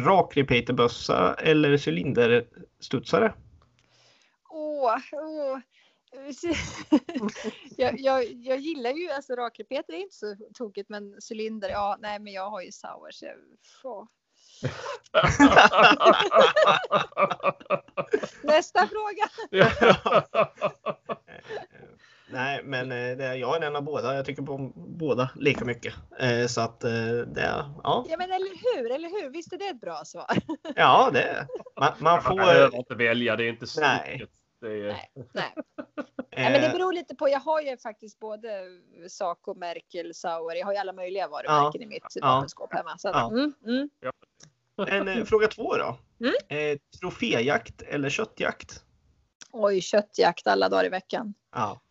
rak 0.05 0.37
repeaterbössa 0.37 1.33
eller 1.33 1.87
cylinderstudsare? 1.87 3.33
Åh, 4.49 4.95
åh. 5.11 5.59
jag, 7.77 7.99
jag, 7.99 8.23
jag 8.33 8.59
gillar 8.59 8.91
ju, 8.91 9.09
alltså 9.11 9.35
rakrepeter 9.35 9.93
är 9.93 9.97
inte 9.97 10.15
så 10.15 10.35
tokigt 10.53 10.89
men 10.89 11.17
cylinder, 11.31 11.69
ja 11.69 11.97
nej 11.99 12.19
men 12.19 12.33
jag 12.33 12.49
har 12.49 12.61
ju 12.61 12.71
sour 12.71 13.11
så 13.11 13.25
jag. 13.25 13.35
Nästa 18.43 18.87
fråga. 18.87 19.29
Nej, 22.33 22.61
men 22.63 22.91
eh, 22.91 23.17
det, 23.17 23.35
jag 23.35 23.63
är 23.63 23.67
en 23.67 23.75
av 23.75 23.83
båda. 23.83 24.15
Jag 24.15 24.25
tycker 24.25 24.41
på 24.43 24.71
båda 24.75 25.29
lika 25.35 25.65
mycket. 25.65 25.93
Eh, 26.19 26.47
så 26.47 26.61
att 26.61 26.83
eh, 26.83 26.91
det, 27.27 27.65
ja, 27.83 28.05
Ja 28.09 28.17
men 28.17 28.31
eller 28.31 28.51
hur, 28.75 28.91
eller 28.91 29.09
hur, 29.09 29.29
visst 29.29 29.53
är 29.53 29.57
det 29.57 29.65
ett 29.67 29.81
bra 29.81 30.01
svar? 30.05 30.25
ja 30.75 31.09
det. 31.13 31.47
Man, 31.79 31.91
man 31.99 32.13
Man 32.13 32.23
får. 32.23 32.35
behöver 32.35 32.77
inte 32.77 32.95
välja. 32.95 33.35
Det 33.35 33.43
är 33.45 33.49
inte 33.49 33.65
Nej. 33.79 34.15
stucket. 34.17 34.35
Det 34.61 34.67
är, 34.67 34.87
Nej. 34.87 35.11
Nej. 35.33 35.53
Nej, 36.37 36.51
men 36.51 36.61
det 36.61 36.67
eh, 36.67 36.73
beror 36.73 36.93
lite 36.93 37.15
på. 37.15 37.29
Jag 37.29 37.39
har 37.39 37.61
ju 37.61 37.77
faktiskt 37.77 38.19
både 38.19 38.49
Saco, 39.09 39.53
Merkel, 39.53 40.13
Sauer. 40.13 40.55
Jag 40.55 40.65
har 40.65 40.73
ju 40.73 40.79
alla 40.79 40.93
möjliga 40.93 41.27
varumärken 41.27 41.81
i 41.81 41.85
mitt 41.85 42.03
Ja. 42.15 42.27
vapenskåp 42.27 42.73
hemma. 42.73 42.97
Så 42.97 43.09
att, 43.09 43.15
Ja. 43.15 43.31
mm, 43.31 43.53
mm. 43.65 43.89
en, 44.87 45.07
eh, 45.07 45.25
fråga 45.25 45.47
två 45.47 45.75
då. 45.77 45.97
Mm. 46.19 46.33
Eh, 46.73 46.77
troféjakt 46.99 47.81
eller 47.81 48.09
köttjakt? 48.09 48.83
Oj, 49.51 49.81
köttjakt 49.81 50.47
alla 50.47 50.69
dagar 50.69 50.85
i 50.85 50.89
veckan. 50.89 51.33
Ja, 51.55 51.81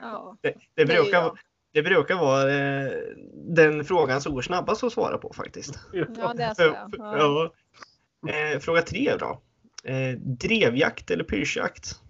Ja, 0.00 0.36
det, 0.40 0.48
det, 0.48 0.54
det 0.74 0.86
brukar, 0.86 1.20
jag. 1.22 1.38
det 1.72 1.82
brukar 1.82 2.14
vara 2.14 2.52
eh, 2.54 2.92
den 3.34 3.84
frågan 3.84 4.20
som 4.20 4.34
går 4.34 4.42
snabbast 4.42 4.84
att 4.84 4.92
svara 4.92 5.18
på 5.18 5.32
faktiskt. 5.32 5.78
ja 5.92 6.32
det 6.36 6.42
är 6.42 6.54
så. 6.54 6.62
Ja. 6.62 6.88
Ja. 6.98 7.50
Ja. 8.26 8.32
Eh, 8.32 8.58
fråga 8.58 8.82
tre 8.82 9.16
då. 9.18 9.40
Eh, 9.84 10.18
drevjakt 10.18 11.10
eller 11.10 11.24
pyrschjakt? 11.24 12.00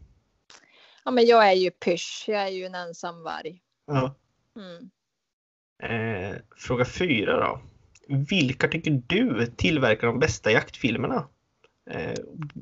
Ja, 1.10 1.14
men 1.14 1.26
jag 1.26 1.48
är 1.48 1.54
ju 1.54 1.70
pysch. 1.70 2.24
Jag 2.28 2.42
är 2.42 2.48
ju 2.48 2.64
en 2.64 2.74
ensam 2.74 3.22
varg. 3.22 3.62
Ja. 3.86 4.14
Mm. 4.56 4.90
Eh, 5.82 6.36
fråga 6.56 6.84
fyra 6.84 7.40
då. 7.40 7.60
Vilka 8.30 8.68
tycker 8.68 9.02
du 9.06 9.46
tillverkar 9.46 10.06
de 10.06 10.18
bästa 10.18 10.50
jaktfilmerna? 10.50 11.28
Eh, 11.90 12.14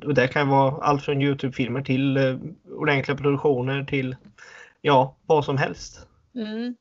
och 0.05 0.15
det 0.15 0.29
kan 0.29 0.49
vara 0.49 0.85
allt 0.85 1.05
från 1.05 1.23
Youtube-filmer 1.23 1.83
till 1.83 2.17
eh, 2.17 2.39
ordentliga 2.71 3.17
produktioner 3.17 3.85
till 3.85 4.17
ja, 4.81 5.17
vad 5.27 5.45
som 5.45 5.57
helst. 5.57 6.07
Mm. 6.35 6.77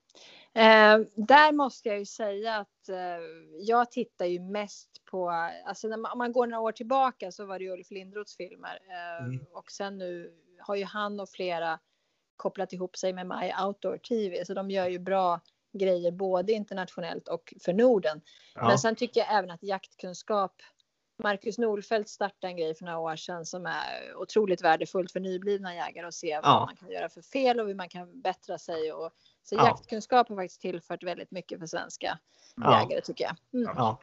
Eh, 0.54 1.08
där 1.16 1.52
måste 1.52 1.90
jag 1.90 2.00
ju 2.00 2.06
säga 2.06 2.56
att 2.56 2.90
eh, 2.90 3.24
jag 3.60 3.92
tittar 3.92 4.26
ju 4.26 4.40
mest 4.40 4.90
på, 5.12 5.30
alltså 5.66 5.88
när 5.88 5.98
man, 5.98 6.12
om 6.12 6.18
man 6.18 6.32
går 6.32 6.48
några 6.48 6.62
år 6.62 6.72
tillbaka 6.72 7.32
så 7.32 7.46
var 7.46 7.60
det 7.60 7.70
Ulf 7.70 7.92
Lindroths 7.92 8.38
filmer 8.38 8.80
eh, 8.90 9.26
Mm. 9.26 9.40
och 9.54 9.72
sen 9.72 9.98
nu 9.98 10.32
har 10.60 10.76
ju 10.76 10.84
han 10.86 11.20
och 11.20 11.30
flera 11.30 11.80
kopplat 12.36 12.74
ihop 12.74 12.98
sig 12.98 13.14
med 13.14 13.28
My 13.28 13.52
Outdoor 13.66 13.98
TV 13.98 14.46
så 14.46 14.54
de 14.54 14.72
gör 14.72 14.88
ju 14.88 15.00
bra 15.00 15.42
grejer 15.74 16.12
både 16.12 16.52
internationellt 16.54 17.28
och 17.28 17.54
för 17.62 17.74
Norden. 17.74 18.22
Ja. 18.56 18.68
Men 18.68 18.80
sen 18.80 18.96
tycker 18.96 19.20
jag 19.20 19.34
även 19.34 19.52
att 19.52 19.64
jaktkunskap 19.64 20.62
Marcus 21.24 21.58
Norfeldt 21.58 22.10
startade 22.10 22.48
en 22.52 22.58
grej 22.58 22.76
för 22.76 22.86
några 22.86 23.00
år 23.00 23.16
sedan 23.16 23.46
som 23.46 23.66
är 23.66 24.16
otroligt 24.16 24.64
värdefullt 24.64 25.12
för 25.12 25.20
nyblivna 25.20 25.76
jägare 25.76 26.08
att 26.08 26.14
se 26.14 26.28
Ja. 26.28 26.42
vad 26.44 26.68
man 26.68 26.76
kan 26.76 26.92
göra 26.92 27.10
för 27.10 27.22
fel 27.22 27.60
och 27.60 27.68
hur 27.68 27.76
man 27.76 27.90
kan 27.90 28.22
bättra 28.22 28.58
sig. 28.58 28.94
Och, 28.94 29.12
så 29.44 29.56
Ja. 29.56 29.66
jaktkunskap 29.68 30.30
har 30.30 30.36
faktiskt 30.36 30.62
tillfört 30.62 31.04
väldigt 31.04 31.32
mycket 31.32 31.60
för 31.60 31.66
svenska 31.66 32.20
Ja. 32.56 32.82
jägare 32.82 33.02
tycker 33.02 33.24
jag. 33.24 33.36
Mm. 33.62 33.74
Ja. 33.78 34.00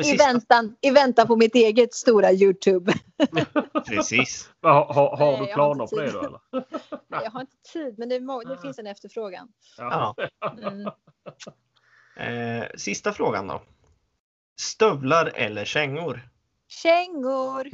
I, 0.00 0.04
sista. 0.04 0.26
väntan, 0.26 0.76
I 0.80 0.90
väntan 0.90 1.26
på 1.26 1.36
mitt 1.36 1.54
eget 1.54 1.94
stora 1.94 2.32
Youtube. 2.32 2.92
Precis. 3.86 4.50
Har, 4.62 4.84
har, 4.84 5.16
har 5.16 5.32
Nej, 5.32 5.40
du 5.40 5.46
planer 5.46 5.80
har 5.80 5.86
på 5.86 6.00
det 6.00 6.12
då 6.12 6.18
eller? 6.18 6.40
Jag 7.24 7.30
har 7.30 7.40
inte 7.40 7.56
tid, 7.72 7.98
men 7.98 8.08
det, 8.08 8.18
det 8.18 8.62
finns 8.62 8.78
en 8.78 8.86
efterfrågan. 8.86 9.48
Ja. 9.78 10.14
Mm. 10.58 10.90
Eh, 12.18 12.66
sista 12.76 13.12
frågan 13.12 13.46
då. 13.46 13.62
Stövlar 14.60 15.32
eller 15.34 15.64
kängor? 15.64 16.28
Kängor! 16.68 17.70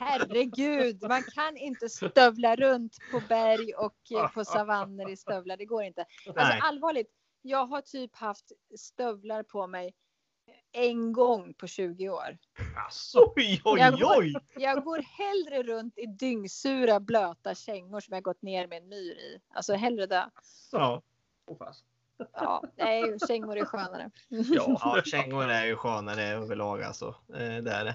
Herregud, 0.00 1.02
man 1.08 1.22
kan 1.22 1.56
inte 1.56 1.88
stövla 1.88 2.56
runt 2.56 2.96
på 3.12 3.22
berg 3.28 3.74
och 3.74 4.32
på 4.34 4.44
savanner 4.44 5.10
i 5.10 5.16
stövlar. 5.16 5.56
Det 5.56 5.64
går 5.64 5.82
inte. 5.84 6.04
Alltså 6.26 6.58
allvarligt, 6.62 7.10
jag 7.48 7.66
har 7.66 7.80
typ 7.80 8.14
haft 8.16 8.52
stövlar 8.78 9.42
på 9.42 9.66
mig 9.66 9.94
en 10.72 11.12
gång 11.12 11.54
på 11.54 11.66
20 11.66 12.08
år. 12.08 12.38
Alltså, 12.84 13.18
Oj, 13.36 13.62
oj, 13.64 13.80
Jag 13.80 14.00
går- 14.00 14.18
oj! 14.18 14.34
Jag 14.56 14.84
går 14.84 14.98
hellre 14.98 15.62
runt 15.62 15.98
i 15.98 16.06
dyngsura 16.06 17.00
blöta 17.00 17.54
kängor 17.54 18.00
som 18.00 18.14
jag 18.14 18.22
gått 18.22 18.42
ner 18.42 18.66
med 18.66 18.78
en 18.82 18.88
myr 18.88 19.12
i. 19.12 19.40
Alltså 19.54 19.74
hellre 19.74 20.06
det. 20.06 20.30
Ja. 20.72 21.02
fast. 21.58 21.84
Ja, 22.32 22.62
nej, 22.76 23.18
kängor 23.28 23.56
är 23.56 23.64
skönare. 23.64 24.10
Ja. 24.28 24.78
Ja, 24.80 25.02
kängor 25.04 25.44
är 25.50 25.66
ju 25.66 25.76
skönare 25.76 26.22
överlag 26.22 26.82
alltså. 26.82 27.14
Eh, 27.28 27.56
det 27.62 27.70
är 27.72 27.84
det. 27.84 27.94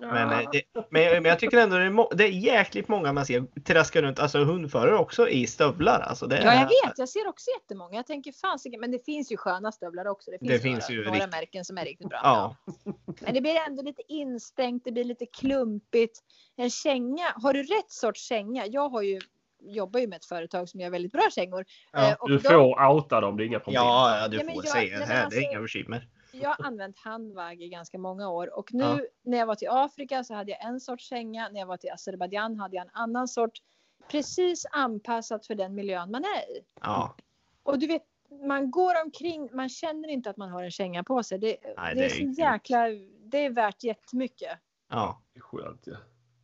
Men, 0.00 0.30
Ja. 0.30 0.42
eh, 0.42 0.48
det, 0.52 0.62
men, 0.90 1.02
jag- 1.02 1.12
men 1.22 1.24
jag 1.24 1.38
tycker 1.38 1.58
ändå 1.58 1.76
det 1.76 1.84
är, 1.84 2.16
det 2.16 2.24
är 2.24 2.28
jäkligt 2.28 2.88
många 2.88 3.12
man 3.12 3.26
ser 3.26 3.62
traska 3.64 4.02
runt, 4.02 4.18
alltså 4.18 4.44
hundförare 4.44 4.96
också 4.96 5.28
i 5.28 5.46
stövlar. 5.46 6.00
Alltså 6.00 6.26
det 6.26 6.36
Ja, 6.42 6.50
är, 6.52 6.54
jag 6.60 6.62
vet. 6.88 6.98
Jag 6.98 7.08
ser 7.08 7.28
också 7.28 7.50
jättemånga. 7.60 7.96
Jag 7.96 8.06
tänker 8.06 8.32
fasiken, 8.32 8.80
men 8.80 8.90
det 8.90 9.04
finns 9.04 9.32
ju 9.32 9.36
sköna 9.36 9.72
stövlar 9.72 10.06
också. 10.06 10.30
Det 10.30 10.38
finns, 10.38 10.52
Det 10.52 10.58
finns 10.58 10.90
ju 10.90 11.04
några 11.04 11.18
rikt- 11.18 11.30
märken 11.32 11.64
som 11.64 11.78
är 11.78 11.84
riktigt 11.84 12.08
bra. 12.08 12.20
Ja, 12.22 12.56
Men 13.20 13.34
det 13.34 13.40
blir 13.40 13.56
ändå 13.68 13.82
lite 13.82 14.02
instängt, 14.08 14.84
det 14.84 14.92
blir 14.92 15.04
lite 15.04 15.26
klumpigt. 15.26 16.18
En 16.56 16.70
känga, 16.70 17.24
har 17.34 17.52
du 17.52 17.62
rätt 17.62 17.90
sorts 17.90 18.20
känga? 18.28 18.66
Jag 18.66 18.88
har 18.88 19.02
ju, 19.02 19.20
jobbar 19.62 20.00
ju 20.00 20.06
med 20.06 20.16
ett 20.16 20.24
företag 20.24 20.68
som 20.68 20.80
gör 20.80 20.90
väldigt 20.90 21.12
bra 21.12 21.28
kängor. 21.34 21.64
Ja, 21.92 22.08
Eh, 22.10 22.14
och 22.18 22.28
Du 22.28 22.38
de- 22.38 22.48
får 22.48 22.86
outa 22.90 23.20
dem, 23.20 23.36
det 23.36 23.44
är 23.44 23.46
inga 23.46 23.58
problem. 23.60 23.82
ja, 23.82 24.18
ja 24.20 24.28
du 24.28 24.36
Ja, 24.36 24.42
får 24.42 24.52
jag- 24.64 24.68
säga 24.72 24.98
det 24.98 25.04
här. 25.04 25.14
Det 25.14 25.20
är 25.20 25.24
alltså- 25.24 25.40
inga 25.40 25.60
bekymmer. 25.60 26.08
Jag 26.42 26.48
har 26.50 26.66
använt 26.66 26.98
handvagg 26.98 27.62
i 27.62 27.68
ganska 27.68 27.98
många 27.98 28.28
år 28.28 28.58
och 28.58 28.74
nu 28.74 28.82
Ja. 28.84 29.00
när 29.22 29.38
jag 29.38 29.46
var 29.46 29.54
till 29.54 29.68
Afrika 29.70 30.24
så 30.24 30.34
hade 30.34 30.50
jag 30.50 30.64
en 30.64 30.80
sorts 30.80 31.04
känga. 31.04 31.48
När 31.48 31.60
jag 31.60 31.66
var 31.66 31.76
till 31.76 31.90
Azerbajdzjan 31.92 32.56
hade 32.60 32.76
jag 32.76 32.84
en 32.84 32.90
annan 32.92 33.28
sort. 33.28 33.58
Precis 34.10 34.66
anpassat 34.70 35.46
för 35.46 35.54
den 35.54 35.74
miljön 35.74 36.10
man 36.10 36.24
är 36.24 36.56
i. 36.56 36.64
Ja, 36.80 37.14
Och 37.62 37.78
du 37.78 37.86
vet, 37.86 38.02
man 38.46 38.70
går 38.70 39.02
omkring, 39.04 39.48
man 39.52 39.68
känner 39.68 40.08
inte 40.08 40.30
att 40.30 40.36
man 40.36 40.48
har 40.50 40.62
en 40.62 40.70
känga 40.70 41.04
på 41.04 41.22
sig. 41.22 41.38
Det, 41.38 41.56
Nej, 41.76 41.94
det, 41.94 42.00
det 42.00 42.06
är 42.06 42.22
är 42.28 42.32
så 42.34 42.40
jäkla, 42.40 42.86
det 43.24 43.38
är 43.44 43.50
värt 43.50 43.82
jättemycket. 43.84 44.58
ja. 44.88 45.22
Det 45.32 45.38
är 45.38 45.42
skönt 45.42 45.82
ja. 45.86 45.96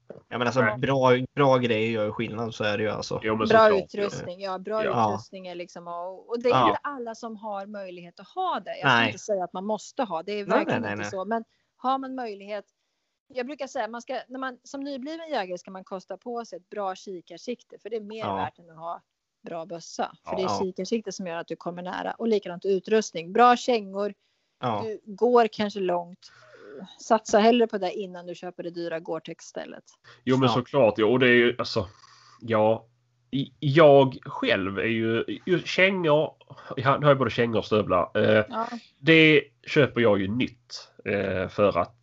Ja, 0.08 0.38
men 0.38 0.42
alltså, 0.42 0.60
Nej. 0.60 0.78
bra, 0.78 1.10
bra 1.34 1.58
grejer 1.58 1.90
gör 1.90 2.04
ju 2.04 2.12
skillnad, 2.12 2.54
så 2.54 2.64
är 2.64 2.78
det 2.78 2.84
ju 2.84 2.90
alltså. 2.90 3.20
Jo, 3.22 3.36
men 3.36 3.48
Bra 3.48 3.78
utrustning, 3.78 4.40
ja 4.40 4.58
bra 4.58 4.84
Ja. 4.84 5.08
utrustning 5.14 5.46
är 5.46 5.54
liksom 5.54 5.88
och, 5.88 6.28
och 6.28 6.42
det 6.42 6.48
är 6.48 6.52
Ja. 6.52 6.68
inte 6.68 6.80
alla 6.82 7.14
som 7.14 7.36
har 7.36 7.66
möjlighet 7.66 8.20
att 8.20 8.28
ha 8.28 8.60
det. 8.60 8.70
Jag 8.70 8.78
ska 8.78 8.88
Nej. 8.88 9.06
inte 9.06 9.18
säga 9.18 9.44
att 9.44 9.52
man 9.52 9.64
måste 9.66 10.02
ha 10.02 10.22
det, 10.22 10.32
är 10.32 10.46
Nej, 10.46 10.58
verkligen 10.58 10.82
nej, 10.82 10.90
nej, 10.90 10.92
inte 10.92 11.02
nej. 11.02 11.10
så. 11.10 11.24
Men 11.24 11.44
har 11.76 11.98
man 11.98 12.14
möjlighet. 12.14 12.64
Jag 13.28 13.46
brukar 13.46 13.66
säga 13.66 13.88
man 13.88 14.02
ska, 14.02 14.20
när 14.28 14.38
man 14.38 14.58
som 14.64 14.80
nybliven 14.80 15.28
jägare 15.30 15.58
ska 15.58 15.70
man 15.70 15.84
kosta 15.84 16.16
på 16.16 16.44
sig 16.44 16.56
ett 16.56 16.68
bra 16.68 16.94
kikarsikte 16.94 17.78
för 17.78 17.90
det 17.90 17.96
är 17.96 18.00
mer 18.00 18.18
Ja. 18.24 18.36
värt 18.36 18.58
än 18.58 18.70
att 18.70 18.76
ha 18.76 19.00
bra 19.42 19.66
bössa. 19.66 20.12
För 20.24 20.32
Ja. 20.32 20.36
det 20.36 20.42
är 20.42 20.46
Ja. 20.46 20.58
kikarsikte 20.62 21.12
som 21.12 21.26
gör 21.26 21.36
att 21.36 21.48
du 21.48 21.56
kommer 21.56 21.82
nära 21.82 22.12
och 22.12 22.28
likadant 22.28 22.64
utrustning. 22.64 23.32
Bra 23.32 23.56
kängor, 23.56 24.14
Ja, 24.60 24.82
du 24.84 25.00
går 25.04 25.48
kanske 25.52 25.80
långt. 25.80 26.32
Satsa 27.02 27.38
hellre 27.38 27.66
på 27.66 27.78
det 27.78 27.92
innan 27.92 28.26
du 28.26 28.34
köper 28.34 28.62
det 28.62 28.70
dyra 28.70 28.98
Gore-Tex 28.98 29.44
stället. 29.44 29.84
Jo 30.24 30.36
men 30.36 30.48
Ja. 30.48 30.54
såklart. 30.54 30.94
Ja, 30.96 31.06
och 31.06 31.18
det 31.18 31.26
är 31.28 31.34
ju 31.34 31.54
alltså. 31.58 31.88
Ja. 32.40 32.86
Jag 33.60 34.18
själv 34.24 34.78
är 34.78 34.82
ju, 34.84 35.24
ju 35.46 35.62
kängor. 35.62 36.30
Jag 36.76 37.02
har 37.02 37.08
ju 37.08 37.14
både 37.14 37.30
kängor 37.30 37.58
och 37.58 37.64
stövlar. 37.64 38.10
Eh, 38.14 38.44
Ja, 38.50 38.68
det 38.98 39.42
köper 39.66 40.00
jag 40.00 40.20
ju 40.20 40.28
nytt. 40.28 40.88
Eh, 41.04 41.48
för 41.48 41.78
att 41.78 41.96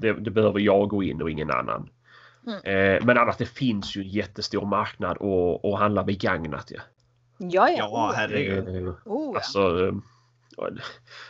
det, 0.00 0.12
det 0.12 0.30
behöver 0.30 0.60
jag 0.60 0.88
gå 0.88 1.02
in 1.02 1.22
och 1.22 1.30
ingen 1.30 1.50
annan. 1.50 1.90
Mm. 2.46 2.58
Eh, 2.64 3.04
men 3.04 3.18
annars 3.18 3.36
det 3.36 3.46
finns 3.46 3.96
ju 3.96 4.00
en 4.02 4.08
jättestor 4.08 4.66
marknad 4.66 5.22
att, 5.22 5.64
att 5.64 5.78
handla 5.78 6.04
begagnat. 6.04 6.70
Ja. 6.70 6.80
Ja, 7.38 7.68
ja. 7.70 7.76
Ja, 7.76 8.12
herregud. 8.16 8.88
Oh, 9.04 9.30
ja. 9.32 9.36
Alltså, 9.36 9.92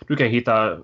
du 0.07 0.16
kan 0.16 0.26
hitta... 0.26 0.78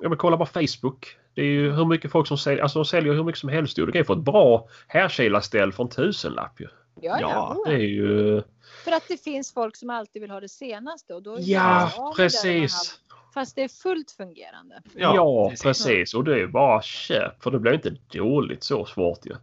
Ja, 0.00 0.08
men 0.08 0.18
kolla 0.18 0.36
bara 0.36 0.46
Facebook. 0.46 1.16
Det 1.34 1.40
är 1.42 1.46
ju 1.46 1.72
hur 1.72 1.84
mycket 1.84 2.10
folk 2.12 2.28
som 2.28 2.38
säljer. 2.38 2.62
Alltså 2.62 2.78
de 2.78 2.84
säljer 2.84 3.12
hur 3.14 3.24
mycket 3.24 3.38
som 3.40 3.48
helst. 3.48 3.76
Du 3.76 3.86
kan 3.92 4.00
ju 4.00 4.04
få 4.04 4.12
ett 4.12 4.18
bra 4.18 4.68
härkilarställ 4.88 5.72
för 5.72 5.82
en 5.82 5.88
tusenlapp 5.88 6.60
ju. 6.60 6.68
ja, 7.00 7.18
ja. 7.20 7.56
Ja, 7.64 7.70
Det 7.70 7.74
är 7.74 7.78
ju... 7.78 8.42
För 8.84 8.92
att 8.92 9.08
det 9.08 9.22
finns 9.24 9.54
folk 9.54 9.76
som 9.76 9.90
alltid 9.90 10.22
vill 10.22 10.30
ha 10.30 10.40
det 10.40 10.48
senaste. 10.48 11.14
Och 11.14 11.22
då 11.22 11.36
Ja, 11.40 12.14
precis. 12.16 13.00
Fast 13.34 13.56
det 13.56 13.62
är 13.62 13.68
fullt 13.68 14.10
fungerande. 14.10 14.82
Ja, 14.94 15.52
precis. 15.62 16.14
Och 16.14 16.24
det 16.24 16.40
är 16.42 16.46
bara 16.46 16.82
köp. 16.82 17.42
För 17.42 17.50
det 17.50 17.58
blir 17.58 17.72
inte 17.72 17.96
dåligt 18.12 18.64
så 18.64 18.84
svårt 18.84 19.26
ju. 19.26 19.34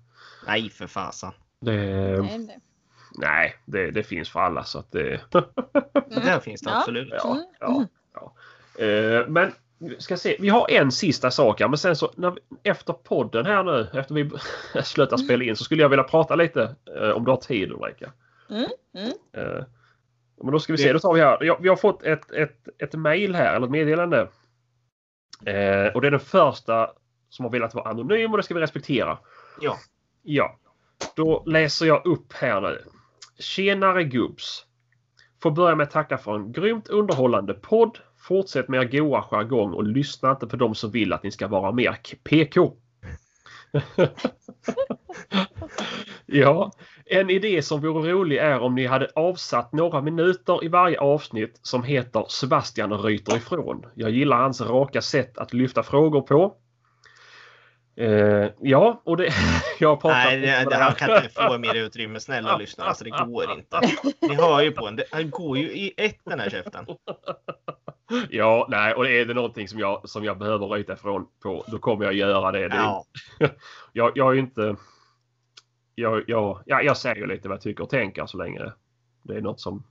Nej, 0.48 0.70
för 0.70 0.88
fasen. 0.88 1.32
Det, 1.62 1.72
Nej, 1.72 2.38
nej. 2.38 2.60
nej, 3.18 3.56
det, 3.66 3.92
det 3.92 4.04
finns 4.04 4.30
för 4.30 4.40
alla 4.40 4.64
så 4.64 4.80
att 4.80 4.92
det... 4.92 5.22
Mm. 5.34 6.26
Där 6.26 6.40
finns 6.40 6.62
det 6.62 6.70
Ja. 6.70 6.78
absolut. 6.80 7.10
Ja, 7.12 7.32
Mm, 7.32 7.44
ja, 7.60 7.86
ja. 8.14 8.34
Eh, 8.86 9.28
men 9.28 9.52
vi 9.82 10.00
ska 10.00 10.18
se, 10.18 10.38
vi 10.40 10.50
har 10.50 10.72
en 10.72 10.92
sista 10.92 11.32
sak 11.32 11.60
här 11.60 11.68
men 11.68 11.78
sen 11.78 11.96
så 11.96 12.12
när 12.16 12.32
vi, 12.32 12.40
efter 12.64 12.94
podden 12.94 13.46
här 13.46 13.64
nu, 13.64 13.88
efter 13.94 14.16
vi 14.16 14.30
slutar 14.84 15.18
spela 15.18 15.44
in 15.44 15.56
så 15.56 15.64
skulle 15.64 15.82
jag 15.82 15.90
vilja 15.90 16.04
prata 16.04 16.36
lite 16.36 16.76
eh, 16.98 17.10
om 17.10 17.26
du 17.26 17.32
har 17.32 17.38
tid 17.38 17.72
Ulrika. 17.72 18.12
Mm, 18.50 18.68
mm. 18.96 19.12
Eh, 19.34 19.64
men 20.44 20.52
då 20.52 20.60
ska 20.60 20.74
vi 20.74 20.78
se, 20.78 20.94
då 20.94 21.00
tar 21.00 21.14
vi 21.14 21.22
här. 21.22 21.44
Ja, 21.44 21.58
vi 21.62 21.70
har 21.70 21.76
fått 21.76 22.04
ett, 22.04 22.32
ett, 22.32 22.68
ett 22.78 22.94
mail 22.94 23.36
här, 23.36 23.56
eller 23.56 23.66
ett 23.66 23.72
meddelande. 23.72 24.20
Eh, 25.46 25.94
och 25.94 26.02
det 26.02 26.08
är 26.08 26.12
den 26.12 26.20
första 26.20 26.92
som 27.30 27.46
har 27.46 27.52
velat 27.52 27.74
vara 27.74 27.90
anonym 27.90 28.32
och 28.32 28.38
det 28.38 28.44
ska 28.44 28.54
vi 28.54 28.62
respektera. 28.62 29.18
Ja. 29.62 29.78
Ja. 30.24 30.60
Då 31.16 31.44
läser 31.46 31.86
jag 31.86 32.06
upp 32.06 32.34
här 32.34 32.62
nu. 32.62 32.84
Tjenare 33.40 34.04
gubbs! 34.04 34.66
Får 35.42 35.52
börja 35.52 35.76
med 35.76 35.84
att 35.84 35.92
tacka 35.92 36.18
för 36.18 36.36
en 36.36 36.52
grymt 36.52 36.88
underhållande 36.88 37.54
podd. 37.54 37.98
Fortsätt 38.22 38.70
med 38.70 38.82
er 38.82 39.00
goa 39.00 39.22
jargong 39.22 39.74
och 39.74 39.84
lyssna 39.84 40.32
inte 40.32 40.48
på 40.48 40.56
de 40.56 40.76
som 40.76 40.92
vill 40.92 41.14
att 41.14 41.24
ni 41.24 41.32
ska 41.32 41.48
vara 41.48 41.72
mer 41.72 41.98
PK. 42.24 42.74
ja, 46.26 46.72
en 47.06 47.30
idé 47.30 47.62
som 47.62 47.82
vore 47.82 48.12
rolig 48.12 48.38
är 48.38 48.60
om 48.60 48.76
ni 48.76 48.86
hade 48.86 49.12
avsatt 49.16 49.74
några 49.74 50.02
minuter 50.02 50.64
i 50.64 50.68
varje 50.68 51.00
avsnitt 51.00 51.60
som 51.62 51.84
heter 51.84 52.26
Sebastian 52.30 52.94
ryter 52.98 53.38
ifrån. 53.38 53.86
Jag 53.96 54.12
gillar 54.12 54.38
hans 54.38 54.62
raka 54.62 55.02
sätt 55.02 55.38
att 55.38 55.54
lyfta 55.54 55.84
frågor 55.84 56.22
på. 56.22 56.56
Eh, 57.96 58.50
ja, 58.62 59.02
och 59.06 59.18
det... 59.18 59.34
jag 59.80 59.90
har 59.90 59.96
pratat 59.96 60.18
Nej, 60.26 60.40
det, 60.40 60.46
det, 60.70 60.76
här. 60.76 60.84
han 60.84 60.96
kan 60.96 61.16
inte 61.16 61.30
få 61.30 61.58
mer 61.58 61.76
utrymme. 61.76 62.20
Snälla 62.20 62.58
lyssna. 62.58 62.84
Alltså 62.84 63.04
det 63.04 63.10
går 63.10 63.52
inte. 63.52 63.82
Ni 64.22 64.36
hör 64.36 64.62
ju 64.62 64.72
på 64.72 64.88
en. 64.88 64.96
Det, 64.96 65.04
han 65.12 65.30
går 65.30 65.58
ju 65.58 65.72
i 65.72 65.94
ett 65.98 66.20
den 66.24 66.40
här 66.40 66.50
käften. 66.50 66.86
Ja, 68.30 68.68
nej, 68.70 68.94
och 68.94 69.08
är 69.08 69.26
det 69.26 69.34
någonting 69.34 69.68
som 69.68 69.80
jag, 69.80 70.10
som 70.10 70.24
jag 70.24 70.38
behöver 70.38 70.68
ryta 70.68 70.94
ifrån 70.94 71.28
på, 71.44 71.66
då 71.68 71.80
kommer 71.80 72.06
jag 72.06 72.14
göra 72.14 72.52
det. 72.52 72.68
det 72.68 72.76
Ja. 72.76 73.06
jag, 73.94 74.12
jag 74.16 74.34
är 74.34 74.40
inte... 74.40 74.76
Jag, 75.96 76.24
jag, 76.28 76.64
ja, 76.66 76.82
jag 76.82 76.98
säger 76.98 77.28
lite 77.28 77.48
vad 77.48 77.56
jag 77.56 77.62
tycker 77.62 77.84
och 77.84 77.90
tänker 77.90 78.26
så 78.26 78.38
länge 78.38 78.72
det 79.24 79.38
är 79.38 79.42
något 79.42 79.60
som 79.60 79.84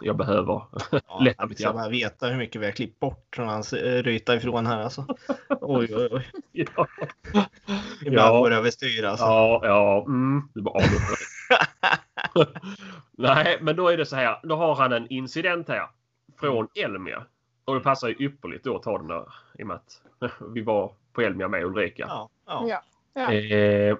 jag 0.00 0.16
behöver. 0.16 0.62
ja 0.90 1.18
Lätt 1.20 1.34
han 1.38 1.48
mitt 1.48 1.60
hjärta. 1.60 1.72
bara 1.74 1.88
veta 1.88 2.26
hur 2.26 2.38
mycket 2.38 2.60
vi 2.62 2.64
har 2.64 2.72
klippt 2.72 3.00
bort 3.00 3.28
från 3.36 3.48
hans 3.48 3.72
eh, 3.72 4.02
ryta 4.02 4.34
ifrån 4.36 4.66
här 4.66 4.80
alltså. 4.82 5.06
Oj, 5.60 5.88
oj, 5.96 6.08
oj. 6.10 6.26
ja, 6.52 6.86
Ibland 8.06 8.28
Ja. 8.28 8.38
går 8.40 8.50
det 8.50 8.56
överstyr 8.56 9.04
alltså. 9.04 9.24
ja, 9.24 9.60
ja 9.64 10.04
mm, 10.06 10.42
du 10.54 10.62
bara. 10.62 10.82
Nej, 13.12 13.58
men 13.60 13.76
då 13.76 13.88
är 13.88 13.96
det 13.96 14.06
så 14.06 14.16
här. 14.16 14.40
Då 14.42 14.56
har 14.56 14.74
han 14.74 14.92
en 14.92 15.06
incident 15.08 15.68
här 15.68 15.86
från 16.40 16.68
Elmia. 16.74 17.24
Och 17.64 17.74
det 17.74 17.80
passar 17.80 18.08
ju 18.08 18.14
ypperligt 18.18 18.64
då 18.64 18.76
att 18.76 18.82
ta 18.82 18.98
den 18.98 19.06
där 19.08 19.24
i 19.58 19.62
och 19.62 19.66
med 19.66 19.76
att 19.76 20.02
vi 20.54 20.60
var 20.60 20.92
på 21.12 21.20
Elmia 21.20 21.48
med 21.48 21.64
Ulrika. 21.64 22.04
Ja. 22.08 22.28
Ja. 22.46 22.82
Ja. 23.14 23.32
Eh, 23.32 23.96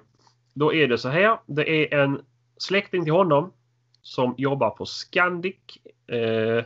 då 0.53 0.73
är 0.73 0.87
det 0.87 0.97
så 0.97 1.09
här. 1.09 1.37
Det 1.45 1.93
är 1.93 1.99
en 2.03 2.21
släkting 2.57 3.03
till 3.03 3.13
honom 3.13 3.53
som 4.01 4.35
jobbar 4.37 4.69
på 4.69 4.85
Scandic. 4.85 5.55
Eh, 6.07 6.65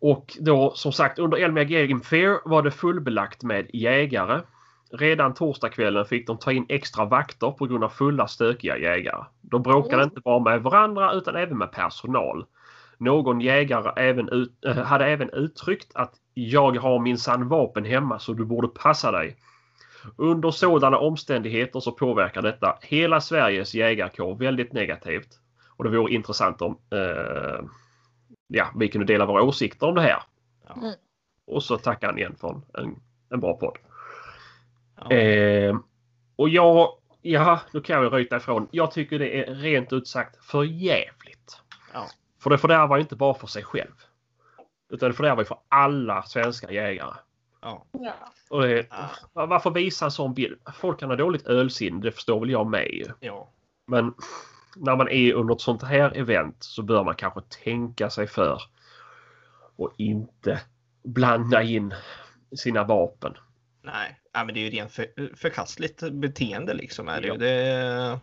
och 0.00 0.36
då 0.40 0.72
som 0.74 0.92
sagt 0.92 1.18
under 1.18 1.38
Elmia 1.38 1.64
Game 1.64 2.02
Fair 2.04 2.38
var 2.44 2.62
det 2.62 2.70
fullbelagt 2.70 3.42
med 3.42 3.70
jägare. 3.72 4.40
Redan 4.92 5.34
torsdagskvällen 5.34 6.04
fick 6.04 6.26
de 6.26 6.38
ta 6.38 6.52
in 6.52 6.66
extra 6.68 7.04
vakter 7.04 7.50
på 7.50 7.66
grund 7.66 7.84
av 7.84 7.88
fulla 7.88 8.28
stökiga 8.28 8.78
jägare. 8.78 9.24
De 9.40 9.62
bråkade 9.62 9.94
Mm. 10.02 10.04
inte 10.04 10.20
bara 10.20 10.38
med 10.38 10.62
varandra 10.62 11.12
utan 11.12 11.36
även 11.36 11.58
med 11.58 11.72
personal. 11.72 12.46
Någon 12.98 13.40
jägare 13.40 13.92
även 13.96 14.28
ut, 14.28 14.64
eh, 14.66 14.76
hade 14.76 15.06
även 15.06 15.30
uttryckt 15.30 15.90
att 15.94 16.12
jag 16.34 16.76
har 16.76 16.98
minsann 16.98 17.48
vapen 17.48 17.84
hemma 17.84 18.18
så 18.18 18.32
du 18.32 18.44
borde 18.44 18.68
passa 18.68 19.10
dig. 19.12 19.36
Under 20.16 20.50
sådana 20.50 20.98
omständigheter 20.98 21.80
så 21.80 21.92
påverkar 21.92 22.42
detta 22.42 22.78
hela 22.82 23.20
Sveriges 23.20 23.74
jägarkår 23.74 24.34
väldigt 24.34 24.72
negativt. 24.72 25.28
Och 25.76 25.84
det 25.84 25.90
vore 25.90 26.12
intressant 26.14 26.62
om 26.62 26.78
eh, 26.90 27.64
ja, 28.46 28.66
vi 28.76 28.88
kunde 28.88 29.06
dela 29.06 29.26
våra 29.26 29.42
åsikter 29.42 29.86
om 29.86 29.94
det 29.94 30.00
här. 30.02 30.22
Ja. 30.68 30.74
Mm. 30.74 30.94
Och 31.46 31.62
så 31.62 31.78
tackar 31.78 32.06
han 32.06 32.18
igen 32.18 32.36
för 32.40 32.60
en, 32.74 33.00
en, 33.30 33.40
bra 33.40 33.56
podd. 33.56 33.78
Ja. 34.96 35.10
Eh, 35.10 35.76
och 36.36 36.48
jag, 36.48 36.88
ja, 37.22 37.60
då 37.72 37.80
kan 37.80 38.02
jag 38.02 38.14
ryta 38.14 38.36
ifrån. 38.36 38.68
Jag 38.70 38.90
tycker 38.90 39.18
det 39.18 39.40
är 39.40 39.54
rent 39.54 39.92
ut 39.92 40.08
sagt 40.08 40.44
för 40.44 40.64
jävligt. 40.64 41.60
Ja. 41.92 42.06
För 42.42 42.50
det 42.50 42.58
fördärvar 42.58 42.96
ju 42.96 43.02
inte 43.02 43.16
bara 43.16 43.34
för 43.34 43.46
sig 43.46 43.64
själv. 43.64 43.94
Utan 44.88 45.10
det 45.10 45.16
fördärvar 45.16 45.42
ju 45.42 45.46
för 45.46 45.58
alla 45.68 46.22
svenska 46.22 46.72
jägare. 46.72 47.14
Ja. 47.60 47.86
Och 48.50 48.62
det, 48.62 48.86
var- 49.32 49.46
varför 49.46 49.70
visa 49.70 50.04
en 50.04 50.10
sån 50.10 50.34
bild? 50.34 50.60
Folk 50.74 51.00
kan 51.00 51.10
ha 51.10 51.16
dåligt 51.16 51.46
ölsinne, 51.46 52.00
det 52.00 52.12
förstår 52.12 52.40
väl 52.40 52.50
jag 52.50 52.66
med 52.66 52.88
ju. 52.90 53.06
Ja. 53.20 53.48
Men 53.86 54.14
när 54.76 54.96
man 54.96 55.08
är 55.08 55.32
under 55.32 55.54
ett 55.54 55.60
sånt 55.60 55.82
här 55.82 56.16
event 56.16 56.56
så 56.60 56.82
bör 56.82 57.04
man 57.04 57.14
kanske 57.14 57.40
tänka 57.64 58.10
sig 58.10 58.26
för. 58.26 58.62
Och 59.76 59.94
inte 59.96 60.60
blanda 61.04 61.62
in 61.62 61.94
sina 62.56 62.84
vapen. 62.84 63.34
Nej, 63.82 64.20
ja, 64.32 64.44
men 64.44 64.54
det 64.54 64.60
är 64.60 64.64
ju 64.64 64.70
rent 64.70 64.92
för, 64.92 65.36
förkastligt 65.36 66.10
beteende 66.10 66.74
liksom. 66.74 67.08
Är 67.08 67.20
det. 67.20 67.26
Ja. 67.26 67.36
det 67.36 68.20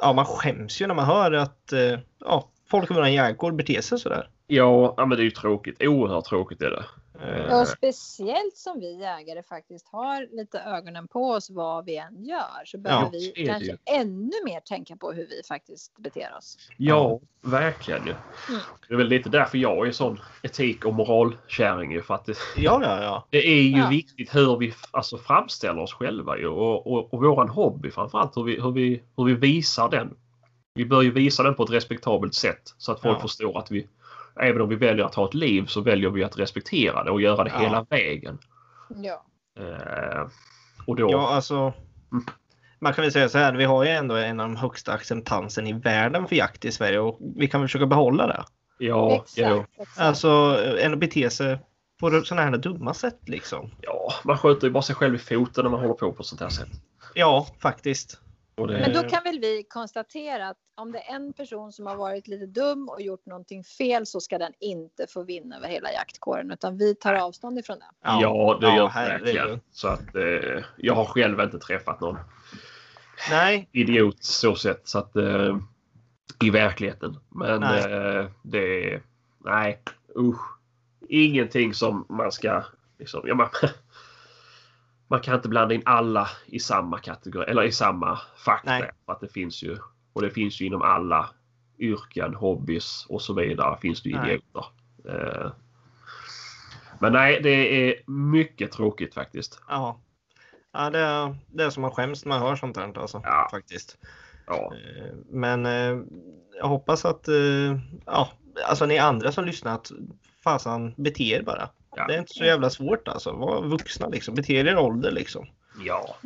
Ja, 0.00 0.12
man 0.12 0.24
skäms 0.24 0.82
ju 0.82 0.86
när 0.86 0.94
man 0.94 1.04
hör 1.04 1.32
att 1.32 1.72
eh, 1.72 1.98
ja, 2.18 2.48
folk 2.70 2.90
i 2.90 2.94
våran 2.94 3.12
jägarkår 3.12 3.52
beter 3.52 3.80
sig 3.80 3.98
sådär. 3.98 4.28
Ja, 4.46 4.94
ja, 4.96 5.06
men 5.06 5.16
det 5.16 5.22
är 5.22 5.24
ju 5.24 5.30
tråkigt. 5.30 5.82
Oerhört 5.82 6.24
tråkigt 6.24 6.62
är 6.62 6.70
det. 6.70 6.84
Eh, 7.22 7.60
Och 7.60 7.68
speciellt 7.68 8.56
som 8.56 8.80
vi 8.80 9.00
jägare 9.00 9.42
faktiskt 9.42 9.88
har 9.88 10.28
lite 10.36 10.58
ögonen 10.60 11.08
på 11.08 11.30
oss 11.30 11.50
vad 11.50 11.84
vi 11.84 11.96
än 11.96 12.24
gör 12.24 12.64
så 12.64 12.78
behöver 12.78 13.04
Ja, 13.04 13.32
vi 13.36 13.46
kanske 13.46 13.64
ju. 13.70 13.76
ännu 13.84 14.32
mer 14.44 14.60
tänka 14.60 14.96
på 14.96 15.12
hur 15.12 15.26
vi 15.26 15.42
faktiskt 15.48 15.96
beter 15.98 16.34
oss. 16.38 16.58
Ja, 16.76 17.20
verkligen 17.40 18.06
ju. 18.06 18.12
Mm. 18.48 18.60
Det 18.88 18.94
är 18.94 18.98
väl 18.98 19.08
lite 19.08 19.28
därför 19.28 19.58
jag 19.58 19.86
är 19.88 19.92
sån 19.92 20.20
etik 20.42 20.84
och 20.84 20.94
moralkärring 20.94 21.92
ju. 21.92 22.02
För 22.02 22.14
att 22.14 22.24
det, 22.24 22.36
Ja, 22.56 22.80
ja, 22.82 23.02
ja. 23.02 23.26
det 23.30 23.46
är 23.46 23.62
ju 23.62 23.78
Ja. 23.78 23.88
viktigt 23.88 24.34
hur 24.34 24.56
vi 24.56 24.74
alltså, 24.90 25.18
framställer 25.18 25.82
oss 25.82 25.94
själva 25.94 26.38
ju. 26.38 26.46
Och, 26.48 26.86
och, 26.92 27.14
och 27.14 27.22
våran 27.22 27.48
hobby 27.48 27.90
framförallt. 27.90 28.36
Hur 28.36 28.44
vi, 28.44 28.60
hur, 28.60 28.70
vi, 28.72 29.02
hur 29.16 29.24
vi 29.24 29.34
visar 29.34 29.88
den. 29.90 30.16
Vi 30.74 30.84
bör 30.84 31.02
ju 31.02 31.10
visa 31.10 31.42
den 31.42 31.54
på 31.54 31.62
ett 31.62 31.70
respektabelt 31.70 32.34
sätt. 32.34 32.74
Så 32.78 32.92
att 32.92 33.00
folk 33.00 33.16
Ja. 33.18 33.20
förstår 33.22 33.58
att 33.58 33.70
vi, 33.70 33.86
även 34.40 34.60
om 34.62 34.68
vi 34.68 34.76
väljer 34.76 35.04
att 35.04 35.14
ha 35.14 35.28
ett 35.28 35.34
liv 35.34 35.66
så 35.66 35.80
väljer 35.80 36.10
vi 36.10 36.24
att 36.24 36.38
respektera 36.38 37.04
det 37.04 37.10
och 37.10 37.20
göra 37.20 37.44
det 37.44 37.50
Ja. 37.54 37.58
hela 37.60 37.86
vägen. 37.90 38.38
Ja. 38.88 39.24
Eh, 39.58 40.28
och 40.86 40.96
då... 40.96 41.10
Ja, 41.10 41.28
alltså. 41.28 41.54
Mm. 42.12 42.24
Man 42.80 42.92
kan 42.92 43.02
väl 43.02 43.12
säga 43.12 43.28
så 43.28 43.38
här, 43.38 43.52
vi 43.54 43.64
har 43.64 43.84
ju 43.84 43.90
ändå 43.90 44.14
en 44.14 44.40
av 44.40 44.48
de 44.48 44.56
högsta 44.56 44.92
acceptansen 44.92 45.66
i 45.66 45.72
världen 45.72 46.26
för 46.26 46.36
jakt 46.36 46.64
i 46.64 46.72
Sverige 46.72 46.98
och 46.98 47.18
vi 47.36 47.48
kan 47.48 47.60
väl 47.60 47.68
försöka 47.68 47.86
behålla 47.86 48.26
det. 48.26 48.44
ja, 48.78 49.14
Exakt. 49.14 49.38
ja, 49.38 49.64
exakt. 49.78 50.00
Alltså, 50.00 50.58
än 50.80 50.92
att 50.92 50.98
bete 50.98 51.30
sig 51.30 51.58
på 52.00 52.22
sådana 52.24 52.42
här 52.50 52.56
dumma 52.58 52.94
sätt 52.94 53.18
liksom. 53.26 53.70
ja, 53.80 54.12
man 54.24 54.38
skjuter 54.38 54.66
ju 54.66 54.72
bara 54.72 54.82
sig 54.82 54.94
själv 54.96 55.14
i 55.14 55.18
foten 55.18 55.64
när 55.64 55.70
man 55.70 55.80
håller 55.80 55.94
på 55.94 56.12
på 56.12 56.22
sånt 56.22 56.40
här 56.40 56.48
sätt. 56.48 56.68
Ja, 57.14 57.46
faktiskt. 57.58 58.20
Det, 58.66 58.80
Men 58.80 58.92
då 58.92 59.02
kan 59.02 59.22
väl 59.24 59.40
vi 59.40 59.64
konstatera 59.68 60.48
att 60.48 60.56
om 60.74 60.92
det 60.92 60.98
är 60.98 61.14
en 61.14 61.32
person 61.32 61.72
som 61.72 61.86
har 61.86 61.96
varit 61.96 62.28
lite 62.28 62.46
dum 62.46 62.88
och 62.88 63.02
gjort 63.02 63.26
någonting 63.26 63.64
fel 63.64 64.06
så 64.06 64.20
ska 64.20 64.38
den 64.38 64.52
inte 64.60 65.06
få 65.06 65.22
vinna 65.22 65.56
över 65.56 65.68
hela 65.68 65.92
jaktkåren 65.92 66.50
utan 66.50 66.78
vi 66.78 66.94
tar 66.94 67.14
avstånd 67.14 67.58
ifrån 67.58 67.78
det. 67.78 67.84
Ja, 68.02 68.58
det 68.60 68.66
ja, 68.66 68.76
gör 68.76 68.88
herregud. 68.88 69.34
verkligen. 69.34 69.60
Så 69.72 69.88
att 69.88 70.14
eh, 70.16 70.64
jag 70.76 70.94
har 70.94 71.04
själv 71.04 71.40
inte 71.40 71.58
träffat 71.58 72.00
någon 72.00 72.18
Nej, 73.30 73.68
idiot 73.72 74.24
så 74.24 74.54
sett 74.54 74.88
så 74.88 74.98
att 74.98 75.16
eh, 75.16 75.58
i 76.44 76.50
verkligheten. 76.50 77.18
Men 77.28 77.60
Nej. 77.60 77.92
eh, 77.92 78.26
det 78.42 79.00
nej 79.44 79.82
usch. 80.16 80.58
Ingenting 81.08 81.74
som 81.74 82.06
man 82.08 82.32
ska 82.32 82.64
liksom, 82.98 83.22
ja, 83.24 83.34
man, 83.34 83.48
man 85.12 85.20
kan 85.20 85.34
inte 85.34 85.48
blanda 85.48 85.74
in 85.74 85.82
alla 85.84 86.28
i 86.46 86.58
samma 86.58 86.98
kategori 86.98 87.50
eller 87.50 87.62
i 87.62 87.72
samma 87.72 88.20
fack 88.36 88.64
att 89.06 89.20
det 89.20 89.28
finns 89.28 89.62
ju 89.62 89.78
och 90.12 90.22
det 90.22 90.30
finns 90.30 90.60
ju 90.60 90.66
inom 90.66 90.82
alla 90.82 91.30
yrken, 91.78 92.34
hobbys 92.34 93.06
och 93.08 93.22
så 93.22 93.34
vidare 93.34 93.76
finns 93.80 94.02
det 94.02 94.08
idioter. 94.08 94.64
Eh, 95.08 95.52
Men 96.98 97.12
nej, 97.12 97.40
det 97.42 97.50
är 97.50 98.10
mycket 98.10 98.72
tråkigt 98.72 99.14
faktiskt. 99.14 99.62
Ja. 99.68 100.00
Ja, 100.72 100.90
det 100.90 100.98
är, 100.98 101.36
det 101.46 101.64
är 101.64 101.70
som 101.70 101.80
man 101.80 101.90
skäms 101.90 102.24
när 102.24 102.28
man 102.38 102.48
hör 102.48 102.56
sånt 102.56 102.76
här 102.76 102.98
alltså. 102.98 103.20
Ja. 103.24 103.48
Faktiskt. 103.50 103.98
Ja, 104.46 104.72
Eh, 104.74 105.14
Men 105.30 105.66
eh, 105.66 105.98
jag 106.58 106.68
hoppas 106.68 107.04
att 107.04 107.28
ja, 108.06 108.28
alltså 108.68 108.86
ni 108.86 108.98
andra 108.98 109.32
som 109.32 109.44
lyssnat, 109.44 109.92
fasan 110.44 110.94
bete 110.96 111.24
er 111.24 111.42
bara. 111.42 111.68
Ja. 111.96 112.06
Det 112.06 112.14
är 112.14 112.18
inte 112.18 112.32
så 112.34 112.44
jävla 112.44 112.70
svårt 112.70 113.08
alltså. 113.08 113.32
Var 113.32 113.62
vuxna 113.62 114.08
liksom. 114.08 114.34
Bete 114.34 114.52
er 114.52 114.64
i 114.64 114.68
er 114.68 114.78
ålder 114.78 115.10
liksom. 115.10 115.46
ja, 115.84 116.16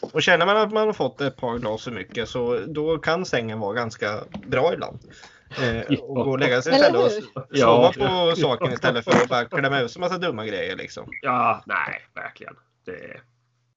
Och 0.00 0.22
känner 0.22 0.46
man 0.46 0.56
att 0.56 0.72
man 0.72 0.86
har 0.86 0.92
fått 0.92 1.20
ett 1.20 1.36
par 1.36 1.58
glas 1.58 1.84
för 1.84 1.90
mycket 1.90 2.28
så 2.28 2.58
då 2.66 2.98
kan 2.98 3.24
sängen 3.24 3.60
vara 3.60 3.74
ganska 3.74 4.24
bra 4.46 4.72
ibland. 4.74 4.98
Eh, 5.62 6.00
och 6.00 6.14
gå 6.14 6.30
och 6.30 6.38
lägga 6.38 6.62
sig 6.62 6.72
istället 6.74 7.04
och 7.04 7.10
sova 7.58 7.92
Ja. 7.98 8.30
på 8.30 8.36
saken 8.36 8.72
istället 8.72 9.04
för 9.04 9.10
att 9.10 9.28
bara 9.28 9.44
klämma 9.44 9.80
ut 9.80 9.90
sig 9.90 10.00
massa 10.00 10.18
dumma 10.18 10.46
grejer 10.46 10.76
liksom. 10.76 11.08
ja, 11.22 11.62
nej, 11.66 12.06
verkligen. 12.14 12.54
Det, 12.84 13.20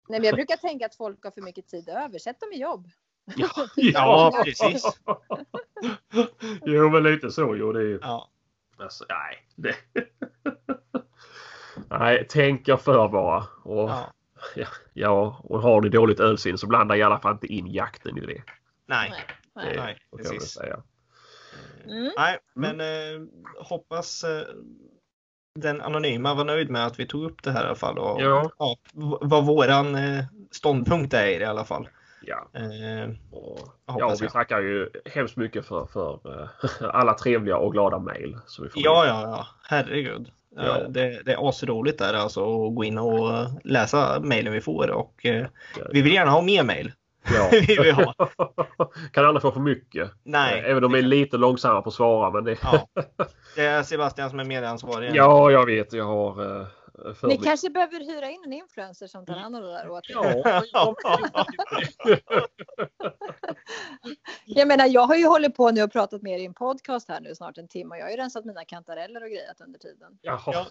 Nej, 0.10 0.20
men 0.20 0.24
jag 0.24 0.36
brukar 0.36 0.58
tänka 0.58 0.86
att 0.86 0.96
folk 0.96 1.24
har 1.24 1.32
för 1.32 1.42
mycket 1.42 1.68
tid 1.68 1.90
över. 1.90 2.20
Sätt 2.20 2.40
dem 2.40 2.50
i 2.54 2.62
jobb. 2.62 2.90
ja, 3.36 3.50
Ja, 3.76 4.42
precis. 4.46 4.84
jo, 6.66 6.90
men 6.90 7.04
lite 7.04 7.32
så. 7.32 7.56
Jo, 7.56 7.72
det 7.72 7.80
är 7.80 7.84
ju... 7.84 8.00
Ja. 8.02 8.30
Alltså, 8.78 9.06
nej. 9.10 9.46
Det... 9.56 9.76
nej, 11.90 12.26
tänk 12.30 12.68
er 12.68 12.78
för 12.78 13.08
bara. 13.08 13.44
Och, 13.64 13.90
ja. 13.90 14.14
ja. 14.56 14.68
Ja, 14.94 15.40
och 15.44 15.62
har 15.62 15.82
ni 15.82 15.90
dåligt 15.90 16.20
ölsinne 16.20 16.58
så 16.58 16.68
blanda 16.68 16.98
i 16.98 17.04
alla 17.04 17.20
fall 17.20 17.32
inte 17.34 17.48
in 17.48 17.68
jakten 17.68 18.18
i 18.18 18.22
det. 18.26 18.42
Nej. 18.88 19.14
Nej. 19.56 19.74
det 19.76 19.82
Nej, 19.82 19.98
precis. 20.18 20.50
säga. 20.52 20.80
Mm. 21.86 22.12
Nej, 22.18 22.38
men 22.56 22.80
eh, 22.82 23.28
hoppas 23.60 24.24
eh, 24.24 24.48
den 25.60 25.82
anonyma 25.82 26.34
var 26.34 26.44
nöjd 26.46 26.70
med 26.70 26.86
att 26.86 27.00
vi 27.00 27.06
tog 27.08 27.24
upp 27.24 27.44
det 27.44 27.52
här 27.52 27.64
i 27.64 27.66
alla 27.68 27.76
fall. 27.76 27.98
Och, 28.00 28.22
Ja. 28.22 28.52
v- 28.94 29.18
vad 29.22 29.46
våran 29.46 29.96
eh, 29.96 30.24
ståndpunkt 30.52 31.14
är 31.14 31.28
i 31.28 31.38
det 31.38 31.44
i 31.44 31.48
alla 31.48 31.66
fall. 31.66 31.88
Ja, 32.22 32.48
Eh, 32.54 33.10
och, 33.32 33.60
Jag 33.60 33.68
ja 33.86 33.94
hoppas 33.94 34.22
vi 34.22 34.26
jag. 34.26 34.34
tackar 34.34 34.60
ju 34.62 34.90
hemskt 35.06 35.38
mycket 35.38 35.66
för, 35.66 35.86
för 35.86 36.20
eh, 36.44 36.50
alla 36.96 37.14
trevliga 37.14 37.58
och 37.58 37.72
glada 37.74 38.00
mejl. 38.00 38.38
som 38.46 38.64
vi 38.64 38.70
får 38.70 38.82
ja, 38.86 39.06
ja, 39.06 39.22
ja. 39.22 39.48
Herregud. 39.64 40.32
Ja. 40.56 40.64
Ja. 40.64 40.88
Det, 40.88 41.22
det 41.26 41.34
är 41.34 41.50
asroligt 41.50 42.00
där 42.00 42.14
alltså 42.14 42.68
att 42.68 42.76
gå 42.76 42.84
in 42.84 42.98
och 42.98 43.34
eh, 43.34 43.48
läsa 43.64 44.20
mejlen 44.20 44.54
vi 44.54 44.62
får 44.62 44.92
och 44.92 45.26
eh, 45.26 45.46
vi 45.92 46.02
vill 46.02 46.14
gärna 46.14 46.32
ha 46.32 46.42
mer 46.42 46.64
mejl. 46.64 46.92
Ja. 47.34 47.50
vi 47.84 47.92
ha. 47.92 48.14
kan 49.12 49.26
aldrig 49.26 49.42
få 49.42 49.52
för 49.52 49.60
mycket. 49.60 50.12
Nej. 50.24 50.64
Även 50.66 50.84
om 50.84 50.92
de 50.92 50.98
är 50.98 51.02
lite 51.02 51.38
långsamma 51.38 51.82
på 51.82 51.90
att 51.90 51.96
svara. 51.96 52.32
Men 52.32 52.44
det... 52.44 52.58
Ja. 52.62 52.88
Det 53.56 53.66
är 53.66 53.84
Sebastian 53.84 54.30
som 54.30 54.40
är 54.40 54.44
medansvarig. 54.44 55.16
ja, 55.16 55.52
jag 55.52 55.66
vet. 55.66 55.94
Jag 55.94 56.06
har 56.06 56.60
eh, 56.60 56.68
för 57.16 57.28
Ni 57.28 57.38
kanske 57.38 57.70
behöver 57.70 58.00
hyra 58.00 58.30
in 58.30 58.42
en 58.46 58.54
influencer 58.54 59.08
som 59.08 59.26
tar 59.26 59.34
hand 59.34 59.56
om 59.56 59.62
det 59.62 59.72
där 59.72 59.90
åt 59.90 60.10
er. 60.10 60.14
Ja, 60.14 60.64
ja, 60.72 60.96
Jag 64.46 64.68
menar, 64.68 64.86
jag 64.86 65.02
har 65.02 65.16
ju 65.16 65.26
hållit 65.28 65.56
på 65.56 65.72
nu 65.72 65.84
och 65.84 65.92
pratat 65.92 66.22
med 66.22 66.34
er 66.34 66.40
i 66.42 66.46
en 66.46 66.54
podcast 66.54 67.10
här 67.10 67.20
nu 67.22 67.36
snart 67.36 67.58
en 67.58 67.68
timme 67.68 67.96
och 67.96 68.00
jag 68.00 68.06
har 68.06 68.12
ju 68.12 68.18
rensat 68.18 68.46
mina 68.46 68.66
kantareller 68.66 69.24
och 69.24 69.30
grejat 69.30 69.62
under 69.62 69.80
tiden. 69.80 70.18
Jaha. 70.22 70.40
Ja. 70.46 70.66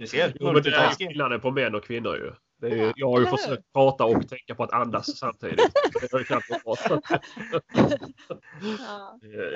Du 0.00 0.06
ser. 0.06 0.32
Jo, 0.40 0.52
men 0.52 0.62
det 0.62 0.70
är 0.70 0.90
skillnaden 0.90 1.40
på 1.40 1.50
män 1.50 1.74
och 1.74 1.84
kvinnor 1.84 2.16
ju. 2.16 2.32
Det 2.60 2.66
är, 2.66 2.76
ju- 2.76 2.82
Ja, 2.86 2.92
jag 2.96 3.06
har 3.10 3.18
ju 3.20 3.22
eller 3.26 3.30
hur? 3.30 3.36
försökt 3.36 3.72
prata 3.72 4.04
och 4.04 4.28
tänka 4.28 4.54
på 4.54 4.64
att 4.64 4.72
andas 4.72 5.16
samtidigt. 5.18 5.72
Det 6.00 6.12
har 6.12 6.18
ju 6.18 6.24
knappt 6.24 6.48
gått 6.64 6.84
bra. 6.88 7.00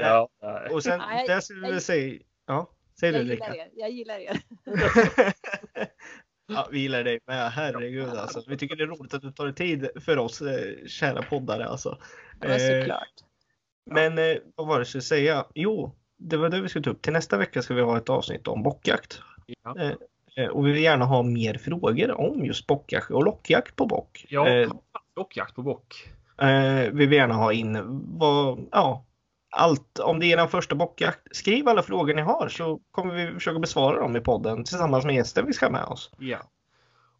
Ja, 0.01 0.29
Ja. 0.41 0.69
Och 0.71 0.83
sen, 0.83 0.99
Nej, 0.99 1.27
där 1.29 1.41
skulle 1.41 1.67
vi 1.67 1.73
jag- 1.73 1.83
säga... 1.83 2.21
Ja, 2.47 2.71
säg 3.01 3.13
jag 3.13 3.23
gillar 3.23 3.35
Rickard. 3.35 3.57
er. 3.57 3.69
Jag 3.75 3.91
gillar 3.91 4.19
er. 4.19 4.41
ja, 6.47 6.69
vi 6.71 6.79
gillar 6.79 7.05
dig 7.05 7.21
med. 7.27 7.53
Herregud 7.53 8.09
alltså. 8.09 8.43
Vi 8.47 8.57
tycker 8.57 8.77
det 8.77 8.83
är 8.83 8.87
roligt 8.87 9.15
att 9.15 9.23
du 9.23 9.33
tar 9.33 9.45
dig 9.45 9.55
tid 9.55 9.89
för 10.01 10.19
oss 10.19 10.43
eh, 10.43 10.87
kära 10.87 11.23
poddare 11.23 11.67
alltså. 11.67 11.99
Ja, 12.41 12.49
men 12.49 12.51
Eh, 12.51 12.81
såklart. 12.81 13.13
Men 13.91 14.19
eh, 14.19 14.37
vad 14.55 14.67
var 14.67 14.75
det 14.75 14.81
jag 14.81 14.87
skulle 14.87 15.03
säga? 15.03 15.45
Jo, 15.55 15.93
det 16.19 16.37
var 16.37 16.49
det 16.49 16.61
vi 16.61 16.69
skulle 16.69 16.85
ta 16.85 16.91
upp. 16.91 17.03
Till 17.03 17.13
nästa 17.13 17.37
vecka 17.37 17.63
ska 17.63 17.75
vi 17.75 17.83
ha 17.83 17.97
ett 17.97 18.09
avsnitt 18.09 18.49
om 18.49 18.63
bockjakt. 18.63 19.21
Ja. 19.63 19.81
Eh, 20.37 20.49
och 20.49 20.67
vi 20.67 20.73
vill 20.73 20.83
gärna 20.83 21.05
ha 21.05 21.23
mer 21.23 21.55
frågor 21.55 22.11
om 22.21 22.45
just 22.45 22.67
bockjakt 22.67 23.11
och 23.11 23.25
lockjakt 23.25 23.77
på 23.77 23.87
bock. 23.87 24.27
Ja, 24.29 24.67
lockjakt 25.17 25.55
på 25.55 25.63
bock. 25.63 26.09
vi 26.93 27.07
vill 27.07 27.13
gärna 27.13 27.35
ha 27.35 27.53
in 27.53 27.79
vad, 28.19 28.69
ja, 28.73 29.05
allt. 29.55 29.99
Om 29.99 30.21
det 30.21 30.33
är 30.33 30.37
den 30.37 30.49
första 30.49 30.75
bockjakt, 30.75 31.37
skriv 31.37 31.69
alla 31.69 31.83
frågor 31.83 32.15
ni 32.15 32.23
har 32.23 32.49
så 32.49 32.81
kommer 32.91 33.15
vi 33.15 33.35
försöka 33.35 33.59
besvara 33.59 34.01
dem 34.01 34.17
i 34.17 34.21
podden 34.21 34.65
tillsammans 34.65 35.05
med 35.05 35.15
gästen 35.15 35.47
vi 35.47 35.53
ska 35.53 35.67
ha 35.67 35.73
med 35.73 35.85
oss. 35.85 36.11
Ja. 36.19 36.39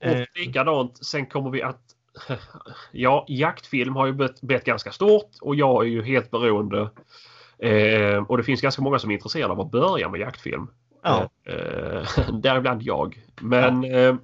Eh. 0.01 0.21
Och 0.21 0.27
likadant, 0.35 1.07
sen 1.07 1.27
kommer 1.27 1.51
vi 1.51 1.63
att... 1.63 1.81
Ja, 2.93 3.25
jaktfilm 3.29 3.97
har 3.97 4.07
ju 4.07 4.13
blivit, 4.13 4.41
blivit 4.41 4.65
ganska 4.65 4.93
stort 4.93 5.31
och 5.41 5.55
jag 5.55 5.85
är 5.85 5.89
ju 5.89 6.03
helt 6.03 6.31
beroende. 6.31 6.91
Eh, 7.59 8.17
och 8.29 8.37
det 8.37 8.45
finns 8.45 8.61
ganska 8.61 8.83
många 8.83 8.99
som 8.99 9.11
är 9.11 9.15
intresserade 9.15 9.53
av 9.53 9.61
att 9.61 9.71
börja 9.71 10.09
med 10.09 10.21
jaktfilm. 10.21 10.67
Ja. 11.03 11.31
Eh, 11.45 12.31
däribland 12.33 12.83
jag. 12.83 13.25
Men 13.41 13.85
eh, 13.85 14.15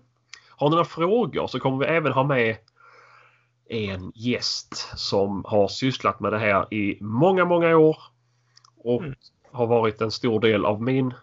har 0.49 0.69
ni 0.69 0.71
några 0.71 0.85
frågor 0.85 1.47
så 1.47 1.61
kommer 1.61 1.79
vi 1.79 1.85
även 1.85 2.13
ha 2.13 2.25
med 2.25 2.57
en 3.71 4.13
gäst 4.15 4.75
som 4.99 5.45
har 5.49 5.69
sysslat 5.69 6.21
med 6.21 6.33
det 6.33 6.39
här 6.39 6.75
i 6.75 6.99
många, 7.01 7.45
många 7.45 7.77
år. 7.77 7.97
Och 8.77 9.03
Mm. 9.03 9.15
har 9.53 9.67
varit 9.67 10.01
en 10.01 10.11
stor 10.11 10.41
del 10.41 10.65
av 10.65 10.83
min 10.83 11.15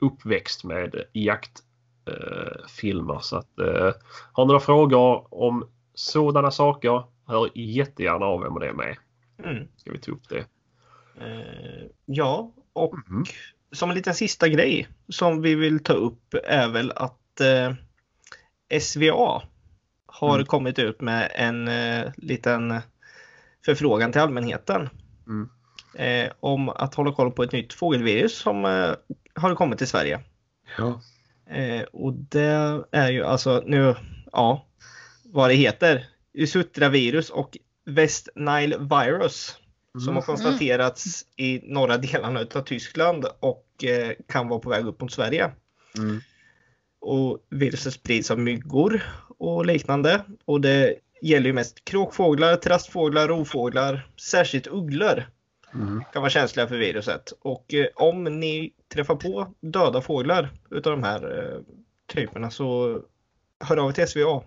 uppväxt 0.00 0.64
med 0.64 1.04
jaktfilmer. 1.12 1.62
filmer. 2.68 3.18
så 3.20 3.36
att, 3.36 3.58
eh, 3.58 3.92
har 4.32 4.44
ni 4.44 4.48
några 4.48 4.60
frågor 4.60 5.34
om 5.34 5.68
sådana 5.94 6.50
saker, 6.50 7.02
hör 7.26 7.50
jättegärna 7.54 8.26
av 8.26 8.42
er 8.44 8.50
med 8.50 8.60
det 8.62 8.72
med. 8.72 8.96
Mm. 9.44 9.68
Ska 9.76 9.92
vi 9.92 9.98
ta 9.98 10.12
upp 10.12 10.28
det. 10.28 10.38
Eh, 11.20 11.86
ja, 12.04 12.52
och 12.72 12.94
Mm. 13.10 13.24
som 13.72 13.90
en 13.90 13.96
liten 13.96 14.14
sista 14.14 14.48
grej 14.48 14.88
som 15.08 15.42
vi 15.42 15.54
vill 15.54 15.82
ta 15.84 15.92
upp 15.92 16.34
är 16.44 16.68
väl 16.68 16.92
att 16.96 17.40
eh, 17.40 17.72
SVA 18.80 19.42
har 20.20 20.34
Mm. 20.34 20.46
kommit 20.46 20.78
ut 20.78 21.00
med 21.00 21.32
en 21.34 21.68
eh, 21.68 22.12
liten 22.16 22.80
förfrågan 23.64 24.12
till 24.12 24.20
allmänheten 24.20 24.88
Mm. 25.26 25.48
eh, 25.94 26.32
om 26.40 26.68
att 26.68 26.94
hålla 26.94 27.12
koll 27.12 27.30
på 27.32 27.42
ett 27.42 27.52
nytt 27.52 27.72
fågelvirus 27.72 28.38
som 28.38 28.64
eh, 28.64 28.90
har 29.34 29.54
kommit 29.54 29.78
till 29.78 29.86
Sverige. 29.88 30.20
Ja. 30.78 31.00
Eh, 31.54 31.82
och 31.82 32.12
det 32.14 32.82
är 32.92 33.10
ju 33.10 33.24
alltså 33.24 33.62
nu, 33.66 33.94
ja, 34.32 34.66
vad 35.24 35.50
det 35.50 35.54
heter, 35.54 36.06
Usutra-virus 36.32 37.30
och 37.30 37.56
West 37.84 38.28
Nile 38.34 38.76
virus 38.78 39.56
som 40.04 40.14
har 40.14 40.22
konstaterats 40.22 41.24
i 41.36 41.60
norra 41.72 41.96
delarna 41.98 42.40
av 42.54 42.60
Tyskland 42.60 43.26
och 43.40 43.84
eh, 43.84 44.12
kan 44.28 44.48
vara 44.48 44.60
på 44.60 44.70
väg 44.70 44.86
upp 44.86 45.00
mot 45.00 45.12
Sverige. 45.12 45.50
Mm. 45.98 46.20
Och 47.06 47.38
viruset 47.50 47.92
sprids 47.92 48.30
av 48.30 48.38
myggor 48.38 49.02
och 49.38 49.66
liknande. 49.66 50.20
Och 50.44 50.60
det 50.60 50.94
gäller 51.22 51.46
ju 51.46 51.52
mest 51.52 51.84
kråkfåglar, 51.84 52.56
trastfåglar, 52.56 53.28
rovfåglar, 53.28 54.08
särskilt 54.20 54.66
ugglor 54.66 55.24
Mm. 55.74 56.02
kan 56.12 56.22
vara 56.22 56.30
känsliga 56.30 56.66
för 56.66 56.76
viruset. 56.76 57.32
Och 57.40 57.74
eh, 57.74 57.86
om 57.94 58.24
ni 58.24 58.72
träffar 58.94 59.14
på 59.16 59.54
döda 59.60 60.00
fåglar 60.00 60.48
utav 60.70 60.92
de 60.92 61.02
här 61.02 61.38
eh, 61.38 61.58
typerna 62.14 62.50
så 62.50 63.00
hör 63.60 63.76
av 63.76 63.88
er 63.88 63.92
till 63.92 64.08
SVA. 64.08 64.42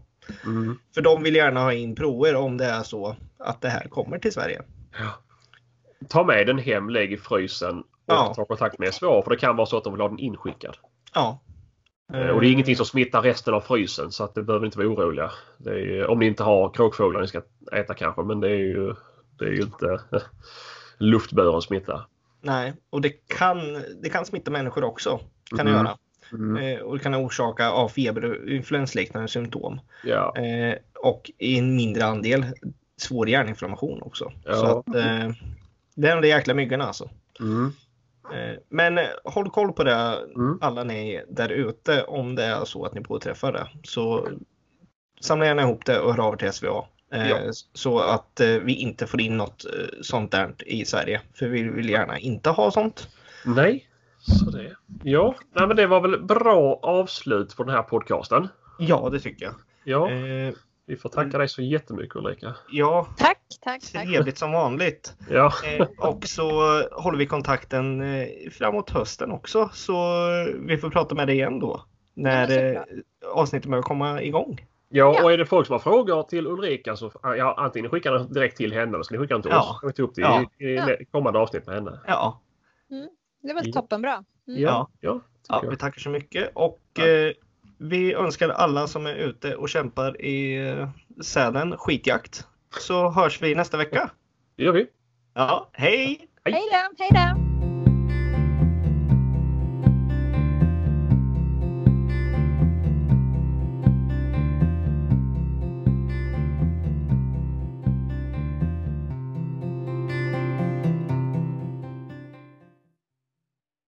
Mm. 0.45 0.79
För 0.93 1.01
de 1.01 1.23
vill 1.23 1.35
gärna 1.35 1.59
ha 1.59 1.73
in 1.73 1.95
prover 1.95 2.35
om 2.35 2.57
det 2.57 2.65
är 2.65 2.83
så 2.83 3.15
att 3.39 3.61
det 3.61 3.69
här 3.69 3.87
kommer 3.87 4.19
till 4.19 4.31
Sverige. 4.33 4.61
Ja. 4.99 5.09
Ta 6.07 6.23
med 6.23 6.47
den 6.47 6.57
hem, 6.59 6.89
lägg 6.89 7.13
i 7.13 7.17
frysen 7.17 7.79
och 7.79 7.85
Ja. 8.05 8.33
ta 8.35 8.45
kontakt 8.45 8.79
med 8.79 8.93
SVA 8.93 9.21
för 9.21 9.29
det 9.29 9.37
kan 9.37 9.55
vara 9.55 9.67
så 9.67 9.77
att 9.77 9.83
de 9.83 9.93
vill 9.93 10.01
ha 10.01 10.09
den 10.09 10.19
inskickad. 10.19 10.77
Ja. 11.15 11.39
Eh, 12.13 12.27
Och 12.29 12.41
det 12.41 12.47
är 12.47 12.51
ingenting 12.51 12.75
som 12.75 12.85
smittar 12.85 13.21
resten 13.21 13.53
av 13.53 13.61
frysen 13.61 14.11
så 14.11 14.23
att 14.23 14.35
det 14.35 14.43
behöver 14.43 14.65
inte 14.65 14.77
vara 14.77 14.87
oroliga. 14.87 15.31
Det 15.57 15.79
ju- 15.79 16.05
om 16.05 16.19
ni 16.19 16.25
inte 16.25 16.43
har 16.43 16.69
kråkfåglar 16.69 17.21
ni 17.21 17.27
ska 17.27 17.41
äta 17.71 17.93
kanske 17.93 18.21
men 18.23 18.39
det 18.39 18.49
är 18.49 18.55
ju, 18.55 18.95
det 19.39 19.45
är 19.45 19.51
ju 19.51 19.61
inte 19.61 20.01
luftburen 20.97 21.61
smitta. 21.61 22.05
Nej, 22.41 22.73
och 22.89 23.01
det 23.01 23.09
kan, 23.27 23.57
det 24.01 24.09
kan 24.09 24.25
smitta 24.25 24.51
människor 24.51 24.83
också. 24.83 25.19
Kan 25.57 25.65
det 25.65 25.71
Mhm. 25.71 25.85
göra. 25.85 25.97
Mm. 26.33 26.57
Eh, 26.57 26.79
och 26.79 26.97
det 26.97 27.03
kan 27.03 27.15
orsaka 27.15 27.63
ja, 27.63 27.89
feber 27.89 28.25
och 28.25 28.49
influensliknande 28.49 29.27
symptom. 29.27 29.79
Ja. 30.03 30.35
Eh, 30.37 30.75
och 30.95 31.31
i 31.37 31.59
en 31.59 31.75
mindre 31.75 32.05
andel 32.05 32.45
svår 32.97 33.29
hjärninflammation 33.29 34.01
också. 34.01 34.31
Ja. 34.45 34.53
Så 34.55 34.65
att, 34.65 34.87
eh, 34.87 35.29
det 35.95 36.07
är 36.07 36.15
de 36.15 36.21
där 36.21 36.25
jäkla 36.27 36.53
myggorna 36.53 36.83
alltså. 36.85 37.09
Mm. 37.39 37.71
Eh, 38.33 38.57
Men 38.69 38.97
eh, 38.97 39.03
håll 39.23 39.49
koll 39.49 39.71
på 39.73 39.83
det 39.83 40.17
Mm. 40.35 40.57
alla 40.61 40.83
ni 40.83 41.23
där 41.29 41.49
ute 41.49 42.03
om 42.03 42.35
det 42.35 42.43
är 42.43 42.65
så 42.65 42.85
att 42.85 42.93
ni 42.93 43.01
påträffar 43.01 43.51
det. 43.51 43.67
Så 43.83 44.27
samla 45.21 45.45
gärna 45.45 45.61
ihop 45.61 45.85
det 45.85 45.99
och 45.99 46.13
hör 46.15 46.23
av 46.27 46.33
er 46.33 46.37
till 46.37 46.53
SVA. 46.53 46.85
Eh, 47.13 47.29
Ja. 47.29 47.37
Så 47.73 47.99
att 47.99 48.41
vi 48.61 48.73
inte 48.73 49.07
får 49.07 49.21
in 49.21 49.37
något 49.37 49.65
sånt 50.01 50.31
där 50.31 50.53
i 50.65 50.85
Sverige. 50.85 51.21
För 51.33 51.47
vi 51.47 51.63
vill 51.63 51.89
gärna 51.89 52.19
inte 52.19 52.49
ha 52.49 52.71
sånt. 52.71 53.07
Nej, 53.45 53.87
så 54.19 54.49
det. 54.51 54.75
Ja, 55.03 55.35
nej, 55.55 55.67
men 55.67 55.77
det 55.77 55.87
var 55.87 56.01
väl 56.01 56.23
bra 56.23 56.79
avslut 56.83 57.55
på 57.55 57.63
den 57.63 57.75
här 57.75 57.83
podcasten. 57.83 58.47
Ja, 58.79 59.09
det 59.11 59.19
tycker 59.19 59.45
jag. 59.45 59.53
Ja, 59.83 60.11
Eh, 60.11 60.53
vi 60.89 60.95
får 60.97 61.09
tacka 61.09 61.37
dig 61.37 61.49
så 61.49 61.61
jättemycket 61.61 62.15
Ulrika. 62.15 62.55
ja, 62.71 63.07
Tack, 63.17 63.37
tack, 63.61 63.81
tack. 63.93 64.03
trevligt 64.07 64.37
som 64.37 64.51
vanligt. 64.51 65.13
Ja, 65.29 65.53
Eh, 65.65 65.87
och 65.97 66.25
så 66.25 66.51
håller 66.91 67.17
vi 67.17 67.25
kontakten 67.25 68.01
eh, 68.01 68.27
framåt 68.51 68.89
hösten 68.89 69.31
också. 69.31 69.69
Så 69.73 69.93
eh, 70.31 70.45
vi 70.59 70.77
får 70.77 70.89
prata 70.89 71.15
med 71.15 71.27
dig 71.27 71.35
igen 71.35 71.59
då. 71.59 71.83
När 72.13 72.49
Ja, 72.51 72.73
eh, 72.73 72.81
avsnittet 73.33 73.69
börjar 73.69 73.81
komma 73.83 74.21
igång. 74.21 74.65
ja, 74.89 75.23
och 75.23 75.31
är 75.33 75.37
det 75.37 75.45
folk 75.45 75.67
som 75.67 75.73
har 75.73 75.79
frågor 75.79 76.23
till 76.23 76.47
Ulrika 76.47 76.95
så 76.95 77.11
ja, 77.23 77.55
antingen 77.57 77.89
skickar 77.91 78.11
den 78.11 78.33
direkt 78.33 78.57
till 78.57 78.73
henne 78.73 78.93
eller 78.93 79.03
så 79.03 79.13
ni 79.13 79.19
skickar 79.19 79.35
den 79.35 79.41
till 79.41 79.51
Ja. 79.51 79.59
oss. 79.59 79.79
Vi 79.83 79.93
tar 79.93 80.03
upp 80.03 80.15
det 80.15 80.21
Ja. 80.21 80.45
i, 80.59 80.65
i 80.65 80.75
Ja. 80.75 80.89
kommande 81.11 81.39
avsnitt 81.39 81.65
med 81.65 81.75
henne. 81.75 81.99
Ja, 82.07 82.41
Det 83.41 83.53
var 83.53 83.71
toppenbra. 83.71 84.23
Mm. 84.47 84.61
Ja, 84.61 84.87
ja, 84.99 85.19
ja 85.47 85.59
jag. 85.63 85.69
vi 85.69 85.77
tackar 85.77 85.99
så 85.99 86.09
mycket. 86.09 86.51
Och 86.53 86.79
Ja. 86.93 87.07
eh, 87.07 87.31
vi 87.79 88.13
önskar 88.13 88.49
alla 88.49 88.87
som 88.87 89.05
är 89.05 89.15
ute 89.15 89.55
och 89.55 89.69
kämpar 89.69 90.21
i 90.21 90.67
eh, 90.67 90.89
Sälen 91.21 91.77
skitjakt. 91.77 92.47
Så 92.79 93.09
hörs 93.09 93.41
vi 93.41 93.55
nästa 93.55 93.77
vecka. 93.77 94.09
Det 94.57 94.63
gör 94.63 94.73
vi. 94.73 94.87
Ja, 95.33 95.69
hej! 95.73 96.27
Hej 96.45 96.63
då, 96.71 97.03
hej 97.03 97.09
då. 97.11 97.48